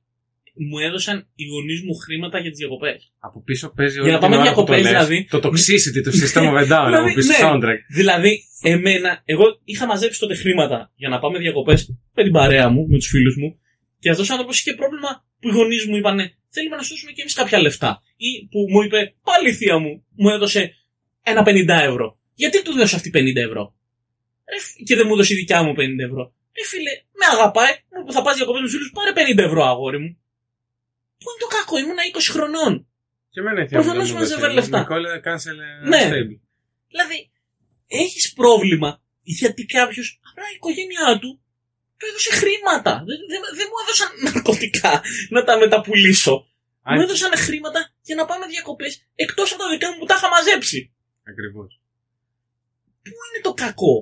μου 0.70 0.78
έδωσαν 0.80 1.28
οι 1.36 1.46
γονείς 1.46 1.82
μου 1.82 1.96
χρήματα 1.96 2.40
για 2.40 2.50
τις 2.50 2.60
διακοπές. 2.60 3.12
Από 3.20 3.42
πίσω 3.44 3.74
παίζει 3.76 3.94
Για 3.94 4.04
όλη 4.04 4.12
να 4.12 4.20
την 4.20 4.30
πάμε 4.30 4.42
ώρα 4.42 4.54
που 4.54 4.64
το 4.64 4.74
διακοπές, 4.74 4.82
λες. 4.82 4.92
δηλαδή. 4.92 5.28
Το 5.30 5.40
toxicity 5.44 6.02
του 6.04 6.14
System 6.22 6.44
of 6.52 6.56
a 6.62 6.66
Down. 6.72 6.86
Από 6.86 6.86
Δηλαδή, 6.86 7.14
πίσω 7.14 7.32
ναι. 7.32 7.38
soundtrack. 7.42 7.80
Δηλαδή 7.90 8.40
εμένα, 8.62 9.22
εγώ 9.26 9.46
είχα 9.64 9.86
μαζέψει 9.86 10.20
τότε 10.20 10.36
χρήματα 10.36 10.92
για 10.96 11.10
να 11.10 11.20
πάμε 11.20 11.38
διακοπές 11.40 11.98
με 12.14 12.24
την 12.24 12.32
παρέα 12.32 12.70
μου, 12.70 12.88
με 12.88 12.98
τους 12.98 13.08
φίλους 13.08 13.36
μου 13.38 13.60
και 14.00 14.10
αυτός 14.10 14.30
ο 14.30 14.32
άνθρωπος 14.32 14.60
είχε 14.60 14.74
πρόβλημα 14.74 15.26
που 15.40 15.48
οι 15.50 15.52
γονείς 15.52 15.86
μου 15.86 15.96
είπανε 15.96 16.34
θέλουμε 16.50 16.76
να 16.76 16.82
σου 16.82 16.90
δώσουμε 16.90 17.12
και 17.12 17.22
εμείς 17.22 17.34
κάποια 17.34 17.60
λεφτά. 17.62 18.02
Ή 18.18 18.48
που 18.52 18.60
μου 18.72 18.82
είπε 18.82 19.14
πάλι 19.24 19.50
η 19.50 19.54
θεία 19.54 19.78
μου 19.78 20.06
μου 20.16 20.30
έδωσε 20.30 20.74
ένα 21.24 21.44
50 21.46 21.68
ευρώ. 21.68 22.20
Γιατί 22.34 22.62
του 22.64 22.74
δώσω 22.74 22.96
αυτή 22.96 23.12
50 23.16 23.36
ευρώ; 23.48 23.76
Ε, 24.46 24.60
φ- 24.60 24.84
και 24.86 24.96
δεν 24.96 25.06
μου 25.08 25.14
έδωσε 25.14 25.34
η 25.34 25.36
δικιά 25.36 25.64
μου 25.64 25.74
50 25.78 26.04
ευρώ. 26.10 26.34
Ε, 26.52 26.66
φίλε, 26.66 26.92
με 27.20 27.26
αγαπάει, 27.34 27.72
μου 27.92 28.02
είπε, 28.02 28.12
θα 28.12 28.22
πα 28.22 28.34
διακοπές 28.34 28.62
με 28.62 28.68
τους 28.68 28.76
φίλους, 28.76 28.92
πάρε 28.98 29.12
50 29.16 29.38
ευρώ, 29.50 29.64
αγόρι 29.64 30.00
μου. 30.00 30.12
Πού 31.22 31.28
είναι 31.32 31.40
το 31.46 31.48
κακό, 31.58 31.78
ήμουν 31.78 32.00
20 32.12 32.32
χρονών. 32.36 32.74
Και 33.30 33.40
εμένα 33.40 33.62
η 33.62 33.68
θεία 33.68 33.78
μου 33.78 33.84
Προφανώς 33.84 34.08
δεν 34.08 34.16
μου 34.16 34.22
μαζεύε 34.22 34.46
έδωσε. 34.46 34.60
λεφτά. 34.60 34.80
Νικόλα, 34.80 35.10
cancel 35.26 35.58
ε, 35.68 35.88
Ναι. 35.92 36.02
stable. 36.10 36.38
Δηλαδή, 36.92 37.18
έχεις 37.88 38.34
πρόβλημα 38.34 38.90
γιατί 39.22 39.66
κάποιος, 39.66 40.20
απλά 40.30 40.44
η 40.52 40.56
οικογένειά 40.56 41.20
του, 41.22 41.32
του 41.98 42.06
έδωσε 42.10 42.32
χρήματα. 42.42 42.92
Δεν, 43.08 43.18
δεν, 43.32 43.42
δεν 43.58 43.68
μου 43.72 43.78
έδωσαν 43.84 44.10
ναρκωτικά 44.26 45.02
να 45.30 45.44
τα 45.44 45.58
μεταπουλήσω. 45.58 46.36
Αν- 46.82 46.96
Μου 46.96 47.02
έδωσαν 47.02 47.32
χρήματα 47.38 47.80
για 48.08 48.16
να 48.16 48.26
πάμε 48.26 48.46
διακοπές 48.54 48.92
εκτός 49.16 49.52
από 49.54 49.62
τα 49.64 49.70
δικά 49.70 49.88
μου 49.92 49.98
που 50.00 50.06
τα 50.06 50.16
είχα 50.18 50.30
μαζέψει. 50.36 50.80
Ακριβώς. 51.32 51.70
Πού 53.06 53.12
είναι 53.28 53.42
το 53.44 53.54
κακό; 53.54 53.96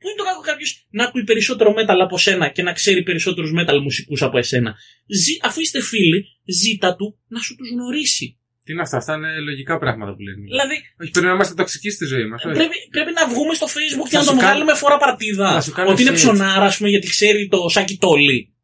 Πού 0.00 0.06
είναι 0.08 0.16
το 0.22 0.24
κακό 0.24 0.40
κάποιος 0.40 0.86
να 0.90 1.04
ακούει 1.04 1.24
περισσότερο 1.24 1.70
metal 1.78 1.98
από 2.06 2.18
σένα 2.18 2.48
και 2.48 2.62
να 2.62 2.72
ξέρει 2.72 3.02
περισσότερους 3.02 3.50
metal 3.58 3.78
μουσικούς 3.82 4.22
από 4.22 4.38
εσένα; 4.38 4.74
Ζη, 5.06 5.38
αφού 5.42 5.60
είστε 5.60 5.80
φίλοι, 5.82 6.24
ζήτα 6.44 6.96
του 6.96 7.18
να 7.28 7.40
σου 7.40 7.56
τους 7.56 7.70
γνωρίσει. 7.70 8.38
Τι 8.64 8.72
είναι 8.72 8.82
αυτά, 8.82 8.96
αυτά 8.96 9.14
είναι 9.14 9.38
λογικά 9.40 9.78
πράγματα 9.78 10.14
που 10.14 10.20
λένε. 10.20 10.42
Δηλαδή, 10.44 10.74
Όχι, 11.00 11.10
πρέπει 11.10 11.26
να 11.26 11.32
είμαστε 11.32 11.54
τοξικοί 11.54 11.90
στη 11.90 12.04
ζωή 12.04 12.26
μας. 12.26 12.42
πρέπει, 12.42 12.76
πρέπει 12.90 13.12
να 13.12 13.28
βγούμε 13.28 13.54
στο 13.54 13.66
facebook 13.66 14.08
και 14.08 14.16
Θα 14.16 14.18
να 14.18 14.22
σου 14.24 14.30
τον 14.30 14.38
κάνω- 14.38 14.48
βγάλουμε 14.50 14.74
φορά 14.74 14.96
παρτίδα. 14.96 15.52
Θα 15.52 15.60
σου 15.60 15.72
κάνω 15.72 15.90
Ότι 15.90 16.02
είναι 16.02 16.10
shit. 16.10 16.14
ψωνάρα, 16.14 16.64
ας 16.64 16.76
πούμε, 16.76 16.88
γιατί 16.88 17.06
ξέρει 17.08 17.48
το 17.48 17.68
σάκι 17.68 17.96
τόλι. 17.98 18.54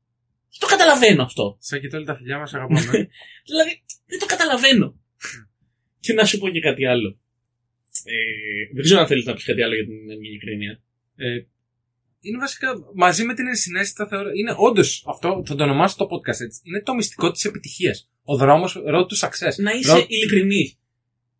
Το 0.58 0.66
καταλαβαίνω 0.66 1.22
αυτό. 1.22 1.56
Σαν 1.60 1.80
και 1.80 1.88
τώρα 1.88 2.04
τα 2.04 2.16
φιλιά 2.16 2.38
μας 2.38 2.54
αγαπάμε. 2.54 2.80
Δηλαδή, 3.50 3.82
δεν 4.12 4.18
το 4.18 4.26
καταλαβαίνω. 4.26 4.86
και 6.00 6.12
να 6.12 6.24
σου 6.24 6.38
πω 6.38 6.48
και 6.48 6.60
κάτι 6.60 6.86
άλλο. 6.86 7.18
Ε, 8.04 8.74
δεν 8.74 8.82
ξέρω 8.82 9.00
αν 9.00 9.06
θέλεις 9.06 9.24
να 9.24 9.34
πεις 9.34 9.44
κάτι 9.44 9.62
άλλο 9.62 9.74
για 9.74 9.84
την 9.84 10.10
ειλικρίνεια. 10.10 10.82
ε, 11.16 11.26
είναι 12.24 12.38
βασικά 12.38 12.68
μαζί 12.94 13.24
με 13.24 13.34
την 13.34 13.46
ενσυναίσθητα 13.46 14.06
θεωρώ. 14.08 14.28
Είναι 14.34 14.54
όντως 14.56 15.04
αυτό, 15.08 15.42
θα 15.46 15.54
το 15.54 15.62
ονομάσω 15.62 15.96
το 15.96 16.04
podcast 16.04 16.40
έτσι. 16.40 16.60
Είναι 16.62 16.82
το 16.82 16.94
μυστικό 16.94 17.30
της 17.30 17.44
επιτυχίας. 17.44 18.10
Ο 18.22 18.36
δρόμος 18.36 18.76
road 18.94 19.06
to 19.10 19.16
success. 19.28 19.54
Να 19.56 19.70
είσαι 19.72 19.92
Road- 19.96 20.04
ειλικρινή. 20.08 20.78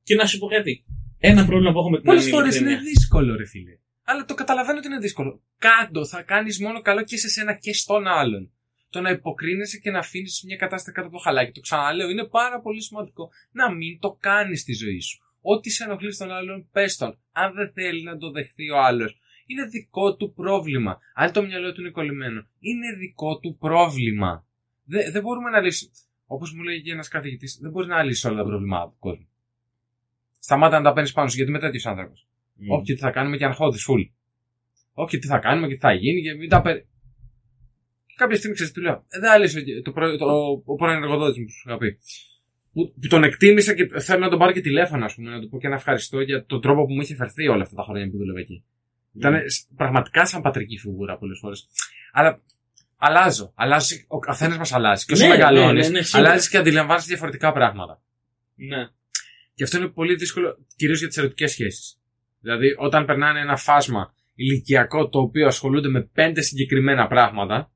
Και 0.02 0.14
να 0.14 0.26
σου 0.26 0.38
πω 0.38 0.46
κάτι. 0.46 0.84
Ένα 1.18 1.46
πρόβλημα 1.46 1.72
που 1.72 1.78
έχω 1.78 1.90
με 1.90 1.96
την 1.96 2.04
Πολλές 2.06 2.28
φορές 2.28 2.54
ειλικρίνεια. 2.54 2.78
είναι 2.80 2.88
δύσκολο, 2.88 3.36
ρε 3.36 3.46
φίλε. 3.46 3.78
Αλλά 4.02 4.24
το 4.24 4.34
καταλαβαίνω 4.34 4.78
ότι 4.78 4.86
είναι 4.86 4.98
δύσκολο. 4.98 5.42
Κάτω 5.58 6.06
θα 6.06 6.22
κάνεις 6.22 6.60
μόνο 6.60 6.80
καλό 6.82 7.02
και 7.04 7.16
σε 7.16 7.28
σένα 7.28 7.54
και 7.58 7.72
στον 7.74 8.06
άλλον. 8.06 8.52
Το 8.92 9.00
να 9.00 9.10
υποκρίνεσαι 9.10 9.78
και 9.78 9.90
να 9.90 9.98
αφήνεις 9.98 10.42
μια 10.46 10.56
κατάσταση 10.56 10.92
κάτω 10.92 11.06
από 11.06 11.16
το 11.16 11.22
χαλάκι. 11.22 11.52
Το 11.52 11.60
ξαναλέω, 11.60 12.08
είναι 12.08 12.26
πάρα 12.26 12.60
πολύ 12.60 12.82
σημαντικό 12.82 13.30
να 13.52 13.74
μην 13.74 13.98
το 13.98 14.16
κάνεις 14.20 14.60
στη 14.60 14.72
ζωή 14.72 15.00
σου. 15.00 15.18
Ό,τι 15.40 15.70
σε 15.70 15.84
ενοχλεί 15.84 16.12
στον 16.12 16.30
άλλον, 16.30 16.68
πες 16.72 16.96
τον. 16.96 17.18
Αν 17.32 17.54
δεν 17.54 17.72
θέλει 17.72 18.02
να 18.02 18.16
το 18.16 18.30
δεχθεί 18.30 18.70
ο 18.70 18.78
άλλος, 18.78 19.20
είναι 19.46 19.66
δικό 19.66 20.16
του 20.16 20.32
πρόβλημα. 20.32 20.98
Αν 21.14 21.32
το 21.32 21.42
μυαλό 21.42 21.72
του 21.72 21.80
είναι 21.80 21.90
κολλημένο, 21.90 22.46
είναι 22.58 22.96
δικό 22.98 23.38
του 23.38 23.56
πρόβλημα. 23.56 24.46
Δεν, 24.84 25.12
δεν 25.12 25.22
μπορούμε 25.22 25.50
να 25.50 25.60
λύσουμε. 25.60 25.92
Όπως 26.26 26.52
μου 26.54 26.62
λέει 26.62 26.82
και 26.82 26.92
ένας 26.92 27.08
καθηγητής, 27.08 27.58
δεν 27.62 27.70
μπορείς 27.70 27.88
να 27.88 28.02
λύσεις 28.02 28.24
όλα 28.24 28.36
τα 28.36 28.44
προβλήματα 28.44 28.90
του 28.90 28.96
κόσμου. 28.98 29.28
Σταμάτα 30.38 30.78
να 30.78 30.84
τα 30.84 30.92
παίρνεις 30.92 31.12
πάνω 31.12 31.28
σου, 31.28 31.36
γιατί 31.36 31.50
είμαι 31.50 31.60
τέτοιος 31.60 31.86
άνθρωπος. 31.86 32.26
Mm. 32.60 32.78
Όχι, 32.78 32.92
τι 32.92 32.96
θα 32.96 33.10
κάνουμε 33.10 33.36
και 33.36 33.44
αγχώδη 33.44 33.78
φουλ. 33.78 34.02
Όχι, 34.92 35.18
τι 35.18 35.26
θα 35.26 35.38
κάνουμε 35.38 35.66
και 35.68 35.74
τι 35.74 35.80
θα 35.80 35.92
γίνει 35.92 36.22
και 36.22 36.34
μην 36.34 36.48
τα 36.48 36.60
παίρνεις. 36.60 36.86
Και 38.22 38.28
κάποια 38.28 38.36
στιγμή 38.36 38.54
ξέρεις, 38.54 38.72
του 38.72 38.80
λέω, 38.80 38.92
ε, 39.08 39.18
δεν 39.20 39.30
θα 39.30 39.38
λύσω 39.38 39.60
και 39.60 39.80
το, 39.82 39.92
προ- 39.92 40.18
το, 40.18 40.26
ο 40.64 40.74
πρώην 40.74 41.02
εργοδότης 41.02 41.38
μου 41.38 41.44
που 41.44 41.50
σου 41.52 41.68
είχα 41.68 41.78
πει. 41.78 41.98
Που, 42.72 42.92
που 43.00 43.06
τον 43.08 43.24
εκτίμησα 43.24 43.74
και 43.74 43.88
θέλω 44.00 44.20
να 44.20 44.28
τον 44.28 44.38
πάρω 44.38 44.52
και 44.52 44.60
τηλέφωνο, 44.60 45.04
ας 45.04 45.14
πούμε, 45.14 45.30
να 45.30 45.40
του 45.40 45.48
πω 45.48 45.58
και 45.58 45.66
ένα 45.66 45.76
ευχαριστώ 45.76 46.20
για 46.20 46.44
τον 46.44 46.60
τρόπο 46.60 46.84
που 46.86 46.92
μου 46.92 47.00
είχε 47.00 47.14
φερθεί 47.14 47.48
όλα 47.48 47.62
αυτά 47.62 47.74
τα 47.76 47.82
χρόνια 47.82 48.10
που 48.10 48.16
δούλευε 48.16 48.40
εκεί. 48.40 48.64
Ήταν 49.14 49.34
πραγματικά 49.76 50.26
σαν 50.26 50.40
πατρική 50.42 50.78
φιγούρα 50.78 51.18
πολλές 51.18 51.38
φορές. 51.40 51.68
Αλλά 52.12 52.40
αλλάζω. 52.96 53.52
αλλάζεις 53.56 54.04
ο 54.08 54.18
καθένας 54.18 54.56
μας 54.58 54.72
αλλάζει. 54.72 55.04
Και 55.04 55.12
όσο 55.12 55.22
Ναι, 55.24 55.28
μεγαλώνεις, 55.30 55.86
ναι, 55.86 55.92
ναι, 55.92 55.98
ναι, 55.98 56.04
σίγουρα. 56.04 56.28
αλλάζεις 56.30 56.48
και 56.50 56.56
αντιλαμβάνεσαι 56.56 57.06
διαφορετικά 57.08 57.52
πράγματα. 57.52 58.02
Ναι. 58.54 58.88
Και 59.54 59.64
αυτό 59.64 59.76
είναι 59.76 59.88
πολύ 59.88 60.14
δύσκολο 60.14 60.58
κυρίως 60.76 60.98
για 60.98 61.08
τις 61.08 61.16
ερωτικές 61.16 61.50
σχέσεις. 61.50 61.98
Δηλαδή, 62.40 62.74
όταν 62.78 63.04
περνάνε 63.04 63.40
ένα 63.40 63.56
φάσμα 63.56 64.14
ηλικιακό 64.34 65.08
το 65.08 65.18
οποίο 65.20 65.46
ασχολούνται 65.46 65.88
με 65.88 66.02
πέντε 66.02 66.40
συγκεκριμένα 66.40 67.06
πράγματα 67.06 67.71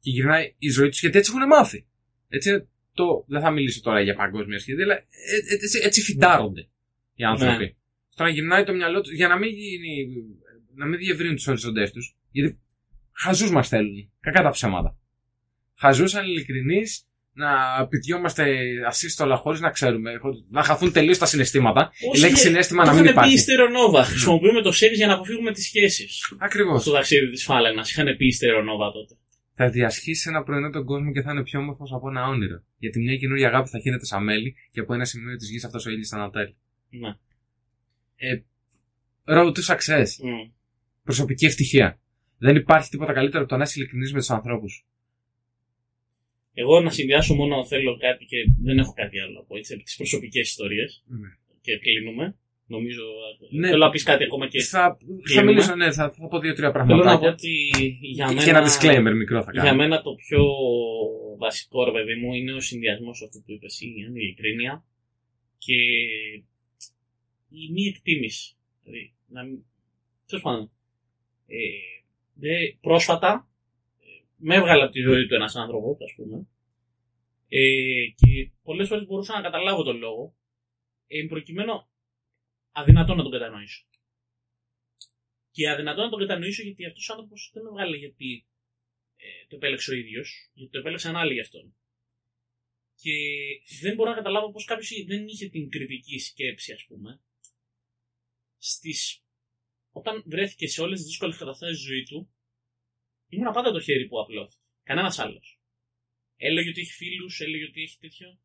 και 0.00 0.10
γυρνάει 0.10 0.54
η 0.58 0.68
ζωή 0.68 0.88
τους 0.88 1.00
γιατί 1.00 1.18
έτσι 1.18 1.32
έχουν 1.34 1.46
μάθει. 1.46 1.86
Έτσι 2.28 2.48
είναι 2.48 2.66
το. 2.94 3.24
Δεν 3.28 3.40
θα 3.40 3.50
μιλήσω 3.50 3.80
τώρα 3.80 4.00
για 4.00 4.14
παγκόσμια 4.14 4.58
σχέδια, 4.58 4.84
αλλά 4.84 4.94
ε- 4.94 5.54
έτσι, 5.54 5.80
έτσι 5.82 6.00
φυτάρονται 6.00 6.68
οι 7.14 7.24
άνθρωποι. 7.24 7.64
Ναι. 7.64 7.72
Στο 8.08 8.22
να 8.22 8.28
γυρνάει 8.28 8.64
το 8.64 8.72
μυαλό 8.72 9.00
τους 9.00 9.12
για 9.12 9.28
να 9.28 9.38
μην, 9.38 9.50
γίνει, 9.50 10.06
να 10.74 10.86
μην 10.86 10.98
διευρύνουν 10.98 11.34
τους 11.36 11.46
οριζοντές 11.46 11.92
τους. 11.92 12.16
Γιατί 12.30 12.58
χαζούς 13.12 13.50
μας 13.50 13.68
θέλουν. 13.68 14.10
Κακά 14.20 14.42
τα 14.42 14.50
ψέματα. 14.50 14.98
Χαζούς 15.78 16.14
ανηλικρινεί 16.14 16.82
να 17.32 17.48
πηδιόμαστε 17.88 18.56
ασύστολα 18.86 19.36
χωρίς 19.36 19.60
να 19.60 19.70
ξέρουμε. 19.70 20.16
χωρίς- 20.16 20.44
Να 20.50 20.62
χαθούν 20.62 20.92
τελείως 20.92 21.18
τα 21.18 21.26
συναισθήματα. 21.26 21.90
Η 21.98 22.06
Όσοι 22.08 22.20
λέξη 22.20 22.42
συνέστημα 22.42 22.84
να 22.84 22.88
το 22.90 22.94
μην 22.94 23.04
είχαν 23.04 23.14
πει 23.14 23.20
υπάρχει. 23.20 23.36
ιστερονόβα. 23.38 24.04
Χρησιμοποιούμε 24.04 24.62
το 24.62 24.72
σεξ 24.72 24.96
για 24.96 25.06
να 25.06 25.12
αποφύγουμε 25.14 25.52
τις 25.52 25.64
σχέσεις. 25.64 26.34
Ακριβώς. 26.38 26.82
Στο 26.82 26.92
ταξίδι 26.92 27.30
της 27.30 27.44
Φάλαινας. 27.44 27.90
Είχαν 27.90 28.16
πει 28.16 28.26
ιστερονόβα 28.26 28.92
τότε. 28.92 29.14
Θα 29.62 29.70
διασχίσει 29.70 30.28
ένα 30.28 30.42
πρωινό 30.42 30.70
τον 30.70 30.84
κόσμο 30.84 31.12
και 31.12 31.22
θα 31.22 31.30
είναι 31.30 31.42
πιο 31.42 31.60
όμορφος 31.60 31.92
από 31.92 32.08
ένα 32.08 32.26
όνειρο. 32.26 32.62
Γιατί 32.78 33.00
μια 33.00 33.16
καινούργια 33.16 33.48
αγάπη 33.48 33.68
θα 33.68 33.78
χύνεται 33.78 34.04
σαν 34.04 34.24
μέλι 34.24 34.54
και 34.70 34.80
από 34.80 34.94
ένα 34.94 35.04
σημείο 35.04 35.36
της 35.36 35.50
γης 35.50 35.64
αυτός 35.64 35.86
ο 35.86 35.90
ήλιος 35.90 36.08
θα 36.08 36.16
ανατέλει. 36.16 36.56
Ναι. 36.90 37.14
Ε, 38.16 38.42
road 39.24 39.52
to 39.52 39.62
success. 39.66 40.04
Mm. 40.04 40.50
Προσωπική 41.02 41.46
ευτυχία. 41.46 42.00
Δεν 42.38 42.56
υπάρχει 42.56 42.88
τίποτα 42.90 43.12
καλύτερο 43.12 43.42
από 43.42 43.50
το 43.52 43.56
να 43.56 43.62
είσαι 43.62 43.78
ειλικρινής 43.78 44.12
με 44.12 44.18
τους 44.18 44.30
ανθρώπους. 44.30 44.86
Εγώ 46.54 46.80
να 46.80 46.90
συνδυάσω 46.90 47.34
μόνο 47.34 47.66
θέλω 47.66 47.96
κάτι 47.96 48.24
και 48.24 48.36
δεν 48.62 48.78
έχω 48.78 48.92
κάτι 48.92 49.20
άλλο 49.20 49.40
από 49.40 49.56
έτσι, 49.56 49.74
από 49.74 49.82
τις 49.82 49.96
προσωπικές 49.96 50.48
ιστορίες 50.48 51.04
Ναι. 51.06 51.28
και 51.60 51.78
κλείνουμε. 51.78 52.36
Νομίζω. 52.74 53.02
Ναι. 53.50 53.68
Θέλω 53.68 53.84
να 53.84 53.90
πεις 53.90 54.02
κάτι 54.02 54.24
ακόμα 54.24 54.48
και. 54.48 54.62
Θα, 54.62 54.80
θα 54.80 54.96
Κλείνουμε. 55.22 55.46
μιλήσω, 55.46 55.74
ναι, 55.74 55.92
θα, 55.92 56.10
θα 56.10 56.28
πω 56.28 56.38
δύο-τρία 56.38 56.72
Θέλω 56.72 56.84
να 56.84 56.94
πω 56.94 57.00
πράγματα. 57.02 57.28
ότι 57.28 57.52
για 58.00 58.26
μένα. 58.26 58.44
Και 58.44 58.50
ένα 58.50 58.62
disclaimer 58.66 59.14
μικρό 59.16 59.42
θα 59.42 59.50
Για 59.52 59.62
κάνω. 59.62 59.76
μένα 59.76 60.02
το 60.02 60.14
πιο 60.14 60.42
βασικό 61.38 61.84
ρε 61.84 61.90
παιδί 61.92 62.14
μου 62.20 62.32
είναι 62.34 62.52
ο 62.52 62.60
συνδυασμός 62.60 63.22
αυτού 63.22 63.42
που 63.42 63.52
είπες 63.52 63.72
εσύ, 63.72 63.86
η 63.86 63.94
ειλικρίνεια 64.14 64.84
και 65.58 65.74
η 67.48 67.72
μη 67.72 67.82
εκτίμηση. 67.86 68.54
Δηλαδή, 68.82 69.14
να 69.26 69.44
μην. 69.44 69.64
Τέλος 70.26 70.42
πάντων. 70.44 70.70
Ε, 71.46 71.56
δε, 72.34 72.54
πρόσφατα 72.80 73.48
ε, 74.00 74.06
με 74.36 74.54
έβγαλε 74.54 74.82
από 74.82 74.92
τη 74.92 75.00
ζωή 75.00 75.26
του 75.26 75.34
ένας 75.34 75.56
άνθρωπος, 75.56 75.96
ας 76.02 76.12
πούμε. 76.16 76.46
Ε, 77.48 77.60
και 78.14 78.50
πολλές 78.62 78.88
φορές 78.88 79.06
μπορούσα 79.06 79.34
να 79.34 79.40
καταλάβω 79.40 79.82
τον 79.82 79.98
λόγο. 79.98 80.34
Ε, 81.06 81.26
προκειμένου 81.28 81.72
αδυνατό 82.80 83.14
να 83.14 83.22
τον 83.22 83.32
κατανοήσω. 83.32 83.84
Και 85.50 85.68
αδυνατό 85.70 86.02
να 86.02 86.10
τον 86.10 86.18
κατανοήσω 86.18 86.62
γιατί 86.62 86.86
αυτός 86.86 87.08
ο 87.08 87.12
άνθρωπος 87.12 87.50
δεν 87.52 87.62
με 87.62 87.68
έβγαλε 87.68 87.96
γιατί 87.96 88.46
ε, 89.16 89.46
το 89.48 89.56
επέλεξε 89.56 89.90
ο 89.90 89.94
ίδιος, 89.94 90.50
γιατί 90.52 90.72
το 90.72 90.78
επέλεξαν 90.78 91.16
άλλοι 91.16 91.32
γι' 91.32 91.40
αυτόν. 91.40 91.74
Και 93.02 93.14
δεν 93.80 93.94
μπορώ 93.94 94.10
να 94.10 94.16
καταλάβω 94.16 94.52
πώς 94.52 94.64
κάποιος 94.64 95.04
δεν 95.06 95.26
είχε 95.26 95.48
την 95.48 95.70
κριτική 95.70 96.18
σκέψη, 96.18 96.72
ας 96.72 96.84
πούμε, 96.88 97.20
στις... 98.58 99.22
όταν 99.90 100.22
βρέθηκε 100.26 100.66
σε 100.66 100.80
όλες 100.80 100.98
τις 100.98 101.06
δύσκολες 101.06 101.36
καταστάσεις 101.36 101.78
τη 101.78 101.84
ζωή 101.84 102.02
του, 102.02 102.34
ήμουν 103.28 103.52
πάντα 103.52 103.70
το 103.72 103.80
χέρι 103.80 104.06
που 104.08 104.20
απλώθηκε. 104.20 104.62
Κανένας 104.82 105.18
άλλος. 105.18 105.60
Έλεγε 106.36 106.68
ότι 106.68 106.80
έχει 106.80 106.92
φίλους, 106.92 107.40
έλεγε 107.40 107.64
ότι 107.64 107.82
έχει 107.82 107.98
τέτοιο. 107.98 108.40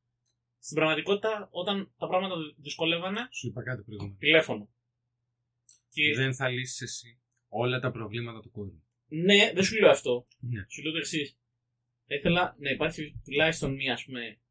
Στην 0.65 0.77
πραγματικότητα, 0.77 1.47
όταν 1.51 1.93
τα 1.97 2.07
πράγματα 2.07 2.35
δυσκολεύανε, 2.57 3.27
Σου 3.31 3.47
είπα 3.47 3.63
κάτι 3.63 3.83
προηγούμενο. 3.83 4.17
τηλέφωνο. 4.19 4.69
Και 5.89 6.13
Δεν 6.15 6.35
θα 6.35 6.49
λύσεις 6.49 6.81
εσύ 6.81 7.19
όλα 7.47 7.79
τα 7.79 7.91
προβλήματα 7.91 8.39
του 8.41 8.51
κόσμου. 8.51 8.83
ναι, 9.07 9.51
δεν 9.53 9.63
σου 9.63 9.75
λέω 9.79 9.89
αυτό. 9.89 10.25
Ναι. 10.39 10.65
Σου 10.69 10.81
λέω 10.81 10.91
το 10.91 10.97
εξής. 10.97 11.37
Θα 12.07 12.15
ήθελα 12.15 12.55
να 12.59 12.69
υπάρχει 12.69 13.21
τουλάχιστον 13.23 13.73
μία, 13.75 13.93
ας 13.93 14.03
πούμε, 14.05 14.41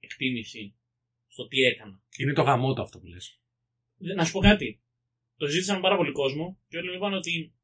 εκτίμηση 0.00 0.76
στο 1.26 1.46
τι 1.48 1.60
έκανα. 1.62 2.02
Είναι 2.18 2.32
το 2.32 2.42
γαμότο 2.42 2.82
αυτό 2.82 2.98
που 2.98 3.06
λες. 3.06 3.40
Δε- 3.96 4.14
Να 4.14 4.24
σου 4.24 4.32
πω 4.32 4.40
κάτι. 4.40 4.82
Το 5.36 5.46
ζήτησαν 5.46 5.80
πάρα 5.80 5.96
πολύ 5.96 6.12
κόσμο 6.12 6.60
και 6.68 6.76
όλοι 6.78 6.88
μου 6.88 6.94
είπαν 6.96 7.12
ότι 7.14 7.54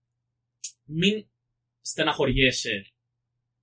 μην 0.84 1.28
στεναχωριέσαι 1.80 2.89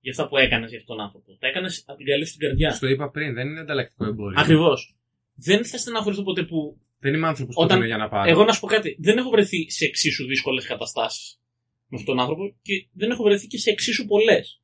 για 0.08 0.16
αυτά 0.16 0.28
που 0.28 0.36
έκανες 0.36 0.70
για 0.70 0.78
αυτόν 0.78 0.96
τον 0.96 1.04
άνθρωπο. 1.04 1.36
Τα 1.38 1.46
έκανες 1.48 1.82
από 1.86 1.98
την 1.98 2.06
καλή 2.06 2.24
σου 2.26 2.36
την 2.36 2.40
καρδιά. 2.48 2.70
Στο 2.70 2.86
είπα 2.86 3.10
πριν, 3.10 3.34
δεν 3.34 3.46
είναι 3.48 3.60
ανταλλακτικό 3.60 4.04
εμπόριο. 4.04 4.40
Ακριβώς. 4.40 4.96
Δεν 5.34 5.64
θα 5.66 5.78
στεναχωρηθώ 5.78 6.22
ποτέ 6.22 6.42
που. 6.44 6.80
Δεν 6.98 7.14
είμαι 7.14 7.26
άνθρωπος 7.26 7.54
που 7.54 7.62
Όταν- 7.62 7.76
δίνω 7.76 7.86
για 7.88 7.96
να 7.96 8.08
πάρω. 8.08 8.30
Εγώ 8.30 8.44
να 8.44 8.52
σου 8.52 8.60
πω 8.60 8.66
κάτι. 8.66 8.96
Δεν 9.00 9.18
έχω 9.18 9.30
βρεθεί 9.30 9.70
σε 9.70 9.84
εξίσου 9.84 10.26
δύσκολες 10.26 10.66
καταστάσεις 10.66 11.40
με 11.88 11.98
αυτόν 11.98 12.14
τον 12.16 12.20
άνθρωπο 12.24 12.56
και 12.62 12.88
δεν 12.92 13.10
έχω 13.10 13.22
βρεθεί 13.22 13.46
και 13.46 13.58
σε 13.58 13.70
εξίσου 13.70 14.06
πολλές. 14.06 14.60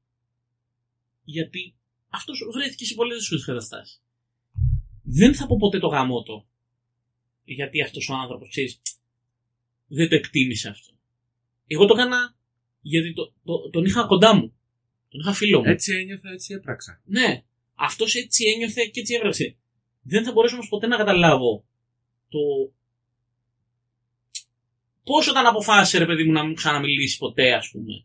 Γιατί 1.24 1.74
αυτός 2.08 2.38
βρέθηκε 2.54 2.84
σε 2.84 2.94
πολλές 2.94 3.18
δύσκολες 3.18 3.44
καταστάσεις. 3.44 4.02
Δεν 5.02 5.34
θα 5.34 5.46
πω 5.46 5.56
ποτέ 5.56 5.78
το 5.78 5.86
γαμότο. 5.86 6.46
Γιατί 7.44 7.82
αυτός 7.82 8.08
ο 8.08 8.14
άνθρωπος, 8.14 8.48
ξέρεις, 8.48 8.80
δεν 9.86 10.08
το 10.08 10.14
εκτίμησε 10.14 10.68
αυτό. 10.68 10.92
Εγώ 11.66 11.86
το 11.86 11.94
έκανα 11.94 12.36
γιατί 12.80 13.12
το, 13.12 13.32
το- 13.44 13.70
τον 13.70 13.84
είχα 13.84 14.06
κοντά 14.06 14.34
μου. 14.34 14.54
Τον 15.14 15.22
είχα 15.22 15.32
φίλο 15.32 15.58
μου. 15.58 15.70
Έτσι 15.70 15.92
ένιωθα, 15.94 16.30
έτσι 16.30 16.54
έπραξα. 16.54 17.00
Ναι, 17.04 17.42
αυτός 17.74 18.14
έτσι 18.14 18.44
ένιωθε 18.54 18.84
και 18.92 19.00
έτσι 19.00 19.14
έβραξε. 19.14 19.56
Δεν 20.02 20.24
θα 20.24 20.32
μπορέσω 20.32 20.54
όμως 20.54 20.68
ποτέ 20.68 20.86
να 20.86 20.96
καταλάβω 20.96 21.64
το. 22.28 22.38
Πώς 25.04 25.28
όταν 25.28 25.46
αποφάσισε 25.46 25.98
ρε 25.98 26.06
παιδί 26.06 26.24
μου 26.24 26.32
να 26.32 26.44
μην 26.44 26.54
ξαναμιλήσει 26.54 27.18
ποτέ, 27.18 27.52
ας 27.52 27.70
πούμε. 27.70 28.04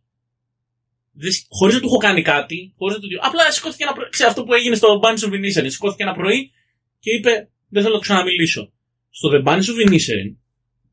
Χωρίς 1.49 1.75
να 1.75 1.81
του 1.81 1.87
έχω 1.87 1.97
κάνει 1.97 2.21
κάτι, 2.21 2.73
χωρίς 2.77 2.95
να 2.95 3.01
του... 3.01 3.07
Απλά 3.21 3.51
σηκώθηκε 3.51 3.83
ένα 3.83 3.93
πρωί. 3.93 4.09
Ξέρετε 4.09 4.33
αυτό 4.33 4.45
που 4.45 4.53
έγινε 4.53 4.75
στο 4.75 4.99
Bunch 5.03 5.19
of 5.19 5.33
Vinicius. 5.33 5.71
Σηκώθηκε 5.71 6.03
ένα 6.03 6.13
πρωί 6.13 6.51
και 6.99 7.11
είπε: 7.15 7.49
Δεν 7.69 7.81
θέλω 7.81 7.93
να 7.93 7.99
του 7.99 8.05
ξαναμιλήσω. 8.07 8.73
Στο 9.09 9.29
The 9.33 9.43
Bunch 9.47 9.67
of 9.71 9.77
Vinicius, 9.81 10.35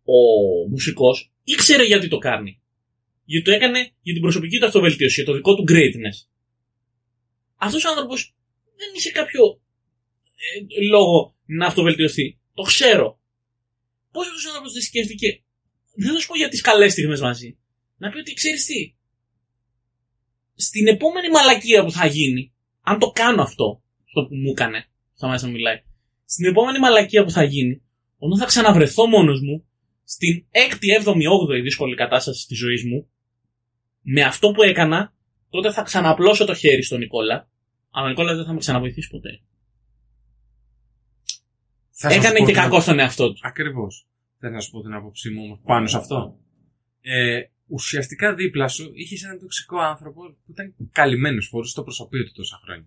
ο 0.04 0.18
μουσικός 0.70 1.32
ήξερε 1.44 1.84
γιατί 1.84 2.08
το 2.08 2.18
κάνει. 2.18 2.60
Γιατί 3.26 3.44
το 3.44 3.50
έκανε 3.50 3.78
για 4.02 4.12
την 4.12 4.22
προσωπική 4.22 4.58
του 4.58 4.66
αυτοβελτίωση, 4.66 5.14
για 5.14 5.24
το 5.24 5.36
δικό 5.36 5.54
του 5.54 5.64
greatness. 5.68 6.16
Αυτός 7.56 7.84
ο 7.84 7.88
άνθρωπος 7.88 8.34
δεν 8.76 8.88
είχε 8.96 9.10
κάποιο 9.10 9.60
ε, 10.44 10.86
λόγο 10.90 11.36
να 11.46 11.66
αυτοβελτιωθεί. 11.66 12.38
Το 12.54 12.62
ξέρω. 12.62 13.20
Πώς 14.12 14.26
αυτός 14.26 14.44
ο 14.44 14.48
άνθρωπος 14.48 14.72
δεν 14.72 14.82
σκέφτηκε, 14.82 15.42
δεν 15.94 16.12
θα 16.12 16.20
σου 16.20 16.26
πω 16.26 16.36
για 16.36 16.48
τις 16.48 16.60
καλές 16.60 16.92
στιγμές 16.92 17.20
μαζί, 17.20 17.58
να 17.96 18.10
πει 18.10 18.18
ότι 18.18 18.34
ξέρεις 18.34 18.64
τι, 18.64 18.94
στην 20.54 20.86
επόμενη 20.86 21.28
μαλακία 21.28 21.84
που 21.84 21.90
θα 21.90 22.06
γίνει, 22.06 22.52
αν 22.80 22.98
το 22.98 23.10
κάνω 23.10 23.42
αυτό, 23.42 23.82
αυτό 24.06 24.26
που 24.28 24.34
μου 24.34 24.50
έκανε, 24.50 24.88
σταμάτησε 25.14 25.46
να 25.46 25.52
μιλάει, 25.52 25.82
στην 26.24 26.44
επόμενη 26.46 26.78
μαλακία 26.78 27.24
που 27.24 27.30
θα 27.30 27.42
γίνει, 27.42 27.82
όταν 28.18 28.38
θα 28.38 28.44
ξαναβρεθώ 28.44 29.06
μόνος 29.06 29.40
μου, 29.40 29.66
στην 30.04 30.46
6η, 30.52 31.04
7η, 31.04 31.12
8η 31.12 31.62
δύσκολη 31.62 31.94
κατάσταση 31.94 32.46
της 32.46 32.58
ζωής 32.58 32.84
μου, 32.84 33.10
με 34.08 34.22
αυτό 34.22 34.50
που 34.50 34.62
έκανα, 34.62 35.14
τότε 35.50 35.72
θα 35.72 35.82
ξαναπλώσω 35.82 36.44
το 36.44 36.54
χέρι 36.54 36.82
στον 36.82 36.98
Νικόλα, 36.98 37.48
αλλά 37.90 38.06
ο 38.06 38.08
Νικόλας 38.08 38.36
δεν 38.36 38.44
θα 38.44 38.52
με 38.52 38.58
ξαναβοηθήσει 38.58 39.08
ποτέ. 39.10 39.40
Θα 41.98 42.08
σας 42.10 42.16
Έκανε 42.18 42.38
πω 42.38 42.44
και 42.46 42.52
την- 42.52 42.62
κακό 42.62 42.80
στον 42.80 42.98
εαυτό 42.98 43.32
του. 43.32 43.38
Ακριβώς. 43.42 44.06
Θέλω 44.38 44.52
να 44.54 44.60
σου 44.60 44.70
πω 44.70 44.82
την 44.82 44.92
άποψή 44.92 45.30
μου 45.30 45.42
όμως 45.44 45.60
πάνω 45.64 45.86
σε 45.86 45.96
αυτό. 45.96 46.38
Ε, 47.00 47.40
ουσιαστικά 47.66 48.34
δίπλα 48.34 48.68
σου 48.68 48.90
είχες 48.94 49.22
έναν 49.22 49.38
τοξικό 49.38 49.78
άνθρωπο 49.78 50.20
που 50.22 50.50
ήταν 50.52 50.74
καλυμμένος, 50.92 51.46
φορούσε 51.48 51.74
το 51.74 51.82
προσωπείο 51.82 52.24
του 52.24 52.32
τόσα 52.32 52.60
χρόνια. 52.64 52.86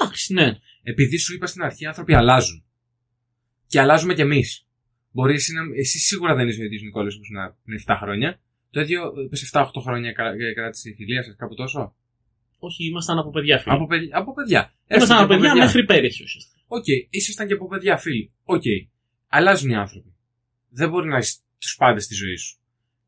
Εντάξει, 0.00 0.32
ναι. 0.32 0.58
Επειδή 0.82 1.18
σου 1.18 1.34
είπα 1.34 1.46
στην 1.46 1.62
αρχή, 1.62 1.84
οι 1.84 1.86
άνθρωποι 1.86 2.14
αλλάζουν. 2.14 2.64
Και 3.66 3.80
αλλάζουμε 3.80 4.14
κι 4.14 4.20
εμείς. 4.20 4.66
Μπορεί 5.10 5.34
εσύ, 5.34 5.52
να, 5.52 5.60
εσύ 5.76 5.98
σίγουρα 5.98 6.34
δεν 6.34 6.48
είσαι 6.48 6.60
ο 6.60 6.64
ίδιος 6.64 6.82
Νικόλας 6.82 7.14
που 7.14 7.20
ήσουν 7.22 7.36
πριν 7.64 7.76
7 7.86 7.96
χρόνια. 8.00 8.40
Το 8.70 8.80
ίδιο, 8.80 9.02
είπε 9.24 9.36
7-8 9.52 9.80
χρόνια 9.82 10.12
κα- 10.12 10.34
ε, 10.48 10.52
κράτησε 10.54 10.88
η 10.90 10.94
φιλία 10.94 11.22
σας, 11.22 11.34
κάπου 11.38 11.54
τόσο; 11.54 11.94
Όχι, 12.58 12.84
ήμασταν 12.86 13.18
από 13.18 13.30
παιδιά 13.30 13.58
φίλοι. 13.58 13.74
Από, 13.74 13.86
παιδι- 13.86 14.14
από 14.14 14.34
παιδιά. 14.34 14.60
Έστω 14.86 14.94
Ήμασταν 15.04 15.16
και 15.16 15.22
από 15.24 15.32
παιδιά 15.42 15.54
μέχρι 15.54 15.84
πέρυσι 15.84 16.22
ουσιαστικά. 16.22 16.58
Οκ, 16.66 16.84
ήσασταν 17.10 17.46
και 17.46 17.52
από 17.52 17.68
παιδιά 17.68 17.96
φίλοι. 17.96 18.32
Οκ. 18.44 18.62
Αλλάζουν 19.28 19.70
οι 19.70 19.74
άνθρωποι. 19.74 20.14
Δεν 20.68 20.88
μπορεί 20.90 21.08
να 21.08 21.18
είσαι 21.18 21.34
τους 21.58 21.74
πάντες 21.76 22.04
στη 22.04 22.14
ζωή 22.14 22.36
σου. 22.36 22.56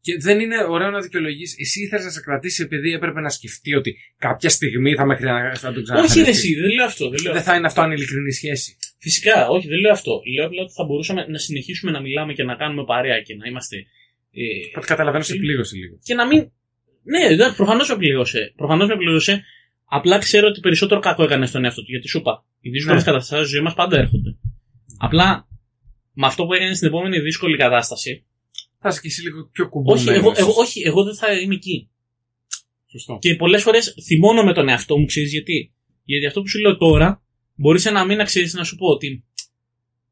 Και 0.01 0.17
δεν 0.21 0.41
είναι 0.41 0.65
ωραίο 0.65 0.91
να 0.91 1.01
δικαιολογήσει. 1.01 1.57
Εσύ 1.61 1.81
ήθελες 1.83 2.05
να 2.05 2.11
σε 2.11 2.21
κρατήσει 2.21 2.63
επειδή 2.63 2.93
έπρεπε 2.93 3.21
να 3.21 3.29
σκεφτεί 3.29 3.75
ότι 3.75 3.97
κάποια 4.19 4.49
στιγμή 4.49 4.95
θα 4.95 5.05
με 5.07 5.15
χρειάζεται 5.17 5.67
να 5.67 5.73
τον 5.73 5.83
Όχι, 5.83 5.83
ξαναφέρει. 5.83 6.25
ρε, 6.25 6.31
εσύ, 6.31 6.55
δεν 6.55 6.71
λέω 6.71 6.85
αυτό. 6.85 7.09
Δεν 7.11 7.21
λέω 7.23 7.33
Δεν 7.33 7.41
αυτό. 7.41 7.51
θα 7.51 7.57
είναι 7.57 7.67
αυτό 7.67 7.81
ανειλικρινή 7.81 8.33
σχέση. 8.33 8.77
Φυσικά, 8.99 9.49
όχι, 9.49 9.69
δεν 9.69 9.79
λέω 9.79 9.93
αυτό. 9.93 10.21
Λέω 10.37 10.47
απλά 10.47 10.63
ότι 10.63 10.73
θα 10.73 10.85
μπορούσαμε 10.85 11.27
να 11.29 11.39
συνεχίσουμε 11.39 11.91
να 11.93 12.01
μιλάμε 12.01 12.33
και 12.33 12.43
να 12.45 12.55
κάνουμε 12.57 12.85
παρέα 12.85 13.21
και 13.21 13.35
να 13.37 13.49
είμαστε. 13.49 13.77
Ε, 14.33 14.43
Οπότε 14.69 14.87
καταλαβαίνω 14.87 15.25
σε 15.25 15.33
φίλοι. 15.33 15.45
πλήγωσε 15.47 15.77
λίγο. 15.77 15.99
και 16.03 16.15
να 16.15 16.27
μην. 16.27 16.51
Ναι, 17.03 17.21
εντάξει, 17.33 17.57
προφανώς 17.57 17.89
με 17.89 17.97
πλήγωσε. 17.97 18.53
Προφανώς 18.57 18.89
με 18.89 18.97
πλήγωσε. 18.97 19.43
Απλά 19.85 20.19
ξέρω 20.19 20.47
ότι 20.49 20.61
περισσότερο 20.61 21.01
κακό 21.01 21.23
έκανε 21.23 21.47
στον 21.47 21.65
εαυτό 21.65 21.83
του. 21.83 21.91
Γιατί 21.91 22.09
σου 22.09 22.19
είπα, 22.19 22.45
οι 22.61 22.71
δύσκολες 22.71 22.99
Ναι. 23.05 23.11
καταστάσεις 23.11 23.45
στη 23.45 23.53
ζωής 23.55 23.65
μας 23.65 23.75
πάντα 23.75 23.99
έρχονται. 23.99 24.37
Απλά 24.99 25.49
με 26.13 26.27
αυτό 26.27 26.47
που 26.47 26.53
έκανε 26.53 26.75
στην 26.75 26.89
επόμενη 26.89 27.21
δύσκολη 27.21 27.57
κατάσταση. 27.57 28.25
Θα 28.79 28.89
είσαι 28.89 29.01
και 29.01 29.07
εσύ 29.09 29.23
λίγο 29.23 29.49
πιο 29.53 29.65
Όχι, 29.65 29.73
κουμπωμένος. 29.73 30.07
εγώ, 30.15 30.33
εγώ, 30.37 30.53
όχι, 30.57 30.81
εγώ 30.87 31.05
δεν 31.05 31.15
θα 31.15 31.33
είμαι 31.33 31.55
εκεί. 31.55 31.89
Σωστό. 32.91 33.19
Και 33.21 33.35
πολλές 33.35 33.63
φορές 33.63 33.95
θυμώνω 34.07 34.43
με 34.45 34.53
τον 34.53 34.69
εαυτό 34.69 34.99
μου, 34.99 35.05
ξέρεις 35.05 35.31
γιατί; 35.33 35.73
Γιατί 36.05 36.27
αυτό 36.27 36.41
που 36.41 36.49
σου 36.49 36.59
λέω 36.61 36.77
τώρα, 36.77 37.23
μπορείς 37.55 37.87
ένα 37.87 38.05
μήνα 38.05 38.25
ξέρεις 38.25 38.55
να 38.55 38.65
σου 38.65 38.77
πω 38.77 38.87
ότι 38.87 39.25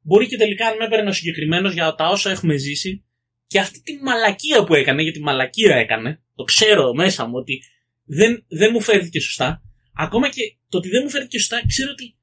μπορεί 0.03 0.27
και 0.27 0.37
τελικά 0.37 0.67
αν 0.67 0.77
με 0.77 0.85
έπαιρνε 0.85 1.09
ο 1.09 1.13
συγκεκριμένος 1.13 1.73
για 1.73 1.95
τα 1.95 2.09
όσα 2.09 2.31
έχουμε 2.31 2.57
ζήσει 2.57 3.05
και 3.49 3.59
αυτή 3.59 3.83
τη 3.83 3.99
μαλακία 4.03 4.65
που 4.65 4.75
έκανε, 4.75 5.03
γιατί 5.03 5.21
μαλακία 5.21 5.77
έκανε, 5.77 6.23
το 6.35 6.45
ξέρω 6.45 6.95
μέσα 6.95 7.27
μου 7.27 7.35
ότι 7.37 7.63
δεν, 8.05 8.45
δεν 8.49 8.71
μου 8.73 8.81
φέρθηκε 8.81 9.21
σωστά. 9.21 9.63
Ακόμα 9.95 10.29
και 10.29 10.57
το 10.69 10.79
ότι 10.79 10.89
δεν 10.89 11.01
μου 11.05 11.11
φέρθηκε 11.11 11.39
σωστά, 11.39 11.67
ξέρω 11.67 11.91
ότι 11.91 12.17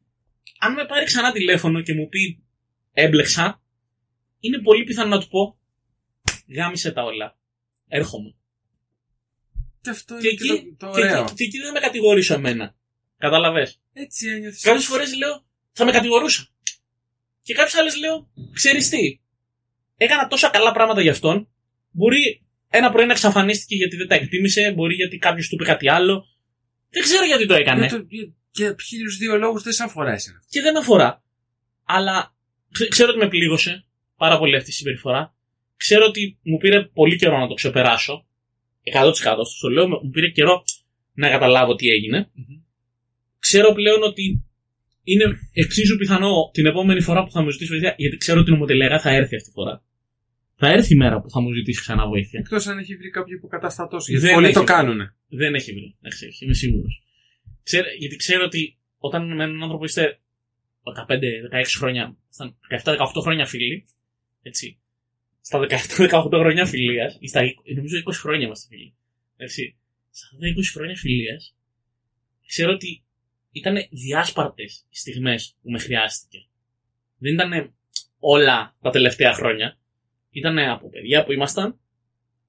αν 0.59 0.73
με 0.73 0.85
πάρει 0.85 1.05
ξανά 1.05 1.31
τηλέφωνο 1.31 1.81
και 1.81 1.93
μου 1.93 2.07
πει 2.07 2.43
έμπλεξα, 2.91 3.61
είναι 4.39 4.61
πολύ 4.61 4.83
πιθανό 4.83 5.09
να 5.09 5.19
του 5.19 5.27
πω 5.27 5.59
γάμισε 6.55 6.91
τα 6.91 7.03
όλα. 7.03 7.37
Έρχομαι. 7.87 8.35
Και 9.81 9.89
αυτό 9.89 10.17
Και 10.17 10.27
είναι 10.27 10.37
και, 10.37 10.53
εκεί, 10.53 10.75
το, 10.77 10.87
το 10.87 10.93
και, 10.93 11.05
ωραίο. 11.05 11.21
εκεί, 11.23 11.33
και 11.33 11.43
εκεί 11.43 11.57
δεν 11.59 11.71
με 11.71 11.79
κατηγορήσω 11.79 12.33
εμένα. 12.33 12.75
Κατάλαβε. 13.17 13.73
Έτσι 13.93 14.27
ένιωθες. 14.27 14.61
Κάποιες 14.61 14.85
φορές 14.85 15.15
λέω 15.15 15.45
θα 15.71 15.85
με 15.85 15.91
κατηγορούσα. 15.91 16.47
Και 17.41 17.53
κάποιες 17.53 17.75
άλλες 17.75 17.97
λέω 17.97 18.29
ξέρεις 18.53 18.89
τι. 18.89 19.19
Έκανα 19.97 20.27
τόσα 20.27 20.49
καλά 20.49 20.71
πράγματα 20.71 21.01
για 21.01 21.11
αυτόν. 21.11 21.49
Μπορεί 21.91 22.43
ένα 22.69 22.91
πρωί 22.91 23.05
να 23.05 23.11
εξαφανίστηκε 23.11 23.75
γιατί 23.75 23.95
δεν 23.95 24.07
τα 24.07 24.15
εκτίμησε. 24.15 24.71
Μπορεί 24.75 24.95
γιατί 24.95 25.17
κάποιος 25.17 25.47
του 25.47 25.55
είπε 25.55 25.63
κάτι 25.63 25.89
άλλο. 25.89 26.25
Δεν 26.89 27.03
ξέρω 27.03 27.25
γιατί 27.25 27.45
το 27.45 27.53
έκανε. 27.53 27.87
Για 27.87 27.97
το, 27.97 28.05
για 28.09 28.33
Και 28.51 28.75
χίλιους 28.85 29.17
δύο 29.17 29.37
λόγους 29.37 29.63
δεν 29.63 29.73
σε 29.73 29.83
αφορά 29.83 30.11
εσένα. 30.11 30.37
Και 30.49 30.61
δεν 30.61 30.73
με 30.73 30.79
αφορά. 30.79 31.23
Αλλά 31.83 32.35
ξε- 32.71 32.89
ξέρω 32.89 33.09
ότι 33.09 33.19
με 33.19 33.27
πλήγωσε 33.27 33.85
πάρα 34.17 34.37
πολύ 34.37 34.55
αυτή 34.55 34.69
η 34.69 34.73
συμπεριφορά. 34.73 35.35
Ξέρω 35.77 36.05
ότι 36.05 36.39
μου 36.43 36.57
πήρε 36.57 36.81
πολύ 36.83 37.15
καιρό 37.15 37.37
να 37.39 37.47
το 37.47 37.53
ξεπεράσω. 37.53 38.25
100% 38.93 39.11
στο 39.57 39.69
λέω, 39.69 39.87
μου 39.87 40.09
πήρε 40.11 40.29
καιρό 40.29 40.63
να 41.13 41.29
καταλάβω 41.29 41.75
τι 41.75 41.89
έγινε. 41.89 42.31
Ξέρω 43.39 43.73
πλέον 43.73 44.03
ότι 44.03 44.45
είναι 45.07 45.25
εξίσου 45.53 45.97
πιθανό 45.97 46.33
την 46.53 46.65
επόμενη 46.65 47.01
φορά 47.01 47.23
που 47.23 47.31
θα 47.31 47.41
μου 47.41 47.49
ζητήσει 47.49 47.69
βοήθεια, 47.69 47.93
γιατί 47.97 48.17
ξέρω 48.17 48.39
ότι 48.39 48.49
η 48.49 48.53
νομοτελεγά 48.53 48.99
θα 48.99 49.09
έρθει 49.19 49.35
αυτή 49.35 49.47
τη 49.47 49.53
φορά. 49.53 49.83
Θα 50.55 50.67
έρθει 50.67 50.93
η 50.93 50.97
μέρα 50.97 51.21
που 51.21 51.29
θα 51.29 51.41
μου 51.41 51.53
ζητήσει 51.53 51.79
ξανά 51.81 52.07
βοήθεια. 52.07 52.39
Εκτός 52.39 52.67
αν 52.67 52.77
έχει 52.77 52.95
βρει 52.95 53.09
κάποιο 53.09 53.35
υποκαταστατό 53.35 53.99
σου. 53.99 54.11
Γιατί 54.11 54.25
Δεν 54.25 54.33
πολλοί 54.33 54.45
έχει 54.45 54.53
το 54.53 54.63
βρει. 54.63 54.73
κάνουν. 54.73 54.99
Δεν 55.27 55.55
έχει 55.55 55.71
βρει. 55.71 55.95
Να 55.99 56.09
ξέρει, 56.09 56.31
είμαι 56.39 56.53
σίγουρος. 56.53 57.03
Γιατί 57.99 58.15
ξέρω 58.15 58.43
ότι 58.43 58.77
όταν 58.97 59.27
με 59.27 59.43
έναν 59.43 59.63
άνθρωπο 59.63 59.85
είστε 59.85 60.19
15-16 60.83 61.63
χρόνια, 61.77 62.17
στα 62.29 62.55
17-18 62.83 62.95
χρόνια 63.21 63.45
φίλοι, 63.45 63.85
έτσι. 64.41 64.79
Στα 65.41 65.67
17-18 65.97 66.29
χρόνια 66.31 66.65
φιλίας, 66.65 67.17
ή 67.19 67.27
στα 67.27 67.41
20, 67.43 67.75
νομίζω 67.75 67.97
20 68.07 68.11
χρόνια 68.13 68.45
είμαστε 68.45 68.67
φίλοι. 68.75 68.95
Έτσι. 69.37 69.75
Στα 70.11 70.25
αυτά 70.25 70.37
τα 70.39 70.47
20 70.47 70.71
χρόνια 70.73 70.95
φιλίας, 70.95 71.55
ξέρω 72.47 72.71
ότι 72.71 73.03
ήταν 73.55 73.75
διάσπαρτες 73.89 74.85
οι 74.89 74.97
στιγμές 74.97 75.55
που 75.61 75.69
με 75.71 75.79
χρειάστηκε. 75.79 76.37
Δεν 77.17 77.33
ήταν 77.33 77.73
όλα 78.19 78.75
τα 78.81 78.89
τελευταία 78.89 79.33
χρόνια. 79.33 79.77
Ήταν 80.31 80.57
από 80.59 80.89
παιδιά 80.89 81.23
που 81.23 81.31
ήμασταν 81.31 81.79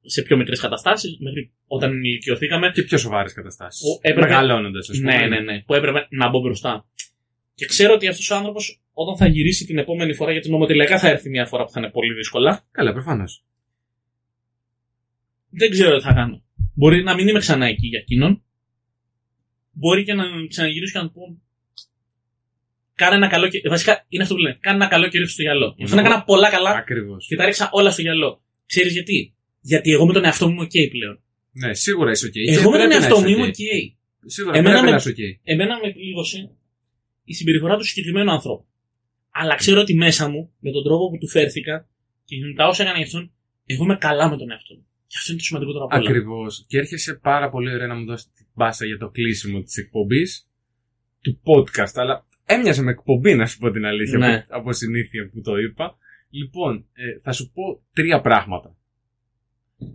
σε 0.08 0.22
πιο 0.22 0.36
μικρές 0.36 0.60
καταστάσεις, 0.60 1.18
μέχρι 1.20 1.52
όταν 1.66 1.90
ενηλικιωθήκαμε. 1.90 2.70
Και 2.70 2.82
πιο 2.82 2.98
σοβαρές 2.98 3.32
καταστάσεις. 3.32 3.80
Που 3.82 3.98
έπρεπε- 4.02 4.30
Μεγαλώνοντας, 4.30 4.90
ας 4.90 4.96
πούμε. 4.98 5.16
Ναι, 5.16 5.26
ναι, 5.26 5.40
ναι. 5.40 5.60
Που 5.62 5.74
έπρεπε 5.74 6.06
να 6.10 6.28
μπω 6.28 6.40
μπροστά. 6.40 6.86
Και 7.54 7.66
ξέρω 7.66 7.94
ότι 7.94 8.08
αυτός 8.08 8.30
ο 8.30 8.36
άνθρωπος, 8.36 8.82
όταν 8.92 9.16
θα 9.16 9.26
γυρίσει 9.26 9.66
την 9.66 9.78
επόμενη 9.78 10.14
φορά, 10.14 10.32
γιατί 10.32 10.50
νομοτελειακά 10.50 10.98
θα 10.98 11.08
έρθει 11.08 11.28
μια 11.28 11.46
φορά 11.46 11.64
που 11.64 11.70
θα 11.70 11.80
είναι 11.80 11.90
πολύ 11.90 12.14
δύσκολα, 12.14 12.66
Καλά, 12.70 12.92
προφανώς. 12.92 13.44
δεν 15.50 15.70
ξέρω 15.70 15.96
τι 15.96 16.02
θα 16.02 16.12
κάνω. 16.12 16.42
Μπορεί 16.74 17.02
να 17.02 17.14
μην 17.14 17.28
είμαι 17.28 17.38
ξανά 17.38 17.66
εκεί 17.66 17.86
για 17.86 17.98
εκείνον. 17.98 18.44
Μπορεί 19.78 20.04
και 20.04 20.14
να 20.14 20.24
ξαναγυρίσω 20.48 20.92
και 20.92 20.98
να 20.98 21.04
του 21.06 21.12
πω. 21.12 21.40
Κάνε 22.94 23.14
ένα 23.16 23.28
καλό 23.28 23.48
και 23.48 23.55
ρίξ' 23.55 23.64
το. 23.64 23.70
Βασικά 23.70 24.04
είναι 24.08 24.22
αυτό 24.22 24.34
που 24.34 24.40
λένε. 24.40 24.56
Κάνε 24.60 24.76
ένα 24.76 24.86
καλό 24.86 25.08
και 25.08 25.14
ρίξ' 25.14 25.22
το 25.22 25.26
στο 25.26 25.42
γιαλό. 25.42 25.64
Είναι 25.64 25.84
Αυτό 25.84 25.94
να 25.96 26.00
αυτό. 26.02 26.12
έκανα 26.12 26.24
πολλά 26.24 26.50
καλά 26.50 26.70
Ακριβώς. 26.70 27.26
και 27.28 27.36
τα 27.36 27.44
έριξα 27.44 27.68
όλα 27.72 27.90
στο 27.90 28.02
γιαλό. 28.02 28.42
Ξέρεις 28.66 28.92
γιατί; 28.92 29.34
Γιατί 29.60 29.90
εγώ 29.90 30.06
με 30.06 30.12
τον 30.12 30.24
εαυτό 30.24 30.46
μου 30.48 30.52
είμαι 30.54 30.64
OK 30.64 30.90
πλέον. 30.90 31.20
Ναι, 31.52 31.74
σίγουρα 31.74 32.10
είσαι 32.10 32.26
οκ. 32.26 32.32
Και 32.32 32.40
εγώ 32.40 32.70
με 32.70 32.78
τον 32.78 32.88
πρέπει 32.88 32.88
να 32.88 32.94
εαυτό 32.94 33.20
μου 33.20 33.26
είσαι 33.26 33.36
είμαι 33.36 33.46
οκ. 33.46 33.54
OK. 33.54 33.94
Σίγουρα 34.26 34.56
Εμένα 34.56 34.70
πρέπει 34.74 34.84
με- 34.84 34.90
να 34.90 34.96
είσαι 34.96 35.08
οκ. 35.08 35.16
εμένα 35.44 35.78
με 35.82 35.92
πλήγωσε 35.92 36.50
η 37.24 37.34
συμπεριφορά 37.34 37.76
του 37.76 37.84
συγκεκριμένου 37.84 38.30
ανθρώπου. 38.30 38.66
Αλλά 39.30 39.54
ξέρω 39.54 39.80
ότι 39.80 39.94
μέσα 39.94 40.28
μου, 40.28 40.52
με 40.58 40.70
τον 40.70 40.82
τρόπο 40.84 41.10
που 41.10 41.18
του 41.18 41.28
φέρθηκα 41.28 41.88
και 42.24 42.36
με 42.46 42.54
τα 42.54 42.66
όσα 42.66 42.82
έκανα 42.82 42.96
για 42.96 43.06
αυτόν, 43.06 43.32
εγώ 43.66 43.84
είμαι 43.84 43.96
καλά 43.96 44.30
με 44.30 44.36
τον 44.36 44.50
εαυτό 44.50 44.74
μου. 44.74 44.86
Και 45.06 45.16
αυτό 45.18 45.30
είναι 45.32 45.40
το 45.40 45.46
σημαντικότερο 45.46 45.84
από 45.84 45.96
όλα. 45.96 46.08
Ακριβώς. 46.08 46.64
Και 46.68 46.78
έρχεσαι 46.78 47.14
πάρα 47.14 47.50
πολύ 47.50 47.74
ωραία 47.74 47.86
να 47.86 47.94
μου 47.94 48.04
δώσεις 48.04 48.30
την 48.32 48.46
πάσα 48.54 48.86
για 48.86 48.98
το 48.98 49.10
κλείσιμο 49.10 49.62
της 49.62 49.76
εκπομπής 49.76 50.48
του 51.20 51.40
podcast. 51.44 51.92
Αλλά 51.94 52.26
έμοιαζε 52.44 52.82
με 52.82 52.90
εκπομπή, 52.90 53.34
να 53.34 53.46
σου 53.46 53.58
πω 53.58 53.70
την 53.70 53.84
αλήθεια, 53.84 54.18
Ναι. 54.18 54.34
από, 54.34 54.56
από 54.58 54.72
συνήθεια 54.72 55.30
που 55.32 55.40
το 55.40 55.56
είπα. 55.56 55.96
Λοιπόν, 56.30 56.86
ε, 56.92 57.18
θα 57.22 57.32
σου 57.32 57.50
πω 57.52 57.82
τρία 57.92 58.20
πράγματα. 58.20 58.76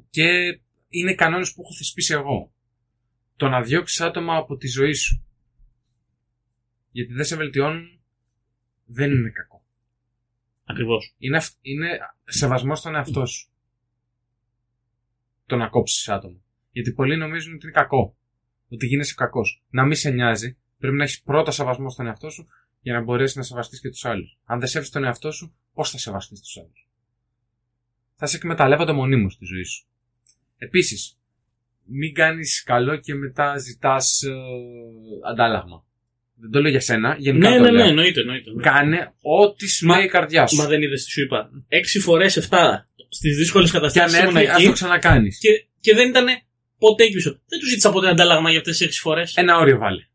Και 0.09 0.59
είναι 0.89 1.15
κανόνες 1.15 1.53
που 1.53 1.61
έχω 1.61 1.73
θεσπίσει 1.73 2.13
εγώ. 2.13 2.51
Το 3.35 3.47
να 3.49 3.61
διώξεις 3.61 4.01
άτομα 4.01 4.35
από 4.35 4.57
τη 4.57 4.67
ζωή 4.67 4.93
σου. 4.93 5.25
Γιατί 6.91 7.13
δεν 7.13 7.25
σε 7.25 7.35
βελτιώνουν, 7.35 7.99
δεν 8.85 9.11
είναι 9.11 9.29
κακό. 9.29 9.65
Ακριβώς. 10.65 11.15
Είναι, 11.17 11.37
αυ- 11.37 11.57
είναι 11.61 11.87
σεβασμός 12.23 12.79
στον 12.79 12.95
εαυτό 12.95 13.25
σου. 13.25 13.50
Το 15.51 15.57
να 15.57 15.67
κόψεις 15.67 16.09
άτομο. 16.09 16.41
Γιατί 16.71 16.91
πολλοί 16.91 17.17
νομίζουν 17.17 17.53
ότι 17.53 17.65
είναι 17.65 17.73
κακό. 17.73 18.15
Ότι 18.69 18.85
γίνεσαι 18.85 19.13
κακός. 19.17 19.63
Να 19.69 19.85
μην 19.85 19.95
σε 19.95 20.09
νοιάζει. 20.09 20.57
Πρέπει 20.79 20.95
να 20.95 21.03
έχεις 21.03 21.21
πρώτα 21.21 21.51
σεβασμό 21.51 21.89
στον 21.89 22.05
εαυτό 22.05 22.29
σου 22.29 22.47
για 22.81 22.93
να 22.93 23.01
μπορέσεις 23.01 23.35
να 23.35 23.43
σεβαστείς 23.43 23.81
και 23.81 23.89
τους 23.89 24.05
άλλους. 24.05 24.37
Αν 24.45 24.59
δεν 24.59 24.67
σέβει 24.67 24.89
τον 24.89 25.03
εαυτό 25.03 25.31
σου, 25.31 25.55
πώς 25.73 25.89
θα 25.91 25.97
σεβαστείς 25.97 26.41
τους 26.41 26.57
άλλους; 26.57 26.87
Θα 28.15 28.25
σε 28.25 28.35
εκμεταλλεύονται 28.35 28.91
μονίμως 28.91 29.33
στη 29.33 29.45
ζωή 29.45 29.63
σου. 29.63 29.85
Επίσης, 30.57 31.17
μην 31.85 32.13
κάνεις 32.13 32.63
καλό 32.63 32.95
και 32.95 33.13
μετά 33.15 33.57
ζητάς 33.57 34.21
αντάλλαγμα. 35.31 35.85
Δεν 36.35 36.51
το 36.51 36.61
λέω 36.61 36.71
για 36.71 36.79
σένα, 36.79 37.15
γενικά 37.19 37.49
Ναι, 37.49 37.55
το 37.57 37.61
ναι, 37.61 37.71
λέω. 37.71 37.83
ναι, 37.83 37.89
εννοείται, 37.89 38.19
εννοείται. 38.19 38.49
Κάνε 38.61 39.13
ό,τι 39.21 39.67
σου 39.67 39.85
Μα- 39.85 39.95
λέει 39.95 40.05
η 40.05 40.09
καρδιά 40.09 40.47
σου. 40.47 40.55
Μα 40.55 40.67
δεν 40.67 40.81
είδες 40.81 41.03
τι 41.03 41.09
σου 41.11 41.21
είπα. 41.21 41.49
Έξι 41.67 41.99
φορές 41.99 42.37
7 42.49 42.89
στις 43.11 43.37
δύσκολες 43.37 43.71
Και 43.71 43.77
αν 43.77 43.81
καταστάσει 43.83 44.21
ήμουν 44.21 44.35
έρθει, 44.35 44.49
ας 44.49 44.57
εκεί 44.57 44.65
το 44.65 44.71
ξανακάνεις. 44.71 45.39
και, 45.39 45.49
και 45.79 45.93
δεν 45.93 46.09
ήταν 46.09 46.25
ποτέ 46.77 47.03
εκεί 47.03 47.13
πίσω. 47.13 47.31
Δεν 47.47 47.59
του 47.59 47.67
ζήτησα 47.67 47.91
ποτέ 47.91 48.07
αντάλλαγμα 48.07 48.49
για 48.49 48.59
αυτές 48.59 48.77
τις 48.77 48.85
έξι 48.87 48.99
φορές. 48.99 49.35
Ένα 49.35 49.57
όριο 49.57 49.77
βάλε. 49.77 50.05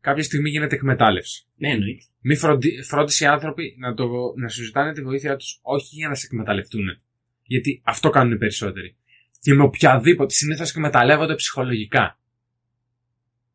Κάποια 0.00 0.22
στιγμή 0.22 0.50
γίνεται 0.50 0.74
εκμετάλλευση. 0.74 1.46
Ναι, 1.56 1.68
εννοείται. 1.68 2.04
Μη 2.20 2.36
φροντι... 2.36 2.82
φρόντισε 2.82 3.24
οι 3.24 3.26
άνθρωποι 3.26 3.76
να, 3.78 3.94
το... 3.94 4.06
να 4.36 4.48
σου 4.48 4.64
ζητάνε 4.64 4.92
τη 4.92 5.02
βοήθειά 5.02 5.36
τους 5.36 5.58
όχι 5.62 5.94
για 5.94 6.08
να 6.08 6.14
σε 6.14 6.26
εκμεταλλευτούν. 6.26 7.00
Γιατί 7.42 7.82
αυτό 7.84 8.10
κάνουν 8.10 8.32
οι 8.32 8.38
περισσότεροι. 8.38 8.96
Και 9.40 9.54
με 9.54 9.62
οποιαδήποτε 9.62 10.34
συνήθως 10.34 10.70
εκμεταλλεύονται 10.70 11.34
ψυχολογικά. 11.34 12.18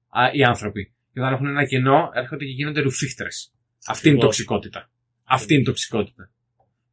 Α, 0.08 0.30
οι 0.32 0.44
άνθρωποι. 0.44 0.94
Και 1.14 1.20
όταν 1.20 1.34
έχουν 1.34 1.48
ένα 1.48 1.66
κενό, 1.66 2.10
έρχονται 2.14 2.46
και 2.46 2.52
γίνονται 2.52 2.82
ρουφίχτρες. 2.82 3.54
Αυτή 3.86 4.08
είναι 4.08 4.18
η 4.18 4.20
Ακριβώς. 4.20 4.38
τοξικότητα. 4.38 4.92
Αυτή 5.24 5.54
είναι 5.54 5.62
η 5.62 5.66
τοξικότητα. 5.66 6.32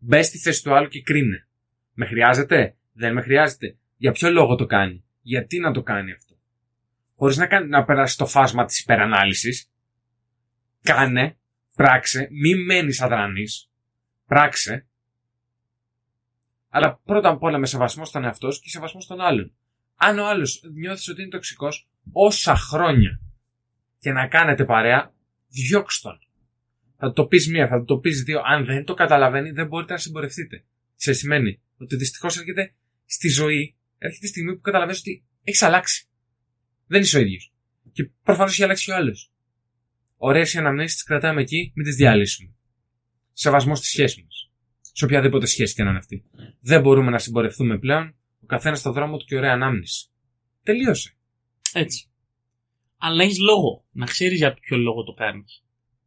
Μπε 0.02 0.22
στη 0.22 0.38
θέση 0.38 0.62
του 0.62 0.74
άλλου 0.74 0.88
και 0.88 1.02
κρίνε. 1.02 1.48
Με 1.92 2.06
χρειάζεται, 2.06 2.76
δεν 2.92 3.12
με 3.12 3.22
χρειάζεται. 3.22 3.76
Για 3.96 4.12
ποιο 4.12 4.30
λόγο 4.30 4.54
το 4.54 4.66
κάνει, 4.66 5.04
γιατί 5.20 5.58
να 5.58 5.72
το 5.72 5.82
κάνει 5.82 6.12
αυτό; 6.12 6.34
Χωρίς 7.14 7.36
να, 7.36 7.46
κάνει- 7.46 7.68
να 7.68 7.84
περάσει 7.84 8.16
το 8.16 8.26
φάσμα 8.26 8.64
της 8.64 8.80
υπερανάλυσης, 8.80 9.70
κάνε, 10.82 11.38
πράξε, 11.74 12.28
μη 12.30 12.54
μένεις 12.54 13.00
αδρανής, 13.00 13.70
πράξε. 14.26 14.86
Αλλά 16.68 17.00
πρώτα 17.04 17.28
απ' 17.28 17.42
όλα 17.42 17.58
με 17.58 17.66
σεβασμό 17.66 18.04
στον 18.04 18.24
εαυτό 18.24 18.50
σου 18.50 18.60
και 18.60 18.68
σεβασμό 18.68 19.00
στον 19.00 19.20
άλλον. 19.20 19.52
Αν 19.94 20.18
ο 20.18 20.26
άλλος 20.26 20.62
νιώθεις 20.74 21.08
ότι 21.08 21.20
είναι 21.20 21.30
τοξικός, 21.30 21.88
όσα 22.12 22.56
χρόνια 22.56 23.20
και 23.98 24.12
να 24.12 24.28
κάνετε 24.28 24.64
παρέα, 24.64 25.14
διώξ' 25.48 26.00
τον. 26.00 26.18
Θα 27.02 27.12
το 27.12 27.26
πεις 27.26 27.48
μία, 27.48 27.68
θα 27.68 27.84
το 27.84 27.98
πεις 27.98 28.22
δύο. 28.22 28.40
Αν 28.44 28.64
δεν 28.64 28.84
το 28.84 28.94
καταλαβαίνει, 28.94 29.50
δεν 29.50 29.66
μπορείτε 29.66 29.92
να 29.92 29.98
συμπορευτείτε. 29.98 30.64
Σε 30.94 31.12
σημαίνει 31.12 31.60
ότι 31.76 31.96
δυστυχώς 31.96 32.38
έρχεται 32.38 32.74
στη 33.06 33.28
ζωή, 33.28 33.76
έρχεται 33.98 34.26
η 34.26 34.28
στιγμή 34.28 34.54
που 34.54 34.60
καταλαβαίνεις 34.60 35.00
ότι 35.00 35.24
έχεις 35.44 35.62
αλλάξει. 35.62 36.08
Δεν 36.86 37.00
είσαι 37.00 37.16
ο 37.16 37.20
ίδιος. 37.20 37.52
Και 37.92 38.10
προφανώς 38.22 38.52
έχει 38.52 38.62
αλλάξει 38.62 38.84
και 38.84 38.90
ο 38.90 38.94
άλλος. 38.94 39.32
Ωραίες 40.16 40.52
οι 40.52 40.58
αναμνήσεις 40.58 40.94
τις 40.94 41.04
κρατάμε 41.04 41.40
εκεί, 41.40 41.72
μην 41.74 41.84
τις 41.84 41.96
διαλύσουμε. 41.96 42.54
Σεβασμός 43.32 43.78
στη 43.78 43.86
σχέση 43.86 44.22
μας. 44.22 44.50
Σε 44.92 45.04
οποιαδήποτε 45.04 45.46
σχέση 45.46 45.74
και 45.74 45.82
να 45.82 45.88
είναι 45.88 45.98
αυτή. 45.98 46.24
Δεν 46.60 46.80
μπορούμε 46.80 47.10
να 47.10 47.18
συμπορευτούμε 47.18 47.78
πλέον, 47.78 48.14
ο 48.42 48.46
καθένας 48.46 48.78
στο 48.78 48.92
δρόμο 48.92 49.16
του 49.16 49.24
και 49.24 49.36
ωραία 49.36 49.52
ανάμνηση. 49.52 50.08
Τελείωσε. 50.62 51.16
Έτσι. 51.72 52.08
Αλλά 52.96 53.22
έχεις 53.22 53.38
λόγο. 53.38 53.84
Να 53.90 54.06
ξέρεις 54.06 54.38
για 54.38 54.54
ποιο 54.54 54.76
λόγο 54.76 55.02
το 55.02 55.12
κάνει. 55.12 55.44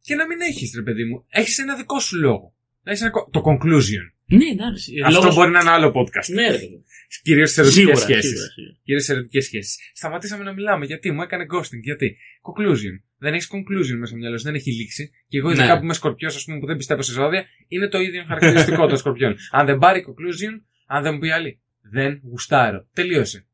Και 0.06 0.14
να 0.14 0.26
μην 0.26 0.40
έχεις, 0.40 0.72
ρε 0.74 0.82
παιδί 0.82 1.04
μου, 1.04 1.24
έχεις 1.28 1.58
ένα 1.58 1.76
δικό 1.76 1.98
σου 2.00 2.16
λόγο. 2.18 2.54
Να 2.82 2.90
έχεις 2.90 3.02
ένα... 3.02 3.10
κο- 3.10 3.28
Το 3.32 3.40
conclusion. 3.48 4.04
Ναι, 4.26 4.44
εντάξει. 4.52 4.92
Αυτό 5.04 5.18
Λόγος- 5.20 5.34
μπορεί 5.34 5.50
να 5.50 5.60
είναι 5.60 5.70
άλλο 5.70 5.88
podcast. 5.96 6.28
Ναι, 6.34 6.46
ρε 6.50 6.52
παιδί. 6.58 6.84
Κυρίως 7.22 7.50
σε 7.50 7.60
ερωτικές 7.60 7.84
Σίγουρα, 7.84 8.04
σχέσεις. 8.04 8.30
σίγουρα, 8.30 8.50
σίγουρα. 8.50 8.76
Κυρίως 8.84 9.04
σε 9.04 9.12
ερωτικές 9.12 9.44
σχέσεις. 9.44 9.76
Σταματήσαμε 9.94 10.44
να 10.44 10.52
μιλάμε. 10.52 10.84
Γιατί 10.86 11.10
μου 11.12 11.22
έκανε 11.22 11.44
ghosting. 11.54 11.80
Γιατί; 11.82 12.16
Conclusion. 12.48 12.94
Δεν 13.18 13.32
έχεις 13.34 13.50
conclusion 13.52 13.94
μέσα 13.98 14.06
στο 14.06 14.16
μυαλό 14.16 14.38
σου. 14.38 14.44
Δεν 14.44 14.54
έχει 14.54 14.72
λήξει. 14.72 15.10
Και 15.28 15.38
εγώ, 15.38 15.50
ειδικά 15.50 15.66
Ναι. 15.72 15.78
που 15.78 15.84
είμαι 15.84 15.94
σκορπιός, 15.94 16.36
ας 16.36 16.44
πούμε, 16.44 16.58
που 16.58 16.66
δεν 16.66 16.76
πιστεύω 16.76 17.02
σε 17.02 17.12
ζώδια, 17.12 17.44
είναι 17.68 17.88
το 17.88 18.00
ίδιο 18.00 18.24
χαρακτηριστικό 18.26 18.86
των 18.86 18.96
σκορπιών. 18.98 19.36
Αν 19.50 19.66
δεν 19.66 19.78
πάρει 19.78 20.04
conclusion, 20.08 20.52
αν 20.86 21.02
δεν 21.02 21.12
μου 21.14 21.18
πει 21.18 21.30
άλλη, 21.30 21.60
δεν 21.80 22.20
γουστάρω. 22.24 22.86
Τελείωσε. 22.92 23.46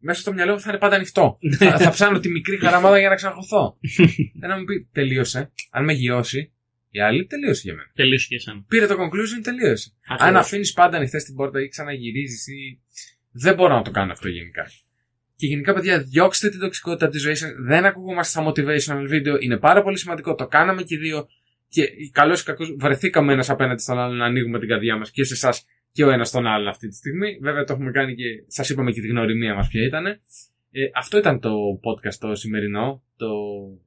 Μέσα 0.00 0.20
στο 0.20 0.32
μυαλό 0.32 0.52
μου 0.52 0.60
θα 0.60 0.70
είναι 0.70 0.78
πάντα 0.78 0.96
ανοιχτό. 0.96 1.38
θα, 1.58 1.78
θα 1.78 1.90
ψάχνω 1.90 2.18
τη 2.18 2.28
μικρή 2.28 2.58
χαραμάδα 2.58 2.98
για 2.98 3.08
να 3.08 3.14
ξαναχωθώ. 3.14 3.78
Δεν 4.40 4.48
να 4.48 4.58
μου 4.58 4.64
πει 4.64 4.88
τελείωσε. 4.92 5.52
Αν 5.70 5.84
με 5.84 5.92
γιώσει, 5.92 6.52
η 6.90 7.00
άλλη 7.00 7.26
τελείωσε 7.26 7.60
για 7.64 7.74
μένα. 7.74 7.90
Τελείωσε 7.94 8.26
και 8.28 8.34
εσένα. 8.34 8.64
Πήρε 8.68 8.86
το 8.86 8.94
conclusion, 8.94 9.42
τελείωσε. 9.42 9.92
Αν 10.08 10.16
Ακριβώς. 10.16 10.40
αφήνεις 10.40 10.72
πάντα 10.72 10.96
ανοιχτές 10.96 11.24
την 11.24 11.34
πόρτα 11.34 11.62
ή 11.62 11.68
ξαναγυρίζεις 11.68 12.46
ή. 12.46 12.80
Δεν 13.32 13.54
μπορώ 13.54 13.74
να 13.74 13.82
το 13.82 13.90
κάνω 13.90 14.12
αυτό 14.12 14.28
γενικά. 14.28 14.70
Και 15.36 15.46
γενικά, 15.46 15.74
παιδιά, 15.74 16.02
διώξτε 16.02 16.48
την 16.48 16.60
τοξικότητα 16.60 17.08
τη 17.08 17.18
ζωή 17.18 17.34
σας. 17.34 17.50
Δεν 17.66 17.84
ακουγόμαστε 17.84 18.40
στα 18.40 18.50
motivational 18.50 19.10
video. 19.12 19.42
Είναι 19.42 19.56
πάρα 19.56 19.82
πολύ 19.82 19.98
σημαντικό. 19.98 20.34
Το 20.34 20.46
κάναμε 20.46 20.82
και 20.82 20.94
οι 20.94 20.98
δύο. 20.98 21.28
Και 21.68 21.88
καλώς 22.12 22.40
ή 22.40 22.44
κακώς 22.44 22.76
βρεθήκαμε 22.78 23.32
ένας 23.32 23.50
απέναντι 23.50 23.82
στον 23.82 23.98
άλλον 23.98 24.16
να 24.16 24.24
ανοίγουμε 24.24 24.58
την 24.58 24.68
καρδιά 24.68 24.96
μας 24.96 25.10
και 25.10 25.24
σε 25.24 25.34
εσάς 25.34 25.64
και 25.92 26.04
ο 26.04 26.10
ένας 26.10 26.30
τον 26.30 26.46
άλλον 26.46 26.68
αυτή 26.68 26.88
τη 26.88 26.94
στιγμή. 26.94 27.38
Βέβαια, 27.42 27.64
το 27.64 27.72
έχουμε 27.72 27.90
κάνει 27.90 28.14
και 28.14 28.24
σας 28.46 28.68
είπαμε 28.70 28.92
και 28.92 29.00
τη 29.00 29.06
γνωριμία 29.06 29.54
μας 29.54 29.68
ποια 29.68 29.84
ήταν. 29.84 30.06
Ε, 30.06 30.18
αυτό 30.94 31.18
ήταν 31.18 31.40
το 31.40 31.54
podcast 31.84 32.14
το 32.14 32.34
σημερινό, 32.34 33.02
το 33.16 33.28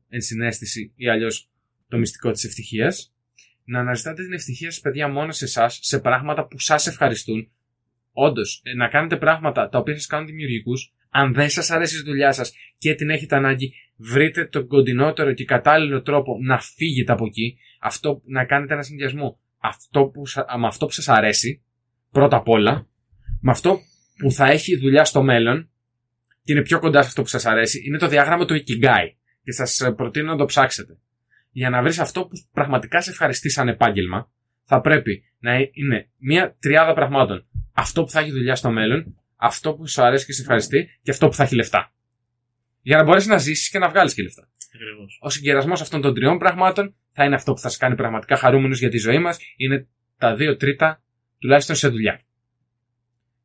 ενσυναίσθηση 0.10 0.94
ή 0.96 1.10
αλλιώς 1.10 1.50
το 1.88 1.98
μυστικό 1.98 2.32
της 2.32 2.44
ευτυχίας. 2.44 3.14
Να 3.64 3.80
αναζητάτε 3.80 4.24
την 4.24 4.34
ευτυχία 4.34 4.72
σας 4.72 4.80
παιδιά 4.80 5.08
μόνο 5.08 5.32
σε 5.32 5.46
εσάς, 5.46 5.80
σε 5.82 6.00
πράγματα 6.00 6.48
που 6.48 6.60
σας 6.60 6.88
ευχαριστούν. 6.88 7.52
Όντως, 8.12 8.62
να 8.76 8.88
κάνετε 8.88 9.18
πράγματα 9.18 9.70
τα 9.70 9.78
οποία 9.80 9.96
σας 9.96 10.06
κάνουν 10.06 10.26
δημιουργικούς. 10.26 10.94
Αν 11.10 11.34
δεν 11.34 11.50
σας 11.50 11.70
αρέσει 11.72 11.98
η 11.98 12.02
δουλειά 12.04 12.32
σας 12.32 12.54
και 12.78 12.96
την 12.96 13.10
έχετε 13.10 13.36
ανάγκη, 13.36 13.74
βρείτε 13.96 14.46
τον 14.46 14.68
κοντινότερο 14.68 15.34
και 15.34 15.46
κατάλληλο 15.46 16.02
τρόπο 16.02 16.38
να 16.42 16.60
φύγετε 16.60 17.12
από 17.12 17.26
εκεί. 17.26 17.58
Αυτό, 17.80 18.22
να 18.26 18.46
κάνετε 18.46 18.74
ένα 18.74 18.84
συνδυασμό. 18.84 19.40
Αυτό 19.58 20.06
που, 20.06 20.26
σα- 20.26 20.58
με 20.58 20.68
αυτό 20.68 20.86
που 20.86 20.92
σας 20.92 21.10
αρέσει, 21.10 21.64
πρώτα 22.12 22.38
απ' 22.38 22.50
όλα, 22.50 22.88
με 23.42 23.52
αυτό 23.52 23.80
που 24.18 24.32
θα 24.32 24.50
έχει 24.50 24.78
δουλειά 24.78 25.06
στο 25.06 25.24
μέλλον 25.24 25.70
και 26.44 26.52
είναι 26.52 26.62
πιο 26.62 26.80
κοντά 26.80 27.02
σε 27.02 27.08
αυτό 27.08 27.22
που 27.22 27.28
σας 27.28 27.46
αρέσει, 27.46 27.84
είναι 27.86 27.98
το 27.98 28.08
διάγραμμα 28.08 28.46
του 28.46 28.54
Ikigai. 28.54 29.06
Και 29.44 29.52
σας 29.52 29.82
ε, 29.82 29.92
προτείνω 29.92 30.32
να 30.32 30.38
το 30.38 30.46
ψάξετε. 30.46 30.98
Για 31.52 31.70
να 31.70 31.82
βρεις 31.82 32.00
αυτό 32.00 32.26
που 32.26 32.42
πραγματικά 32.54 33.02
σε 33.02 33.10
ευχαριστεί 33.10 33.50
σαν 33.50 33.68
επάγγελμα, 33.68 34.32
θα 34.64 34.82
πρέπει 34.82 35.24
να 35.40 35.56
είναι 35.72 36.10
μια 36.18 36.56
τριάδα 36.60 36.94
πραγμάτων. 36.94 37.46
Αυτό 37.74 38.04
που 38.04 38.10
θα 38.10 38.20
έχει 38.20 38.32
δουλειά 38.32 38.56
στο 38.56 38.72
μέλλον, 38.72 39.16
αυτό 39.36 39.74
που 39.74 39.88
σου 39.88 40.04
αρέσει 40.04 40.26
και 40.26 40.34
σε 40.34 40.42
ευχαριστεί 40.42 41.00
και 41.02 41.12
αυτό 41.12 41.28
που 41.28 41.34
θα 41.34 41.44
έχει 41.44 41.56
λεφτά. 41.56 41.94
Για 42.82 42.98
να 42.98 43.04
μπορέσεις 43.04 43.30
να 43.30 43.38
ζήσεις 43.38 43.70
και 43.70 43.80
να 43.80 43.90
βγάλεις 43.90 44.14
και 44.14 44.22
λεφτά. 44.22 44.50
Ακριβώς. 44.76 45.20
Ο 45.22 45.30
συγκερασμός 45.30 45.82
αυτών 45.82 46.02
των 46.02 46.14
τριών 46.14 46.38
πραγμάτων 46.38 46.96
θα 47.12 47.26
είναι 47.26 47.36
αυτό 47.36 47.54
που 47.54 47.60
θα 47.60 47.70
σε 47.70 47.78
κάνει 47.78 47.96
πραγματικά 47.96 48.38
χαρούμενος 48.38 48.80
για 48.80 48.90
τη 48.90 48.98
ζωή 48.98 49.20
μας. 49.20 49.40
Είναι 49.58 49.88
τα 50.18 50.36
δύο 50.36 50.56
τρίτα 50.56 51.04
τουλάχιστον 51.42 51.76
σε 51.76 51.88
δουλειά. 51.88 52.22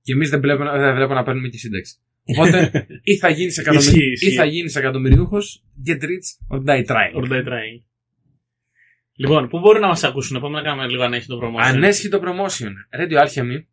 Και 0.03 0.13
εμείς 0.13 0.31
δεν, 0.31 0.41
βλέπω 0.41 0.63
να- 0.65 0.79
δεν 0.79 0.95
βλέπω 0.95 1.15
να 1.15 1.23
παίρνουμε 1.23 1.49
και 1.49 1.59
σύνταξη. 1.59 1.95
Οπότε 2.25 2.87
ή 3.03 3.17
θα 3.17 3.29
γίνεις 3.31 3.57
Ισχύει, 3.59 4.11
ισχύει. 4.11 4.33
ή 4.33 4.35
θα 4.35 4.45
γίνεις 4.45 4.77
εκατομμυριούχος, 4.77 5.65
get 5.87 6.03
rich 6.03 6.57
or 6.57 6.59
die 6.65 6.85
trying. 6.87 7.15
Or 7.15 7.29
die 7.33 7.45
trying. 7.47 7.83
Λοιπόν, 9.19 9.49
πού 9.49 9.59
μπορεί 9.59 9.81
να 9.81 9.87
μας 9.87 10.05
ακούσουν, 10.05 10.41
πάμε 10.41 10.57
να 10.59 10.63
κάνουμε 10.63 10.89
λίγο 10.89 11.03
ανέσχυτο 11.03 11.39
promotion. 11.43 11.61
Ανέσχυτο 11.63 12.21
promotion. 12.25 12.71
Radio 13.01 13.27
Alchemy. 13.27 13.65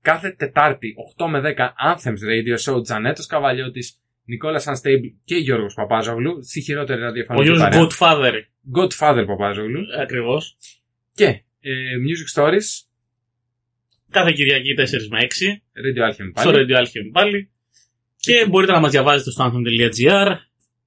Κάθε 0.00 0.30
Τετάρτη 0.30 0.94
8 1.18 1.26
με 1.28 1.40
10 1.40 1.56
Anthems 1.94 2.20
Radio 2.30 2.72
Show. 2.74 2.82
Τζανέτος 2.82 3.26
Καβαλιώτης, 3.26 4.00
Νικόλας 4.24 4.64
Unstable 4.68 5.12
και 5.24 5.36
Γιώργος 5.36 5.74
Παπάζογλου. 5.74 6.42
Στη 6.44 6.60
χειρότερη 6.60 7.00
Ο 7.00 7.04
ραδιοφωνική 7.04 7.50
γιο 7.50 7.58
παρέα. 7.58 7.86
Godfather. 7.86 8.32
Godfather 8.78 9.24
Παπάζογλου. 9.26 9.80
Ακριβώς. 10.00 10.56
Και 11.14 11.26
ε, 11.60 11.72
Music 12.06 12.40
Stories. 12.40 12.84
Κάθε 14.10 14.32
Κυριακή 14.32 14.74
4 14.78 14.82
με 15.10 15.18
6. 15.20 15.24
Radio 15.24 16.10
Alchemy 16.10 16.30
Στο 16.34 16.50
πάλι. 16.50 16.66
Radio 16.68 16.76
Alchemy 16.80 17.10
πάλι. 17.12 17.50
Και 18.16 18.46
μπορείτε 18.48 18.72
να 18.72 18.80
μας 18.80 18.90
διαβάζετε 18.90 19.30
στο 19.30 19.44
anthem.gr. 19.44 20.32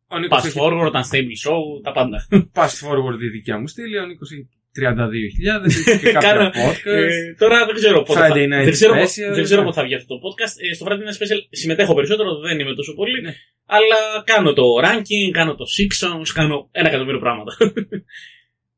Ο 0.07 0.19
Νίκος 0.19 0.41
Pass 0.41 0.45
έχει 0.45 0.57
forward, 0.61 0.91
unstable 0.91 1.35
show, 1.45 1.81
τα 1.83 1.91
πάντα. 1.91 2.27
Fast 2.53 2.77
forward 2.87 3.21
η 3.21 3.27
δικιά 3.27 3.59
μου 3.59 3.67
στήλη. 3.67 3.97
Ο 3.97 4.05
Νίκος 4.05 4.31
έχει 4.31 4.47
32.000. 4.79 5.65
Έχει 5.65 5.99
και 5.99 6.11
κάποια 6.11 6.29
Κάνω- 6.29 6.49
podcast. 6.49 6.85
Ε, 6.85 7.33
τώρα 7.37 7.65
δεν 7.65 7.75
ξέρω 7.75 8.01
πότε. 8.03 8.19
Θα, 8.19 8.27
Friday 8.29 8.45
Night 8.45 8.63
δεν 8.63 8.71
ξέρω, 8.71 8.93
Special, 8.93 9.33
δεν 9.33 9.43
ξέρω 9.43 9.59
ναι. 9.61 9.65
πότε 9.67 9.79
θα 9.79 9.85
βγει 9.85 9.95
αυτό 9.95 10.07
το 10.13 10.19
podcast. 10.27 10.53
Ε, 10.69 10.73
στο 10.73 10.85
Friday 10.89 11.03
Night 11.07 11.17
Special 11.19 11.39
συμμετέχω 11.49 11.93
περισσότερο, 11.95 12.39
δεν 12.39 12.59
είμαι 12.59 12.73
τόσο 12.73 12.93
πολύ. 12.93 13.21
Ναι. 13.21 13.33
Αλλά 13.65 14.23
κάνω 14.25 14.53
το 14.53 14.63
ranking, 14.83 15.31
κάνω 15.31 15.55
το 15.55 15.65
six 15.77 16.07
songs, 16.07 16.27
κάνω 16.33 16.69
ένα 16.71 16.87
εκατομμύριο 16.87 17.19
πράγματα. 17.19 17.57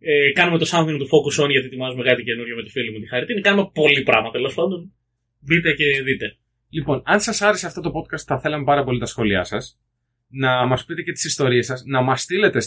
ε, 0.03 0.31
κάνουμε 0.31 0.57
το 0.57 0.65
something 0.71 0.97
to 1.01 1.07
focus 1.13 1.43
on 1.45 1.49
γιατί 1.49 1.65
ετοιμάζουμε 1.65 2.03
κάτι 2.03 2.23
καινούριο 2.23 2.55
με 2.55 2.63
τη 2.63 2.69
φίλη 2.69 2.91
μου 2.91 2.99
τη 2.99 3.07
Χαριτίνη. 3.07 3.41
Κάνουμε 3.41 3.69
πολλοί 3.73 4.01
πράγματα 4.03 4.31
τέλος 4.31 4.53
πάντων. 4.53 4.93
Μπείτε 5.39 5.73
και 5.73 6.01
δείτε. 6.03 6.35
Λοιπόν, 6.69 7.01
αν 7.05 7.19
σας 7.19 7.41
άρεσε 7.41 7.65
αυτό 7.65 7.81
το 7.81 7.91
podcast, 7.97 8.23
θα 8.25 8.39
θέλαμε 8.39 8.63
πάρα 8.63 8.83
πολύ 8.83 8.99
τα 8.99 9.05
σχόλιά 9.05 9.43
σας. 9.43 9.79
Να 10.27 10.65
μας 10.65 10.85
πείτε 10.85 11.01
και 11.01 11.11
τις 11.11 11.25
ιστορίες 11.25 11.65
σας. 11.65 11.83
Να 11.85 12.01
μας 12.01 12.21
στείλετε 12.21 12.59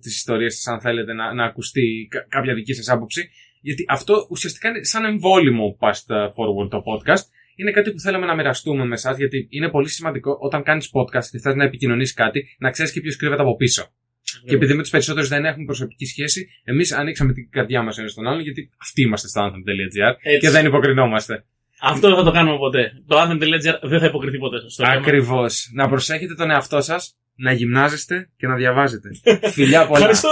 τις 0.00 0.16
ιστορίες 0.16 0.54
σας, 0.54 0.66
αν 0.66 0.80
θέλετε 0.80 1.12
να, 1.12 1.34
να 1.34 1.44
ακουστεί 1.44 2.06
κα- 2.10 2.26
κάποια 2.28 2.54
δική 2.54 2.72
σας 2.72 2.88
άποψη. 2.88 3.30
Γιατί 3.60 3.84
αυτό 3.88 4.26
ουσιαστικά 4.30 4.68
είναι 4.68 4.84
σαν 4.84 5.04
εμβόλυμο 5.04 5.76
past 5.80 6.14
forward 6.36 6.70
το 6.70 6.82
podcast. 6.88 7.22
Είναι 7.56 7.70
κάτι 7.70 7.92
που 7.92 7.98
θέλαμε 7.98 8.26
να 8.26 8.34
μοιραστούμε 8.34 8.84
με 8.84 8.94
εσά, 8.94 9.14
γιατί 9.16 9.46
είναι 9.50 9.68
πολύ 9.68 9.88
σημαντικό 9.88 10.38
όταν 10.40 10.62
κάνεις 10.62 10.90
podcast 10.92 11.24
και 11.30 11.38
θες 11.38 11.54
να 11.54 11.64
επικοινωνήσει 11.64 12.14
κάτι, 12.14 12.56
να 12.58 12.70
ξέρεις 12.70 12.92
και 12.92 13.00
ποιος 13.00 13.16
κρύβεται 13.16 13.42
από 13.42 13.56
πίσω. 13.56 13.92
Και 14.46 14.54
επειδή 14.54 14.74
με 14.74 14.82
τους 14.82 14.90
περισσότερους 14.90 15.28
δεν 15.28 15.44
έχουμε 15.44 15.64
προσωπική 15.64 16.06
σχέση, 16.06 16.48
εμείς 16.64 16.92
ανοίξαμε 16.92 17.32
την 17.32 17.50
καρδιά 17.50 17.82
μας 17.82 17.98
ένας 17.98 18.10
στον 18.10 18.26
άλλον, 18.26 18.40
γιατί 18.40 18.70
αυτοί 18.80 19.02
είμαστε 19.02 19.28
στο 19.28 19.40
anthem.gr 19.46 20.14
Έτσι. 20.22 20.38
και 20.38 20.50
δεν 20.50 20.66
υποκρινόμαστε. 20.66 21.44
Αυτό 21.80 22.08
δεν 22.08 22.16
θα 22.16 22.24
το 22.24 22.30
κάνουμε 22.30 22.56
ποτέ. 22.58 22.92
Το 23.06 23.20
anthem.gr 23.20 23.78
δεν 23.82 24.00
θα 24.00 24.06
υποκριθεί 24.06 24.38
ποτέ. 24.38 24.56
Στο 24.68 24.82
λέμε. 24.82 24.96
Ακριβώς. 24.96 25.70
Να 25.74 25.88
προσέχετε 25.88 26.34
τον 26.34 26.50
εαυτό 26.50 26.80
σας, 26.80 27.16
να 27.34 27.52
γυμνάζεστε 27.52 28.30
και 28.36 28.46
να 28.46 28.54
διαβάζετε. 28.54 29.08
φιλιά 29.56 29.86
πολλά. 29.86 29.98
Ευχαριστώ! 29.98 30.28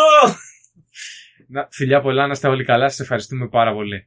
Να- 1.48 1.69
φιλιά 1.70 2.01
πολλά, 2.01 2.27
να 2.27 2.32
είστε 2.32 2.48
όλοι 2.48 2.64
καλά. 2.64 2.89
Σας 2.89 3.01
ευχαριστούμε 3.01 3.48
πάρα 3.48 3.73
πολύ. 3.73 4.06